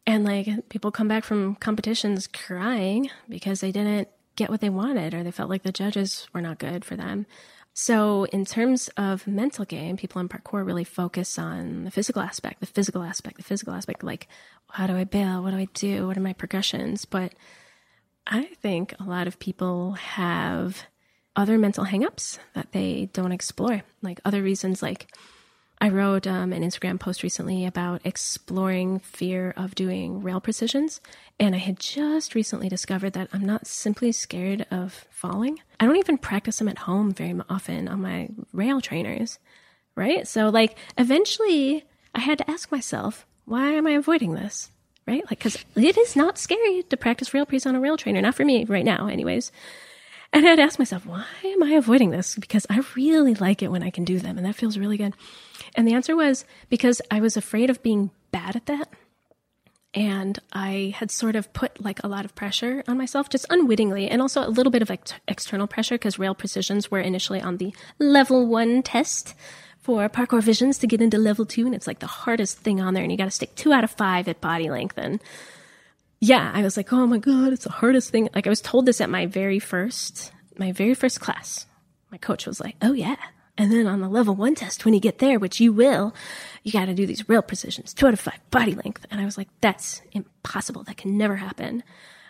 And 0.08 0.24
like 0.24 0.70
people 0.70 0.90
come 0.90 1.06
back 1.06 1.22
from 1.22 1.54
competitions 1.56 2.26
crying 2.26 3.10
because 3.28 3.60
they 3.60 3.70
didn't 3.70 4.08
get 4.36 4.48
what 4.48 4.62
they 4.62 4.70
wanted 4.70 5.12
or 5.12 5.22
they 5.22 5.30
felt 5.30 5.50
like 5.50 5.64
the 5.64 5.70
judges 5.70 6.26
were 6.32 6.40
not 6.40 6.58
good 6.58 6.82
for 6.82 6.96
them. 6.96 7.26
So, 7.74 8.24
in 8.24 8.46
terms 8.46 8.88
of 8.96 9.26
mental 9.26 9.66
game, 9.66 9.98
people 9.98 10.22
in 10.22 10.28
parkour 10.30 10.64
really 10.64 10.82
focus 10.82 11.38
on 11.38 11.84
the 11.84 11.90
physical 11.90 12.22
aspect, 12.22 12.60
the 12.60 12.66
physical 12.66 13.02
aspect, 13.02 13.36
the 13.36 13.42
physical 13.42 13.74
aspect, 13.74 14.02
like 14.02 14.28
how 14.70 14.86
do 14.86 14.96
I 14.96 15.04
bail? 15.04 15.42
What 15.42 15.50
do 15.50 15.58
I 15.58 15.68
do? 15.74 16.06
What 16.06 16.16
are 16.16 16.20
my 16.20 16.32
progressions? 16.32 17.04
But 17.04 17.34
I 18.26 18.44
think 18.62 18.94
a 18.98 19.04
lot 19.04 19.26
of 19.26 19.38
people 19.38 19.92
have 19.92 20.84
other 21.36 21.58
mental 21.58 21.84
hangups 21.84 22.38
that 22.54 22.72
they 22.72 23.10
don't 23.12 23.32
explore, 23.32 23.82
like 24.00 24.22
other 24.24 24.42
reasons, 24.42 24.82
like 24.82 25.14
I 25.80 25.90
wrote 25.90 26.26
um, 26.26 26.52
an 26.52 26.62
Instagram 26.62 26.98
post 26.98 27.22
recently 27.22 27.64
about 27.64 28.00
exploring 28.04 28.98
fear 28.98 29.54
of 29.56 29.74
doing 29.74 30.22
rail 30.22 30.40
precisions. 30.40 31.00
And 31.38 31.54
I 31.54 31.58
had 31.58 31.78
just 31.78 32.34
recently 32.34 32.68
discovered 32.68 33.12
that 33.12 33.28
I'm 33.32 33.44
not 33.44 33.66
simply 33.66 34.10
scared 34.10 34.66
of 34.70 35.06
falling. 35.10 35.60
I 35.78 35.86
don't 35.86 35.96
even 35.96 36.18
practice 36.18 36.58
them 36.58 36.68
at 36.68 36.78
home 36.78 37.12
very 37.12 37.40
often 37.48 37.86
on 37.86 38.02
my 38.02 38.28
rail 38.52 38.80
trainers, 38.80 39.38
right? 39.94 40.26
So, 40.26 40.48
like, 40.48 40.76
eventually 40.96 41.84
I 42.14 42.20
had 42.20 42.38
to 42.38 42.50
ask 42.50 42.72
myself, 42.72 43.24
why 43.44 43.70
am 43.70 43.86
I 43.86 43.92
avoiding 43.92 44.34
this? 44.34 44.70
Right? 45.06 45.22
Like, 45.30 45.38
because 45.38 45.64
it 45.76 45.96
is 45.96 46.16
not 46.16 46.38
scary 46.38 46.82
to 46.82 46.96
practice 46.96 47.32
rail 47.32 47.46
pre's 47.46 47.66
on 47.66 47.76
a 47.76 47.80
rail 47.80 47.96
trainer. 47.96 48.20
Not 48.20 48.34
for 48.34 48.44
me 48.44 48.64
right 48.64 48.84
now, 48.84 49.06
anyways. 49.06 49.52
And 50.32 50.46
I'd 50.46 50.58
ask 50.58 50.78
myself, 50.78 51.06
why 51.06 51.24
am 51.44 51.62
I 51.62 51.70
avoiding 51.70 52.10
this? 52.10 52.36
Because 52.36 52.66
I 52.68 52.82
really 52.94 53.34
like 53.34 53.62
it 53.62 53.70
when 53.70 53.82
I 53.82 53.90
can 53.90 54.04
do 54.04 54.18
them, 54.18 54.36
and 54.36 54.46
that 54.46 54.56
feels 54.56 54.76
really 54.76 54.98
good. 54.98 55.14
And 55.78 55.86
the 55.86 55.94
answer 55.94 56.16
was 56.16 56.44
because 56.68 57.00
I 57.08 57.20
was 57.20 57.36
afraid 57.36 57.70
of 57.70 57.84
being 57.84 58.10
bad 58.32 58.56
at 58.56 58.66
that. 58.66 58.88
And 59.94 60.36
I 60.52 60.92
had 60.96 61.12
sort 61.12 61.36
of 61.36 61.52
put 61.52 61.80
like 61.80 62.02
a 62.02 62.08
lot 62.08 62.24
of 62.24 62.34
pressure 62.34 62.82
on 62.88 62.98
myself, 62.98 63.28
just 63.28 63.46
unwittingly, 63.48 64.10
and 64.10 64.20
also 64.20 64.44
a 64.44 64.50
little 64.50 64.72
bit 64.72 64.82
of 64.82 64.90
ex- 64.90 65.12
external 65.28 65.68
pressure 65.68 65.94
because 65.94 66.18
rail 66.18 66.34
precisions 66.34 66.90
were 66.90 66.98
initially 66.98 67.40
on 67.40 67.58
the 67.58 67.72
level 68.00 68.48
one 68.48 68.82
test 68.82 69.36
for 69.80 70.08
parkour 70.08 70.42
visions 70.42 70.78
to 70.78 70.88
get 70.88 71.00
into 71.00 71.16
level 71.16 71.46
two. 71.46 71.64
And 71.64 71.76
it's 71.76 71.86
like 71.86 72.00
the 72.00 72.08
hardest 72.08 72.58
thing 72.58 72.80
on 72.80 72.94
there. 72.94 73.04
And 73.04 73.12
you 73.12 73.16
got 73.16 73.26
to 73.26 73.30
stick 73.30 73.54
two 73.54 73.72
out 73.72 73.84
of 73.84 73.92
five 73.92 74.26
at 74.26 74.40
body 74.40 74.70
length. 74.70 74.98
And 74.98 75.22
yeah, 76.18 76.50
I 76.52 76.62
was 76.62 76.76
like, 76.76 76.92
oh 76.92 77.06
my 77.06 77.18
God, 77.18 77.52
it's 77.52 77.64
the 77.64 77.70
hardest 77.70 78.10
thing. 78.10 78.28
Like 78.34 78.48
I 78.48 78.50
was 78.50 78.60
told 78.60 78.84
this 78.84 79.00
at 79.00 79.10
my 79.10 79.26
very 79.26 79.60
first, 79.60 80.32
my 80.56 80.72
very 80.72 80.94
first 80.94 81.20
class. 81.20 81.66
My 82.10 82.18
coach 82.18 82.48
was 82.48 82.58
like, 82.60 82.74
oh 82.82 82.94
yeah. 82.94 83.14
And 83.58 83.72
then 83.72 83.88
on 83.88 84.00
the 84.00 84.08
level 84.08 84.36
one 84.36 84.54
test, 84.54 84.84
when 84.84 84.94
you 84.94 85.00
get 85.00 85.18
there, 85.18 85.38
which 85.40 85.58
you 85.58 85.72
will, 85.72 86.14
you 86.62 86.70
got 86.70 86.86
to 86.86 86.94
do 86.94 87.06
these 87.06 87.28
rail 87.28 87.42
precisions, 87.42 87.92
two 87.92 88.06
out 88.06 88.12
of 88.12 88.20
five 88.20 88.40
body 88.50 88.74
length. 88.74 89.04
And 89.10 89.20
I 89.20 89.24
was 89.24 89.36
like, 89.36 89.48
that's 89.60 90.00
impossible. 90.12 90.84
That 90.84 90.96
can 90.96 91.18
never 91.18 91.34
happen. 91.34 91.82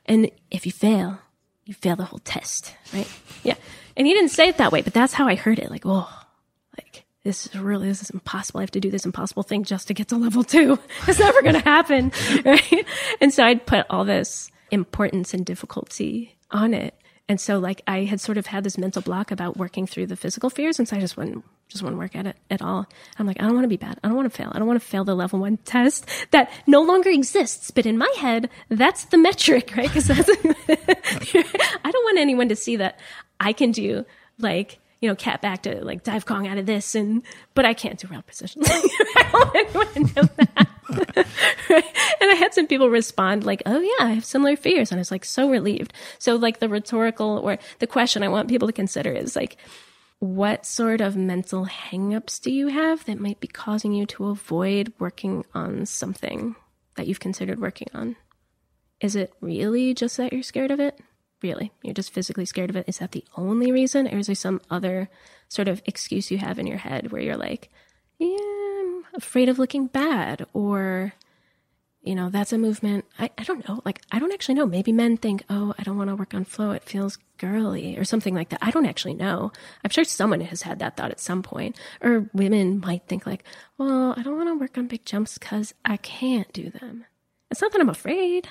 And 0.06 0.30
if 0.50 0.64
you 0.64 0.72
fail, 0.72 1.18
you 1.66 1.74
fail 1.74 1.96
the 1.96 2.04
whole 2.04 2.20
test, 2.20 2.74
right? 2.94 3.08
Yeah. 3.44 3.56
And 3.94 4.06
he 4.06 4.14
didn't 4.14 4.30
say 4.30 4.48
it 4.48 4.56
that 4.56 4.72
way, 4.72 4.80
but 4.80 4.94
that's 4.94 5.12
how 5.12 5.28
I 5.28 5.34
heard 5.34 5.58
it. 5.58 5.70
Like, 5.70 5.82
oh, 5.84 6.08
like 6.78 7.04
this 7.24 7.46
is 7.46 7.54
really, 7.60 7.88
this 7.88 8.00
is 8.00 8.08
impossible. 8.08 8.60
I 8.60 8.62
have 8.62 8.70
to 8.70 8.80
do 8.80 8.90
this 8.90 9.04
impossible 9.04 9.42
thing 9.42 9.64
just 9.64 9.88
to 9.88 9.94
get 9.94 10.08
to 10.08 10.16
level 10.16 10.44
two. 10.44 10.78
It's 11.06 11.18
never 11.18 11.42
going 11.42 11.56
to 11.56 11.60
happen, 11.60 12.10
right? 12.44 12.86
And 13.20 13.34
so 13.34 13.44
I'd 13.44 13.66
put 13.66 13.84
all 13.90 14.06
this 14.06 14.50
importance 14.70 15.34
and 15.34 15.44
difficulty 15.44 16.38
on 16.50 16.72
it. 16.72 16.94
And 17.28 17.40
so 17.40 17.58
like 17.58 17.82
I 17.86 18.04
had 18.04 18.20
sort 18.20 18.38
of 18.38 18.46
had 18.46 18.64
this 18.64 18.78
mental 18.78 19.02
block 19.02 19.30
about 19.30 19.56
working 19.56 19.86
through 19.86 20.06
the 20.06 20.16
physical 20.16 20.48
fears. 20.48 20.78
And 20.78 20.88
so 20.88 20.96
I 20.96 21.00
just 21.00 21.16
wouldn't, 21.16 21.44
just 21.68 21.82
wouldn't 21.82 22.00
work 22.00 22.16
at 22.16 22.26
it 22.26 22.36
at 22.50 22.62
all. 22.62 22.86
I'm 23.18 23.26
like, 23.26 23.38
I 23.38 23.44
don't 23.44 23.54
want 23.54 23.64
to 23.64 23.68
be 23.68 23.76
bad. 23.76 23.98
I 24.02 24.08
don't 24.08 24.16
want 24.16 24.30
to 24.30 24.36
fail. 24.36 24.50
I 24.52 24.58
don't 24.58 24.66
want 24.66 24.80
to 24.80 24.86
fail 24.86 25.04
the 25.04 25.14
level 25.14 25.38
one 25.38 25.58
test 25.58 26.08
that 26.30 26.50
no 26.66 26.80
longer 26.80 27.10
exists. 27.10 27.70
But 27.70 27.84
in 27.84 27.98
my 27.98 28.12
head, 28.18 28.48
that's 28.70 29.04
the 29.06 29.18
metric, 29.18 29.74
right? 29.76 29.88
Because 29.88 30.06
that's, 30.06 30.28
I 30.28 31.90
don't 31.90 32.04
want 32.04 32.18
anyone 32.18 32.48
to 32.48 32.56
see 32.56 32.76
that 32.76 32.98
I 33.38 33.52
can 33.52 33.72
do 33.72 34.06
like, 34.38 34.78
you 35.00 35.08
know, 35.08 35.14
cat 35.14 35.40
back 35.40 35.62
to 35.62 35.84
like 35.84 36.02
dive 36.02 36.26
Kong 36.26 36.46
out 36.46 36.58
of 36.58 36.66
this 36.66 36.94
and, 36.94 37.22
but 37.54 37.64
I 37.64 37.74
can't 37.74 37.98
do 37.98 38.08
rail 38.08 38.22
precision. 38.22 38.62
I 38.66 39.64
right? 41.68 41.84
And 42.20 42.30
I 42.30 42.34
had 42.34 42.54
some 42.54 42.66
people 42.66 42.88
respond 42.90 43.44
like, 43.44 43.62
"Oh 43.64 43.78
yeah, 43.78 44.06
I 44.06 44.10
have 44.10 44.24
similar 44.24 44.56
fears," 44.56 44.90
and 44.90 44.98
I 44.98 45.02
was 45.02 45.10
like 45.10 45.24
so 45.24 45.48
relieved. 45.48 45.92
So 46.18 46.34
like 46.34 46.58
the 46.58 46.68
rhetorical 46.68 47.38
or 47.38 47.58
the 47.78 47.86
question 47.86 48.22
I 48.22 48.28
want 48.28 48.48
people 48.48 48.66
to 48.66 48.72
consider 48.72 49.12
is 49.12 49.36
like, 49.36 49.56
what 50.18 50.66
sort 50.66 51.00
of 51.00 51.16
mental 51.16 51.66
hangups 51.66 52.40
do 52.40 52.50
you 52.50 52.68
have 52.68 53.04
that 53.04 53.20
might 53.20 53.38
be 53.38 53.46
causing 53.46 53.92
you 53.92 54.04
to 54.06 54.26
avoid 54.26 54.92
working 54.98 55.44
on 55.54 55.86
something 55.86 56.56
that 56.96 57.06
you've 57.06 57.20
considered 57.20 57.60
working 57.60 57.88
on? 57.94 58.16
Is 59.00 59.14
it 59.14 59.32
really 59.40 59.94
just 59.94 60.16
that 60.16 60.32
you're 60.32 60.42
scared 60.42 60.72
of 60.72 60.80
it? 60.80 60.98
Really, 61.40 61.72
you're 61.82 61.94
just 61.94 62.12
physically 62.12 62.44
scared 62.44 62.70
of 62.70 62.76
it? 62.76 62.88
Is 62.88 62.98
that 62.98 63.12
the 63.12 63.24
only 63.36 63.70
reason, 63.70 64.08
or 64.08 64.18
is 64.18 64.26
there 64.26 64.34
some 64.34 64.60
other 64.70 65.08
sort 65.48 65.68
of 65.68 65.80
excuse 65.86 66.30
you 66.30 66.38
have 66.38 66.58
in 66.58 66.66
your 66.66 66.78
head 66.78 67.12
where 67.12 67.22
you're 67.22 67.36
like, 67.36 67.70
yeah, 68.18 68.36
I'm 68.80 69.04
afraid 69.14 69.48
of 69.48 69.58
looking 69.58 69.86
bad, 69.86 70.44
or, 70.52 71.12
you 72.02 72.16
know, 72.16 72.28
that's 72.28 72.52
a 72.52 72.58
movement. 72.58 73.04
I, 73.20 73.30
I 73.38 73.44
don't 73.44 73.68
know. 73.68 73.80
Like, 73.84 74.00
I 74.10 74.18
don't 74.18 74.32
actually 74.32 74.56
know. 74.56 74.66
Maybe 74.66 74.90
men 74.90 75.16
think, 75.16 75.44
oh, 75.48 75.74
I 75.78 75.84
don't 75.84 75.96
want 75.96 76.10
to 76.10 76.16
work 76.16 76.34
on 76.34 76.44
flow. 76.44 76.72
It 76.72 76.82
feels 76.82 77.18
girly 77.38 77.96
or 77.96 78.04
something 78.04 78.34
like 78.34 78.48
that. 78.48 78.58
I 78.60 78.72
don't 78.72 78.86
actually 78.86 79.14
know. 79.14 79.52
I'm 79.84 79.90
sure 79.90 80.02
someone 80.02 80.40
has 80.40 80.62
had 80.62 80.80
that 80.80 80.96
thought 80.96 81.12
at 81.12 81.20
some 81.20 81.44
point. 81.44 81.78
Or 82.00 82.28
women 82.32 82.80
might 82.80 83.06
think, 83.06 83.26
like, 83.26 83.44
well, 83.78 84.14
I 84.16 84.22
don't 84.22 84.36
want 84.36 84.48
to 84.48 84.58
work 84.58 84.76
on 84.76 84.88
big 84.88 85.04
jumps 85.04 85.38
because 85.38 85.72
I 85.84 85.98
can't 85.98 86.52
do 86.52 86.70
them. 86.70 87.04
It's 87.50 87.62
not 87.62 87.70
that 87.70 87.80
I'm 87.80 87.88
afraid. 87.88 88.48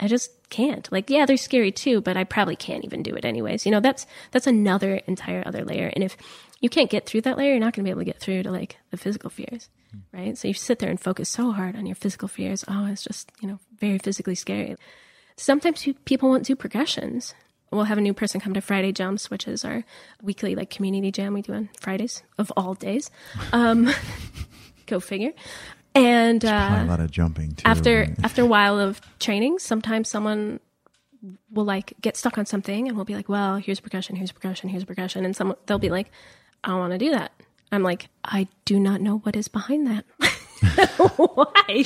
I 0.00 0.08
just 0.08 0.48
can't. 0.48 0.90
Like, 0.90 1.10
yeah, 1.10 1.26
they're 1.26 1.36
scary 1.36 1.70
too, 1.70 2.00
but 2.00 2.16
I 2.16 2.24
probably 2.24 2.56
can't 2.56 2.84
even 2.84 3.02
do 3.02 3.14
it 3.14 3.24
anyways. 3.24 3.66
You 3.66 3.72
know, 3.72 3.80
that's 3.80 4.06
that's 4.30 4.46
another 4.46 4.96
entire 5.06 5.42
other 5.46 5.64
layer. 5.64 5.92
And 5.94 6.02
if 6.02 6.16
you 6.60 6.68
can't 6.68 6.90
get 6.90 7.06
through 7.06 7.20
that 7.22 7.36
layer, 7.36 7.50
you're 7.50 7.60
not 7.60 7.74
going 7.74 7.84
to 7.84 7.88
be 7.88 7.90
able 7.90 8.00
to 8.00 8.06
get 8.06 8.18
through 8.18 8.42
to 8.42 8.50
like 8.50 8.78
the 8.90 8.96
physical 8.96 9.30
fears, 9.30 9.68
right? 10.12 10.36
So 10.36 10.48
you 10.48 10.54
sit 10.54 10.78
there 10.78 10.90
and 10.90 10.98
focus 10.98 11.28
so 11.28 11.52
hard 11.52 11.76
on 11.76 11.86
your 11.86 11.94
physical 11.94 12.28
fears. 12.28 12.64
Oh, 12.66 12.86
it's 12.86 13.04
just 13.04 13.30
you 13.40 13.48
know 13.48 13.60
very 13.78 13.98
physically 13.98 14.34
scary. 14.34 14.76
Sometimes 15.36 15.86
you, 15.86 15.94
people 15.94 16.28
won't 16.28 16.44
do 16.44 16.56
progressions, 16.56 17.34
we'll 17.70 17.84
have 17.84 17.98
a 17.98 18.02
new 18.02 18.14
person 18.14 18.40
come 18.40 18.54
to 18.54 18.60
Friday 18.60 18.92
Jumps, 18.92 19.30
which 19.30 19.46
is 19.46 19.64
our 19.64 19.84
weekly 20.22 20.54
like 20.54 20.70
community 20.70 21.10
jam 21.12 21.34
we 21.34 21.42
do 21.42 21.52
on 21.52 21.68
Fridays 21.80 22.22
of 22.38 22.52
all 22.56 22.74
days. 22.74 23.10
Um, 23.52 23.90
go 24.86 25.00
figure. 25.00 25.32
And 25.94 26.40
Probably 26.42 26.78
a 26.78 26.82
uh, 26.82 26.86
lot 26.86 27.00
of 27.00 27.10
jumping 27.10 27.54
too. 27.54 27.62
after 27.66 28.00
right? 28.00 28.16
after 28.24 28.42
a 28.42 28.46
while 28.46 28.78
of 28.78 29.00
training, 29.18 29.58
sometimes 29.58 30.08
someone 30.08 30.60
will 31.50 31.64
like 31.64 31.94
get 32.00 32.16
stuck 32.16 32.38
on 32.38 32.46
something, 32.46 32.86
and 32.86 32.96
we'll 32.96 33.04
be 33.04 33.14
like, 33.14 33.28
"Well, 33.28 33.56
here's 33.56 33.80
progression, 33.80 34.16
here's 34.16 34.32
progression, 34.32 34.68
here's 34.68 34.84
progression," 34.84 35.24
and 35.24 35.34
some 35.34 35.56
they'll 35.66 35.78
be 35.78 35.90
like, 35.90 36.10
"I 36.62 36.68
don't 36.68 36.78
want 36.78 36.92
to 36.92 36.98
do 36.98 37.10
that." 37.10 37.32
I'm 37.72 37.82
like, 37.82 38.08
"I 38.24 38.48
do 38.64 38.78
not 38.78 39.00
know 39.00 39.18
what 39.18 39.36
is 39.36 39.48
behind 39.48 39.86
that. 39.86 40.04
Why?" 41.16 41.84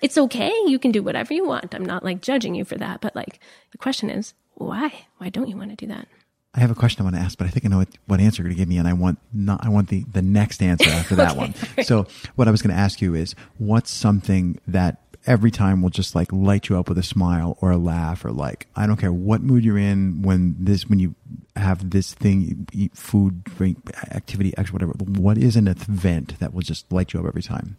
It's 0.00 0.16
okay. 0.16 0.52
You 0.66 0.78
can 0.78 0.90
do 0.90 1.02
whatever 1.02 1.34
you 1.34 1.44
want. 1.44 1.74
I'm 1.74 1.84
not 1.84 2.04
like 2.04 2.22
judging 2.22 2.54
you 2.54 2.64
for 2.64 2.76
that, 2.76 3.00
but 3.00 3.14
like 3.14 3.40
the 3.72 3.78
question 3.78 4.08
is, 4.08 4.32
why? 4.54 5.06
Why 5.18 5.28
don't 5.28 5.48
you 5.48 5.56
want 5.56 5.70
to 5.70 5.76
do 5.76 5.86
that? 5.92 6.08
I 6.52 6.60
have 6.60 6.70
a 6.70 6.74
question 6.74 7.02
I 7.02 7.04
want 7.04 7.14
to 7.16 7.22
ask, 7.22 7.38
but 7.38 7.46
I 7.46 7.50
think 7.50 7.64
I 7.64 7.68
know 7.68 7.78
what, 7.78 7.88
what 8.06 8.20
answer 8.20 8.42
you're 8.42 8.48
going 8.48 8.56
to 8.56 8.60
give 8.60 8.68
me, 8.68 8.78
and 8.78 8.88
I 8.88 8.92
want 8.92 9.18
not. 9.32 9.64
I 9.64 9.68
want 9.68 9.88
the 9.88 10.04
the 10.12 10.22
next 10.22 10.62
answer 10.62 10.90
after 10.90 11.14
that 11.16 11.36
one. 11.36 11.54
So, 11.84 12.06
what 12.34 12.48
I 12.48 12.50
was 12.50 12.60
going 12.60 12.74
to 12.74 12.80
ask 12.80 13.00
you 13.00 13.14
is, 13.14 13.34
what's 13.58 13.90
something 13.90 14.58
that 14.66 15.00
every 15.26 15.50
time 15.50 15.80
will 15.82 15.90
just 15.90 16.14
like 16.14 16.32
light 16.32 16.68
you 16.68 16.78
up 16.78 16.88
with 16.88 16.98
a 16.98 17.02
smile 17.04 17.56
or 17.60 17.70
a 17.70 17.76
laugh, 17.76 18.24
or 18.24 18.32
like 18.32 18.66
I 18.74 18.88
don't 18.88 18.96
care 18.96 19.12
what 19.12 19.42
mood 19.42 19.64
you're 19.64 19.78
in 19.78 20.22
when 20.22 20.56
this 20.58 20.88
when 20.88 20.98
you 20.98 21.14
have 21.54 21.90
this 21.90 22.14
thing, 22.14 22.66
eat 22.72 22.96
food, 22.96 23.44
drink, 23.44 23.78
activity, 24.10 24.52
X, 24.58 24.72
whatever. 24.72 24.92
What 24.92 25.38
is 25.38 25.54
an 25.54 25.68
event 25.68 26.38
that 26.40 26.52
will 26.52 26.62
just 26.62 26.90
light 26.92 27.12
you 27.12 27.20
up 27.20 27.26
every 27.26 27.42
time? 27.42 27.76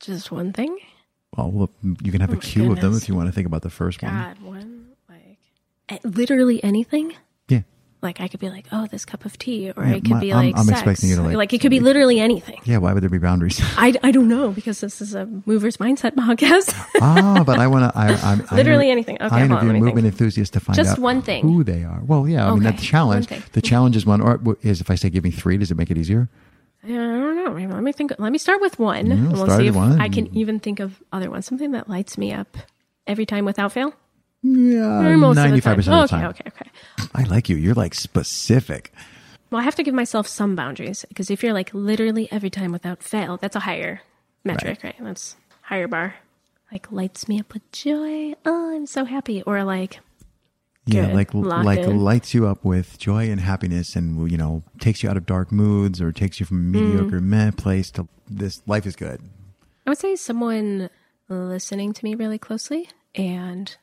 Just 0.00 0.30
one 0.32 0.52
thing? 0.54 0.78
Well, 1.36 1.70
you 2.02 2.10
can 2.12 2.22
have 2.22 2.30
a 2.30 2.34
Oh 2.34 2.36
my 2.36 2.42
queue 2.42 2.72
of 2.72 2.80
them 2.80 2.94
if 2.96 3.08
you 3.08 3.14
want 3.14 3.28
to 3.28 3.32
think 3.32 3.46
about 3.46 3.60
the 3.60 3.70
first 3.70 4.02
one. 4.02 4.12
God, 4.12 4.40
one 4.40 4.86
like 5.08 5.38
eh, 5.90 5.98
literally 6.04 6.62
anything. 6.64 7.14
Yeah. 8.02 8.06
Like 8.06 8.20
I 8.20 8.28
could 8.28 8.40
be 8.40 8.50
like, 8.50 8.66
oh, 8.72 8.86
this 8.86 9.04
cup 9.04 9.24
of 9.24 9.36
tea, 9.38 9.70
or 9.76 9.84
Yeah, 9.84 9.94
it 9.94 10.00
could 10.04 10.10
my- 10.10 10.20
be 10.20 10.32
I'm- 10.32 10.46
like 10.46 10.56
I'm 10.58 10.64
sex. 10.64 10.80
expecting 10.80 11.10
you 11.10 11.16
to, 11.16 11.22
like- 11.36 11.52
it 11.52 11.60
could 11.60 11.70
be 11.70 11.80
literally 11.80 12.20
anything. 12.20 12.60
Yeah. 12.64 12.78
Why 12.78 12.92
would 12.92 13.02
there 13.02 13.10
be 13.10 13.18
boundaries? 13.18 13.60
I, 13.76 13.94
I 14.02 14.10
don't 14.12 14.28
know 14.28 14.50
because 14.50 14.80
this 14.80 15.00
is 15.00 15.14
a 15.14 15.26
movers 15.46 15.78
mindset 15.78 16.14
podcast. 16.14 16.72
ah, 17.00 17.42
but 17.44 17.58
I 17.58 17.66
want 17.66 17.90
to. 17.92 17.98
I, 17.98 18.08
I'm 18.14 18.44
I 18.50 18.56
Literally 18.56 18.86
inter- 18.90 18.92
anything. 18.92 19.16
Okay, 19.20 19.34
I 19.34 19.42
on, 19.42 19.50
interview 19.50 19.72
me 19.72 19.80
movement 19.80 20.06
enthusiasts 20.06 20.52
to 20.52 20.60
find 20.60 20.76
Just 20.76 20.92
out 20.92 20.98
one 20.98 21.22
thing. 21.22 21.42
who 21.42 21.64
they 21.64 21.84
are. 21.84 22.00
Well, 22.04 22.28
yeah. 22.28 22.46
I 22.50 22.54
mean, 22.54 22.66
Okay, 22.66 22.76
the 22.76 22.82
challenge. 22.82 23.26
The 23.52 23.62
challenge 23.62 23.96
is 23.96 24.04
one. 24.06 24.20
Or 24.20 24.40
is 24.62 24.80
if 24.80 24.90
I 24.90 24.94
say 24.94 25.10
give 25.10 25.24
me 25.24 25.30
three, 25.30 25.56
does 25.58 25.70
it 25.70 25.76
make 25.76 25.90
it 25.90 25.96
easier? 25.98 26.28
I 26.84 26.88
don't 26.88 27.36
know. 27.68 27.74
Let 27.74 27.82
me 27.82 27.92
think. 27.92 28.12
Let 28.18 28.30
me 28.30 28.38
start 28.38 28.60
with 28.60 28.78
one, 28.78 29.10
and 29.10 29.32
we'll 29.32 29.46
start 29.46 29.60
see 29.60 29.66
if 29.68 29.74
one. 29.74 30.00
I 30.00 30.08
can 30.08 30.34
even 30.36 30.60
think 30.60 30.78
of 30.80 31.02
other 31.12 31.30
ones. 31.30 31.46
Something 31.46 31.72
that 31.72 31.88
lights 31.88 32.16
me 32.16 32.32
up 32.32 32.56
every 33.06 33.26
time 33.26 33.44
without 33.44 33.72
fail. 33.72 33.92
Yeah, 34.48 35.16
ninety 35.32 35.60
five 35.60 35.76
percent 35.76 35.94
of 35.96 36.02
the 36.10 36.16
time. 36.16 36.26
Okay, 36.30 36.44
okay, 36.46 36.70
okay. 37.00 37.08
I 37.14 37.22
like 37.24 37.48
you. 37.48 37.56
You're 37.56 37.74
like 37.74 37.94
specific. 37.94 38.92
Well, 39.50 39.60
I 39.60 39.64
have 39.64 39.74
to 39.76 39.82
give 39.82 39.94
myself 39.94 40.26
some 40.26 40.54
boundaries 40.56 41.04
because 41.08 41.30
if 41.30 41.42
you're 41.42 41.52
like 41.52 41.72
literally 41.72 42.30
every 42.32 42.50
time 42.50 42.72
without 42.72 43.02
fail, 43.02 43.36
that's 43.36 43.56
a 43.56 43.60
higher 43.60 44.00
metric, 44.44 44.80
right? 44.82 44.96
That's 45.00 45.36
higher 45.62 45.88
bar. 45.88 46.14
Like 46.72 46.90
lights 46.90 47.28
me 47.28 47.38
up 47.40 47.52
with 47.54 47.70
joy. 47.72 48.34
Oh, 48.44 48.74
I'm 48.74 48.86
so 48.86 49.04
happy. 49.04 49.42
Or 49.42 49.62
like, 49.62 50.00
Yeah, 50.84 51.06
Good. 51.06 51.14
like 51.14 51.34
Locked 51.34 51.64
like 51.64 51.78
in. 51.80 51.98
lights 52.00 52.34
you 52.34 52.46
up 52.48 52.64
with 52.64 52.98
joy 52.98 53.30
and 53.30 53.40
happiness, 53.40 53.94
and 53.96 54.30
you 54.30 54.36
know 54.36 54.62
takes 54.80 55.02
you 55.02 55.08
out 55.10 55.16
of 55.16 55.26
dark 55.26 55.52
moods 55.52 56.00
or 56.00 56.10
takes 56.12 56.40
you 56.40 56.46
from 56.46 56.58
a 56.58 56.78
mediocre 56.78 57.20
Mm. 57.20 57.24
meh 57.24 57.50
place 57.52 57.90
to 57.92 58.08
this 58.28 58.62
life 58.66 58.84
is 58.86 58.96
good. 58.96 59.20
I 59.86 59.90
would 59.90 59.98
say 59.98 60.16
someone 60.16 60.90
listening 61.28 61.92
to 61.92 62.04
me 62.04 62.14
really 62.16 62.38
closely 62.38 62.88
and 63.14 63.76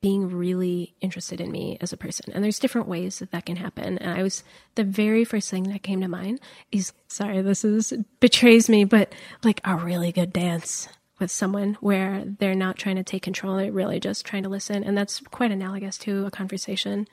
being 0.00 0.28
really 0.28 0.94
interested 1.00 1.40
in 1.40 1.50
me 1.50 1.78
as 1.80 1.92
a 1.92 1.96
person. 1.96 2.32
And 2.32 2.44
there's 2.44 2.58
different 2.58 2.88
ways 2.88 3.18
that 3.18 3.30
that 3.32 3.46
can 3.46 3.56
happen. 3.56 3.98
And 3.98 4.18
I 4.18 4.22
was, 4.22 4.44
the 4.74 4.84
very 4.84 5.24
first 5.24 5.50
thing 5.50 5.64
that 5.64 5.82
came 5.82 6.00
to 6.00 6.08
mind 6.08 6.40
is, 6.70 6.92
sorry, 7.08 7.40
this 7.42 7.64
is, 7.64 7.92
betrays 8.20 8.68
me, 8.68 8.84
but 8.84 9.14
like 9.42 9.60
a 9.64 9.74
really 9.74 10.12
good 10.12 10.32
dance 10.32 10.88
with 11.18 11.30
someone 11.30 11.78
where 11.80 12.24
they're 12.38 12.54
not 12.54 12.76
trying 12.76 12.96
to 12.96 13.02
take 13.02 13.22
control, 13.22 13.56
they're 13.56 13.72
really 13.72 13.98
just 13.98 14.26
trying 14.26 14.42
to 14.42 14.48
listen. 14.48 14.84
And 14.84 14.96
that's 14.96 15.20
quite 15.30 15.50
analogous 15.50 15.96
to 15.98 16.26
a 16.26 16.30
conversation 16.30 17.08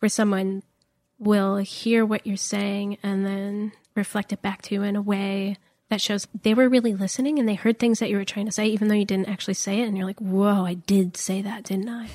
where 0.00 0.10
someone 0.10 0.62
will 1.18 1.56
hear 1.56 2.04
what 2.04 2.26
you're 2.26 2.36
saying 2.36 2.98
and 3.02 3.24
then 3.26 3.72
reflect 3.94 4.32
it 4.32 4.42
back 4.42 4.62
to 4.62 4.74
you 4.74 4.82
in 4.82 4.96
a 4.96 5.02
way 5.02 5.56
that 5.88 6.00
shows 6.00 6.26
they 6.42 6.54
were 6.54 6.68
really 6.68 6.94
listening 6.94 7.38
and 7.38 7.48
they 7.48 7.54
heard 7.54 7.78
things 7.78 7.98
that 8.00 8.10
you 8.10 8.16
were 8.16 8.24
trying 8.24 8.46
to 8.46 8.52
say, 8.52 8.66
even 8.66 8.88
though 8.88 8.94
you 8.94 9.04
didn't 9.04 9.28
actually 9.28 9.54
say 9.54 9.80
it. 9.80 9.88
And 9.88 9.96
you're 9.96 10.06
like, 10.06 10.20
whoa, 10.20 10.64
I 10.64 10.74
did 10.74 11.16
say 11.16 11.40
that, 11.42 11.64
didn't 11.64 11.88
I? 11.88 12.08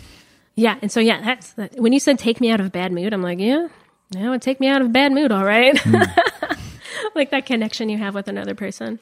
Yeah. 0.55 0.77
And 0.81 0.91
so, 0.91 0.99
yeah, 0.99 1.21
that's 1.21 1.53
that. 1.53 1.79
When 1.79 1.93
you 1.93 1.99
said 1.99 2.19
take 2.19 2.39
me 2.39 2.51
out 2.51 2.59
of 2.59 2.67
a 2.67 2.69
bad 2.69 2.91
mood, 2.91 3.13
I'm 3.13 3.23
like, 3.23 3.39
yeah, 3.39 3.67
that 4.11 4.29
would 4.29 4.41
take 4.41 4.59
me 4.59 4.67
out 4.67 4.81
of 4.81 4.87
a 4.87 4.91
bad 4.91 5.11
mood, 5.11 5.31
all 5.31 5.43
right. 5.43 5.79
like 7.15 7.31
that 7.31 7.45
connection 7.45 7.89
you 7.89 7.97
have 7.97 8.13
with 8.13 8.27
another 8.27 8.53
person. 8.53 8.99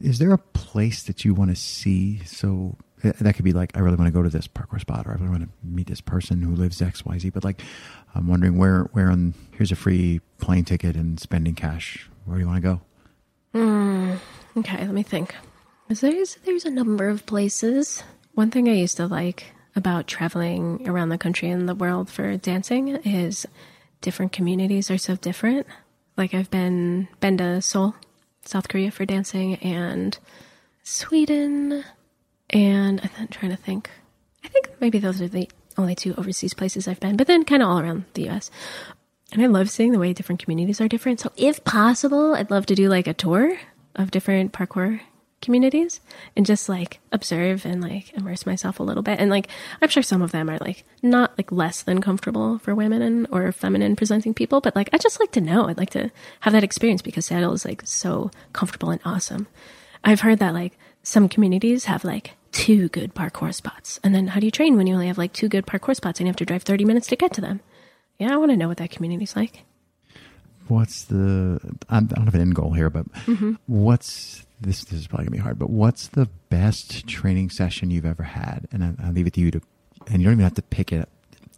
Is 0.00 0.18
there 0.18 0.32
a 0.32 0.38
place 0.38 1.02
that 1.04 1.24
you 1.24 1.34
want 1.34 1.50
to 1.50 1.56
see? 1.56 2.24
So 2.24 2.76
uh, 3.04 3.12
that 3.20 3.34
could 3.34 3.44
be 3.44 3.52
like, 3.52 3.76
I 3.76 3.80
really 3.80 3.96
want 3.96 4.08
to 4.08 4.12
go 4.12 4.22
to 4.22 4.30
this 4.30 4.48
parkour 4.48 4.80
spot, 4.80 5.06
or 5.06 5.10
I 5.10 5.14
really 5.14 5.28
want 5.28 5.42
to 5.42 5.48
meet 5.62 5.86
this 5.86 6.00
person 6.00 6.42
who 6.42 6.54
lives 6.54 6.82
X, 6.82 7.04
Y, 7.04 7.18
Z. 7.18 7.30
But 7.30 7.44
like, 7.44 7.62
I'm 8.14 8.26
wondering 8.26 8.58
where, 8.58 8.84
where 8.92 9.10
on 9.10 9.34
here's 9.52 9.70
a 9.70 9.76
free 9.76 10.20
plane 10.38 10.64
ticket 10.64 10.96
and 10.96 11.20
spending 11.20 11.54
cash. 11.54 12.08
Where 12.24 12.36
do 12.36 12.40
you 12.40 12.48
want 12.48 12.62
to 12.62 12.68
go? 12.68 12.80
Hmm. 13.52 14.14
Okay, 14.56 14.78
let 14.78 14.90
me 14.90 15.02
think. 15.02 15.34
There's 15.88 16.36
there's 16.44 16.64
a 16.64 16.70
number 16.70 17.08
of 17.08 17.26
places. 17.26 18.04
One 18.34 18.50
thing 18.50 18.68
I 18.68 18.74
used 18.74 18.96
to 18.98 19.06
like 19.06 19.46
about 19.74 20.06
traveling 20.06 20.88
around 20.88 21.08
the 21.08 21.18
country 21.18 21.50
and 21.50 21.68
the 21.68 21.74
world 21.74 22.08
for 22.10 22.36
dancing 22.36 22.88
is 22.88 23.46
different 24.00 24.32
communities 24.32 24.90
are 24.90 24.98
so 24.98 25.16
different. 25.16 25.66
Like 26.16 26.32
I've 26.34 26.50
been 26.50 27.08
been 27.20 27.38
to 27.38 27.60
Seoul, 27.60 27.94
South 28.44 28.68
Korea 28.68 28.90
for 28.90 29.04
dancing 29.04 29.56
and 29.56 30.16
Sweden 30.82 31.84
and 32.50 33.10
I'm 33.18 33.28
trying 33.28 33.50
to 33.50 33.56
think. 33.56 33.90
I 34.44 34.48
think 34.48 34.70
maybe 34.80 34.98
those 34.98 35.20
are 35.20 35.28
the 35.28 35.48
only 35.76 35.94
two 35.94 36.14
overseas 36.16 36.54
places 36.54 36.86
I've 36.88 37.00
been, 37.00 37.16
but 37.16 37.26
then 37.26 37.44
kind 37.44 37.62
of 37.62 37.68
all 37.68 37.80
around 37.80 38.04
the 38.14 38.28
US. 38.28 38.50
And 39.32 39.42
I 39.42 39.46
love 39.46 39.70
seeing 39.70 39.92
the 39.92 39.98
way 39.98 40.12
different 40.12 40.42
communities 40.42 40.80
are 40.80 40.88
different. 40.88 41.20
So 41.20 41.32
if 41.36 41.62
possible, 41.64 42.34
I'd 42.34 42.50
love 42.50 42.66
to 42.66 42.74
do 42.74 42.88
like 42.88 43.06
a 43.06 43.14
tour 43.14 43.58
of 43.94 44.10
different 44.10 44.52
parkour 44.52 45.00
communities 45.40 46.00
and 46.36 46.44
just 46.44 46.68
like 46.68 47.00
observe 47.12 47.64
and 47.64 47.80
like 47.80 48.12
immerse 48.14 48.44
myself 48.44 48.78
a 48.78 48.82
little 48.82 49.02
bit. 49.02 49.18
And 49.18 49.30
like 49.30 49.48
I'm 49.80 49.88
sure 49.88 50.02
some 50.02 50.22
of 50.22 50.32
them 50.32 50.50
are 50.50 50.58
like 50.58 50.84
not 51.02 51.36
like 51.38 51.50
less 51.50 51.82
than 51.82 52.00
comfortable 52.00 52.58
for 52.58 52.74
women 52.74 53.02
and 53.02 53.26
or 53.30 53.50
feminine 53.52 53.96
presenting 53.96 54.34
people, 54.34 54.60
but 54.60 54.76
like 54.76 54.90
I 54.92 54.98
just 54.98 55.20
like 55.20 55.32
to 55.32 55.40
know. 55.40 55.68
I'd 55.68 55.78
like 55.78 55.90
to 55.90 56.10
have 56.40 56.52
that 56.52 56.64
experience 56.64 57.02
because 57.02 57.26
Seattle 57.26 57.52
is 57.52 57.64
like 57.64 57.82
so 57.84 58.30
comfortable 58.52 58.90
and 58.90 59.00
awesome. 59.04 59.46
I've 60.04 60.20
heard 60.20 60.38
that 60.40 60.54
like 60.54 60.78
some 61.02 61.28
communities 61.28 61.84
have 61.84 62.04
like 62.04 62.34
two 62.52 62.88
good 62.88 63.14
parkour 63.14 63.54
spots. 63.54 64.00
And 64.02 64.14
then 64.14 64.28
how 64.28 64.40
do 64.40 64.46
you 64.46 64.50
train 64.50 64.76
when 64.76 64.86
you 64.86 64.94
only 64.94 65.06
have 65.06 65.18
like 65.18 65.32
two 65.32 65.48
good 65.48 65.66
parkour 65.66 65.94
spots 65.94 66.20
and 66.20 66.26
you 66.26 66.30
have 66.30 66.36
to 66.36 66.44
drive 66.44 66.64
30 66.64 66.84
minutes 66.84 67.06
to 67.08 67.16
get 67.16 67.32
to 67.34 67.40
them? 67.40 67.60
Yeah, 68.20 68.34
I 68.34 68.36
want 68.36 68.50
to 68.50 68.56
know 68.56 68.68
what 68.68 68.76
that 68.76 68.90
community's 68.90 69.34
like. 69.34 69.64
What's 70.68 71.04
the, 71.04 71.58
I 71.88 72.00
don't 72.00 72.26
have 72.26 72.34
an 72.34 72.42
end 72.42 72.54
goal 72.54 72.74
here, 72.74 72.90
but 72.90 73.10
mm-hmm. 73.12 73.54
what's, 73.66 74.46
this, 74.60 74.84
this 74.84 75.00
is 75.00 75.06
probably 75.08 75.24
gonna 75.24 75.36
be 75.36 75.42
hard, 75.42 75.58
but 75.58 75.70
what's 75.70 76.08
the 76.08 76.28
best 76.50 77.08
training 77.08 77.48
session 77.50 77.90
you've 77.90 78.04
ever 78.04 78.22
had? 78.22 78.68
And 78.70 78.84
I, 78.84 78.94
I'll 79.02 79.12
leave 79.12 79.26
it 79.26 79.32
to 79.32 79.40
you 79.40 79.50
to, 79.50 79.62
and 80.06 80.20
you 80.20 80.26
don't 80.26 80.34
even 80.34 80.44
have 80.44 80.54
to 80.54 80.62
pick 80.62 80.92
it. 80.92 81.08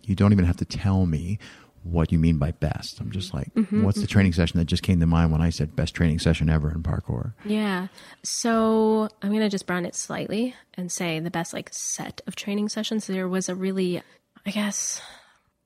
You 0.05 0.15
don't 0.15 0.33
even 0.33 0.45
have 0.45 0.57
to 0.59 0.65
tell 0.65 1.05
me 1.05 1.39
what 1.83 2.13
you 2.13 2.19
mean 2.19 2.39
by 2.39 2.53
best. 2.53 3.01
I'm 3.01 3.11
just 3.11 3.35
like, 3.35 3.53
mm-hmm, 3.55 3.83
what's 3.83 3.99
the 3.99 4.07
mm-hmm. 4.07 4.13
training 4.13 4.33
session 4.35 4.59
that 4.59 4.67
just 4.67 4.85
came 4.85 5.01
to 5.01 5.07
mind 5.07 5.33
when 5.33 5.43
I 5.43 5.51
said 5.51 5.75
best 5.75 5.95
training 5.95 6.21
session 6.21 6.49
ever 6.49 6.71
in 6.71 6.85
parkour? 6.85 7.35
Yeah. 7.45 7.89
So 8.23 9.09
I'm 9.21 9.31
going 9.31 9.43
to 9.43 9.49
just 9.49 9.67
broaden 9.67 9.87
it 9.87 9.97
slightly 9.97 10.55
and 10.75 10.93
say 10.93 11.19
the 11.19 11.31
best 11.31 11.53
like 11.53 11.71
set 11.73 12.21
of 12.29 12.37
training 12.37 12.69
sessions. 12.69 13.09
There 13.09 13.29
was 13.29 13.49
a 13.49 13.55
really, 13.57 14.01
I 14.47 14.51
guess, 14.53 15.03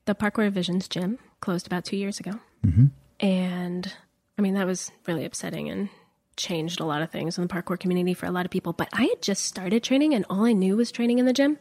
the 0.06 0.14
Parkour 0.14 0.50
Visions 0.50 0.88
gym 0.88 1.18
closed 1.40 1.66
about 1.66 1.84
two 1.84 1.96
years 1.96 2.18
ago. 2.18 2.40
Mm-hmm. 2.64 2.86
And 3.20 3.92
I 4.38 4.42
mean, 4.42 4.54
that 4.54 4.66
was 4.66 4.90
really 5.06 5.24
upsetting 5.24 5.68
and 5.68 5.88
changed 6.36 6.80
a 6.80 6.84
lot 6.84 7.02
of 7.02 7.10
things 7.10 7.38
in 7.38 7.46
the 7.46 7.52
parkour 7.52 7.78
community 7.78 8.14
for 8.14 8.26
a 8.26 8.30
lot 8.30 8.44
of 8.44 8.50
people. 8.50 8.72
But 8.72 8.88
I 8.92 9.04
had 9.04 9.22
just 9.22 9.44
started 9.44 9.82
training 9.82 10.14
and 10.14 10.26
all 10.28 10.44
I 10.44 10.52
knew 10.52 10.76
was 10.76 10.90
training 10.90 11.18
in 11.18 11.26
the 11.26 11.32
gym. 11.32 11.58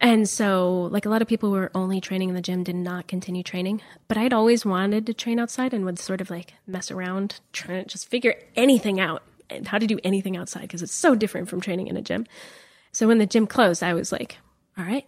And 0.00 0.28
so, 0.28 0.88
like 0.90 1.06
a 1.06 1.08
lot 1.08 1.22
of 1.22 1.28
people 1.28 1.50
who 1.50 1.54
were 1.54 1.70
only 1.74 2.00
training 2.00 2.28
in 2.28 2.34
the 2.34 2.42
gym 2.42 2.64
did 2.64 2.74
not 2.74 3.06
continue 3.06 3.44
training. 3.44 3.80
But 4.08 4.18
I'd 4.18 4.32
always 4.32 4.66
wanted 4.66 5.06
to 5.06 5.14
train 5.14 5.38
outside 5.38 5.72
and 5.72 5.84
would 5.84 6.00
sort 6.00 6.20
of 6.20 6.30
like 6.30 6.54
mess 6.66 6.90
around, 6.90 7.40
trying 7.52 7.84
to 7.84 7.88
just 7.88 8.08
figure 8.08 8.34
anything 8.56 8.98
out 8.98 9.22
and 9.48 9.68
how 9.68 9.78
to 9.78 9.86
do 9.86 10.00
anything 10.02 10.36
outside 10.36 10.62
because 10.62 10.82
it's 10.82 10.92
so 10.92 11.14
different 11.14 11.48
from 11.48 11.60
training 11.60 11.86
in 11.86 11.96
a 11.96 12.02
gym. 12.02 12.26
So 12.90 13.06
when 13.06 13.18
the 13.18 13.26
gym 13.26 13.46
closed, 13.46 13.82
I 13.82 13.94
was 13.94 14.10
like, 14.10 14.38
all 14.76 14.84
right, 14.84 15.06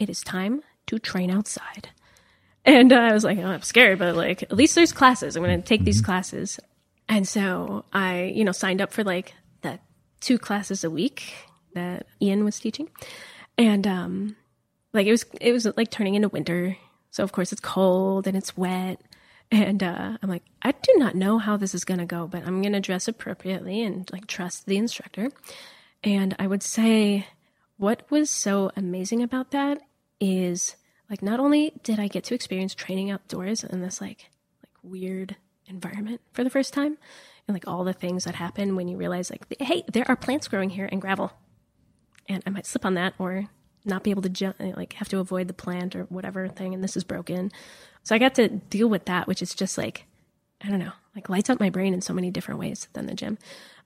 it 0.00 0.10
is 0.10 0.20
time 0.22 0.62
to 0.86 0.98
train 0.98 1.30
outside. 1.30 1.88
And 2.64 2.92
uh, 2.92 2.96
I 2.96 3.12
was 3.12 3.24
like, 3.24 3.38
oh, 3.38 3.46
I'm 3.46 3.62
scared, 3.62 3.98
but 3.98 4.16
like, 4.16 4.42
at 4.42 4.52
least 4.52 4.74
there's 4.74 4.92
classes. 4.92 5.36
I'm 5.36 5.42
going 5.42 5.60
to 5.60 5.66
take 5.66 5.84
these 5.84 6.00
classes. 6.00 6.58
And 7.08 7.28
so 7.28 7.84
I, 7.92 8.32
you 8.34 8.44
know, 8.44 8.52
signed 8.52 8.80
up 8.80 8.92
for 8.92 9.04
like 9.04 9.34
the 9.60 9.78
two 10.20 10.38
classes 10.38 10.84
a 10.84 10.90
week 10.90 11.34
that 11.74 12.06
Ian 12.22 12.44
was 12.44 12.58
teaching. 12.58 12.88
And 13.58 13.86
um 13.86 14.36
like 14.94 15.06
it 15.06 15.10
was 15.10 15.26
it 15.40 15.52
was 15.52 15.66
like 15.76 15.90
turning 15.90 16.14
into 16.14 16.28
winter 16.28 16.76
So 17.10 17.22
of 17.22 17.32
course 17.32 17.52
it's 17.52 17.60
cold 17.60 18.26
and 18.26 18.36
it's 18.36 18.56
wet. 18.56 19.00
And 19.50 19.82
uh, 19.82 20.16
I'm 20.20 20.28
like, 20.28 20.42
I 20.62 20.72
do 20.72 20.94
not 20.96 21.14
know 21.14 21.38
how 21.38 21.56
this 21.56 21.74
is 21.74 21.84
going 21.84 22.00
to 22.00 22.06
go, 22.06 22.26
but 22.26 22.44
I'm 22.46 22.62
going 22.62 22.72
to 22.72 22.80
dress 22.80 23.06
appropriately 23.06 23.82
and 23.82 24.10
like 24.10 24.26
trust 24.26 24.66
the 24.66 24.78
instructor. 24.78 25.30
And 26.02 26.34
I 26.38 26.46
would 26.46 26.62
say 26.62 27.26
what 27.76 28.10
was 28.10 28.30
so 28.30 28.72
amazing 28.74 29.22
about 29.22 29.50
that 29.50 29.82
is 30.24 30.76
like 31.10 31.22
not 31.22 31.38
only 31.38 31.72
did 31.82 32.00
I 32.00 32.08
get 32.08 32.24
to 32.24 32.34
experience 32.34 32.74
training 32.74 33.10
outdoors 33.10 33.62
in 33.62 33.82
this 33.82 34.00
like 34.00 34.30
like 34.62 34.72
weird 34.82 35.36
environment 35.66 36.22
for 36.32 36.42
the 36.42 36.50
first 36.50 36.72
time 36.72 36.96
and 37.46 37.54
like 37.54 37.68
all 37.68 37.84
the 37.84 37.92
things 37.92 38.24
that 38.24 38.34
happen 38.34 38.74
when 38.74 38.88
you 38.88 38.96
realize 38.96 39.30
like 39.30 39.44
hey 39.60 39.84
there 39.92 40.06
are 40.08 40.16
plants 40.16 40.48
growing 40.48 40.70
here 40.70 40.88
and 40.90 41.02
gravel 41.02 41.30
and 42.26 42.42
I 42.46 42.50
might 42.50 42.64
slip 42.64 42.86
on 42.86 42.94
that 42.94 43.12
or 43.18 43.50
not 43.84 44.02
be 44.02 44.10
able 44.10 44.22
to 44.22 44.30
jump 44.30 44.56
like 44.58 44.94
have 44.94 45.10
to 45.10 45.18
avoid 45.18 45.46
the 45.46 45.54
plant 45.54 45.94
or 45.94 46.04
whatever 46.04 46.48
thing 46.48 46.72
and 46.72 46.82
this 46.82 46.96
is 46.96 47.04
broken. 47.04 47.52
So 48.02 48.14
I 48.14 48.18
got 48.18 48.34
to 48.36 48.48
deal 48.48 48.88
with 48.88 49.04
that 49.04 49.26
which 49.26 49.42
is 49.42 49.54
just 49.54 49.76
like 49.76 50.06
I 50.62 50.70
don't 50.70 50.78
know 50.78 50.92
like 51.14 51.28
lights 51.28 51.50
up 51.50 51.60
my 51.60 51.68
brain 51.68 51.92
in 51.92 52.00
so 52.00 52.14
many 52.14 52.30
different 52.30 52.60
ways 52.60 52.88
than 52.94 53.04
the 53.04 53.14
gym. 53.14 53.36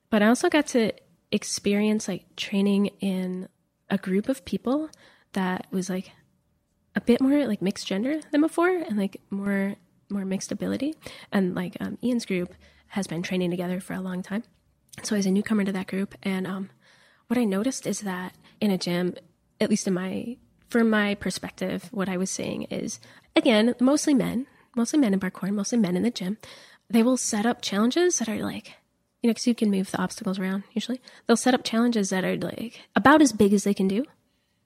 But 0.09 0.23
I 0.23 0.29
also 0.29 0.49
got 0.49 0.69
to 0.69 0.93
experience 1.33 2.07
like 2.07 2.37
training 2.37 2.87
in 3.01 3.49
a 3.91 3.99
group 3.99 4.29
of 4.29 4.45
people 4.45 4.89
that 5.33 5.67
was 5.71 5.91
like 5.91 6.13
a 6.99 7.01
bit 7.01 7.21
more 7.21 7.47
like 7.47 7.63
mixed 7.63 7.87
gender 7.87 8.21
than 8.33 8.41
before 8.41 8.69
and 8.69 8.97
like 8.97 9.21
more 9.31 9.77
more 10.11 10.25
mixed 10.25 10.51
ability. 10.51 10.97
And 11.31 11.55
like 11.55 11.77
um, 11.81 11.97
ian's 12.03 12.27
group 12.27 12.55
has 12.89 13.07
been 13.07 13.23
training 13.23 13.51
together 13.51 13.79
for 13.81 13.95
a 13.95 14.01
long 14.01 14.23
time. 14.23 14.43
So 15.03 15.15
i 15.15 15.19
was 15.19 15.27
a 15.27 15.31
newcomer 15.31 15.65
to 15.65 15.73
that 15.73 15.87
group 15.87 16.17
and 16.25 16.45
um, 16.45 16.71
what 17.29 17.39
i 17.39 17.45
noticed 17.45 17.87
is 17.87 18.01
that 18.01 18.35
in 18.61 18.73
a 18.73 18.79
gym 18.79 19.15
at 19.61 19.71
least 19.71 19.87
in 19.87 19.95
my 19.95 20.37
from 20.69 20.91
my 20.91 21.15
perspective 21.15 21.89
what 21.93 22.09
i 22.09 22.17
was 22.17 22.33
seeing 22.33 22.65
is 22.65 22.99
again 23.37 23.77
mostly 23.79 24.13
men 24.13 24.49
mostly 24.75 24.99
men 24.99 25.15
in 25.15 25.21
parkour 25.21 25.53
mostly 25.53 25.79
men 25.79 25.97
in 25.97 26.03
the 26.03 26.11
gym 26.11 26.37
they 26.91 27.05
will 27.05 27.17
set 27.17 27.47
up 27.47 27.63
challenges 27.63 28.19
that 28.19 28.29
are 28.29 28.43
like 28.43 28.73
you 29.23 29.29
know 29.29 29.33
because 29.33 29.47
you 29.47 29.55
can 29.55 29.71
move 29.71 29.91
the 29.91 30.03
obstacles 30.03 30.39
around 30.39 30.65
usually. 30.73 31.01
They'll 31.27 31.37
set 31.37 31.55
up 31.55 31.65
challenges 31.65 32.11
that 32.11 32.25
are 32.25 32.37
like 32.37 32.81
about 32.97 33.23
as 33.23 33.33
big 33.33 33.53
as 33.53 33.65
they 33.65 33.75
can 33.75 33.89
do 33.89 34.05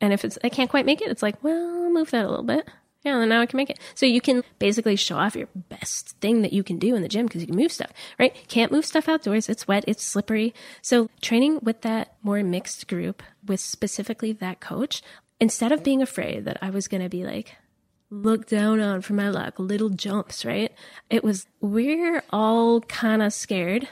and 0.03 0.13
if 0.13 0.25
it's 0.25 0.39
I 0.45 0.51
can't 0.51 0.69
quite 0.69 0.85
make 0.85 1.01
it, 1.01 1.09
it's 1.09 1.23
like, 1.23 1.43
well, 1.43 1.91
move 1.91 2.11
that 2.11 2.27
a 2.27 2.29
little 2.29 2.45
bit. 2.45 2.69
Yeah, 3.05 3.19
and 3.19 3.29
now 3.31 3.41
I 3.41 3.47
can 3.47 3.57
make 3.57 3.71
it. 3.71 3.81
So 3.95 4.07
you 4.07 4.21
can 4.21 4.45
basically 4.61 4.95
show 4.95 5.17
off 5.17 5.35
your 5.35 5.49
best 5.55 6.11
thing 6.21 6.43
that 6.43 6.53
you 6.53 6.63
can 6.63 6.79
do 6.79 6.95
in 6.95 7.03
the 7.03 7.09
gym 7.09 7.27
because 7.27 7.41
you 7.41 7.49
can 7.49 7.57
move 7.57 7.73
stuff, 7.73 7.91
right? 8.19 8.33
Can't 8.47 8.71
move 8.71 8.87
stuff 8.87 9.09
outdoors. 9.09 9.49
It's 9.49 9.67
wet. 9.67 9.83
It's 9.89 10.05
slippery. 10.05 10.55
So 10.83 11.11
training 11.21 11.61
with 11.63 11.81
that 11.81 12.15
more 12.23 12.43
mixed 12.45 12.87
group 12.87 13.23
with 13.45 13.59
specifically 13.59 14.33
that 14.35 14.61
coach, 14.61 15.03
instead 15.41 15.73
of 15.73 15.83
being 15.83 16.01
afraid 16.01 16.45
that 16.45 16.59
I 16.63 16.71
was 16.71 16.87
going 16.87 17.03
to 17.03 17.09
be 17.09 17.25
like, 17.25 17.57
look 18.13 18.47
down 18.47 18.79
on 18.79 19.01
for 19.01 19.15
my 19.15 19.31
luck, 19.31 19.59
little 19.59 19.89
jumps, 19.89 20.45
right? 20.45 20.71
It 21.09 21.25
was, 21.25 21.47
we're 21.63 22.23
all 22.31 22.83
kind 22.83 23.23
of 23.23 23.33
scared. 23.33 23.89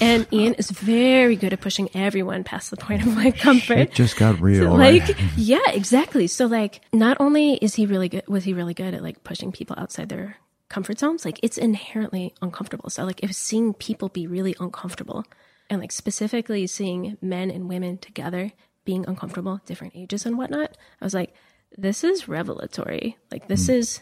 And 0.00 0.26
Ian 0.32 0.54
is 0.54 0.70
very 0.70 1.36
good 1.36 1.54
at 1.54 1.62
pushing 1.62 1.88
everyone 1.94 2.44
past 2.44 2.70
the 2.70 2.76
point 2.76 3.02
of 3.02 3.16
like 3.16 3.38
comfort. 3.38 3.78
It 3.78 3.92
just 3.92 4.16
got 4.16 4.38
real. 4.40 4.64
So, 4.64 4.74
eh? 4.74 4.76
like, 4.76 5.08
right? 5.08 5.16
yeah, 5.36 5.70
exactly. 5.70 6.26
So 6.26 6.46
like, 6.46 6.82
not 6.92 7.16
only 7.18 7.54
is 7.54 7.74
he 7.74 7.86
really 7.86 8.10
good, 8.10 8.24
was 8.28 8.44
he 8.44 8.52
really 8.52 8.74
good 8.74 8.92
at 8.92 9.02
like 9.02 9.24
pushing 9.24 9.52
people 9.52 9.74
outside 9.78 10.10
their 10.10 10.36
comfort 10.68 10.98
zones? 10.98 11.24
Like 11.24 11.40
it's 11.42 11.56
inherently 11.56 12.34
uncomfortable. 12.42 12.90
So 12.90 13.04
like, 13.04 13.24
if 13.24 13.32
seeing 13.32 13.72
people 13.72 14.10
be 14.10 14.26
really 14.26 14.54
uncomfortable 14.60 15.24
and 15.70 15.80
like 15.80 15.92
specifically 15.92 16.66
seeing 16.66 17.16
men 17.22 17.50
and 17.50 17.70
women 17.70 17.96
together 17.96 18.52
being 18.84 19.06
uncomfortable, 19.08 19.60
different 19.64 19.94
ages 19.96 20.26
and 20.26 20.36
whatnot, 20.36 20.76
I 21.00 21.04
was 21.04 21.14
like, 21.14 21.32
this 21.76 22.04
is 22.04 22.28
revelatory. 22.28 23.16
Like 23.30 23.48
this 23.48 23.66
mm. 23.66 23.74
is 23.74 24.00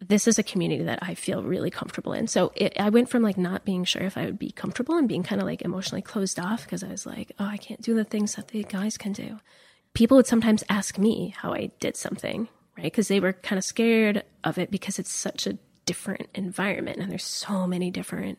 this 0.00 0.28
is 0.28 0.38
a 0.38 0.42
community 0.42 0.84
that 0.84 0.98
I 1.02 1.14
feel 1.14 1.42
really 1.42 1.70
comfortable 1.70 2.12
in. 2.12 2.26
So 2.26 2.52
it, 2.54 2.74
I 2.78 2.90
went 2.90 3.08
from 3.08 3.22
like 3.22 3.38
not 3.38 3.64
being 3.64 3.84
sure 3.84 4.02
if 4.02 4.18
I 4.18 4.26
would 4.26 4.38
be 4.38 4.50
comfortable 4.50 4.96
and 4.96 5.08
being 5.08 5.22
kind 5.22 5.40
of 5.40 5.46
like 5.46 5.62
emotionally 5.62 6.02
closed 6.02 6.38
off 6.38 6.64
because 6.64 6.82
I 6.82 6.88
was 6.88 7.06
like, 7.06 7.32
oh, 7.38 7.46
I 7.46 7.56
can't 7.56 7.80
do 7.80 7.94
the 7.94 8.04
things 8.04 8.34
that 8.34 8.48
the 8.48 8.64
guys 8.64 8.98
can 8.98 9.12
do. 9.12 9.38
People 9.94 10.16
would 10.16 10.26
sometimes 10.26 10.64
ask 10.68 10.98
me 10.98 11.34
how 11.38 11.54
I 11.54 11.70
did 11.80 11.96
something, 11.96 12.48
right? 12.76 12.84
Because 12.84 13.08
they 13.08 13.20
were 13.20 13.32
kind 13.32 13.56
of 13.58 13.64
scared 13.64 14.24
of 14.42 14.58
it 14.58 14.70
because 14.70 14.98
it's 14.98 15.12
such 15.12 15.46
a 15.46 15.58
different 15.86 16.28
environment 16.34 16.98
and 16.98 17.10
there's 17.10 17.24
so 17.24 17.66
many 17.66 17.90
different 17.90 18.38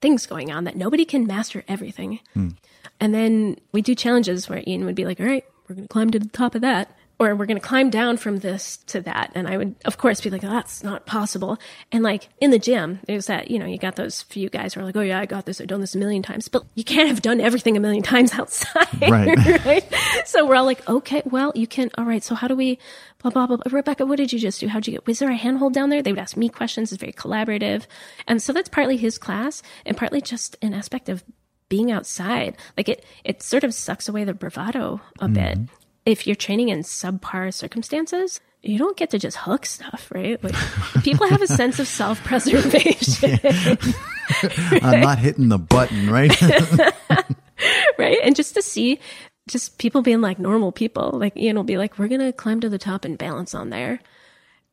things 0.00 0.26
going 0.26 0.52
on 0.52 0.64
that 0.64 0.76
nobody 0.76 1.04
can 1.04 1.26
master 1.26 1.64
everything. 1.68 2.20
Mm. 2.36 2.56
And 3.00 3.14
then 3.14 3.56
we 3.72 3.82
do 3.82 3.94
challenges 3.94 4.48
where 4.48 4.62
Ian 4.66 4.84
would 4.84 4.94
be 4.94 5.04
like, 5.04 5.20
all 5.20 5.26
right, 5.26 5.44
we're 5.68 5.76
going 5.76 5.88
to 5.88 5.92
climb 5.92 6.10
to 6.10 6.18
the 6.18 6.28
top 6.28 6.54
of 6.54 6.60
that 6.60 6.94
or 7.24 7.34
we're 7.34 7.46
going 7.46 7.60
to 7.60 7.66
climb 7.66 7.90
down 7.90 8.16
from 8.16 8.38
this 8.38 8.78
to 8.86 9.00
that. 9.02 9.32
And 9.34 9.46
I 9.48 9.56
would, 9.56 9.74
of 9.84 9.98
course, 9.98 10.20
be 10.20 10.30
like, 10.30 10.44
oh, 10.44 10.50
that's 10.50 10.82
not 10.82 11.06
possible. 11.06 11.58
And 11.90 12.02
like 12.02 12.28
in 12.40 12.50
the 12.50 12.58
gym, 12.58 13.00
there's 13.06 13.26
that, 13.26 13.50
you 13.50 13.58
know, 13.58 13.66
you 13.66 13.78
got 13.78 13.96
those 13.96 14.22
few 14.22 14.48
guys 14.48 14.74
who 14.74 14.80
are 14.80 14.84
like, 14.84 14.96
oh, 14.96 15.00
yeah, 15.00 15.20
I 15.20 15.26
got 15.26 15.46
this. 15.46 15.60
I've 15.60 15.66
done 15.66 15.80
this 15.80 15.94
a 15.94 15.98
million 15.98 16.22
times. 16.22 16.48
But 16.48 16.64
you 16.74 16.84
can't 16.84 17.08
have 17.08 17.22
done 17.22 17.40
everything 17.40 17.76
a 17.76 17.80
million 17.80 18.02
times 18.02 18.32
outside. 18.38 18.88
Right. 19.00 19.64
right? 19.64 19.94
So 20.26 20.46
we're 20.46 20.56
all 20.56 20.64
like, 20.64 20.88
okay, 20.88 21.22
well, 21.24 21.52
you 21.54 21.66
can, 21.66 21.90
all 21.96 22.04
right. 22.04 22.22
So 22.22 22.34
how 22.34 22.48
do 22.48 22.56
we, 22.56 22.78
blah, 23.22 23.30
blah, 23.30 23.46
blah. 23.46 23.58
Rebecca, 23.70 24.06
what 24.06 24.16
did 24.16 24.32
you 24.32 24.38
just 24.38 24.60
do? 24.60 24.68
How'd 24.68 24.86
you 24.86 24.92
get, 24.92 25.06
was 25.06 25.18
there 25.18 25.30
a 25.30 25.36
handhold 25.36 25.74
down 25.74 25.90
there? 25.90 26.02
They 26.02 26.12
would 26.12 26.18
ask 26.18 26.36
me 26.36 26.48
questions. 26.48 26.92
It's 26.92 27.00
very 27.00 27.12
collaborative. 27.12 27.86
And 28.26 28.42
so 28.42 28.52
that's 28.52 28.68
partly 28.68 28.96
his 28.96 29.18
class 29.18 29.62
and 29.86 29.96
partly 29.96 30.20
just 30.20 30.56
an 30.62 30.74
aspect 30.74 31.08
of 31.08 31.24
being 31.68 31.90
outside. 31.90 32.56
Like 32.76 32.88
it, 32.90 33.04
it 33.24 33.42
sort 33.42 33.64
of 33.64 33.72
sucks 33.72 34.08
away 34.08 34.24
the 34.24 34.34
bravado 34.34 35.00
a 35.20 35.24
mm-hmm. 35.24 35.32
bit 35.32 35.58
if 36.04 36.26
you're 36.26 36.36
training 36.36 36.68
in 36.68 36.80
subpar 36.80 37.52
circumstances, 37.52 38.40
you 38.62 38.78
don't 38.78 38.96
get 38.96 39.10
to 39.10 39.18
just 39.18 39.36
hook 39.38 39.66
stuff, 39.66 40.10
right? 40.14 40.42
Like 40.42 40.54
people 41.02 41.28
have 41.28 41.42
a 41.42 41.46
sense 41.60 41.78
of 41.78 41.88
self 41.88 42.22
preservation. 42.22 43.38
I'm 44.82 45.00
not 45.00 45.18
hitting 45.18 45.48
the 45.48 45.58
button, 45.58 46.10
right? 46.10 46.40
right. 47.98 48.18
And 48.22 48.36
just 48.36 48.54
to 48.54 48.62
see 48.62 49.00
just 49.48 49.78
people 49.78 50.02
being 50.02 50.20
like 50.20 50.38
normal 50.38 50.70
people, 50.72 51.10
like 51.14 51.36
Ian 51.36 51.56
will 51.56 51.64
be 51.64 51.76
like, 51.76 51.98
we're 51.98 52.08
going 52.08 52.20
to 52.20 52.32
climb 52.32 52.60
to 52.60 52.68
the 52.68 52.78
top 52.78 53.04
and 53.04 53.18
balance 53.18 53.54
on 53.54 53.70
there. 53.70 54.00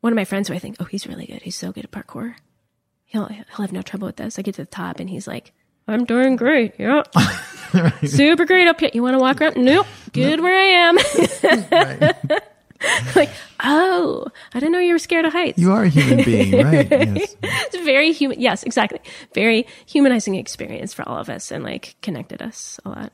One 0.01 0.13
of 0.13 0.15
my 0.17 0.25
friends 0.25 0.47
who 0.47 0.53
I 0.53 0.59
think, 0.59 0.77
oh, 0.79 0.85
he's 0.85 1.07
really 1.07 1.25
good. 1.25 1.41
He's 1.41 1.57
so 1.57 1.71
good 1.71 1.83
at 1.85 1.91
parkour. 1.91 2.35
He'll, 3.05 3.25
he'll 3.25 3.43
have 3.57 3.73
no 3.73 3.81
trouble 3.81 4.05
with 4.05 4.17
this. 4.17 4.37
I 4.37 4.43
get 4.43 4.55
to 4.55 4.63
the 4.63 4.69
top 4.69 4.99
and 4.99 5.09
he's 5.09 5.27
like, 5.27 5.51
I'm 5.89 6.05
doing 6.05 6.35
great. 6.35 6.73
Yeah. 6.77 7.03
Super 8.05 8.45
great 8.45 8.67
up 8.67 8.79
here. 8.79 8.91
You 8.93 9.03
want 9.03 9.15
to 9.15 9.19
walk 9.19 9.41
around? 9.41 9.57
Nope. 9.57 9.87
Good 10.13 10.37
nope. 10.37 10.43
where 10.43 10.57
I 10.57 12.09
am. 12.11 12.29
like, 13.15 13.29
oh, 13.63 14.27
I 14.53 14.59
didn't 14.59 14.71
know 14.71 14.79
you 14.79 14.93
were 14.93 14.99
scared 14.99 15.25
of 15.25 15.33
heights. 15.33 15.57
You 15.57 15.71
are 15.71 15.83
a 15.83 15.89
human 15.89 16.23
being, 16.23 16.63
right? 16.63 16.89
Yes. 16.89 17.35
it's 17.43 17.77
very 17.83 18.11
human. 18.11 18.39
Yes, 18.39 18.63
exactly. 18.63 18.99
Very 19.33 19.67
humanizing 19.85 20.35
experience 20.35 20.93
for 20.93 21.07
all 21.07 21.17
of 21.17 21.29
us 21.29 21.51
and 21.51 21.63
like 21.63 21.95
connected 22.01 22.41
us 22.41 22.79
a 22.85 22.89
lot. 22.89 23.13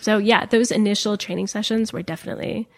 So 0.00 0.18
yeah, 0.18 0.46
those 0.46 0.70
initial 0.70 1.16
training 1.16 1.48
sessions 1.48 1.92
were 1.92 2.02
definitely 2.02 2.68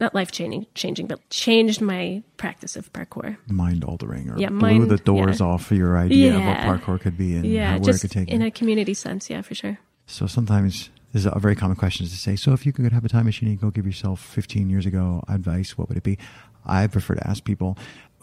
not 0.00 0.14
life 0.14 0.32
changing, 0.32 0.66
changing, 0.74 1.06
but 1.06 1.28
changed 1.30 1.80
my 1.80 2.22
practice 2.36 2.76
of 2.76 2.92
parkour. 2.92 3.36
Mind 3.46 3.84
altering, 3.84 4.30
or 4.30 4.38
yeah, 4.38 4.48
blew 4.48 4.86
the 4.86 4.96
doors 4.96 5.40
yeah. 5.40 5.46
off 5.46 5.70
your 5.70 5.98
idea 5.98 6.32
yeah. 6.32 6.38
of 6.38 6.46
what 6.46 6.80
parkour 6.80 7.00
could 7.00 7.16
be 7.16 7.34
and 7.34 7.44
yeah, 7.44 7.72
how, 7.72 7.78
where 7.78 7.94
it 7.94 8.00
could 8.00 8.10
take 8.10 8.28
in 8.28 8.40
you. 8.40 8.46
a 8.46 8.50
community 8.50 8.94
sense. 8.94 9.28
Yeah, 9.28 9.42
for 9.42 9.54
sure. 9.54 9.78
So 10.06 10.26
sometimes 10.26 10.90
this 11.12 11.24
is 11.24 11.32
a 11.32 11.38
very 11.38 11.56
common 11.56 11.76
question 11.76 12.06
to 12.06 12.16
say. 12.16 12.36
So 12.36 12.52
if 12.52 12.64
you 12.64 12.72
could 12.72 12.92
have 12.92 13.04
a 13.04 13.08
time 13.08 13.26
machine 13.26 13.48
and 13.48 13.60
go 13.60 13.70
give 13.70 13.86
yourself 13.86 14.20
15 14.20 14.70
years 14.70 14.86
ago 14.86 15.22
advice, 15.28 15.76
what 15.76 15.88
would 15.88 15.98
it 15.98 16.04
be? 16.04 16.18
I 16.64 16.86
prefer 16.86 17.14
to 17.14 17.26
ask 17.26 17.44
people, 17.44 17.76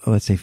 let's 0.06 0.26
say 0.26 0.40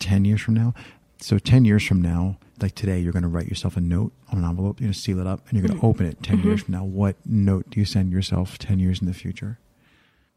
10 0.00 0.24
years 0.24 0.40
from 0.40 0.54
now. 0.54 0.74
So 1.18 1.38
10 1.38 1.64
years 1.64 1.86
from 1.86 2.00
now, 2.00 2.38
like 2.60 2.74
today, 2.74 2.98
you're 2.98 3.12
going 3.12 3.22
to 3.22 3.28
write 3.28 3.46
yourself 3.46 3.76
a 3.76 3.80
note 3.80 4.12
on 4.32 4.38
an 4.38 4.44
envelope, 4.44 4.80
you're 4.80 4.86
going 4.86 4.92
to 4.94 4.98
seal 4.98 5.20
it 5.20 5.26
up, 5.26 5.46
and 5.48 5.58
you're 5.58 5.66
going 5.66 5.78
to 5.78 5.78
mm-hmm. 5.78 5.86
open 5.86 6.06
it 6.06 6.22
10 6.22 6.38
mm-hmm. 6.38 6.48
years 6.48 6.62
from 6.62 6.72
now. 6.72 6.84
What 6.84 7.16
note 7.24 7.70
do 7.70 7.78
you 7.78 7.86
send 7.86 8.12
yourself 8.12 8.58
10 8.58 8.78
years 8.78 9.00
in 9.00 9.06
the 9.06 9.14
future? 9.14 9.58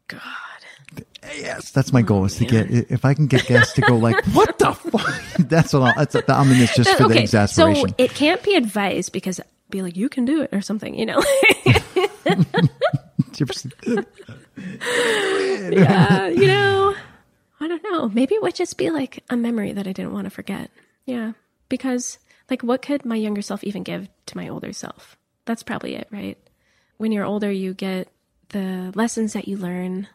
God. 0.08 0.20
Yes, 1.36 1.70
that's 1.70 1.92
my 1.92 2.02
goal 2.02 2.24
is 2.24 2.36
to 2.36 2.44
get 2.44 2.70
if 2.70 3.04
I 3.04 3.14
can 3.14 3.26
get 3.26 3.46
guests 3.46 3.72
to 3.74 3.80
go 3.80 3.96
like, 3.96 4.22
"What 4.32 4.58
the 4.58 4.72
fuck?" 4.72 5.22
That's 5.48 5.72
what 5.72 5.82
I'll, 5.82 5.94
that's, 5.94 6.14
I'm 6.28 6.50
in 6.52 6.58
this 6.58 6.74
just 6.76 6.90
for 6.96 7.04
okay, 7.04 7.14
the 7.14 7.20
exasperation. 7.20 7.88
So 7.88 7.94
it 7.98 8.10
can't 8.14 8.42
be 8.42 8.54
advice 8.54 9.08
because 9.08 9.40
be 9.70 9.82
like, 9.82 9.96
"You 9.96 10.08
can 10.08 10.24
do 10.24 10.42
it" 10.42 10.50
or 10.52 10.60
something, 10.60 10.94
you 10.94 11.06
know. 11.06 11.22
yeah, 15.70 16.28
you 16.28 16.46
know, 16.46 16.94
I 17.60 17.68
don't 17.68 17.82
know. 17.82 18.08
Maybe 18.10 18.34
it 18.36 18.42
would 18.42 18.54
just 18.54 18.78
be 18.78 18.90
like 18.90 19.24
a 19.30 19.36
memory 19.36 19.72
that 19.72 19.88
I 19.88 19.92
didn't 19.92 20.12
want 20.12 20.26
to 20.26 20.30
forget. 20.30 20.70
Yeah, 21.06 21.32
because 21.68 22.18
like, 22.50 22.62
what 22.62 22.82
could 22.82 23.04
my 23.04 23.16
younger 23.16 23.42
self 23.42 23.64
even 23.64 23.82
give 23.82 24.08
to 24.26 24.36
my 24.36 24.48
older 24.48 24.72
self? 24.72 25.16
That's 25.46 25.62
probably 25.62 25.94
it, 25.96 26.08
right? 26.10 26.38
When 26.98 27.10
you're 27.10 27.24
older, 27.24 27.50
you 27.50 27.74
get 27.74 28.08
the 28.54 28.92
lessons 28.94 29.34
that 29.34 29.46
you 29.46 29.58
learn 29.58 30.08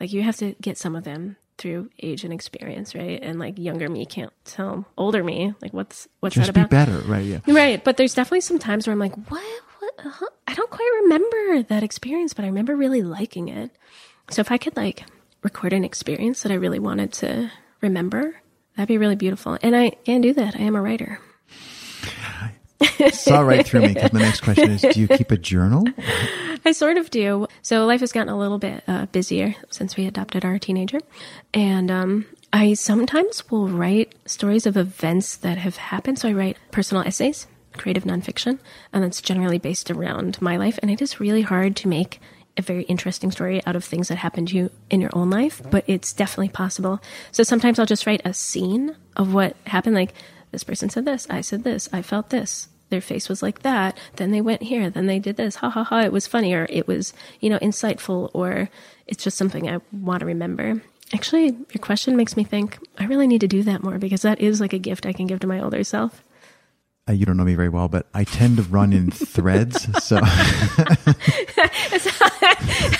like 0.00 0.12
you 0.12 0.22
have 0.22 0.36
to 0.38 0.56
get 0.60 0.76
some 0.76 0.96
of 0.96 1.04
them 1.04 1.36
through 1.58 1.90
age 2.02 2.24
and 2.24 2.32
experience, 2.32 2.94
right? 2.94 3.22
And 3.22 3.38
like 3.38 3.58
younger 3.58 3.88
me 3.88 4.04
can't 4.04 4.32
tell 4.44 4.84
older 4.98 5.22
me 5.22 5.54
like 5.62 5.72
what's 5.72 6.08
what's 6.18 6.34
Just 6.34 6.52
that 6.52 6.56
about? 6.56 6.70
be 6.70 6.76
better, 6.76 6.98
right? 7.06 7.24
Yeah, 7.24 7.38
right. 7.46 7.82
But 7.82 7.96
there's 7.96 8.14
definitely 8.14 8.40
some 8.40 8.58
times 8.58 8.86
where 8.86 8.92
I'm 8.92 8.98
like, 8.98 9.14
what? 9.30 9.62
What? 9.78 9.94
Uh-huh. 10.06 10.26
I 10.48 10.54
don't 10.54 10.70
quite 10.70 10.90
remember 11.02 11.62
that 11.62 11.82
experience, 11.84 12.34
but 12.34 12.44
I 12.44 12.48
remember 12.48 12.74
really 12.74 13.02
liking 13.02 13.48
it. 13.48 13.70
So 14.30 14.40
if 14.40 14.50
I 14.50 14.58
could 14.58 14.76
like 14.76 15.04
record 15.42 15.72
an 15.72 15.84
experience 15.84 16.42
that 16.42 16.52
I 16.52 16.56
really 16.56 16.78
wanted 16.78 17.12
to 17.14 17.50
remember, 17.80 18.42
That'd 18.76 18.88
be 18.88 18.98
really 18.98 19.16
beautiful. 19.16 19.58
And 19.62 19.76
I 19.76 19.90
can 19.90 20.20
do 20.20 20.32
that. 20.34 20.56
I 20.56 20.60
am 20.60 20.74
a 20.76 20.82
writer. 20.82 21.20
Saw 23.12 23.40
right 23.40 23.66
through 23.66 23.82
me 23.82 23.94
because 23.94 24.10
the 24.10 24.18
next 24.18 24.40
question 24.40 24.70
is 24.70 24.82
Do 24.82 25.00
you 25.00 25.08
keep 25.08 25.30
a 25.30 25.36
journal? 25.36 25.84
I 26.64 26.72
sort 26.72 26.96
of 26.96 27.10
do. 27.10 27.46
So 27.62 27.86
life 27.86 28.00
has 28.00 28.12
gotten 28.12 28.32
a 28.32 28.38
little 28.38 28.58
bit 28.58 28.84
uh, 28.86 29.06
busier 29.06 29.54
since 29.70 29.96
we 29.96 30.06
adopted 30.06 30.44
our 30.44 30.58
teenager. 30.58 31.00
And 31.52 31.90
um, 31.90 32.26
I 32.52 32.74
sometimes 32.74 33.50
will 33.50 33.68
write 33.68 34.14
stories 34.26 34.66
of 34.66 34.76
events 34.76 35.36
that 35.36 35.58
have 35.58 35.76
happened. 35.76 36.18
So 36.18 36.28
I 36.28 36.32
write 36.32 36.56
personal 36.70 37.02
essays, 37.04 37.46
creative 37.76 38.04
nonfiction, 38.04 38.58
and 38.92 39.04
it's 39.04 39.20
generally 39.20 39.58
based 39.58 39.90
around 39.90 40.40
my 40.40 40.56
life. 40.56 40.78
And 40.82 40.90
it 40.90 41.02
is 41.02 41.20
really 41.20 41.42
hard 41.42 41.74
to 41.76 41.88
make 41.88 42.20
a 42.56 42.62
very 42.62 42.82
interesting 42.84 43.30
story 43.30 43.62
out 43.66 43.76
of 43.76 43.84
things 43.84 44.08
that 44.08 44.16
happened 44.16 44.48
to 44.48 44.56
you 44.56 44.70
in 44.90 45.00
your 45.00 45.10
own 45.14 45.30
life, 45.30 45.62
but 45.70 45.84
it's 45.86 46.12
definitely 46.12 46.50
possible. 46.50 47.00
So 47.30 47.42
sometimes 47.42 47.78
I'll 47.78 47.86
just 47.86 48.06
write 48.06 48.20
a 48.24 48.34
scene 48.34 48.94
of 49.16 49.32
what 49.32 49.56
happened. 49.66 49.96
Like, 49.96 50.14
this 50.50 50.64
person 50.64 50.90
said 50.90 51.06
this, 51.06 51.26
I 51.30 51.40
said 51.40 51.64
this, 51.64 51.88
I 51.94 52.02
felt 52.02 52.28
this, 52.28 52.68
their 52.92 53.00
face 53.00 53.28
was 53.28 53.42
like 53.42 53.62
that, 53.62 53.98
then 54.16 54.30
they 54.30 54.40
went 54.40 54.62
here, 54.62 54.88
then 54.88 55.06
they 55.06 55.18
did 55.18 55.36
this, 55.36 55.56
ha 55.56 55.68
ha 55.68 55.82
ha, 55.82 56.02
it 56.02 56.12
was 56.12 56.28
funny, 56.28 56.54
or 56.54 56.68
it 56.70 56.86
was, 56.86 57.12
you 57.40 57.50
know, 57.50 57.58
insightful, 57.58 58.30
or 58.32 58.68
it's 59.08 59.24
just 59.24 59.36
something 59.36 59.68
I 59.68 59.80
want 59.90 60.20
to 60.20 60.26
remember. 60.26 60.80
Actually, 61.12 61.46
your 61.46 61.80
question 61.80 62.16
makes 62.16 62.36
me 62.36 62.44
think 62.44 62.78
I 62.98 63.06
really 63.06 63.26
need 63.26 63.40
to 63.40 63.48
do 63.48 63.64
that 63.64 63.82
more 63.82 63.98
because 63.98 64.22
that 64.22 64.40
is 64.40 64.60
like 64.60 64.72
a 64.72 64.78
gift 64.78 65.04
I 65.04 65.12
can 65.12 65.26
give 65.26 65.40
to 65.40 65.48
my 65.48 65.60
older 65.60 65.82
self. 65.82 66.22
Uh, 67.08 67.12
you 67.12 67.26
don't 67.26 67.36
know 67.36 67.44
me 67.44 67.56
very 67.56 67.68
well, 67.68 67.88
but 67.88 68.06
I 68.14 68.22
tend 68.22 68.58
to 68.58 68.62
run 68.62 68.92
in 68.92 69.10
threads. 69.10 69.82
So 70.04 70.20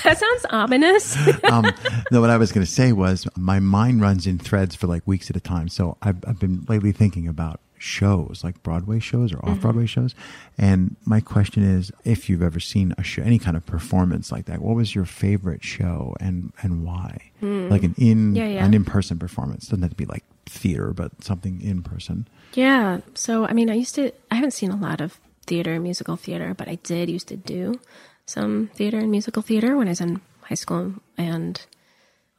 that 0.03 0.17
sounds 0.19 0.47
ominous. 0.51 1.17
um, 1.45 1.73
no, 2.11 2.21
what 2.21 2.29
I 2.29 2.37
was 2.37 2.51
going 2.51 2.67
to 2.67 2.71
say 2.71 2.91
was 2.93 3.29
my 3.37 3.61
mind 3.61 4.01
runs 4.01 4.27
in 4.27 4.41
threads 4.41 4.75
for 4.75 4.89
like 4.89 5.07
weeks 5.07 5.31
at 5.31 5.37
a 5.37 5.41
time. 5.41 5.69
So 5.69 5.99
I've, 6.03 6.17
I've 6.27 6.41
been 6.41 6.65
lately 6.69 6.91
thinking 6.91 7.29
about 7.29 7.61
shows, 7.83 8.43
like 8.45 8.63
Broadway 8.63 9.01
shows 9.01 9.33
or 9.33 9.39
off 9.45 9.61
Broadway 9.61 9.83
Mm-hmm. 9.85 9.87
shows. 9.87 10.15
And 10.57 10.97
my 11.05 11.21
question 11.21 11.63
is, 11.65 11.91
if 12.05 12.29
you've 12.31 12.43
ever 12.43 12.61
seen 12.61 12.95
a 12.97 13.03
show, 13.03 13.23
any 13.23 13.39
kind 13.39 13.57
of 13.57 13.67
performance 13.67 14.31
like 14.31 14.45
that, 14.47 14.63
what 14.63 14.77
was 14.77 14.95
your 14.95 15.05
favorite 15.05 15.65
show 15.65 16.15
and 16.21 16.53
and 16.63 16.85
why? 16.85 17.31
Like 17.41 17.83
an 17.83 17.95
in. 17.99 18.37
Yeah, 18.37 18.47
yeah. 18.47 18.65
an 18.65 18.73
in 18.73 18.85
person 18.85 19.19
performance 19.19 19.67
doesn't 19.67 19.83
have 19.83 19.91
to 19.91 19.97
be 19.97 20.05
like 20.07 20.23
theater, 20.47 20.93
but 20.93 21.11
something 21.25 21.61
in 21.61 21.83
person. 21.83 22.29
Yeah. 22.55 23.01
So, 23.15 23.47
I 23.47 23.53
mean, 23.53 23.69
I 23.69 23.75
used 23.75 23.95
to, 23.97 24.13
I 24.31 24.37
haven't 24.37 24.53
seen 24.53 24.71
a 24.71 24.77
lot 24.77 25.01
of 25.01 25.19
theater, 25.47 25.81
musical 25.81 26.15
theater, 26.17 26.55
but 26.55 26.69
I 26.69 26.77
did 26.77 27.11
used 27.11 27.27
to 27.29 27.37
do 27.37 27.81
some 28.27 28.71
theater 28.75 28.99
and 28.99 29.11
musical 29.11 29.43
theater 29.43 29.77
when 29.77 29.89
I 29.89 29.91
was 29.91 30.01
in 30.01 30.21
high 30.43 30.55
school 30.55 30.95
and 31.19 31.61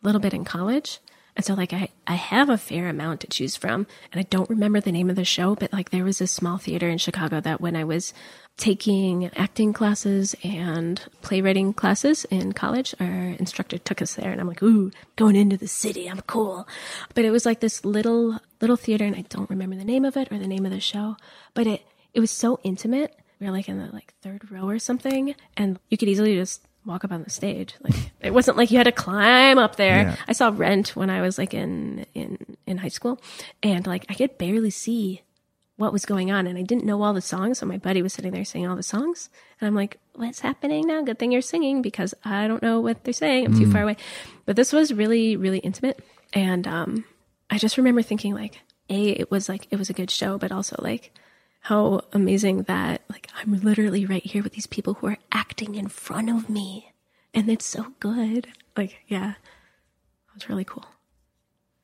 a 0.02 0.06
little 0.06 0.22
bit 0.22 0.34
in 0.34 0.46
college. 0.46 1.00
And 1.36 1.44
so, 1.44 1.56
like, 1.56 1.74
I, 1.74 1.90
I 2.06 2.14
have 2.14 2.50
a 2.50 2.58
fair 2.58 2.90
amount 2.90 3.22
to 3.22 3.28
choose 3.28 3.56
from. 3.56 3.88
And 4.12 4.20
I 4.20 4.24
don't 4.24 4.50
remember 4.50 4.80
the 4.80 4.92
name 4.92 5.10
of 5.10 5.16
the 5.16 5.26
show, 5.26 5.56
but 5.56 5.74
like, 5.74 5.90
there 5.90 6.04
was 6.04 6.22
a 6.22 6.28
small 6.28 6.58
theater 6.58 6.88
in 6.88 7.00
Chicago 7.00 7.40
that 7.42 7.60
when 7.60 7.76
I 7.76 7.84
was 7.84 8.14
taking 8.58 9.32
acting 9.36 9.74
classes 9.74 10.36
and 10.44 11.02
playwriting 11.22 11.74
classes 11.74 12.26
in 12.26 12.54
college, 12.54 12.94
our 13.00 13.36
instructor 13.40 13.80
took 13.80 14.02
us 14.02 14.14
there. 14.14 14.32
And 14.32 14.40
I'm 14.40 14.48
like, 14.48 14.62
ooh, 14.62 14.92
going 15.16 15.36
into 15.36 15.58
the 15.58 15.68
city. 15.68 16.08
I'm 16.08 16.22
cool. 16.22 16.68
But 17.16 17.26
it 17.26 17.32
was 17.32 17.46
like 17.46 17.62
this 17.62 17.84
little, 17.84 18.38
little 18.62 18.76
theater. 18.76 19.06
And 19.06 19.16
I 19.16 19.22
don't 19.22 19.50
remember 19.50 19.76
the 19.76 19.84
name 19.84 20.06
of 20.06 20.16
it 20.18 20.32
or 20.32 20.38
the 20.38 20.48
name 20.48 20.66
of 20.66 20.72
the 20.72 20.80
show, 20.80 21.18
but 21.56 21.66
it, 21.66 21.82
it 22.14 22.20
was 22.20 22.32
so 22.32 22.60
intimate. 22.64 23.16
We 23.40 23.48
were 23.48 23.54
like 23.54 23.68
in 23.68 23.80
the 23.80 23.92
like 23.92 24.14
third 24.22 24.52
row 24.52 24.70
or 24.70 24.78
something. 24.78 25.34
And 25.58 25.80
you 25.90 25.98
could 25.98 26.10
easily 26.10 26.36
just 26.36 26.62
walk 26.86 27.04
up 27.04 27.12
on 27.12 27.24
the 27.24 27.30
stage. 27.30 27.76
Like 27.82 28.12
it 28.22 28.34
wasn't 28.34 28.58
like 28.58 28.72
you 28.72 28.78
had 28.78 28.86
to 28.86 28.92
climb 28.92 29.58
up 29.58 29.76
there. 29.76 30.04
Yeah. 30.04 30.16
I 30.28 30.34
saw 30.34 30.52
Rent 30.54 30.96
when 30.96 31.10
I 31.10 31.22
was 31.22 31.38
like 31.38 31.54
in 31.54 32.06
in 32.14 32.58
in 32.66 32.78
high 32.78 32.90
school, 32.90 33.22
and 33.62 33.86
like 33.86 34.06
I 34.10 34.14
could 34.14 34.38
barely 34.38 34.70
see 34.70 35.22
what 35.78 35.92
was 35.92 36.06
going 36.06 36.32
on, 36.32 36.46
and 36.48 36.58
I 36.58 36.62
didn't 36.62 36.86
know 36.86 37.02
all 37.02 37.14
the 37.14 37.22
songs. 37.22 37.60
So 37.60 37.66
my 37.66 37.78
buddy 37.78 38.02
was 38.02 38.14
sitting 38.14 38.32
there 38.32 38.46
singing 38.46 38.68
all 38.68 38.76
the 38.76 38.84
songs, 38.84 39.30
and 39.60 39.68
I'm 39.68 39.76
like, 39.76 39.98
"What's 40.16 40.40
happening 40.40 40.88
now? 40.88 41.02
Good 41.02 41.20
thing 41.20 41.32
you're 41.32 41.42
singing 41.42 41.82
because 41.82 42.14
I 42.24 42.48
don't 42.48 42.62
know 42.62 42.80
what 42.80 43.04
they're 43.04 43.14
saying. 43.14 43.46
I'm 43.46 43.58
too 43.58 43.72
far 43.72 43.84
away." 43.84 43.98
But 44.46 44.56
this 44.56 44.74
was 44.74 44.94
really 44.94 45.36
really 45.36 45.60
intimate, 45.60 46.00
and 46.34 46.68
um, 46.68 47.06
I 47.50 47.58
just 47.58 47.78
remember 47.78 48.02
thinking 48.02 48.34
like, 48.34 48.60
a 48.90 49.10
it 49.10 49.32
was 49.32 49.50
like 49.50 49.68
it 49.72 49.78
was 49.78 49.90
a 49.90 49.94
good 49.94 50.12
show, 50.12 50.38
but 50.38 50.52
also 50.52 50.76
like 50.80 51.12
how 51.64 52.02
amazing 52.14 52.64
that 52.64 53.02
like 53.10 53.30
I'm 53.36 53.60
literally 53.62 54.06
right 54.06 54.26
here 54.26 54.44
with 54.44 54.54
these 54.54 54.68
people 54.68 54.96
who 54.96 55.08
are 55.08 55.18
acting 55.32 55.76
in 55.76 55.88
front 55.88 56.30
of 56.30 56.50
me 56.50 56.94
and 57.34 57.50
it's 57.50 57.66
so 57.66 57.88
good. 58.00 58.48
Like, 58.78 59.00
yeah. 59.08 59.32
It 59.32 60.34
was 60.36 60.50
really 60.50 60.66
cool. 60.66 60.86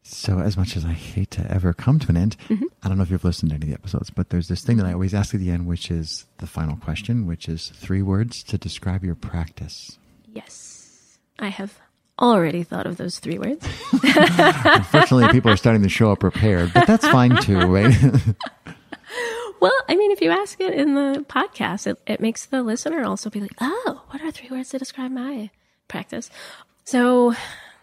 So, 0.04 0.40
as 0.40 0.58
much 0.58 0.76
as 0.76 0.86
I 0.86 0.94
hate 0.94 1.32
to 1.32 1.52
ever 1.52 1.74
come 1.74 2.00
to 2.00 2.10
an 2.10 2.18
end, 2.18 2.36
Mm-hmm. 2.50 2.66
I 2.82 2.88
don't 2.88 2.98
know 2.98 3.04
if 3.04 3.12
you've 3.12 3.24
listened 3.24 3.50
to 3.52 3.56
any 3.56 3.66
of 3.66 3.70
the 3.70 3.76
episodes, 3.76 4.10
but 4.10 4.30
there's 4.30 4.48
this 4.48 4.64
thing 4.64 4.78
that 4.78 4.86
I 4.86 4.94
always 4.94 5.14
ask 5.14 5.36
at 5.36 5.40
the 5.40 5.52
end, 5.52 5.68
which 5.68 5.92
is 5.92 6.26
the 6.38 6.48
final 6.48 6.78
question, 6.78 7.28
which 7.28 7.48
is 7.48 7.70
three 7.76 8.02
words 8.02 8.42
to 8.44 8.58
describe 8.58 9.04
your 9.04 9.16
practice. 9.16 10.00
Yes. 10.26 11.20
I 11.38 11.50
have 11.50 11.80
already 12.20 12.64
thought 12.64 12.88
of 12.88 12.98
those 12.98 13.20
three 13.20 13.38
words. 13.38 13.66
Unfortunately, 14.04 15.28
people 15.30 15.52
are 15.52 15.58
starting 15.58 15.84
to 15.84 15.90
show 15.90 16.12
up 16.12 16.20
prepared, 16.20 16.74
but 16.74 16.88
that's 16.88 17.08
fine 17.08 17.36
too, 17.42 17.60
right? 17.60 17.96
Well, 19.60 19.74
I 19.90 19.96
mean, 19.96 20.12
if 20.12 20.22
you 20.22 20.32
ask 20.32 20.60
it 20.62 20.74
in 20.74 20.96
the 20.96 21.26
podcast, 21.28 21.86
it, 21.88 22.00
it 22.08 22.22
makes 22.22 22.46
the 22.46 22.64
listener 22.64 23.04
also 23.04 23.30
be 23.30 23.42
like, 23.42 23.56
oh, 23.60 24.04
what 24.10 24.22
are 24.22 24.32
three 24.32 24.50
words 24.50 24.70
to 24.70 24.80
describe 24.80 25.12
my 25.12 25.50
practice? 25.88 26.30
So, 26.86 27.36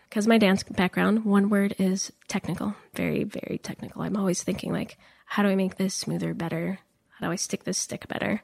because 0.08 0.26
my 0.26 0.38
dance 0.38 0.62
background, 0.62 1.24
one 1.24 1.50
word 1.50 1.74
is 1.78 2.12
technical, 2.28 2.74
very, 2.94 3.24
very 3.24 3.60
technical. 3.62 4.02
I'm 4.02 4.16
always 4.16 4.42
thinking, 4.42 4.72
like, 4.72 4.96
how 5.26 5.42
do 5.42 5.50
I 5.50 5.54
make 5.54 5.76
this 5.76 5.94
smoother, 5.94 6.32
better? 6.32 6.78
How 7.18 7.26
do 7.26 7.32
I 7.32 7.36
stick 7.36 7.64
this 7.64 7.78
stick 7.78 8.08
better? 8.08 8.42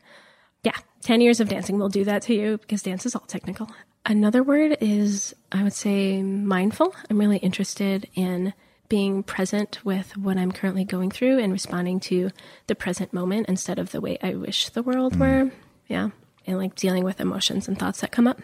Yeah, 0.62 0.76
10 1.00 1.22
years 1.22 1.40
of 1.40 1.48
dancing 1.48 1.78
will 1.78 1.88
do 1.88 2.04
that 2.04 2.22
to 2.22 2.34
you 2.34 2.58
because 2.58 2.82
dance 2.82 3.06
is 3.06 3.14
all 3.14 3.22
technical. 3.26 3.70
Another 4.04 4.42
word 4.42 4.76
is, 4.80 5.34
I 5.50 5.62
would 5.62 5.72
say, 5.72 6.22
mindful. 6.22 6.94
I'm 7.08 7.18
really 7.18 7.38
interested 7.38 8.08
in 8.14 8.52
being 8.92 9.22
present 9.22 9.82
with 9.86 10.18
what 10.18 10.36
I'm 10.36 10.52
currently 10.52 10.84
going 10.84 11.10
through 11.10 11.38
and 11.38 11.50
responding 11.50 11.98
to 12.00 12.30
the 12.66 12.74
present 12.74 13.10
moment 13.10 13.48
instead 13.48 13.78
of 13.78 13.90
the 13.90 14.02
way 14.02 14.18
I 14.22 14.34
wish 14.34 14.68
the 14.68 14.82
world 14.82 15.18
were. 15.18 15.50
Yeah. 15.88 16.10
And 16.46 16.58
like 16.58 16.74
dealing 16.74 17.02
with 17.02 17.18
emotions 17.18 17.68
and 17.68 17.78
thoughts 17.78 18.02
that 18.02 18.12
come 18.12 18.26
up. 18.26 18.42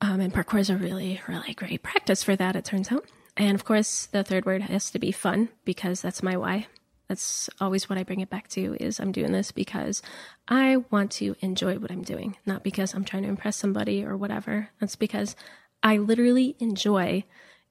Um, 0.00 0.18
and 0.18 0.34
parkour 0.34 0.58
is 0.58 0.68
a 0.68 0.76
really, 0.76 1.20
really 1.28 1.54
great 1.54 1.80
practice 1.80 2.24
for 2.24 2.34
that, 2.34 2.56
it 2.56 2.64
turns 2.64 2.90
out. 2.90 3.04
And 3.36 3.54
of 3.54 3.64
course, 3.64 4.06
the 4.06 4.24
third 4.24 4.46
word 4.46 4.62
has 4.62 4.90
to 4.90 4.98
be 4.98 5.12
fun 5.12 5.48
because 5.64 6.02
that's 6.02 6.24
my 6.24 6.36
why. 6.36 6.66
That's 7.06 7.48
always 7.60 7.88
what 7.88 8.00
I 8.00 8.02
bring 8.02 8.18
it 8.18 8.30
back 8.30 8.48
to 8.48 8.76
is 8.80 8.98
I'm 8.98 9.12
doing 9.12 9.30
this 9.30 9.52
because 9.52 10.02
I 10.48 10.78
want 10.90 11.12
to 11.12 11.36
enjoy 11.38 11.78
what 11.78 11.92
I'm 11.92 12.02
doing, 12.02 12.36
not 12.44 12.64
because 12.64 12.94
I'm 12.94 13.04
trying 13.04 13.22
to 13.22 13.28
impress 13.28 13.58
somebody 13.58 14.04
or 14.04 14.16
whatever. 14.16 14.70
That's 14.80 14.96
because 14.96 15.36
I 15.84 15.98
literally 15.98 16.56
enjoy 16.58 17.22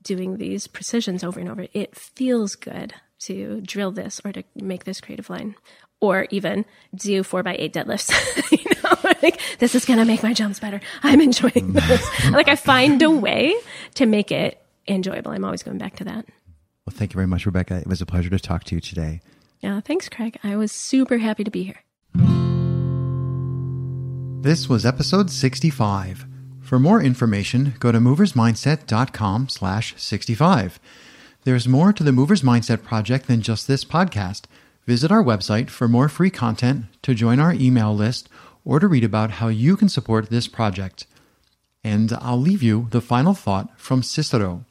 doing 0.02 0.38
these 0.38 0.68
precisions 0.68 1.24
over 1.24 1.40
and 1.40 1.50
over. 1.50 1.68
It 1.74 1.96
feels 1.96 2.56
good 2.56 2.94
to 3.20 3.62
drill 3.62 3.92
this 3.92 4.22
or 4.26 4.32
to 4.32 4.44
make 4.56 4.84
this 4.84 5.00
creative 5.00 5.30
line 5.30 5.56
or 6.00 6.28
even 6.32 6.66
do 6.96 7.24
four 7.24 7.44
by 7.44 7.56
eight 7.58 7.74
deadlifts. 7.74 8.12
you 8.52 8.64
know, 8.84 9.12
like 9.24 9.40
this 9.60 9.76
is 9.76 9.86
going 9.86 10.00
to 10.00 10.06
make 10.06 10.24
my 10.24 10.34
jumps 10.34 10.60
better. 10.60 10.82
I'm 11.04 11.22
enjoying 11.22 11.74
this. 11.74 12.32
like 12.32 12.48
I 12.48 12.56
find 12.56 13.02
a 13.02 13.12
way 13.12 13.56
to 13.96 14.06
make 14.06 14.32
it 14.32 14.62
enjoyable. 14.88 15.32
I'm 15.32 15.46
always 15.46 15.64
going 15.64 15.78
back 15.78 15.96
to 15.98 16.04
that. 16.06 16.26
Well, 16.86 16.96
thank 16.96 17.14
you 17.14 17.16
very 17.16 17.28
much, 17.28 17.46
Rebecca. 17.46 17.78
It 17.78 17.88
was 17.88 18.02
a 18.02 18.06
pleasure 18.06 18.32
to 18.32 18.40
talk 18.40 18.64
to 18.66 18.76
you 18.76 18.82
today. 18.82 19.22
Yeah. 19.60 19.80
Thanks, 19.80 20.10
Craig. 20.10 20.40
I 20.44 20.56
was 20.56 20.72
super 20.72 21.20
happy 21.20 21.44
to 21.44 21.52
be 21.52 21.64
here. 21.64 21.84
This 24.42 24.68
was 24.68 24.88
episode 24.88 25.30
65. 25.30 26.26
For 26.72 26.80
more 26.80 27.04
information, 27.04 27.74
go 27.80 27.92
to 27.92 28.00
moversmindset.com 28.00 29.50
slash 29.50 29.94
65. 29.98 30.80
There's 31.44 31.68
more 31.68 31.92
to 31.92 32.02
the 32.02 32.14
Movers 32.14 32.44
Mindset 32.44 32.82
Project 32.82 33.28
than 33.28 33.42
just 33.42 33.68
this 33.68 33.84
podcast. 33.84 34.44
Visit 34.88 35.12
our 35.12 35.22
website 35.22 35.70
for 35.70 35.90
more 35.90 36.08
free 36.08 36.30
content, 36.30 36.86
to 37.02 37.14
join 37.14 37.42
our 37.42 37.52
email 37.52 37.94
list, 37.94 38.30
or 38.64 38.80
to 38.80 38.88
read 38.88 39.04
about 39.04 39.32
how 39.32 39.50
you 39.50 39.76
can 39.76 39.90
support 39.90 40.30
this 40.30 40.48
project. 40.48 41.08
And 41.84 42.14
I'll 42.22 42.40
leave 42.40 42.64
you 42.64 42.88
the 42.92 43.02
final 43.02 43.34
thought 43.34 43.78
from 43.78 44.02
Cicero. 44.02 44.64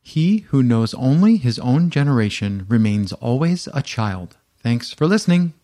He 0.00 0.44
who 0.50 0.62
knows 0.62 0.94
only 0.94 1.38
his 1.38 1.58
own 1.58 1.90
generation 1.90 2.66
remains 2.68 3.12
always 3.14 3.68
a 3.74 3.82
child. 3.82 4.36
Thanks 4.62 4.92
for 4.92 5.08
listening. 5.08 5.54